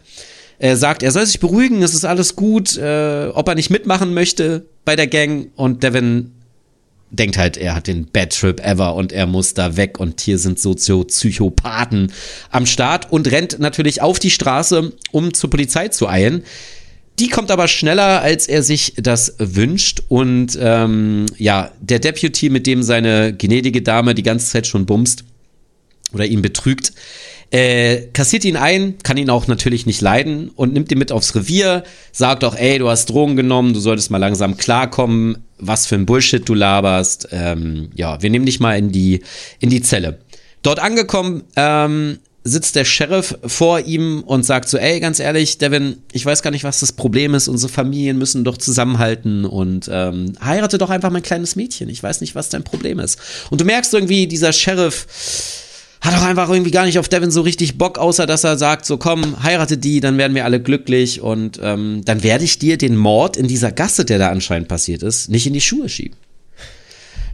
äh, 0.59 0.75
sagt, 0.75 1.03
er 1.03 1.11
soll 1.11 1.25
sich 1.25 1.39
beruhigen, 1.39 1.83
es 1.83 1.93
ist 1.93 2.05
alles 2.05 2.35
gut, 2.35 2.77
äh, 2.77 3.27
ob 3.33 3.47
er 3.47 3.55
nicht 3.55 3.69
mitmachen 3.69 4.13
möchte 4.13 4.65
bei 4.85 4.95
der 4.95 5.07
Gang. 5.07 5.51
Und 5.55 5.83
Devin 5.83 6.31
denkt 7.13 7.37
halt, 7.37 7.57
er 7.57 7.75
hat 7.75 7.87
den 7.87 8.07
Bad 8.07 8.37
Trip 8.37 8.59
ever 8.59 8.95
und 8.95 9.11
er 9.11 9.27
muss 9.27 9.53
da 9.53 9.77
weg 9.77 9.99
und 9.99 10.19
hier 10.19 10.37
sind 10.37 10.59
Soziopsychopathen 10.59 12.11
am 12.49 12.65
Start 12.65 13.11
und 13.11 13.31
rennt 13.31 13.59
natürlich 13.59 14.01
auf 14.01 14.19
die 14.19 14.31
Straße, 14.31 14.91
um 15.11 15.33
zur 15.33 15.49
Polizei 15.49 15.87
zu 15.87 16.09
eilen. 16.09 16.43
Die 17.19 17.29
kommt 17.29 17.51
aber 17.51 17.67
schneller, 17.67 18.21
als 18.21 18.47
er 18.47 18.63
sich 18.63 18.95
das 18.97 19.35
wünscht. 19.37 20.01
Und 20.09 20.57
ähm, 20.59 21.27
ja, 21.37 21.71
der 21.79 21.99
Deputy, 21.99 22.49
mit 22.49 22.65
dem 22.65 22.81
seine 22.81 23.35
gnädige 23.37 23.83
Dame 23.83 24.15
die 24.15 24.23
ganze 24.23 24.47
Zeit 24.47 24.65
schon 24.65 24.87
bumst 24.87 25.23
oder 26.11 26.25
ihn 26.25 26.41
betrügt, 26.41 26.93
äh, 27.51 28.07
kassiert 28.13 28.45
ihn 28.45 28.57
ein, 28.57 28.95
kann 29.03 29.17
ihn 29.17 29.29
auch 29.29 29.45
natürlich 29.45 29.85
nicht 29.85 30.01
leiden 30.01 30.49
und 30.55 30.73
nimmt 30.73 30.91
ihn 30.91 30.97
mit 30.97 31.11
aufs 31.11 31.35
Revier, 31.35 31.83
sagt 32.11 32.43
auch, 32.43 32.55
ey, 32.55 32.79
du 32.79 32.89
hast 32.89 33.11
Drogen 33.11 33.35
genommen, 33.35 33.75
du 33.75 33.79
solltest 33.79 34.09
mal 34.09 34.17
langsam 34.17 34.57
klarkommen, 34.57 35.37
was 35.67 35.85
für 35.85 35.95
ein 35.95 36.05
Bullshit 36.05 36.47
du 36.47 36.53
laberst. 36.53 37.27
Ähm, 37.31 37.89
ja, 37.95 38.21
wir 38.21 38.29
nehmen 38.29 38.45
dich 38.45 38.59
mal 38.59 38.77
in 38.77 38.91
die, 38.91 39.21
in 39.59 39.69
die 39.69 39.81
Zelle. 39.81 40.19
Dort 40.61 40.79
angekommen, 40.79 41.43
ähm, 41.55 42.19
sitzt 42.43 42.75
der 42.75 42.85
Sheriff 42.85 43.37
vor 43.45 43.79
ihm 43.79 44.21
und 44.25 44.43
sagt 44.43 44.67
so, 44.67 44.77
ey, 44.77 44.99
ganz 44.99 45.19
ehrlich, 45.19 45.57
Devin, 45.59 45.97
ich 46.11 46.25
weiß 46.25 46.41
gar 46.41 46.51
nicht, 46.51 46.65
was 46.65 46.81
das 46.81 46.91
Problem 46.91 47.33
ist. 47.33 47.47
Unsere 47.47 47.71
Familien 47.71 48.17
müssen 48.17 48.43
doch 48.43 48.57
zusammenhalten 48.57 49.45
und 49.45 49.89
ähm, 49.91 50.33
heirate 50.43 50.77
doch 50.77 50.89
einfach 50.89 51.09
mein 51.09 51.23
kleines 51.23 51.55
Mädchen. 51.55 51.87
Ich 51.89 52.03
weiß 52.03 52.21
nicht, 52.21 52.35
was 52.35 52.49
dein 52.49 52.63
Problem 52.63 52.99
ist. 52.99 53.17
Und 53.49 53.61
du 53.61 53.65
merkst 53.65 53.93
irgendwie, 53.93 54.27
dieser 54.27 54.51
Sheriff 54.51 55.07
hat 56.03 56.15
auch 56.15 56.23
einfach 56.23 56.49
irgendwie 56.49 56.71
gar 56.71 56.85
nicht 56.85 56.99
auf 56.99 57.07
Devin 57.07 57.31
so 57.31 57.41
richtig 57.41 57.77
Bock, 57.77 57.97
außer 57.97 58.25
dass 58.25 58.43
er 58.43 58.57
sagt, 58.57 58.85
so 58.85 58.97
komm, 58.97 59.41
heirate 59.41 59.77
die, 59.77 60.01
dann 60.01 60.17
werden 60.17 60.35
wir 60.35 60.43
alle 60.43 60.61
glücklich 60.61 61.21
und 61.21 61.59
ähm, 61.63 62.01
dann 62.03 62.23
werde 62.23 62.43
ich 62.43 62.59
dir 62.59 62.77
den 62.77 62.97
Mord 62.97 63.37
in 63.37 63.47
dieser 63.47 63.71
Gasse, 63.71 64.03
der 64.03 64.19
da 64.19 64.29
anscheinend 64.29 64.67
passiert 64.67 65.01
ist, 65.01 65.29
nicht 65.29 65.47
in 65.47 65.53
die 65.53 65.61
Schuhe 65.61 65.87
schieben. 65.87 66.17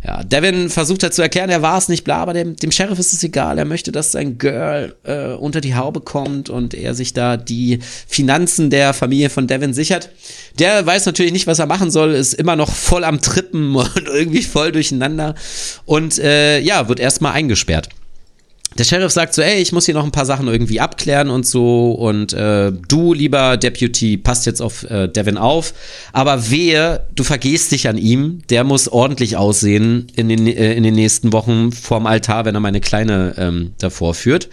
Ja, 0.06 0.24
Devin 0.24 0.70
versucht 0.70 1.04
halt 1.04 1.14
zu 1.14 1.22
erklären, 1.22 1.50
er 1.50 1.62
war 1.62 1.78
es 1.78 1.90
nicht, 1.90 2.06
bla, 2.06 2.18
aber 2.18 2.34
dem, 2.34 2.56
dem 2.56 2.72
Sheriff 2.72 3.00
ist 3.00 3.12
es 3.12 3.22
egal. 3.24 3.58
Er 3.58 3.66
möchte, 3.66 3.92
dass 3.92 4.14
sein 4.14 4.38
Girl 4.38 4.96
äh, 5.04 5.34
unter 5.34 5.60
die 5.60 5.76
Haube 5.76 6.00
kommt 6.00 6.50
und 6.50 6.74
er 6.74 6.94
sich 6.94 7.12
da 7.12 7.36
die 7.36 7.80
Finanzen 8.08 8.70
der 8.70 8.94
Familie 8.94 9.30
von 9.30 9.48
Devin 9.48 9.74
sichert. 9.74 10.10
Der 10.58 10.86
weiß 10.86 11.06
natürlich 11.06 11.34
nicht, 11.34 11.48
was 11.48 11.60
er 11.60 11.66
machen 11.66 11.92
soll, 11.92 12.14
ist 12.14 12.34
immer 12.34 12.56
noch 12.56 12.72
voll 12.72 13.04
am 13.04 13.20
Trippen 13.20 13.76
und 13.76 14.08
irgendwie 14.08 14.44
voll 14.44 14.72
durcheinander 14.72 15.36
und 15.86 16.18
äh, 16.20 16.60
ja, 16.60 16.88
wird 16.88 17.02
erstmal 17.02 17.34
eingesperrt 17.34 17.90
der 18.80 18.86
Sheriff 18.86 19.12
sagt 19.12 19.34
so, 19.34 19.42
ey, 19.42 19.62
ich 19.62 19.74
muss 19.74 19.86
hier 19.86 19.94
noch 19.94 20.06
ein 20.06 20.12
paar 20.12 20.26
Sachen 20.26 20.48
irgendwie 20.48 20.80
abklären 20.80 21.30
und 21.30 21.46
so 21.46 21.92
und 21.92 22.32
äh, 22.32 22.72
du, 22.72 23.14
lieber 23.14 23.58
Deputy, 23.58 24.16
passt 24.16 24.46
jetzt 24.46 24.62
auf 24.62 24.90
äh, 24.90 25.10
Devin 25.10 25.38
auf, 25.38 25.74
aber 26.14 26.50
wehe, 26.50 27.06
du 27.14 27.26
vergehst 27.26 27.74
dich 27.74 27.90
an 27.90 27.98
ihm, 27.98 28.42
der 28.50 28.64
muss 28.64 28.88
ordentlich 28.88 29.36
aussehen 29.36 30.08
in 30.16 30.30
den, 30.30 30.48
äh, 30.48 30.74
in 30.74 30.84
den 30.84 30.96
nächsten 30.96 31.34
Wochen 31.34 31.74
vorm 31.74 32.06
Altar, 32.06 32.46
wenn 32.46 32.56
er 32.56 32.62
meine 32.62 32.80
Kleine 32.80 33.36
ähm, 33.38 33.74
davor 33.80 34.14
führt. 34.14 34.48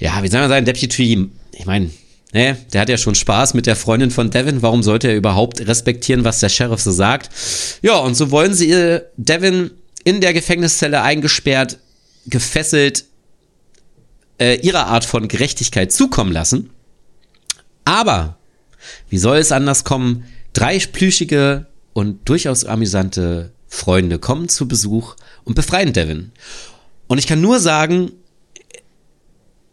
Ja, 0.00 0.22
wie 0.24 0.28
soll 0.28 0.40
man 0.40 0.50
sagen, 0.50 0.66
Deputy, 0.66 1.28
ich 1.52 1.66
meine, 1.66 1.90
ne, 2.32 2.56
der 2.72 2.80
hat 2.80 2.88
ja 2.88 2.98
schon 2.98 3.14
Spaß 3.14 3.54
mit 3.54 3.66
der 3.66 3.76
Freundin 3.76 4.10
von 4.10 4.30
Devin, 4.30 4.60
warum 4.62 4.82
sollte 4.82 5.06
er 5.06 5.16
überhaupt 5.16 5.64
respektieren, 5.66 6.24
was 6.24 6.40
der 6.40 6.48
Sheriff 6.48 6.80
so 6.80 6.90
sagt? 6.90 7.30
Ja, 7.80 7.98
und 7.98 8.16
so 8.16 8.32
wollen 8.32 8.54
sie 8.54 8.72
äh, 8.72 9.02
Devin 9.16 9.70
in 10.02 10.20
der 10.20 10.32
Gefängniszelle 10.32 11.00
eingesperrt, 11.02 11.78
gefesselt, 12.26 13.04
äh, 14.38 14.60
ihrer 14.60 14.86
Art 14.86 15.04
von 15.04 15.28
Gerechtigkeit 15.28 15.92
zukommen 15.92 16.32
lassen. 16.32 16.70
Aber, 17.84 18.38
wie 19.08 19.18
soll 19.18 19.38
es 19.38 19.52
anders 19.52 19.84
kommen? 19.84 20.24
Drei 20.52 20.78
plüschige 20.78 21.66
und 21.92 22.28
durchaus 22.28 22.64
amüsante 22.64 23.52
Freunde 23.68 24.18
kommen 24.18 24.48
zu 24.48 24.68
Besuch 24.68 25.16
und 25.44 25.54
befreien 25.54 25.92
Devin. 25.92 26.32
Und 27.06 27.18
ich 27.18 27.26
kann 27.26 27.40
nur 27.40 27.60
sagen, 27.60 28.12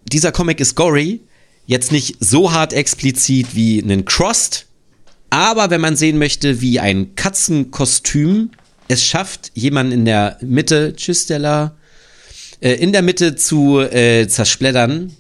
dieser 0.06 0.32
Comic 0.32 0.60
ist 0.60 0.76
gory, 0.76 1.22
jetzt 1.66 1.92
nicht 1.92 2.18
so 2.20 2.52
hart 2.52 2.74
explizit 2.74 3.56
wie 3.56 3.82
einen 3.82 4.06
Crossed, 4.06 4.68
aber 5.30 5.70
wenn 5.70 5.82
man 5.82 5.96
sehen 5.96 6.18
möchte, 6.20 6.62
wie 6.62 6.80
ein 6.80 7.16
Katzenkostüm 7.16 8.52
es 8.88 9.04
schafft, 9.04 9.52
jemanden 9.56 9.92
in 9.92 10.06
der 10.06 10.38
Mitte, 10.42 10.94
tschüss 10.96 11.24
Stella, 11.24 11.76
äh, 12.64 12.76
in 12.76 12.94
der 12.94 13.02
Mitte 13.02 13.36
zu 13.36 13.82
äh, 13.82 14.28
zersplättern, 14.28 15.12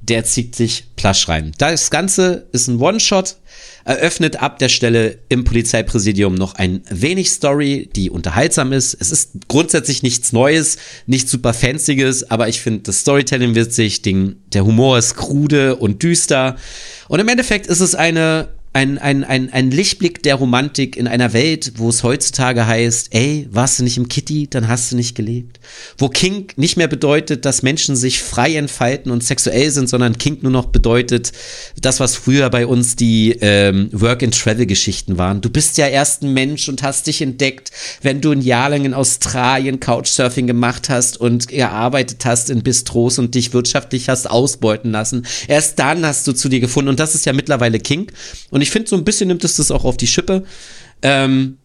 der 0.00 0.24
zieht 0.24 0.56
sich 0.56 0.84
plasch 0.96 1.28
rein. 1.28 1.52
Das 1.58 1.90
Ganze 1.90 2.48
ist 2.50 2.66
ein 2.66 2.80
One-Shot, 2.80 3.36
eröffnet 3.84 4.42
ab 4.42 4.58
der 4.58 4.68
Stelle 4.68 5.18
im 5.28 5.44
Polizeipräsidium 5.44 6.34
noch 6.34 6.56
ein 6.56 6.82
wenig 6.90 7.30
Story, 7.30 7.88
die 7.94 8.10
unterhaltsam 8.10 8.72
ist. 8.72 8.96
Es 8.98 9.12
ist 9.12 9.30
grundsätzlich 9.46 10.02
nichts 10.02 10.32
Neues, 10.32 10.76
nichts 11.06 11.30
super 11.30 11.54
Fancyes, 11.54 12.28
aber 12.30 12.48
ich 12.48 12.60
finde 12.60 12.80
das 12.80 13.00
Storytelling 13.00 13.54
witzig, 13.54 14.02
Ding, 14.02 14.36
der 14.52 14.64
Humor 14.64 14.98
ist 14.98 15.14
krude 15.14 15.76
und 15.76 16.02
düster. 16.02 16.56
Und 17.06 17.20
im 17.20 17.28
Endeffekt 17.28 17.68
ist 17.68 17.80
es 17.80 17.94
eine 17.94 18.48
ein, 18.74 18.96
ein, 18.98 19.22
ein, 19.22 19.52
ein 19.52 19.70
Lichtblick 19.70 20.22
der 20.22 20.36
Romantik 20.36 20.96
in 20.96 21.06
einer 21.06 21.34
Welt, 21.34 21.72
wo 21.76 21.90
es 21.90 22.02
heutzutage 22.02 22.66
heißt, 22.66 23.08
ey, 23.10 23.46
warst 23.50 23.78
du 23.78 23.84
nicht 23.84 23.98
im 23.98 24.08
Kitty, 24.08 24.48
dann 24.48 24.66
hast 24.66 24.90
du 24.90 24.96
nicht 24.96 25.14
gelebt. 25.14 25.60
Wo 25.98 26.08
Kink 26.08 26.56
nicht 26.56 26.78
mehr 26.78 26.88
bedeutet, 26.88 27.44
dass 27.44 27.62
Menschen 27.62 27.96
sich 27.96 28.22
frei 28.22 28.56
entfalten 28.56 29.12
und 29.12 29.22
sexuell 29.22 29.70
sind, 29.70 29.90
sondern 29.90 30.16
Kink 30.16 30.42
nur 30.42 30.52
noch 30.52 30.66
bedeutet, 30.66 31.32
das, 31.82 32.00
was 32.00 32.16
früher 32.16 32.48
bei 32.48 32.66
uns 32.66 32.96
die 32.96 33.36
ähm, 33.42 33.90
Work-and-Travel-Geschichten 33.92 35.18
waren. 35.18 35.42
Du 35.42 35.50
bist 35.50 35.76
ja 35.76 35.86
erst 35.86 36.22
ein 36.22 36.32
Mensch 36.32 36.66
und 36.70 36.82
hast 36.82 37.08
dich 37.08 37.20
entdeckt, 37.20 37.72
wenn 38.00 38.22
du 38.22 38.32
ein 38.32 38.40
Jahr 38.40 38.70
lang 38.70 38.86
in 38.86 38.94
Australien 38.94 39.80
Couchsurfing 39.80 40.46
gemacht 40.46 40.88
hast 40.88 41.18
und 41.18 41.48
gearbeitet 41.48 42.24
hast 42.24 42.48
in 42.48 42.62
Bistros 42.62 43.18
und 43.18 43.34
dich 43.34 43.52
wirtschaftlich 43.52 44.08
hast 44.08 44.30
ausbeuten 44.30 44.92
lassen. 44.92 45.26
Erst 45.46 45.78
dann 45.78 46.06
hast 46.06 46.26
du 46.26 46.32
zu 46.32 46.48
dir 46.48 46.60
gefunden 46.60 46.88
und 46.88 46.98
das 46.98 47.14
ist 47.14 47.26
ja 47.26 47.34
mittlerweile 47.34 47.78
Kink. 47.78 48.12
Und 48.48 48.61
ich 48.62 48.70
finde, 48.70 48.88
so 48.88 48.96
ein 48.96 49.04
bisschen 49.04 49.28
nimmt 49.28 49.44
es 49.44 49.56
das 49.56 49.70
auch 49.70 49.84
auf 49.84 49.96
die 49.96 50.06
Schippe. 50.06 50.44
Ähm, 51.02 51.58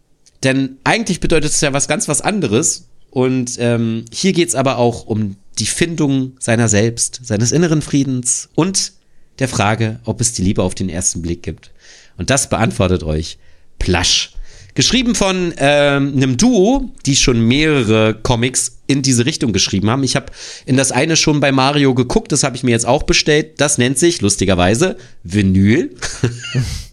denn 0.44 0.78
eigentlich 0.84 1.20
bedeutet 1.20 1.52
es 1.52 1.62
ja 1.62 1.74
was 1.74 1.88
ganz 1.88 2.08
was 2.08 2.22
anderes. 2.22 2.88
Und 3.10 3.56
ähm, 3.60 4.06
hier 4.12 4.34
geht's 4.34 4.56
aber 4.56 4.78
auch 4.78 5.06
um 5.06 5.38
die 5.60 5.66
Findung 5.66 6.34
seiner 6.40 6.68
selbst, 6.68 7.22
seines 7.24 7.52
inneren 7.52 7.82
Friedens 7.82 8.50
und 8.56 8.94
der 9.40 9.48
Frage, 9.48 10.00
ob 10.06 10.22
es 10.22 10.34
die 10.34 10.42
Liebe 10.42 10.64
auf 10.64 10.76
den 10.76 10.90
ersten 10.90 11.22
Blick 11.22 11.44
gibt. 11.44 11.72
Und 12.18 12.30
das 12.30 12.50
beantwortet 12.50 13.04
euch 13.04 13.38
Plasch. 13.80 14.34
Geschrieben 14.76 15.16
von 15.16 15.54
ähm, 15.58 16.14
einem 16.16 16.38
Duo, 16.38 16.92
die 17.08 17.16
schon 17.16 17.40
mehrere 17.42 18.14
Comics 18.14 18.78
in 18.86 19.02
diese 19.02 19.26
Richtung 19.26 19.52
geschrieben 19.52 19.90
haben. 19.90 20.04
Ich 20.04 20.16
habe 20.16 20.28
in 20.68 20.78
das 20.78 20.92
eine 20.92 21.16
schon 21.16 21.40
bei 21.40 21.52
Mario 21.52 21.96
geguckt, 21.96 22.32
das 22.32 22.44
habe 22.44 22.56
ich 22.56 22.64
mir 22.64 22.72
jetzt 22.72 22.86
auch 22.86 23.04
bestellt. 23.04 23.60
Das 23.60 23.80
nennt 23.80 23.98
sich 23.98 24.22
lustigerweise 24.22 24.98
Vinyl. 25.24 25.96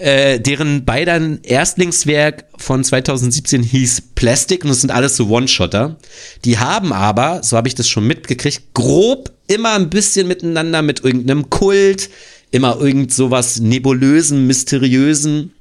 äh, 0.00 0.40
deren 0.40 0.84
beiden 0.84 1.42
Erstlingswerk 1.42 2.44
von 2.56 2.82
2017 2.82 3.62
hieß 3.62 4.02
Plastic 4.14 4.64
und 4.64 4.70
das 4.70 4.80
sind 4.80 4.90
alles 4.90 5.16
so 5.16 5.28
One-Shotter. 5.28 5.96
Die 6.44 6.58
haben 6.58 6.92
aber, 6.92 7.42
so 7.42 7.56
habe 7.56 7.68
ich 7.68 7.74
das 7.74 7.88
schon 7.88 8.06
mitgekriegt, 8.06 8.72
grob 8.74 9.30
immer 9.46 9.74
ein 9.74 9.90
bisschen 9.90 10.26
miteinander 10.26 10.80
mit 10.82 11.04
irgendeinem 11.04 11.50
Kult, 11.50 12.08
immer 12.50 12.80
irgend 12.80 13.12
sowas 13.12 13.60
nebulösen, 13.60 14.46
mysteriösen, 14.46 15.52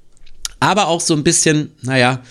aber 0.59 0.87
auch 0.87 1.01
so 1.01 1.13
ein 1.15 1.23
bisschen, 1.23 1.71
naja, 1.81 2.21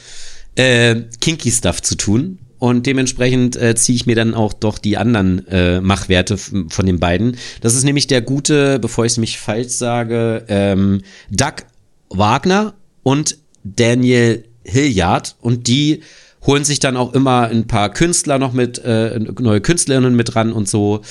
äh, 0.57 1.03
kinky 1.21 1.51
Stuff 1.51 1.83
zu 1.83 1.97
tun. 1.97 2.39
Und 2.59 2.87
dementsprechend 2.87 3.57
äh, 3.57 3.75
ziehe 3.75 3.97
ich 3.97 4.07
mir 4.07 4.17
dann 4.17 4.35
auch 4.35 4.53
doch 4.53 4.79
die 4.79 4.97
anderen 4.97 5.47
äh, 5.49 5.81
Machwerte 5.81 6.37
von 6.37 6.87
den 6.87 6.99
beiden. 6.99 7.37
Das 7.61 7.75
ist 7.75 7.85
nämlich 7.85 8.07
der 8.07 8.21
gute, 8.21 8.79
bevor 8.79 9.05
ich 9.05 9.13
es 9.13 9.19
mich 9.19 9.39
falsch 9.39 9.73
sage, 9.73 10.45
ähm, 10.49 11.03
Doug 11.31 11.65
Wagner 12.11 12.75
und 13.03 13.39
Daniel 13.63 14.45
Hilliard. 14.65 15.37
Und 15.41 15.69
die 15.69 16.03
holen 16.47 16.65
sich 16.65 16.81
dann 16.81 16.97
auch 16.97 17.15
immer 17.15 17.49
ein 17.49 17.67
paar 17.67 17.91
Künstler 17.91 18.39
noch 18.39 18.53
mit, 18.53 18.79
äh, 18.79 19.19
neue 19.19 19.61
Künstlerinnen 19.61 20.17
mit 20.17 20.35
ran 20.35 20.53
und 20.53 20.69
so. 20.69 21.03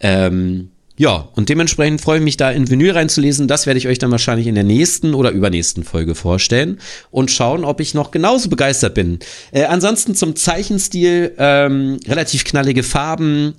Ähm, 0.00 0.70
ja, 0.98 1.28
und 1.34 1.50
dementsprechend 1.50 2.00
freue 2.00 2.18
ich 2.18 2.24
mich 2.24 2.38
da 2.38 2.50
in 2.50 2.70
Vinyl 2.70 2.92
reinzulesen. 2.92 3.48
Das 3.48 3.66
werde 3.66 3.78
ich 3.78 3.86
euch 3.86 3.98
dann 3.98 4.10
wahrscheinlich 4.10 4.46
in 4.46 4.54
der 4.54 4.64
nächsten 4.64 5.12
oder 5.12 5.30
übernächsten 5.30 5.84
Folge 5.84 6.14
vorstellen 6.14 6.78
und 7.10 7.30
schauen, 7.30 7.64
ob 7.64 7.80
ich 7.80 7.92
noch 7.92 8.10
genauso 8.10 8.48
begeistert 8.48 8.94
bin. 8.94 9.18
Äh, 9.52 9.64
ansonsten 9.64 10.14
zum 10.14 10.36
Zeichenstil, 10.36 11.34
ähm, 11.36 11.98
relativ 12.08 12.44
knallige 12.44 12.82
Farben. 12.82 13.54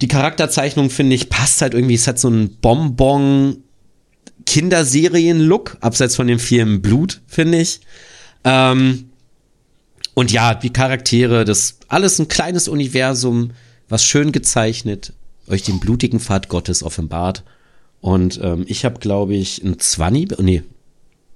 Die 0.00 0.08
Charakterzeichnung, 0.08 0.88
finde 0.88 1.16
ich, 1.16 1.28
passt 1.28 1.60
halt 1.60 1.74
irgendwie. 1.74 1.94
Es 1.94 2.06
hat 2.06 2.18
so 2.18 2.28
einen 2.28 2.56
Bonbon 2.56 3.58
Kinderserien-Look, 4.46 5.76
abseits 5.80 6.16
von 6.16 6.26
dem 6.26 6.38
Film 6.38 6.80
Blut, 6.80 7.20
finde 7.26 7.58
ich. 7.60 7.80
Ähm, 8.44 9.10
und 10.14 10.32
ja, 10.32 10.54
die 10.54 10.72
Charaktere, 10.72 11.44
das 11.44 11.78
alles 11.88 12.18
ein 12.18 12.28
kleines 12.28 12.68
Universum, 12.68 13.50
was 13.88 14.04
schön 14.04 14.32
gezeichnet, 14.32 15.12
euch 15.48 15.62
den 15.62 15.80
blutigen 15.80 16.20
Pfad 16.20 16.48
Gottes 16.48 16.82
offenbart. 16.82 17.44
Und 18.00 18.40
ähm, 18.42 18.64
ich 18.66 18.84
habe, 18.84 18.98
glaube 18.98 19.34
ich, 19.34 19.62
ein 19.62 19.78
20, 19.78 20.38
nee, 20.40 20.62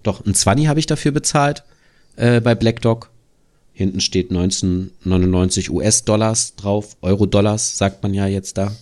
doch, 0.03 0.25
ein 0.25 0.35
20 0.35 0.69
habe 0.69 0.81
ich 0.81 0.87
dafür 0.87 1.13
bezahlt 1.13 1.65
äh, 2.17 2.41
bei 2.41 2.55
Black 2.55 2.81
Dog. 2.83 3.11
Hinten 3.73 4.01
steht 4.01 4.31
1999 4.31 5.71
US-Dollars 5.71 6.57
drauf, 6.57 6.97
Euro-Dollars, 7.03 7.77
sagt 7.77 8.03
man 8.03 8.15
ja 8.15 8.27
jetzt 8.27 8.57
da. 8.57 8.75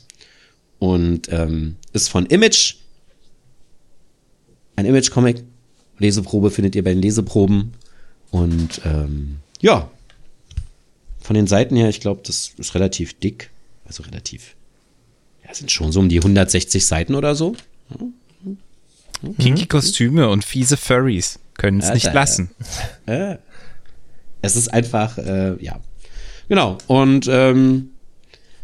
Und 0.79 1.33
ähm, 1.33 1.77
ist 1.93 2.09
von 2.09 2.27
Image. 2.27 2.77
Ein 4.77 4.87
Image-Comic. 4.87 5.43
Leseprobe 5.99 6.51
findet 6.51 6.77
ihr 6.77 6.85
bei 6.85 6.93
den 6.93 7.03
Leseproben. 7.03 7.75
Und 8.31 8.83
ähm, 8.85 9.39
ja, 9.61 9.91
von 11.21 11.35
den 11.35 11.47
Seiten 11.47 11.77
her, 11.77 11.89
ich 11.89 12.01
glaube, 12.01 12.21
das 12.25 12.53
ist 12.57 12.75
relativ 12.75 13.15
dick. 13.15 13.51
Also 13.85 14.03
relativ 14.03 14.57
ja, 15.47 15.55
sind 15.55 15.71
schon 15.71 15.93
so 15.93 16.01
um 16.01 16.09
die 16.09 16.19
160 16.19 16.85
Seiten 16.85 17.15
oder 17.15 17.35
so. 17.35 17.55
Kinky 19.39 19.67
Kostüme 19.67 20.29
und 20.29 20.45
fiese 20.45 20.77
Furries 20.77 21.39
können 21.57 21.81
es 21.81 21.93
nicht 21.93 22.13
lassen. 22.13 22.51
Äh, 23.07 23.37
es 24.43 24.57
ist 24.57 24.69
einfach, 24.69 25.19
äh, 25.19 25.63
ja. 25.63 25.79
Genau. 26.49 26.79
Und 26.87 27.29
ähm, 27.31 27.91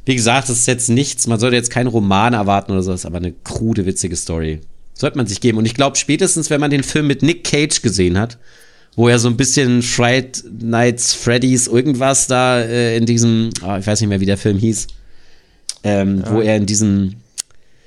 wie 0.05 0.15
gesagt, 0.15 0.48
es 0.48 0.61
ist 0.61 0.66
jetzt 0.66 0.89
nichts, 0.89 1.27
man 1.27 1.39
sollte 1.39 1.57
jetzt 1.57 1.70
keinen 1.70 1.86
Roman 1.86 2.35
erwarten 2.35 2.73
oder 2.73 2.82
so, 2.82 2.93
es 2.93 3.01
ist 3.01 3.07
aber 3.07 3.19
eine 3.19 3.32
krude, 3.32 3.86
witzige 3.86 4.16
Story. 4.16 4.61
Sollte 4.94 5.16
man 5.16 5.27
sich 5.27 5.40
geben. 5.40 5.57
Und 5.57 5.66
ich 5.66 5.74
glaube, 5.74 5.97
spätestens, 5.97 6.51
wenn 6.51 6.61
man 6.61 6.70
den 6.70 6.82
Film 6.82 7.07
mit 7.07 7.23
Nick 7.23 7.44
Cage 7.44 7.81
gesehen 7.81 8.19
hat, 8.19 8.39
wo 8.97 9.09
er 9.09 9.19
so 9.19 9.28
ein 9.28 9.36
bisschen 9.36 9.82
Fright 9.82 10.44
Nights 10.61 11.15
Freddy's 11.15 11.69
irgendwas 11.69 12.27
da 12.27 12.61
äh, 12.61 12.97
in 12.97 13.07
diesem, 13.07 13.51
oh, 13.62 13.77
ich 13.77 13.86
weiß 13.86 14.01
nicht 14.01 14.09
mehr, 14.09 14.20
wie 14.20 14.27
der 14.27 14.36
Film 14.36 14.59
hieß, 14.59 14.89
ähm, 15.82 16.23
ja. 16.24 16.32
wo 16.32 16.40
er 16.40 16.57
in 16.57 16.66
diesem 16.66 17.16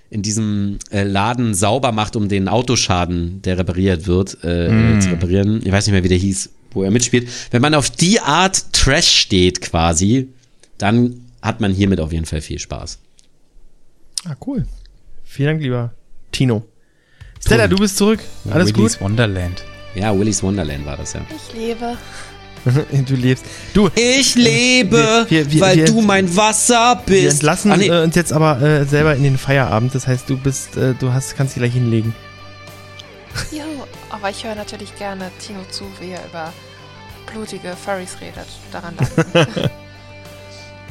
in 0.10 0.22
diesem 0.22 0.78
äh, 0.92 1.04
Laden 1.04 1.56
sauber 1.56 1.92
macht, 1.92 2.16
um 2.16 2.30
den 2.30 2.48
Autoschaden, 2.48 3.42
der 3.42 3.58
repariert 3.58 4.06
wird, 4.06 4.38
äh, 4.44 4.70
mm. 4.70 5.02
zu 5.02 5.10
reparieren. 5.10 5.62
Ich 5.66 5.72
weiß 5.72 5.88
nicht 5.88 5.94
mehr, 5.94 6.04
wie 6.04 6.10
der 6.10 6.20
hieß, 6.20 6.52
wo 6.70 6.84
er 6.84 6.92
mitspielt. 6.92 7.28
Wenn 7.50 7.64
man 7.64 7.74
auf 7.74 7.90
die 7.90 8.20
Art 8.20 8.72
Trash 8.74 9.08
steht 9.08 9.62
quasi, 9.62 10.30
dann 10.78 11.22
hat 11.42 11.62
man 11.62 11.74
hiermit 11.74 12.00
auf 12.00 12.14
jeden 12.14 12.26
Fall 12.26 12.42
viel 12.42 12.60
Spaß. 12.60 13.00
Ah, 14.26 14.36
cool. 14.46 14.68
Vielen 15.24 15.48
Dank, 15.48 15.62
lieber 15.64 15.94
Tino. 16.32 16.64
Stella, 17.44 17.68
du 17.68 17.78
bist 17.78 17.98
zurück. 17.98 18.20
Alles 18.46 18.68
Willy's 18.68 18.74
gut? 18.74 18.78
Willy's 18.84 19.02
Wonderland. 19.02 19.64
Ja, 19.96 20.18
Willy's 20.18 20.44
Wonderland 20.44 20.86
war 20.86 20.98
das 20.98 21.14
ja. 21.14 21.22
Ich 21.36 21.56
lebe. 21.56 21.98
du 23.08 23.16
lebst. 23.16 23.46
Du. 23.74 23.90
Ich 23.96 24.36
lebe, 24.36 25.26
wir, 25.28 25.52
wir, 25.52 25.62
weil 25.62 25.78
wir, 25.78 25.86
du 25.86 26.02
mein 26.02 26.36
Wasser 26.36 27.02
bist. 27.06 27.22
Wir 27.22 27.30
entlassen 27.30 27.72
ah, 27.72 27.78
nee. 27.78 27.88
äh, 27.88 28.04
uns 28.04 28.16
jetzt 28.16 28.34
aber 28.34 28.62
äh, 28.62 28.86
selber 28.86 29.16
in 29.16 29.24
den 29.24 29.38
Feierabend. 29.38 29.94
Das 29.96 30.08
heißt, 30.08 30.30
du 30.30 30.38
bist, 30.38 30.78
äh, 30.78 30.94
du 30.94 31.12
hast, 31.12 31.36
kannst 31.36 31.56
dich 31.56 31.62
gleich 31.62 31.74
hinlegen. 31.74 32.16
Jo, 33.52 33.64
aber 34.10 34.30
ich 34.30 34.44
höre 34.44 34.56
natürlich 34.56 34.96
gerne 34.98 35.32
Tino 35.46 35.60
zu, 35.70 35.86
wie 36.00 36.12
er 36.12 36.24
über 36.26 36.54
blutige 37.32 37.76
Furries 37.76 38.18
redet. 38.22 38.48
Daran. 38.72 38.96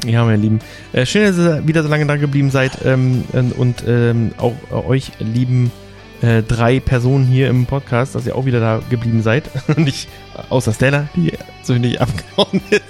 Ja, 0.04 0.24
meine 0.24 0.38
Lieben. 0.38 0.58
Äh, 0.92 1.06
schön, 1.06 1.24
dass 1.24 1.38
ihr 1.38 1.66
wieder 1.66 1.82
so 1.82 1.88
lange 1.88 2.06
da 2.06 2.16
geblieben 2.16 2.50
seid 2.50 2.72
ähm, 2.84 3.24
und 3.56 3.84
ähm, 3.86 4.32
auch 4.36 4.54
äh, 4.70 4.74
euch 4.74 5.12
lieben 5.20 5.70
äh, 6.22 6.42
drei 6.42 6.80
Personen 6.80 7.26
hier 7.26 7.48
im 7.48 7.66
Podcast, 7.66 8.14
dass 8.14 8.26
ihr 8.26 8.36
auch 8.36 8.46
wieder 8.46 8.60
da 8.60 8.80
geblieben 8.88 9.22
seid. 9.22 9.44
nicht 9.76 10.08
außer 10.48 10.72
Stella, 10.72 11.08
die 11.16 11.32
so 11.62 11.74
nicht 11.74 12.00
abgehauen 12.00 12.60
ist. 12.70 12.82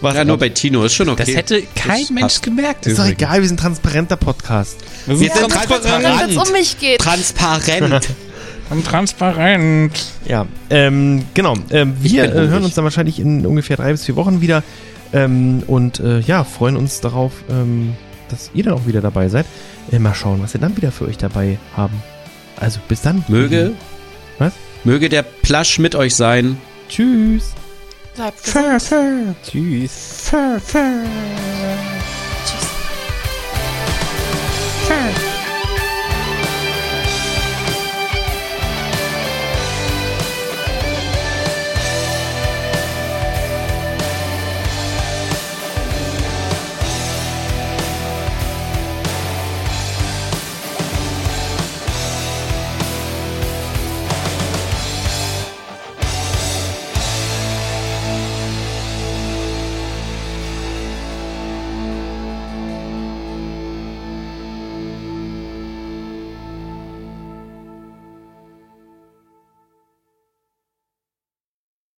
Was 0.00 0.14
ja, 0.14 0.24
nur 0.24 0.38
bei 0.38 0.50
Tino 0.50 0.84
ist 0.84 0.94
schon 0.94 1.08
okay. 1.08 1.24
Das 1.24 1.34
hätte 1.34 1.62
kein 1.74 2.00
das 2.00 2.10
Mensch 2.10 2.22
passt. 2.22 2.42
gemerkt. 2.42 2.86
Ist 2.86 2.98
doch 2.98 3.06
egal, 3.06 3.40
wir 3.40 3.48
sind 3.48 3.58
ein 3.58 3.62
transparenter 3.62 4.16
Podcast. 4.16 4.78
Wir 5.06 5.16
sind, 5.16 5.28
wir 5.28 5.34
sind 5.34 5.52
transparent. 5.52 6.20
Wenn 6.20 6.30
es 6.30 6.36
um 6.36 6.52
mich 6.52 6.78
geht. 6.78 7.00
Transparent. 7.00 8.08
transparent. 8.84 9.92
Ja, 10.26 10.46
ähm, 10.68 11.24
genau. 11.34 11.54
Ähm, 11.70 11.96
wir 12.00 12.24
äh, 12.24 12.48
hören 12.48 12.64
uns 12.64 12.74
dann 12.74 12.84
wahrscheinlich 12.84 13.18
in 13.18 13.46
ungefähr 13.46 13.76
drei 13.76 13.92
bis 13.92 14.04
vier 14.04 14.16
Wochen 14.16 14.40
wieder. 14.40 14.62
Ähm, 15.12 15.62
und 15.66 15.98
äh, 16.00 16.20
ja, 16.20 16.44
freuen 16.44 16.76
uns 16.76 17.00
darauf, 17.00 17.32
ähm, 17.50 17.94
dass 18.28 18.50
ihr 18.54 18.64
dann 18.64 18.74
auch 18.74 18.86
wieder 18.86 19.00
dabei 19.00 19.28
seid. 19.28 19.46
Äh, 19.90 19.98
mal 19.98 20.14
schauen, 20.14 20.42
was 20.42 20.52
wir 20.54 20.60
dann 20.60 20.76
wieder 20.76 20.92
für 20.92 21.06
euch 21.06 21.18
dabei 21.18 21.58
haben. 21.74 22.02
Also 22.60 22.78
bis 22.88 23.02
dann. 23.02 23.24
Möge. 23.28 23.72
Was? 24.38 24.52
Möge 24.84 25.08
der 25.08 25.22
Plasch 25.22 25.78
mit 25.78 25.94
euch 25.94 26.14
sein. 26.14 26.58
Tschüss. 26.88 27.52
Bleibt 28.14 28.44
gesund. 28.44 28.82
Fur. 28.82 29.34
Tschüss. 29.42 30.28
Fur, 30.30 30.60
fur. 30.60 31.04
Tschüss. 32.44 32.68
Fur. 34.86 35.29